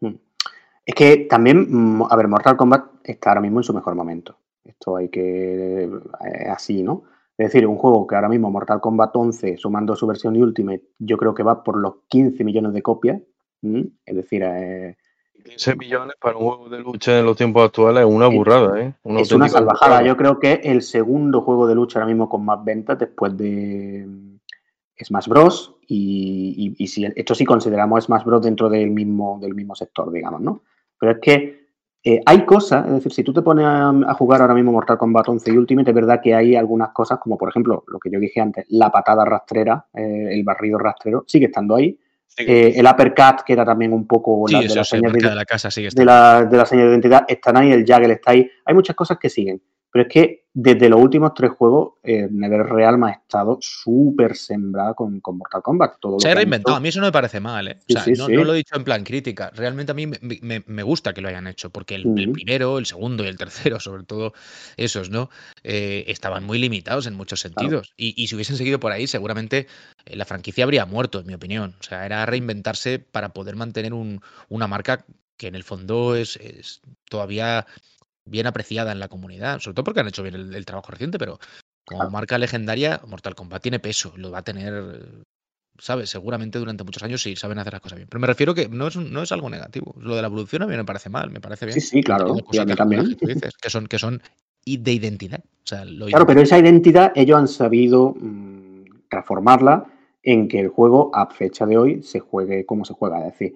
Hmm. 0.00 0.16
Es 0.84 0.96
que 0.96 1.28
también, 1.30 1.68
mm, 1.70 2.08
a 2.10 2.16
ver, 2.16 2.26
Mortal 2.26 2.56
Kombat 2.56 2.86
está 3.04 3.30
ahora 3.30 3.40
mismo 3.40 3.60
en 3.60 3.64
su 3.64 3.72
mejor 3.72 3.94
momento. 3.94 4.36
Esto 4.64 4.96
hay 4.96 5.10
que. 5.10 5.84
Eh, 5.84 6.48
así, 6.48 6.82
¿no? 6.82 7.04
Es 7.36 7.48
decir, 7.48 7.66
un 7.66 7.76
juego 7.76 8.06
que 8.06 8.14
ahora 8.14 8.28
mismo 8.28 8.50
Mortal 8.50 8.80
Kombat 8.80 9.14
11, 9.14 9.56
sumando 9.56 9.96
su 9.96 10.06
versión 10.06 10.36
Ultimate, 10.36 10.84
yo 10.98 11.16
creo 11.16 11.34
que 11.34 11.42
va 11.42 11.64
por 11.64 11.76
los 11.76 11.94
15 12.08 12.44
millones 12.44 12.72
de 12.72 12.82
copias. 12.82 13.20
Es 14.06 14.14
decir, 14.14 14.42
eh, 14.44 14.96
15 15.44 15.76
millones 15.76 16.14
para 16.20 16.36
un 16.36 16.44
juego 16.44 16.68
de 16.68 16.78
lucha 16.78 17.18
en 17.18 17.26
los 17.26 17.36
tiempos 17.36 17.64
actuales 17.64 18.06
es 18.06 18.12
una 18.12 18.28
burrada, 18.28 18.80
¿eh? 18.80 18.94
es 19.18 19.32
una 19.32 19.48
salvajada. 19.48 20.02
Yo 20.02 20.16
creo 20.16 20.38
que 20.38 20.52
es 20.52 20.60
el 20.62 20.82
segundo 20.82 21.40
juego 21.42 21.66
de 21.66 21.74
lucha 21.74 21.98
ahora 21.98 22.06
mismo 22.06 22.28
con 22.28 22.44
más 22.44 22.64
ventas 22.64 22.98
después 22.98 23.36
de 23.36 24.06
Smash 25.02 25.28
Bros. 25.28 25.74
Y, 25.86 26.74
si 26.86 27.04
esto 27.04 27.34
sí 27.34 27.44
consideramos 27.44 28.04
Smash 28.04 28.24
Bros. 28.24 28.42
dentro 28.42 28.68
del 28.68 28.90
mismo, 28.90 29.38
del 29.40 29.54
mismo 29.54 29.74
sector, 29.74 30.10
digamos, 30.12 30.40
¿no? 30.40 30.62
Pero 30.98 31.12
es 31.12 31.18
que 31.20 31.63
eh, 32.04 32.20
hay 32.26 32.44
cosas, 32.44 32.86
es 32.86 32.92
decir, 32.92 33.12
si 33.12 33.24
tú 33.24 33.32
te 33.32 33.40
pones 33.42 33.64
a, 33.66 34.14
jugar 34.14 34.42
ahora 34.42 34.54
mismo 34.54 34.72
Mortal 34.72 34.98
Kombat 34.98 35.28
11 35.28 35.50
y 35.50 35.56
Ultimate, 35.56 35.90
es 35.90 35.94
verdad 35.94 36.20
que 36.22 36.34
hay 36.34 36.54
algunas 36.54 36.90
cosas, 36.90 37.18
como 37.18 37.38
por 37.38 37.48
ejemplo 37.48 37.82
lo 37.86 37.98
que 37.98 38.10
yo 38.10 38.20
dije 38.20 38.40
antes, 38.40 38.66
la 38.68 38.90
patada 38.90 39.24
rastrera, 39.24 39.86
eh, 39.94 40.28
el 40.30 40.44
barrido 40.44 40.78
rastrero, 40.78 41.24
sigue 41.26 41.46
estando 41.46 41.76
ahí 41.76 41.98
eh, 42.36 42.72
el 42.76 42.86
uppercut, 42.86 43.42
que 43.46 43.52
era 43.52 43.64
también 43.64 43.92
un 43.92 44.06
poco 44.06 44.46
la, 44.48 44.60
de, 44.60 44.74
la 44.74 44.84
señal 44.84 45.12
de, 45.12 45.34
la 45.34 45.44
casa, 45.44 45.68
de, 45.68 46.04
la, 46.04 46.44
de 46.44 46.56
la 46.56 46.66
señal 46.66 46.86
de 46.86 46.92
identidad, 46.92 47.24
están 47.28 47.56
ahí, 47.56 47.70
el 47.70 47.84
Jagger 47.86 48.10
está 48.10 48.32
ahí. 48.32 48.50
Hay 48.64 48.74
muchas 48.74 48.96
cosas 48.96 49.18
que 49.18 49.30
siguen. 49.30 49.62
Pero 49.94 50.08
es 50.08 50.12
que 50.12 50.44
desde 50.52 50.88
los 50.88 51.00
últimos 51.00 51.34
tres 51.34 51.52
juegos, 51.52 51.92
eh, 52.02 52.26
NetherRealm 52.28 53.04
ha 53.04 53.12
estado 53.12 53.58
súper 53.60 54.34
sembrada 54.34 54.92
con, 54.94 55.22
Mortal 55.24 55.62
Kombat. 55.62 56.00
Todo 56.00 56.18
Se 56.18 56.28
ha 56.28 56.34
reinventado. 56.34 56.76
A 56.76 56.80
mí 56.80 56.88
eso 56.88 56.98
no 56.98 57.06
me 57.06 57.12
parece 57.12 57.38
mal. 57.38 57.68
¿eh? 57.68 57.78
O 57.88 57.92
sea, 57.92 58.04
no, 58.16 58.42
lo 58.42 58.54
he 58.54 58.56
dicho 58.56 58.74
en 58.74 58.82
plan 58.82 59.04
crítica. 59.04 59.52
Realmente 59.54 59.92
a 59.92 59.94
mí 59.94 60.08
me, 60.08 60.82
gusta 60.82 61.14
que 61.14 61.20
lo 61.20 61.28
hayan 61.28 61.46
hecho, 61.46 61.70
porque 61.70 61.94
el, 61.94 62.12
primero, 62.32 62.78
el 62.78 62.86
segundo 62.86 63.22
y 63.22 63.28
el 63.28 63.36
tercero, 63.36 63.78
sobre 63.80 64.02
todo 64.02 64.32
esos, 64.76 65.10
¿no? 65.10 65.30
Eh, 65.62 66.06
estaban 66.08 66.42
muy 66.42 66.58
limitados 66.58 67.06
en 67.06 67.14
muchos 67.14 67.38
sentidos. 67.38 67.94
Y, 67.96 68.26
si 68.26 68.34
hubiesen 68.34 68.56
seguido 68.56 68.80
por 68.80 68.90
ahí, 68.90 69.06
seguramente 69.06 69.68
eh, 70.06 70.16
la 70.16 70.24
franquicia 70.24 70.64
habría 70.64 70.86
muerto, 70.86 71.20
en 71.20 71.26
mi 71.26 71.34
opinión. 71.34 71.76
O 71.78 71.82
sea, 71.84 72.04
era 72.04 72.26
reinventarse 72.26 72.98
para 72.98 73.28
poder 73.28 73.54
mantener 73.54 73.92
una 73.92 74.66
marca 74.66 75.04
que 75.36 75.46
en 75.46 75.54
el 75.54 75.62
fondo 75.62 76.16
es, 76.16 76.36
es 76.36 76.80
todavía 77.08 77.66
bien 78.24 78.46
apreciada 78.46 78.92
en 78.92 79.00
la 79.00 79.08
comunidad, 79.08 79.60
sobre 79.60 79.74
todo 79.74 79.84
porque 79.84 80.00
han 80.00 80.08
hecho 80.08 80.22
bien 80.22 80.34
el, 80.34 80.66
trabajo 80.66 80.90
reciente, 80.90 81.18
pero 81.18 81.38
como 81.84 82.10
marca 82.10 82.38
legendaria, 82.38 83.00
Mortal 83.06 83.34
Kombat 83.34 83.62
tiene 83.62 83.78
peso, 83.78 84.14
lo 84.16 84.30
va 84.30 84.38
a 84.38 84.42
tener, 84.42 85.24
¿sabes? 85.78 86.08
Seguramente 86.08 86.58
durante 86.58 86.84
muchos 86.84 87.02
años 87.02 87.22
si 87.22 87.36
saben 87.36 87.58
hacer 87.58 87.74
las 87.74 87.82
cosas 87.82 87.96
bien. 87.96 88.08
Pero 88.08 88.20
me 88.20 88.26
refiero 88.26 88.54
que 88.54 88.68
no 88.68 88.88
es, 88.88 88.96
no 88.96 89.22
es 89.22 89.32
algo 89.32 89.50
negativo. 89.50 89.94
Lo 89.98 90.16
de 90.16 90.22
la 90.22 90.28
evolución 90.28 90.62
a 90.62 90.66
mí 90.66 90.76
me 90.76 90.84
parece 90.84 91.10
mal, 91.10 91.30
me 91.30 91.40
parece 91.40 91.66
bien. 91.66 91.80
Sí, 91.80 91.86
sí, 91.86 92.02
claro. 92.02 92.36
que, 92.50 92.74
también. 92.74 93.16
Que, 93.16 93.70
son, 93.70 93.86
que 93.86 93.98
son 93.98 94.22
de 94.64 94.92
identidad. 94.92 95.44
claro, 95.64 96.26
pero 96.26 96.40
esa 96.40 96.58
identidad 96.58 97.12
ellos 97.14 97.38
han 97.38 97.48
sabido 97.48 98.14
mm, 98.18 98.84
transformarla 99.10 99.86
en 100.22 100.48
que 100.48 100.60
el 100.60 100.68
juego 100.68 101.10
a 101.14 101.26
fecha 101.26 101.66
de 101.66 101.76
hoy 101.76 102.02
se 102.02 102.20
juegue 102.20 102.64
como 102.64 102.84
se 102.86 102.94
juega. 102.94 103.18
Es 103.18 103.32
decir, 103.32 103.54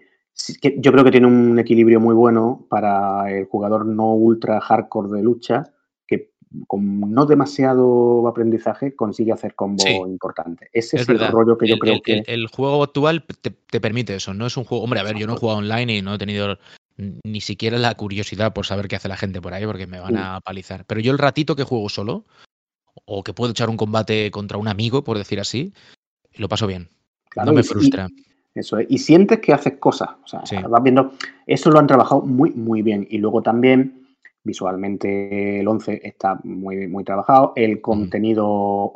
yo 0.77 0.93
creo 0.93 1.05
que 1.05 1.11
tiene 1.11 1.27
un 1.27 1.59
equilibrio 1.59 2.01
muy 2.01 2.15
bueno 2.15 2.67
para 2.69 3.31
el 3.31 3.47
jugador 3.47 3.87
no 3.87 4.15
ultra 4.15 4.61
hardcore 4.61 5.17
de 5.17 5.23
lucha, 5.23 5.73
que 6.07 6.33
con 6.67 7.01
no 7.13 7.27
demasiado 7.27 8.27
aprendizaje 8.29 8.95
consigue 8.95 9.33
hacer 9.33 9.55
combo 9.55 10.07
importante. 10.07 10.71
Ese 10.73 10.97
es, 10.97 11.09
el 11.09 11.19
rollo 11.29 11.59
que 11.59 11.69
yo 11.69 11.79
creo 11.79 12.01
que. 12.03 12.23
El, 12.27 12.47
juego 12.47 12.83
actual 12.83 13.25
te, 13.41 13.81
permite 13.81 14.15
eso, 14.15 14.33
no 14.33 14.47
es 14.47 14.57
un 14.57 14.65
juego. 14.65 14.85
Hombre, 14.85 15.01
a 15.01 15.05
ver, 15.05 15.17
yo 15.17 15.27
no 15.27 15.35
he 15.35 15.39
jugado 15.39 15.59
online 15.59 15.97
y 15.97 16.03
no 16.03 16.15
he 16.15 16.19
tenido 16.19 16.59
ni 16.97 17.41
siquiera 17.41 17.79
la 17.79 17.95
curiosidad 17.95 18.53
por 18.53 18.67
saber 18.67 18.89
qué 18.89 18.97
hace 18.97 19.09
la 19.09 19.17
gente 19.17 19.41
por 19.41 19.55
ahí, 19.55 19.65
porque 19.67 19.87
me 19.87 20.01
van 20.01 20.17
a 20.17 20.41
palizar. 20.41 20.85
Pero 20.85 21.01
yo 21.01 21.13
el 21.13 21.19
ratito 21.19 21.57
que 21.57 21.65
juego 21.65 21.89
solo, 21.89 22.27
o 23.05 23.23
que 23.23 23.35
puedo 23.35 23.53
echar 23.53 23.71
un 23.71 23.77
combate 23.77 24.31
contra 24.31 24.59
un 24.59 24.69
amigo, 24.69 25.05
por 25.05 25.19
decir 25.19 25.41
así, 25.41 25.73
lo 26.35 26.49
paso 26.49 26.67
bien. 26.67 26.89
no 27.37 27.53
me 27.53 27.63
frustra. 27.63 28.09
Eso 28.59 28.79
Y 28.89 28.99
sientes 28.99 29.39
que 29.41 29.53
haces 29.53 29.75
cosas. 29.79 30.11
O 30.25 30.27
sea, 30.27 30.43
vas 30.69 30.83
viendo. 30.83 31.13
Eso 31.47 31.71
lo 31.71 31.79
han 31.79 31.87
trabajado 31.87 32.23
muy, 32.23 32.51
muy 32.51 32.83
bien. 32.83 33.07
Y 33.09 33.19
luego 33.19 33.41
también, 33.41 34.07
visualmente, 34.43 35.61
el 35.61 35.69
11 35.69 36.01
está 36.03 36.39
muy, 36.43 36.89
muy 36.89 37.05
trabajado. 37.05 37.53
El 37.55 37.81
contenido 37.81 38.93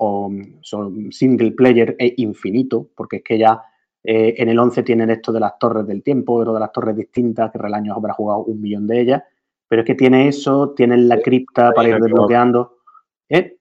single 1.10 1.52
player 1.52 1.96
es 1.98 2.14
infinito, 2.16 2.88
porque 2.96 3.16
es 3.16 3.22
que 3.22 3.38
ya 3.38 3.62
eh, 4.02 4.34
en 4.38 4.48
el 4.48 4.58
11 4.58 4.82
tienen 4.82 5.10
esto 5.10 5.32
de 5.32 5.40
las 5.40 5.58
torres 5.58 5.86
del 5.86 6.02
tiempo, 6.02 6.44
de 6.44 6.60
las 6.60 6.72
torres 6.72 6.96
distintas, 6.96 7.52
que 7.52 7.58
Relaños 7.58 7.96
habrá 7.96 8.12
jugado 8.14 8.40
un 8.44 8.60
millón 8.60 8.86
de 8.86 9.00
ellas. 9.00 9.22
Pero 9.68 9.82
es 9.82 9.86
que 9.86 9.94
tiene 9.94 10.28
eso, 10.28 10.74
tienen 10.76 11.08
la 11.08 11.20
cripta 11.20 11.72
para 11.72 11.88
ir 11.88 11.98
desbloqueando. 11.98 12.78
¿Eh? 13.28 13.56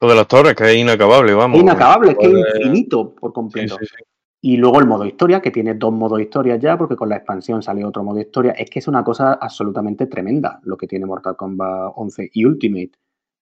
Lo 0.00 0.08
de 0.08 0.14
las 0.14 0.26
torres, 0.26 0.54
que 0.54 0.64
es 0.64 0.76
inacabable, 0.76 1.34
vamos. 1.34 1.60
inacabable, 1.60 2.12
es 2.12 2.18
que 2.18 2.26
es 2.26 2.56
infinito 2.56 3.14
por 3.14 3.34
completo. 3.34 3.76
Sí, 3.78 3.86
sí, 3.86 4.02
y 4.42 4.56
luego 4.56 4.80
el 4.80 4.86
modo 4.86 5.04
historia, 5.04 5.40
que 5.40 5.50
tiene 5.50 5.74
dos 5.74 5.92
modos 5.92 6.20
historia 6.20 6.56
ya, 6.56 6.78
porque 6.78 6.96
con 6.96 7.10
la 7.10 7.16
expansión 7.16 7.62
sale 7.62 7.84
otro 7.84 8.02
modo 8.02 8.20
historia. 8.20 8.52
Es 8.52 8.70
que 8.70 8.78
es 8.78 8.88
una 8.88 9.04
cosa 9.04 9.34
absolutamente 9.34 10.06
tremenda 10.06 10.60
lo 10.64 10.78
que 10.78 10.86
tiene 10.86 11.04
Mortal 11.04 11.36
Kombat 11.36 11.92
11 11.96 12.30
y 12.32 12.44
Ultimate. 12.46 12.92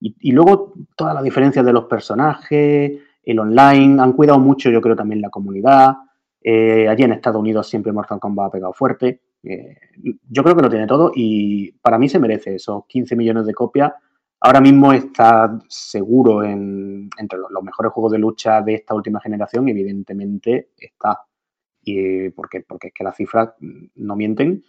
Y, 0.01 0.33
luego 0.33 0.75
todas 0.97 1.15
las 1.15 1.25
diferencias 1.25 1.65
de 1.65 1.73
los 1.73 1.85
personajes, 1.85 3.01
el 3.23 3.39
online, 3.39 4.01
han 4.01 4.13
cuidado 4.13 4.39
mucho, 4.39 4.71
yo 4.71 4.81
creo, 4.81 4.97
también 4.97 5.21
la 5.21 5.31
comunidad. 5.31 5.97
Eh, 6.41 6.89
allí 6.89 7.03
en 7.03 7.13
Estados 7.13 7.41
Unidos 7.41 7.69
siempre 7.69 7.93
Mortal 7.93 8.21
Kombat 8.21 8.47
ha 8.47 8.51
pegado 8.51 8.73
fuerte. 8.73 9.21
Eh, 9.43 9.77
yo 10.29 10.43
creo 10.43 10.57
que 10.57 10.63
lo 10.63 10.71
tiene 10.71 10.87
todo 10.87 11.13
y 11.15 11.73
para 11.81 11.99
mí 11.99 12.09
se 12.09 12.19
merece 12.19 12.57
esos 12.57 12.87
15 12.87 13.15
millones 13.15 13.47
de 13.47 13.55
copias 13.55 13.93
Ahora 14.41 14.61
mismo 14.61 14.93
está 14.93 15.59
seguro 15.69 16.45
en, 16.45 17.11
entre 17.19 17.39
los, 17.39 17.63
mejores 17.63 17.93
juegos 17.93 18.13
de 18.13 18.19
lucha 18.19 18.63
de 18.63 18.75
esta 18.75 18.95
última 18.95 19.21
generación, 19.21 19.69
evidentemente 19.69 20.71
está. 20.77 21.25
Y, 21.83 22.31
porque, 22.31 22.61
porque 22.61 22.89
es 22.89 22.95
que 22.95 23.05
las 23.05 23.17
cifras 23.17 23.51
no 23.59 24.15
mienten. 24.15 24.65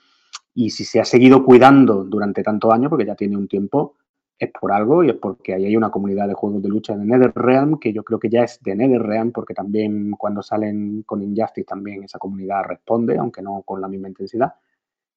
Y 0.55 0.71
si 0.71 0.85
se 0.85 0.99
ha 0.99 1.05
seguido 1.05 1.45
cuidando 1.45 2.03
durante 2.03 2.41
tantos 2.41 2.73
años, 2.73 2.89
porque 2.89 3.05
ya 3.05 3.15
tiene 3.15 3.37
un 3.37 3.47
tiempo, 3.47 3.95
es 4.39 4.51
por 4.51 4.71
algo 4.71 5.03
y 5.03 5.09
es 5.09 5.15
porque 5.15 5.53
ahí 5.53 5.65
hay 5.65 5.75
una 5.75 5.91
comunidad 5.91 6.27
de 6.27 6.33
juegos 6.33 6.63
de 6.63 6.69
lucha 6.69 6.95
de 6.95 7.05
NetherRealm 7.05 7.77
que 7.77 7.91
yo 7.91 8.03
creo 8.03 8.19
que 8.19 8.29
ya 8.29 8.43
es 8.43 8.63
de 8.63 8.73
NetherRealm 8.73 9.33
porque 9.33 9.53
también 9.53 10.11
cuando 10.11 10.41
salen 10.41 11.03
con 11.03 11.21
Injustice 11.21 11.65
también 11.65 12.03
esa 12.03 12.19
comunidad 12.19 12.63
responde, 12.63 13.17
aunque 13.17 13.41
no 13.41 13.63
con 13.63 13.81
la 13.81 13.89
misma 13.89 14.07
intensidad. 14.07 14.53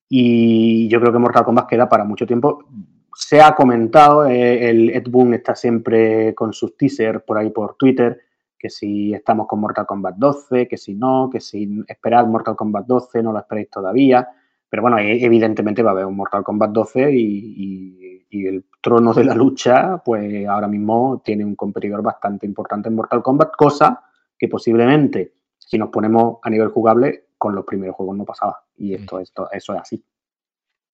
Y 0.08 0.88
yo 0.88 1.00
creo 1.00 1.12
que 1.12 1.18
Mortal 1.18 1.44
Kombat 1.44 1.68
queda 1.68 1.88
para 1.88 2.04
mucho 2.04 2.26
tiempo 2.26 2.66
se 3.14 3.40
ha 3.40 3.54
comentado, 3.54 4.26
eh, 4.26 4.70
el 4.70 4.90
Ed 4.90 5.04
Boon 5.08 5.34
está 5.34 5.54
siempre 5.54 6.34
con 6.34 6.52
sus 6.52 6.76
teasers 6.76 7.22
por 7.22 7.38
ahí 7.38 7.50
por 7.50 7.76
Twitter, 7.76 8.20
que 8.58 8.70
si 8.70 9.12
estamos 9.12 9.46
con 9.46 9.60
Mortal 9.60 9.86
Kombat 9.86 10.16
12, 10.16 10.68
que 10.68 10.76
si 10.76 10.94
no, 10.94 11.28
que 11.30 11.40
si 11.40 11.82
esperad 11.88 12.26
Mortal 12.26 12.56
Kombat 12.56 12.86
12, 12.86 13.22
no 13.22 13.32
lo 13.32 13.38
esperéis 13.38 13.70
todavía. 13.70 14.28
Pero 14.68 14.82
bueno, 14.82 14.98
e, 14.98 15.24
evidentemente 15.24 15.82
va 15.82 15.90
a 15.90 15.92
haber 15.92 16.06
un 16.06 16.16
Mortal 16.16 16.44
Kombat 16.44 16.70
12 16.70 17.12
y, 17.12 18.24
y 18.30 18.46
el 18.46 18.64
trono 18.80 19.12
de 19.12 19.24
la 19.24 19.34
lucha, 19.34 20.02
pues 20.02 20.46
ahora 20.46 20.66
mismo 20.66 21.20
tiene 21.24 21.44
un 21.44 21.54
competidor 21.54 22.02
bastante 22.02 22.46
importante 22.46 22.88
en 22.88 22.94
Mortal 22.94 23.22
Kombat, 23.22 23.52
cosa 23.56 24.04
que 24.38 24.48
posiblemente, 24.48 25.34
si 25.58 25.76
nos 25.76 25.90
ponemos 25.90 26.38
a 26.42 26.48
nivel 26.48 26.68
jugable, 26.68 27.26
con 27.36 27.54
los 27.54 27.64
primeros 27.64 27.94
juegos 27.94 28.16
no 28.16 28.24
pasaba. 28.24 28.64
Y 28.76 28.94
esto, 28.94 29.20
esto 29.20 29.50
eso 29.52 29.74
es 29.74 29.80
así. 29.80 30.04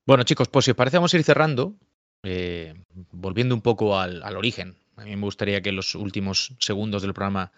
Bueno, 0.06 0.24
chicos, 0.24 0.48
pues 0.48 0.64
si 0.64 0.70
os 0.72 0.76
parece, 0.76 0.96
vamos 0.96 1.14
a 1.14 1.16
ir 1.18 1.22
cerrando, 1.22 1.74
eh, 2.24 2.74
volviendo 3.12 3.54
un 3.54 3.62
poco 3.62 3.98
al, 3.98 4.22
al, 4.22 4.36
origen. 4.36 4.76
A 4.96 5.04
mí 5.04 5.14
me 5.14 5.22
gustaría 5.22 5.62
que 5.62 5.72
los 5.72 5.94
últimos 5.94 6.52
segundos 6.58 7.02
del 7.02 7.14
programa 7.14 7.52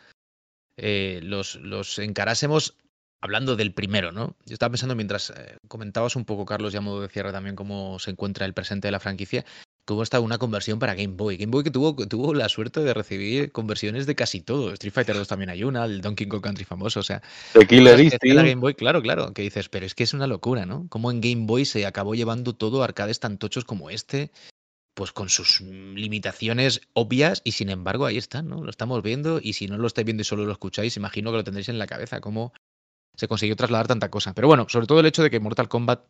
eh, 0.77 1.21
los, 1.23 1.57
los, 1.57 1.99
encarásemos 1.99 2.77
hablando 3.21 3.57
del 3.57 3.73
primero, 3.73 4.13
¿no? 4.13 4.37
Yo 4.47 4.55
estaba 4.55 4.71
pensando 4.71 4.95
mientras 4.95 5.31
eh, 5.31 5.59
comentabas 5.69 6.17
un 6.17 6.25
poco, 6.25 6.47
Carlos, 6.47 6.73
ya 6.73 6.81
modo 6.81 7.03
de 7.03 7.09
cierre 7.09 7.33
también, 7.33 7.55
cómo 7.57 7.99
se 7.99 8.13
encuentra 8.13 8.47
el 8.47 8.55
presente 8.55 8.89
de 8.89 8.93
la 8.93 9.01
franquicia 9.01 9.45
hubo 9.95 10.03
hasta 10.03 10.21
una 10.21 10.39
conversión 10.39 10.79
para 10.79 10.95
Game 10.95 11.15
Boy. 11.15 11.37
Game 11.37 11.51
Boy 11.51 11.65
que 11.65 11.71
tuvo, 11.71 11.95
tuvo 11.95 12.35
la 12.35 12.49
suerte 12.49 12.81
de 12.81 12.95
recibir 12.95 13.53
conversiones 13.53 14.07
de 14.07 14.15
casi 14.15 14.41
todo. 14.41 14.73
Street 14.73 14.93
Fighter 14.93 15.17
2 15.17 15.29
también 15.29 15.51
hay 15.51 15.65
una, 15.65 15.85
el 15.85 16.01
Donkey 16.01 16.29
Kong 16.29 16.43
Country 16.43 16.65
famoso, 16.65 17.01
o 17.01 17.03
sea. 17.03 17.23
The 17.53 17.67
Killer 17.67 17.99
Instinct. 18.01 18.37
Game 18.37 18.55
Boy, 18.57 18.75
claro, 18.75 19.03
claro, 19.03 19.33
que 19.33 19.43
dices, 19.43 19.69
pero 19.69 19.87
es 19.87 19.95
que 19.95 20.05
es 20.05 20.15
una 20.15 20.27
locura, 20.27 20.67
¿no? 20.67 20.87
Como 20.89 21.11
en 21.11 21.21
Game 21.21 21.47
Boy 21.47 21.65
se 21.65 21.87
acabó 21.87 22.15
llevando 22.15 22.55
todo 22.55 22.83
a 22.83 22.85
arcades 22.85 23.21
tan 23.21 23.39
tochos 23.39 23.65
como 23.65 23.91
este, 23.91 24.31
pues 24.95 25.13
con 25.13 25.29
sus 25.29 25.61
limitaciones 25.61 26.83
obvias 26.93 27.43
y 27.45 27.53
sin 27.53 27.71
embargo 27.71 28.07
ahí 28.07 28.19
están, 28.19 28.49
¿no? 28.49 28.63
Lo 28.63 28.71
estamos 28.71 29.03
viendo 29.03 29.41
y 29.43 29.55
si 29.55 29.67
no 29.67 29.79
lo 29.79 29.87
estáis 29.87 30.05
viendo 30.05 30.23
y 30.23 30.25
solo 30.25 30.45
lo 30.45 30.53
escucháis, 30.53 30.97
imagino 30.97 31.31
que 31.31 31.39
lo 31.39 31.45
tendréis 31.45 31.69
en 31.69 31.79
la 31.79 31.87
cabeza, 31.87 32.21
cómo 32.21 32.53
se 33.17 33.29
consiguió 33.29 33.57
trasladar 33.57 33.89
tanta 33.89 34.11
cosa. 34.11 34.35
Pero 34.35 34.49
bueno, 34.49 34.67
sobre 34.69 34.87
todo 34.87 35.01
el 35.01 35.07
hecho 35.07 35.23
de 35.23 35.31
que 35.31 35.41
Mortal 35.41 35.69
Kombat 35.69 36.05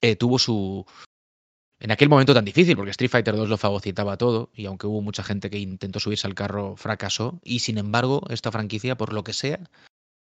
eh, 0.00 0.16
tuvo 0.16 0.38
su, 0.38 0.86
en 1.84 1.90
aquel 1.90 2.08
momento 2.08 2.32
tan 2.32 2.46
difícil, 2.46 2.76
porque 2.76 2.92
Street 2.92 3.10
Fighter 3.10 3.36
2 3.36 3.46
lo 3.46 3.58
fagocitaba 3.58 4.16
todo, 4.16 4.50
y 4.54 4.64
aunque 4.64 4.86
hubo 4.86 5.02
mucha 5.02 5.22
gente 5.22 5.50
que 5.50 5.58
intentó 5.58 6.00
subirse 6.00 6.26
al 6.26 6.34
carro, 6.34 6.76
fracasó, 6.76 7.42
y 7.44 7.58
sin 7.58 7.76
embargo, 7.76 8.22
esta 8.30 8.50
franquicia, 8.50 8.96
por 8.96 9.12
lo 9.12 9.22
que 9.22 9.34
sea, 9.34 9.60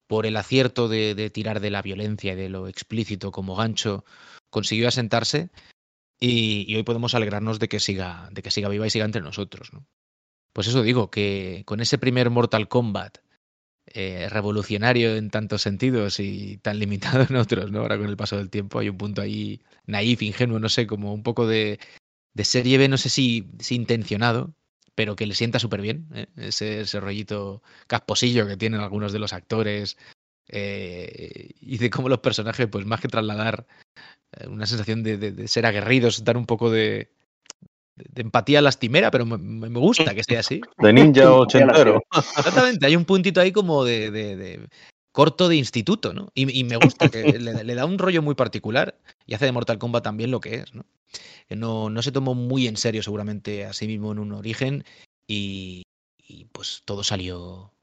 por 0.06 0.28
el 0.28 0.38
acierto 0.38 0.88
de, 0.88 1.32
tirar 1.32 1.60
de 1.60 1.72
la 1.72 1.82
violencia 1.82 2.34
y 2.34 2.36
de 2.36 2.50
lo 2.50 2.68
explícito 2.68 3.32
como 3.32 3.56
gancho, 3.56 4.06
consiguió 4.52 4.88
asentarse, 4.88 5.50
y, 6.20 6.72
y, 6.72 6.76
hoy 6.76 6.84
podemos 6.84 7.16
alegrarnos 7.16 7.58
de 7.58 7.68
que 7.68 7.80
siga, 7.80 8.30
de 8.32 8.44
que 8.44 8.52
siga 8.52 8.70
viva 8.70 8.86
y 8.86 8.92
siga 8.92 9.06
entre 9.06 9.22
nosotros. 9.22 9.74
¿no? 9.74 9.88
Pues 10.54 10.68
eso 10.68 10.84
digo, 10.84 11.10
que 11.10 11.64
con 11.66 11.82
ese 11.82 11.98
primer 11.98 12.30
Mortal 12.30 12.68
Kombat, 12.68 13.18
eh, 13.94 14.28
revolucionario 14.30 15.16
en 15.16 15.30
tantos 15.30 15.62
sentidos 15.62 16.20
y 16.20 16.58
tan 16.58 16.80
limitado 16.80 17.26
en 17.30 17.36
otros, 17.36 17.72
¿no? 17.72 17.80
Ahora 17.82 17.98
con 17.98 18.08
el 18.08 18.18
paso 18.18 18.38
del 18.38 18.50
tiempo 18.50 18.80
hay 18.80 18.90
un 18.90 18.98
punto 18.98 19.22
ahí 19.22 19.62
naif, 19.86 20.22
ingenuo, 20.22 20.60
no 20.60 20.70
sé, 20.70 20.88
como 20.88 21.14
un 21.14 21.24
poco 21.24 21.48
de, 21.48 21.80
de 22.34 22.46
serie 22.46 22.78
B, 22.78 22.88
no 22.88 22.98
sé 22.98 23.10
si, 23.10 23.50
si 23.60 23.76
intencionado, 23.76 24.54
pero 24.96 25.16
que 25.16 25.26
le 25.26 25.36
sienta 25.36 25.60
súper 25.60 25.82
bien, 25.82 26.08
¿eh? 26.14 26.28
ese, 26.38 27.00
rollito 27.00 27.64
casposillo 27.88 28.48
que 28.48 28.58
tienen 28.58 28.82
algunos 28.82 29.14
de 29.14 29.20
los 29.20 29.34
actores 29.34 29.98
eh, 30.48 31.52
y 31.62 31.78
de 31.78 31.90
cómo 31.90 32.10
los 32.10 32.20
personajes, 32.20 32.68
pues 32.68 32.86
más 32.86 33.02
que 33.02 33.08
trasladar 33.08 33.66
eh, 34.34 34.48
una 34.48 34.66
sensación 34.66 35.04
de, 35.04 35.18
de 35.18 35.48
ser 35.48 35.66
aguerridos, 35.66 36.24
dar 36.24 36.38
un 36.38 36.46
poco 36.46 36.70
de, 36.70 37.12
de 38.10 38.22
empatía 38.22 38.62
lastimera, 38.62 39.12
pero 39.12 39.26
me, 39.26 39.38
me, 39.38 39.80
gusta 39.80 40.14
que 40.14 40.24
sea 40.24 40.40
así. 40.40 40.62
De 40.78 40.94
ninja 40.94 41.32
ochentero. 41.32 42.02
Exactamente, 42.16 42.86
hay 42.86 42.96
un 42.96 43.06
puntito 43.06 43.42
ahí 43.42 43.52
como 43.52 43.84
de, 43.84 44.12
de, 44.12 44.36
de 44.36 44.68
corto 45.12 45.50
de 45.50 45.56
instituto, 45.56 46.14
¿no? 46.14 46.32
Y, 46.34 46.60
y 46.60 46.64
me 46.64 46.78
gusta, 46.78 47.10
que 47.10 47.24
le, 47.40 47.64
le, 47.64 47.76
da 47.76 47.86
un 47.86 47.98
rollo 47.98 48.22
muy 48.22 48.36
particular 48.36 48.98
y 49.26 49.34
hace 49.34 49.46
de 49.46 49.52
Mortal 49.52 49.78
Kombat 49.80 50.04
también 50.04 50.32
lo 50.32 50.40
que 50.40 50.56
es, 50.56 50.74
¿no? 50.74 50.86
Que 51.48 51.56
no, 51.56 51.90
no 51.90 52.02
se 52.02 52.12
tomó 52.12 52.36
muy 52.36 52.68
en 52.68 52.78
serio 52.78 53.04
seguramente 53.04 53.66
a 53.66 53.74
sí 53.74 53.88
mismo 53.88 54.12
en 54.12 54.20
un 54.20 54.34
origen 54.34 54.84
y, 55.28 55.84
y 56.18 56.46
pues 56.46 56.84
todo 56.86 57.04
salió 57.04 57.74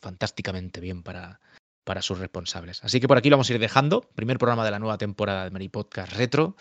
fantásticamente 0.00 0.80
bien 0.80 1.02
para, 1.02 1.40
para 1.84 2.02
sus 2.02 2.18
responsables. 2.18 2.82
Así 2.84 3.00
que 3.00 3.08
por 3.08 3.18
aquí 3.18 3.30
lo 3.30 3.36
vamos 3.36 3.50
a 3.50 3.54
ir 3.54 3.60
dejando. 3.60 4.02
Primer 4.14 4.38
programa 4.38 4.64
de 4.64 4.70
la 4.70 4.78
nueva 4.78 4.98
temporada 4.98 5.44
de 5.44 5.50
Mary 5.50 5.68
Podcast 5.68 6.12
Retro 6.12 6.56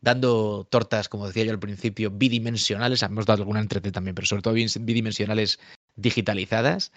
dando 0.00 0.66
tortas, 0.70 1.08
como 1.08 1.26
decía 1.26 1.44
yo 1.44 1.52
al 1.52 1.58
principio, 1.58 2.10
bidimensionales. 2.10 3.02
Hemos 3.02 3.26
dado 3.26 3.42
alguna 3.42 3.60
entrete 3.60 3.92
también, 3.92 4.14
pero 4.14 4.26
sobre 4.26 4.42
todo 4.42 4.54
bidimensionales 4.54 5.58
digitalizadas. 5.96 6.92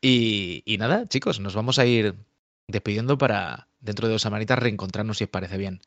Y, 0.00 0.62
y, 0.66 0.78
nada, 0.78 1.06
chicos, 1.06 1.40
nos 1.40 1.54
vamos 1.54 1.78
a 1.78 1.86
ir 1.86 2.14
despidiendo 2.68 3.16
para 3.18 3.68
dentro 3.80 4.06
de 4.06 4.12
dos 4.12 4.22
semanitas 4.22 4.58
reencontrarnos 4.58 5.18
si 5.18 5.24
os 5.24 5.30
parece 5.30 5.56
bien. 5.56 5.80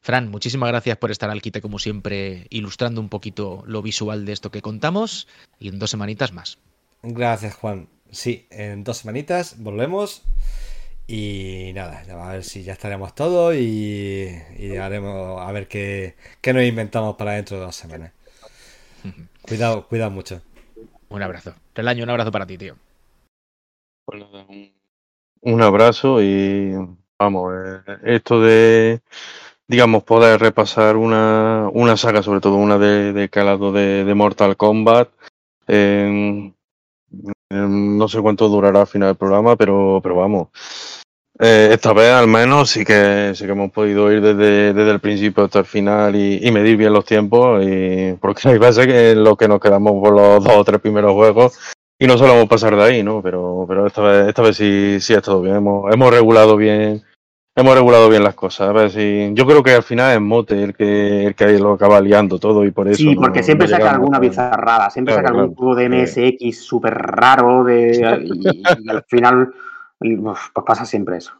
Fran, 0.00 0.28
muchísimas 0.28 0.68
gracias 0.68 0.96
por 0.96 1.10
estar 1.10 1.30
al 1.30 1.42
quite 1.42 1.60
como 1.60 1.78
siempre, 1.78 2.46
ilustrando 2.50 3.00
un 3.00 3.08
poquito 3.08 3.64
lo 3.66 3.82
visual 3.82 4.24
de 4.24 4.32
esto 4.32 4.50
que 4.50 4.62
contamos 4.62 5.26
y 5.58 5.68
en 5.68 5.78
dos 5.78 5.90
semanitas 5.90 6.32
más. 6.32 6.58
Gracias, 7.02 7.54
Juan. 7.54 7.88
Sí, 8.10 8.46
en 8.50 8.84
dos 8.84 8.98
semanitas 8.98 9.56
volvemos. 9.58 10.22
Y 11.10 11.72
nada, 11.74 12.04
a 12.06 12.32
ver 12.32 12.44
si 12.44 12.62
ya 12.62 12.74
estaremos 12.74 13.14
todos 13.14 13.54
y, 13.54 14.28
y 14.58 14.76
haremos 14.76 15.40
a 15.40 15.50
ver 15.52 15.66
qué, 15.66 16.16
qué, 16.42 16.52
nos 16.52 16.64
inventamos 16.64 17.16
para 17.16 17.32
dentro 17.32 17.56
de 17.56 17.64
dos 17.64 17.74
semanas. 17.74 18.12
Cuidado, 19.40 19.86
cuidado 19.88 20.10
mucho. 20.10 20.42
Un 21.08 21.22
abrazo. 21.22 21.54
Relaño, 21.74 22.04
un 22.04 22.10
abrazo 22.10 22.30
para 22.30 22.46
ti, 22.46 22.58
tío. 22.58 22.76
Pues 24.04 24.22
un, 24.48 24.70
un 25.40 25.62
abrazo 25.62 26.22
y 26.22 26.74
vamos, 27.18 27.54
eh, 27.54 27.96
esto 28.04 28.42
de, 28.42 29.00
digamos, 29.66 30.04
poder 30.04 30.38
repasar 30.38 30.98
una, 30.98 31.70
una 31.72 31.96
saga, 31.96 32.22
sobre 32.22 32.40
todo 32.40 32.56
una 32.56 32.76
de, 32.76 33.14
de 33.14 33.30
calado 33.30 33.72
de, 33.72 34.04
de 34.04 34.14
Mortal 34.14 34.58
Kombat. 34.58 35.08
Eh, 35.68 36.52
no 37.50 38.08
sé 38.08 38.20
cuánto 38.20 38.48
durará 38.48 38.82
al 38.82 38.86
final 38.86 39.08
del 39.08 39.16
programa, 39.16 39.56
pero, 39.56 40.00
pero 40.02 40.16
vamos. 40.16 40.48
Eh, 41.40 41.68
esta 41.72 41.92
vez 41.92 42.10
al 42.10 42.26
menos 42.26 42.68
sí 42.70 42.84
que 42.84 43.30
sí 43.34 43.44
que 43.44 43.52
hemos 43.52 43.70
podido 43.70 44.10
ir 44.10 44.20
desde, 44.20 44.72
desde 44.72 44.90
el 44.90 44.98
principio 44.98 45.44
hasta 45.44 45.60
el 45.60 45.66
final 45.66 46.16
y, 46.16 46.40
y, 46.42 46.50
medir 46.50 46.76
bien 46.76 46.92
los 46.92 47.04
tiempos 47.04 47.64
y 47.64 48.14
porque 48.20 48.48
hay 48.48 48.58
veces 48.58 48.88
que 48.88 49.14
lo 49.14 49.36
que 49.36 49.46
nos 49.46 49.60
quedamos 49.60 49.92
por 50.02 50.14
los 50.14 50.42
dos 50.42 50.56
o 50.56 50.64
tres 50.64 50.80
primeros 50.80 51.12
juegos 51.12 51.56
y 51.96 52.06
no 52.06 52.16
solemos 52.16 52.48
pasar 52.48 52.76
de 52.76 52.82
ahí, 52.82 53.02
¿no? 53.02 53.20
Pero, 53.22 53.64
pero 53.68 53.86
esta 53.86 54.02
vez, 54.02 54.28
esta 54.28 54.42
vez 54.42 54.56
sí, 54.56 54.98
sí 55.00 55.14
ha 55.14 55.18
estado 55.18 55.42
bien, 55.42 55.56
hemos, 55.56 55.92
hemos 55.92 56.10
regulado 56.12 56.56
bien, 56.56 57.02
hemos 57.56 57.74
regulado 57.74 58.08
bien 58.08 58.22
las 58.22 58.34
cosas. 58.34 58.68
A 58.68 58.72
ver 58.72 58.90
si, 58.90 59.30
yo 59.34 59.46
creo 59.46 59.62
que 59.62 59.72
al 59.72 59.82
final 59.82 60.14
es 60.14 60.20
Mote 60.20 60.62
el 60.62 60.74
que, 60.74 61.26
el 61.26 61.34
que 61.34 61.58
lo 61.58 61.72
acaba 61.72 62.00
liando 62.00 62.38
todo 62.38 62.64
y 62.64 62.70
por 62.70 62.88
eso. 62.88 62.98
Sí, 62.98 63.16
porque 63.16 63.40
no, 63.40 63.44
siempre 63.44 63.66
no 63.66 63.76
saca 63.76 63.90
alguna 63.90 64.20
bizarrada, 64.20 64.90
siempre 64.90 65.14
claro, 65.14 65.28
saca 65.28 65.40
algún 65.40 65.56
juego 65.56 65.74
de 65.74 65.88
MSX 65.88 66.64
súper 66.64 66.94
raro 66.94 67.64
de, 67.64 68.22
y, 68.24 68.62
y 68.84 68.90
al 68.90 69.02
final 69.08 69.52
pues 69.98 70.66
pasa 70.66 70.84
siempre 70.84 71.18
eso. 71.18 71.32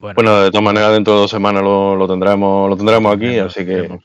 Bueno, 0.00 0.14
bueno, 0.14 0.40
de 0.42 0.50
todas 0.50 0.64
maneras, 0.64 0.92
dentro 0.92 1.14
de 1.14 1.20
dos 1.20 1.30
semanas 1.30 1.62
lo, 1.62 1.96
lo 1.96 2.06
tendremos, 2.06 2.70
lo 2.70 2.76
tendremos 2.76 3.14
aquí, 3.14 3.38
así 3.38 3.66
que. 3.66 3.98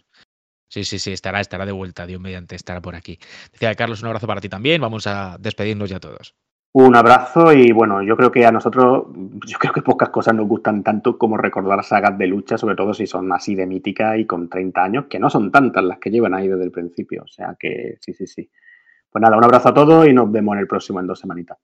Sí, 0.68 0.84
sí, 0.84 0.98
sí, 0.98 1.12
estará, 1.12 1.40
estará 1.40 1.68
de 1.68 1.72
vuelta, 1.72 2.08
Dios 2.08 2.20
mediante, 2.20 2.56
estará 2.56 2.82
por 2.82 2.96
aquí. 2.96 3.20
Decía 3.52 3.76
Carlos, 3.76 4.02
un 4.02 4.08
abrazo 4.08 4.26
para 4.26 4.42
ti 4.42 4.50
también. 4.50 4.82
Vamos 4.82 5.06
a 5.06 5.38
despedirnos 5.40 5.88
ya 5.88 6.00
todos. 6.00 6.34
Un 6.76 6.96
abrazo 6.96 7.54
y 7.54 7.72
bueno, 7.72 8.02
yo 8.02 8.18
creo 8.18 8.32
que 8.32 8.48
a 8.48 8.52
nosotros, 8.52 9.06
yo 9.46 9.60
creo 9.60 9.72
que 9.72 9.84
pocas 9.84 10.10
cosas 10.10 10.34
nos 10.34 10.48
gustan 10.48 10.82
tanto 10.82 11.20
como 11.20 11.38
recordar 11.38 11.84
sagas 11.84 12.18
de 12.18 12.26
lucha, 12.26 12.58
sobre 12.58 12.76
todo 12.76 12.96
si 12.96 13.06
son 13.06 13.32
así 13.32 13.54
de 13.54 13.68
mítica 13.68 14.18
y 14.18 14.26
con 14.26 14.50
30 14.50 14.84
años, 14.84 15.06
que 15.08 15.20
no 15.20 15.30
son 15.30 15.52
tantas 15.52 15.84
las 15.84 16.00
que 16.00 16.10
llevan 16.10 16.34
ahí 16.34 16.48
desde 16.48 16.64
el 16.64 16.72
principio. 16.72 17.22
O 17.22 17.28
sea 17.28 17.56
que 17.60 17.98
sí, 18.02 18.14
sí, 18.14 18.26
sí. 18.26 18.50
Pues 19.12 19.22
nada, 19.22 19.38
un 19.38 19.44
abrazo 19.44 19.70
a 19.70 19.74
todos 19.76 20.08
y 20.08 20.14
nos 20.14 20.32
vemos 20.32 20.54
en 20.56 20.62
el 20.62 20.68
próximo 20.68 21.00
en 21.00 21.06
dos 21.06 21.20
semanitas. 21.20 21.60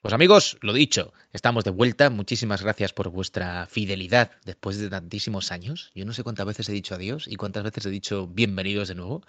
Pues 0.00 0.14
amigos, 0.14 0.56
lo 0.62 0.72
dicho, 0.72 1.12
estamos 1.30 1.62
de 1.64 1.72
vuelta. 1.72 2.08
Muchísimas 2.08 2.62
gracias 2.62 2.94
por 2.94 3.10
vuestra 3.10 3.66
fidelidad 3.66 4.30
después 4.46 4.78
de 4.78 4.88
tantísimos 4.88 5.52
años. 5.52 5.90
Yo 5.94 6.06
no 6.06 6.14
sé 6.14 6.22
cuántas 6.22 6.46
veces 6.46 6.66
he 6.70 6.72
dicho 6.72 6.94
adiós 6.94 7.28
y 7.28 7.36
cuántas 7.36 7.64
veces 7.64 7.84
he 7.84 7.90
dicho 7.90 8.26
bienvenidos 8.26 8.88
de 8.88 8.94
nuevo. 8.94 9.22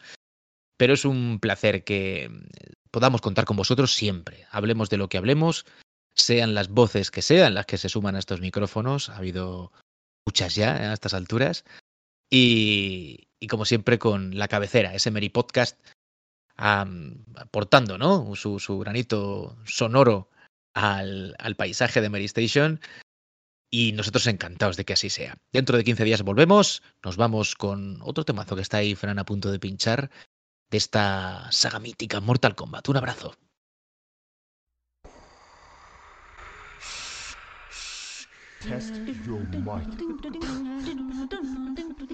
Pero 0.78 0.94
es 0.94 1.04
un 1.04 1.40
placer 1.42 1.84
que 1.84 2.32
podamos 2.90 3.20
contar 3.20 3.44
con 3.44 3.58
vosotros 3.58 3.94
siempre. 3.94 4.48
Hablemos 4.50 4.90
de 4.90 4.96
lo 4.96 5.10
que 5.10 5.18
hablemos, 5.18 5.66
sean 6.16 6.54
las 6.54 6.70
voces 6.70 7.12
que 7.12 7.22
sean 7.22 7.54
las 7.54 7.66
que 7.66 7.78
se 7.78 7.90
suman 7.90 8.16
a 8.16 8.20
estos 8.20 8.40
micrófonos. 8.40 9.10
Ha 9.10 9.18
habido 9.18 9.74
muchas 10.26 10.56
ya 10.56 10.92
a 10.92 10.94
estas 10.94 11.14
alturas. 11.14 11.66
Y, 12.30 13.28
y 13.42 13.48
como 13.48 13.66
siempre 13.66 14.00
con 14.00 14.38
la 14.38 14.48
cabecera, 14.48 14.96
ese 14.96 15.12
Meri 15.12 15.28
Podcast, 15.28 15.78
aportando 16.56 17.98
¿no? 17.98 18.34
su 18.38 18.80
granito 18.80 19.58
sonoro 19.66 20.31
al, 20.74 21.36
al 21.40 21.56
paisaje 21.56 22.02
de 22.02 22.10
Mary 22.10 22.26
Station 22.26 22.80
y 23.72 23.94
nosotros 23.94 24.28
encantados 24.28 24.76
de 24.78 24.86
que 24.86 24.94
así 24.94 25.10
sea. 25.10 25.38
Dentro 25.52 25.78
de 25.78 25.84
15 25.84 26.04
días 26.04 26.22
volvemos, 26.22 26.84
nos 27.04 27.16
vamos 27.16 27.56
con 27.56 28.00
otro 28.02 28.26
temazo 28.26 28.56
que 28.56 28.62
está 28.62 28.78
ahí 28.78 28.96
Fran 28.96 29.18
a 29.18 29.26
punto 29.26 29.52
de 29.52 29.60
pinchar 29.60 30.12
de 30.70 30.78
esta 30.78 31.52
saga 31.52 31.80
mítica 31.80 32.20
Mortal 32.20 32.56
Kombat. 32.56 32.88
Un 32.90 32.98
abrazo. 32.98 33.34
Test 38.62 38.94
your 39.26 39.42
might. 39.64 39.98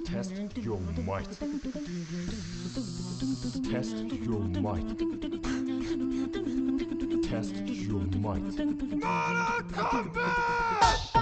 Test 0.06 0.32
your 0.64 0.80
might. 4.62 4.98
Test 7.30 7.56
your 7.68 7.99
might. 8.22 8.41
Not 8.41 9.60
a 9.60 9.64
combat! 9.74 11.16